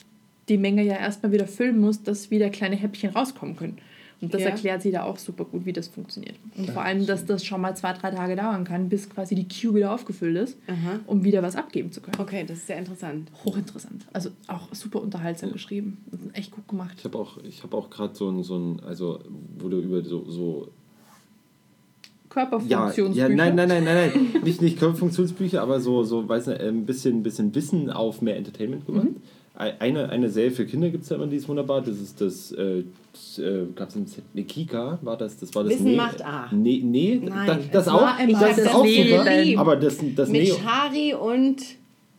die 0.48 0.58
Menge 0.58 0.82
ja 0.84 0.94
erstmal 0.96 1.32
wieder 1.32 1.46
füllen 1.46 1.78
muss, 1.80 2.02
dass 2.02 2.30
wieder 2.30 2.50
kleine 2.50 2.76
Häppchen 2.76 3.10
rauskommen 3.10 3.56
können. 3.56 3.78
Und 4.20 4.32
das 4.32 4.42
Ja. 4.42 4.48
erklärt 4.48 4.80
sie 4.80 4.90
da 4.90 5.02
auch 5.04 5.18
super 5.18 5.44
gut, 5.44 5.66
wie 5.66 5.74
das 5.74 5.88
funktioniert. 5.88 6.36
Und 6.56 6.70
vor 6.70 6.82
allem, 6.82 7.04
dass 7.04 7.26
das 7.26 7.44
schon 7.44 7.60
mal 7.60 7.76
zwei, 7.76 7.92
drei 7.92 8.10
Tage 8.10 8.34
dauern 8.34 8.64
kann, 8.64 8.88
bis 8.88 9.10
quasi 9.10 9.34
die 9.34 9.46
Queue 9.46 9.74
wieder 9.74 9.92
aufgefüllt 9.92 10.36
ist, 10.38 10.56
Aha. 10.68 11.00
um 11.06 11.22
wieder 11.22 11.42
was 11.42 11.54
abgeben 11.54 11.92
zu 11.92 12.00
können. 12.00 12.18
Okay, 12.18 12.42
das 12.48 12.58
ist 12.58 12.66
sehr 12.66 12.78
interessant. 12.78 13.30
Hochinteressant. 13.44 14.06
Also 14.14 14.30
auch 14.46 14.72
super 14.74 15.02
unterhaltsam 15.02 15.52
geschrieben. 15.52 15.98
Und 16.10 16.34
echt 16.34 16.50
gut 16.50 16.66
gemacht. 16.66 16.94
Ich 16.98 17.04
habe 17.04 17.18
auch, 17.18 17.36
ich 17.44 17.62
hab 17.62 17.74
auch 17.74 17.90
gerade 17.90 18.14
so 18.14 18.30
ein, 18.30 18.42
so 18.42 18.56
ein, 18.58 18.80
also 18.80 19.20
wo 19.58 19.68
du 19.68 19.80
über 19.80 20.02
so, 20.02 20.24
so 20.30 20.68
ja, 20.68 20.70
Körperfunktionsbücher. 22.36 23.28
ja, 23.28 23.34
nein, 23.34 23.54
nein, 23.54 23.68
nein, 23.68 23.84
nein, 23.84 24.10
nein, 24.14 24.42
nicht, 24.44 24.60
nicht 24.62 24.78
Körperfunktionsbücher, 24.78 25.62
aber 25.62 25.80
so, 25.80 26.02
so 26.04 26.28
weiß 26.28 26.48
nicht, 26.48 26.60
ein 26.60 26.84
bisschen, 26.84 27.22
bisschen 27.22 27.54
Wissen 27.54 27.90
auf 27.90 28.20
mehr 28.22 28.36
Entertainment 28.36 28.84
gemacht. 28.86 29.04
Mhm. 29.04 29.16
Ei- 29.58 29.72
Eine, 29.78 30.10
eine 30.10 30.28
Serie 30.28 30.50
für 30.50 30.66
Kinder 30.66 30.90
gibt 30.90 31.04
es 31.04 31.08
ja 31.08 31.16
immer, 31.16 31.26
die 31.26 31.36
ist 31.36 31.48
wunderbar. 31.48 31.80
Das 31.80 31.98
ist 31.98 32.20
das, 32.20 32.52
äh, 32.52 32.82
das 33.12 33.38
äh, 33.38 33.62
gab 33.74 33.88
es 33.88 33.96
im 33.96 34.06
Z 34.06 34.22
ne, 34.34 34.42
Kika, 34.44 34.98
war 35.00 35.16
das, 35.16 35.38
das 35.38 35.54
war 35.54 35.64
das 35.64 35.72
Wissen 35.72 35.96
macht 35.96 36.22
A. 36.22 36.48
Nee, 36.52 36.82
nee, 36.84 37.20
Nein, 37.24 37.46
das, 37.46 37.58
das 37.72 37.86
es 37.86 37.92
auch, 37.92 38.02
war 38.02 38.16
einmal 38.16 38.40
das 38.42 38.58
ist 38.58 38.66
das 38.66 38.74
auch 38.74 38.86
super, 38.86 39.60
aber 39.60 39.76
das, 39.76 39.96
das 40.14 40.28
Mit 40.28 40.42
Neo, 40.42 40.56
Shari 40.56 41.14
und. 41.14 41.56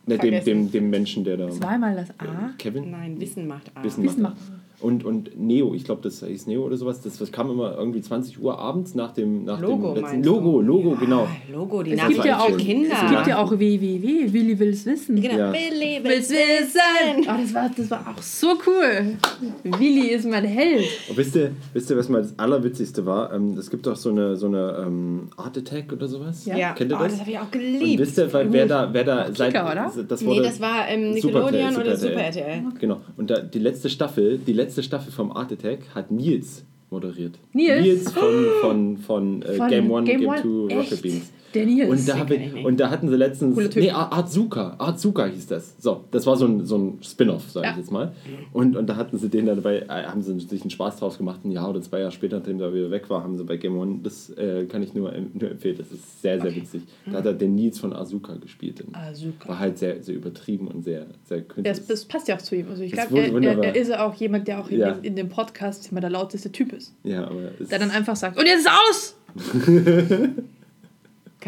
ne, 0.06 0.18
dem, 0.18 0.44
dem, 0.44 0.72
dem 0.72 0.90
Menschen, 0.90 1.22
der 1.22 1.36
da, 1.36 1.48
Zweimal 1.50 1.94
das 1.94 2.10
A. 2.18 2.50
Kevin, 2.58 2.90
Nein, 2.90 3.20
Wissen 3.20 3.46
macht 3.46 3.70
A. 3.76 3.84
Wissen 3.84 4.02
Wissen 4.02 4.22
macht 4.22 4.34
macht 4.34 4.58
und, 4.80 5.04
und 5.04 5.36
Neo, 5.36 5.74
ich 5.74 5.84
glaube, 5.84 6.02
das 6.02 6.24
hieß 6.24 6.46
Neo 6.46 6.62
oder 6.62 6.76
sowas, 6.76 7.00
das, 7.00 7.18
das 7.18 7.32
kam 7.32 7.50
immer 7.50 7.76
irgendwie 7.76 8.00
20 8.00 8.40
Uhr 8.40 8.58
abends 8.58 8.94
nach 8.94 9.12
dem, 9.12 9.44
nach 9.44 9.60
Logo, 9.60 9.94
dem 9.94 10.02
letzten? 10.04 10.22
Logo, 10.22 10.60
Logo, 10.60 10.96
genau. 10.96 11.22
Ah, 11.24 11.52
Logo, 11.52 11.82
die 11.82 11.94
Es 11.94 12.08
gibt, 12.08 12.24
ja 12.24 12.38
auch, 12.38 12.56
Kinder. 12.56 12.94
es 12.94 13.10
gibt 13.10 13.26
ja 13.26 13.38
auch 13.38 13.50
www, 13.50 14.32
Willi 14.32 14.58
will's 14.58 14.86
wissen. 14.86 15.20
Genau. 15.20 15.36
Ja. 15.36 15.50
Billy 15.50 16.00
Will's 16.02 16.30
wissen! 16.30 17.26
Oh, 17.28 17.40
das, 17.40 17.54
war, 17.54 17.70
das 17.76 17.90
war 17.90 18.14
auch 18.14 18.22
so 18.22 18.56
cool. 18.66 19.16
Willi 19.64 20.10
ist 20.10 20.28
mein 20.28 20.44
Held. 20.44 20.86
Und 21.08 21.16
wisst 21.16 21.34
ihr, 21.34 21.50
wisst 21.72 21.90
ihr, 21.90 21.96
was 21.96 22.08
mal 22.08 22.22
das 22.22 22.38
Allerwitzigste 22.38 23.04
war? 23.04 23.32
Ähm, 23.32 23.56
es 23.58 23.70
gibt 23.70 23.84
doch 23.84 23.96
so 23.96 24.10
eine, 24.10 24.36
so 24.36 24.46
eine 24.46 24.84
ähm, 24.86 25.28
Art 25.36 25.58
Attack 25.58 25.92
oder 25.92 26.06
sowas. 26.06 26.46
Ja. 26.46 26.56
Ja, 26.56 26.72
Kennt 26.74 26.92
ihr 26.92 26.98
oh, 26.98 27.02
das? 27.02 27.12
das 27.12 27.20
habe 27.22 27.30
ich 27.32 27.38
auch 27.38 27.42
Und 27.42 27.52
geliebt. 27.52 28.00
wisst 28.00 28.18
ihr, 28.18 28.32
weil 28.32 28.52
wer 28.52 28.66
da, 28.66 28.88
wer 28.92 29.02
da 29.02 29.24
Kicker, 29.24 29.70
oder? 29.70 29.92
Das 30.08 30.20
nee, 30.20 30.28
wurde 30.28 30.42
das 30.42 30.60
war 30.60 30.88
ähm, 30.88 31.14
Super 31.20 31.40
Nickelodeon 31.40 31.70
Super 31.72 31.80
oder 31.80 31.90
RTL. 31.90 32.08
Super 32.10 32.22
RTL. 32.22 32.62
Genau. 32.78 33.00
Und 33.16 33.30
da, 33.30 33.40
die 33.40 33.58
letzte 33.58 33.90
Staffel, 33.90 34.38
die 34.38 34.52
letzte 34.52 34.67
Staffel 34.76 35.12
vom 35.12 35.32
Art 35.32 35.52
Attack 35.52 35.94
hat 35.94 36.10
Nils 36.10 36.64
moderiert. 36.90 37.38
Nils? 37.52 37.82
Nils 37.82 38.12
von, 38.12 38.44
von, 38.60 38.96
von, 38.98 39.42
äh, 39.42 39.54
Von 39.54 39.68
Game 39.68 39.90
One, 39.90 40.04
Game, 40.04 40.20
Game? 40.20 40.42
Two, 40.42 40.68
Rocket? 40.68 41.02
Beans. 41.02 41.32
Der 41.54 41.64
Nils. 41.66 41.88
Und 41.88 42.08
da, 42.08 42.26
ich 42.28 42.64
und 42.64 42.78
da 42.78 42.90
hatten 42.90 43.08
sie 43.08 43.16
letztens. 43.16 43.74
Nee, 43.74 43.90
Arzuka. 43.90 44.74
Arzuka 44.78 45.26
hieß 45.26 45.46
das. 45.46 45.74
So, 45.78 46.04
das 46.10 46.26
war 46.26 46.36
so 46.36 46.46
ein, 46.46 46.66
so 46.66 46.76
ein 46.76 46.98
Spin-off, 47.02 47.50
sag 47.50 47.64
Ja. 47.64 47.70
ich 47.72 47.78
jetzt 47.78 47.90
mal. 47.90 48.12
Und, 48.52 48.76
und 48.76 48.86
da 48.86 48.96
hatten 48.96 49.16
sie 49.16 49.28
den 49.30 49.46
dann 49.46 49.56
dabei, 49.56 49.78
äh, 49.80 49.88
haben 49.88 50.20
sie 50.22 50.38
sich 50.40 50.60
einen 50.60 50.70
Spaß 50.70 50.98
draus 50.98 51.16
gemacht. 51.16 51.40
Ein 51.44 51.50
Jahr 51.52 51.70
oder 51.70 51.80
zwei 51.80 52.00
Jahre 52.00 52.12
später, 52.12 52.38
nachdem 52.38 52.60
er 52.60 52.74
wieder 52.74 52.90
weg 52.90 53.08
war, 53.08 53.22
haben 53.22 53.38
sie 53.38 53.44
bei 53.44 53.56
Game 53.56 53.78
One. 53.78 54.00
Das 54.02 54.30
äh, 54.30 54.66
kann 54.66 54.82
ich 54.82 54.92
nur, 54.94 55.12
em- 55.14 55.30
nur 55.34 55.50
empfehlen. 55.50 55.76
Das 55.78 55.90
ist 55.90 56.20
sehr, 56.20 56.40
sehr 56.40 56.54
witzig. 56.54 56.82
Da 57.06 57.12
hat 57.18 57.26
er 57.26 57.32
den 57.32 57.54
Nils 57.54 57.78
von 57.78 57.92
Azuka 57.94 58.34
gespielt. 58.34 58.84
Azuka. 58.92 59.48
War 59.48 59.58
halt 59.58 59.78
sehr, 59.78 60.02
sehr 60.02 60.14
übertrieben 60.16 60.68
und 60.68 60.84
sehr, 60.84 61.06
sehr 61.24 61.38
Das, 61.38 61.48
künstlerisch. 61.48 61.80
das 61.88 62.04
passt 62.04 62.28
ja 62.28 62.36
auch 62.36 62.42
zu 62.42 62.56
ihm. 62.56 62.66
Also 62.68 62.82
ich 62.82 62.92
Das 62.92 63.08
glaube, 63.08 63.22
er, 63.22 63.42
er, 63.58 63.64
er 63.64 63.76
ist 63.76 63.88
ja 63.88 64.06
auch 64.06 64.14
jemand, 64.14 64.46
der 64.48 64.60
auch 64.60 64.68
in, 64.68 64.78
Ja. 64.80 64.92
dem, 64.92 65.02
in 65.04 65.16
dem 65.16 65.28
Podcast 65.28 65.90
immer 65.90 66.00
der 66.02 66.10
lauteste 66.10 66.52
Typ 66.52 66.72
ist. 66.72 66.92
Ja, 67.04 67.24
aber 67.26 67.40
Der 67.70 67.78
dann 67.78 67.90
einfach 67.90 68.16
sagt, 68.16 68.38
und 68.38 68.44
jetzt 68.46 68.60
ist 68.60 68.68
aus! 68.68 69.14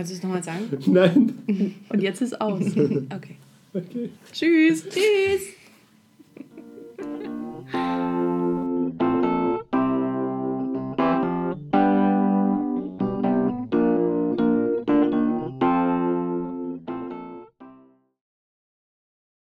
Kannst 0.01 0.13
du 0.13 0.17
es 0.17 0.23
nochmal 0.23 0.43
sagen? 0.43 0.65
Nein. 0.87 1.75
Und 1.91 2.01
jetzt 2.01 2.23
ist 2.23 2.41
aus. 2.41 2.63
Okay. 2.75 3.37
okay. 3.75 4.11
Tschüss. 4.33 4.83
Tschüss. 4.89 5.43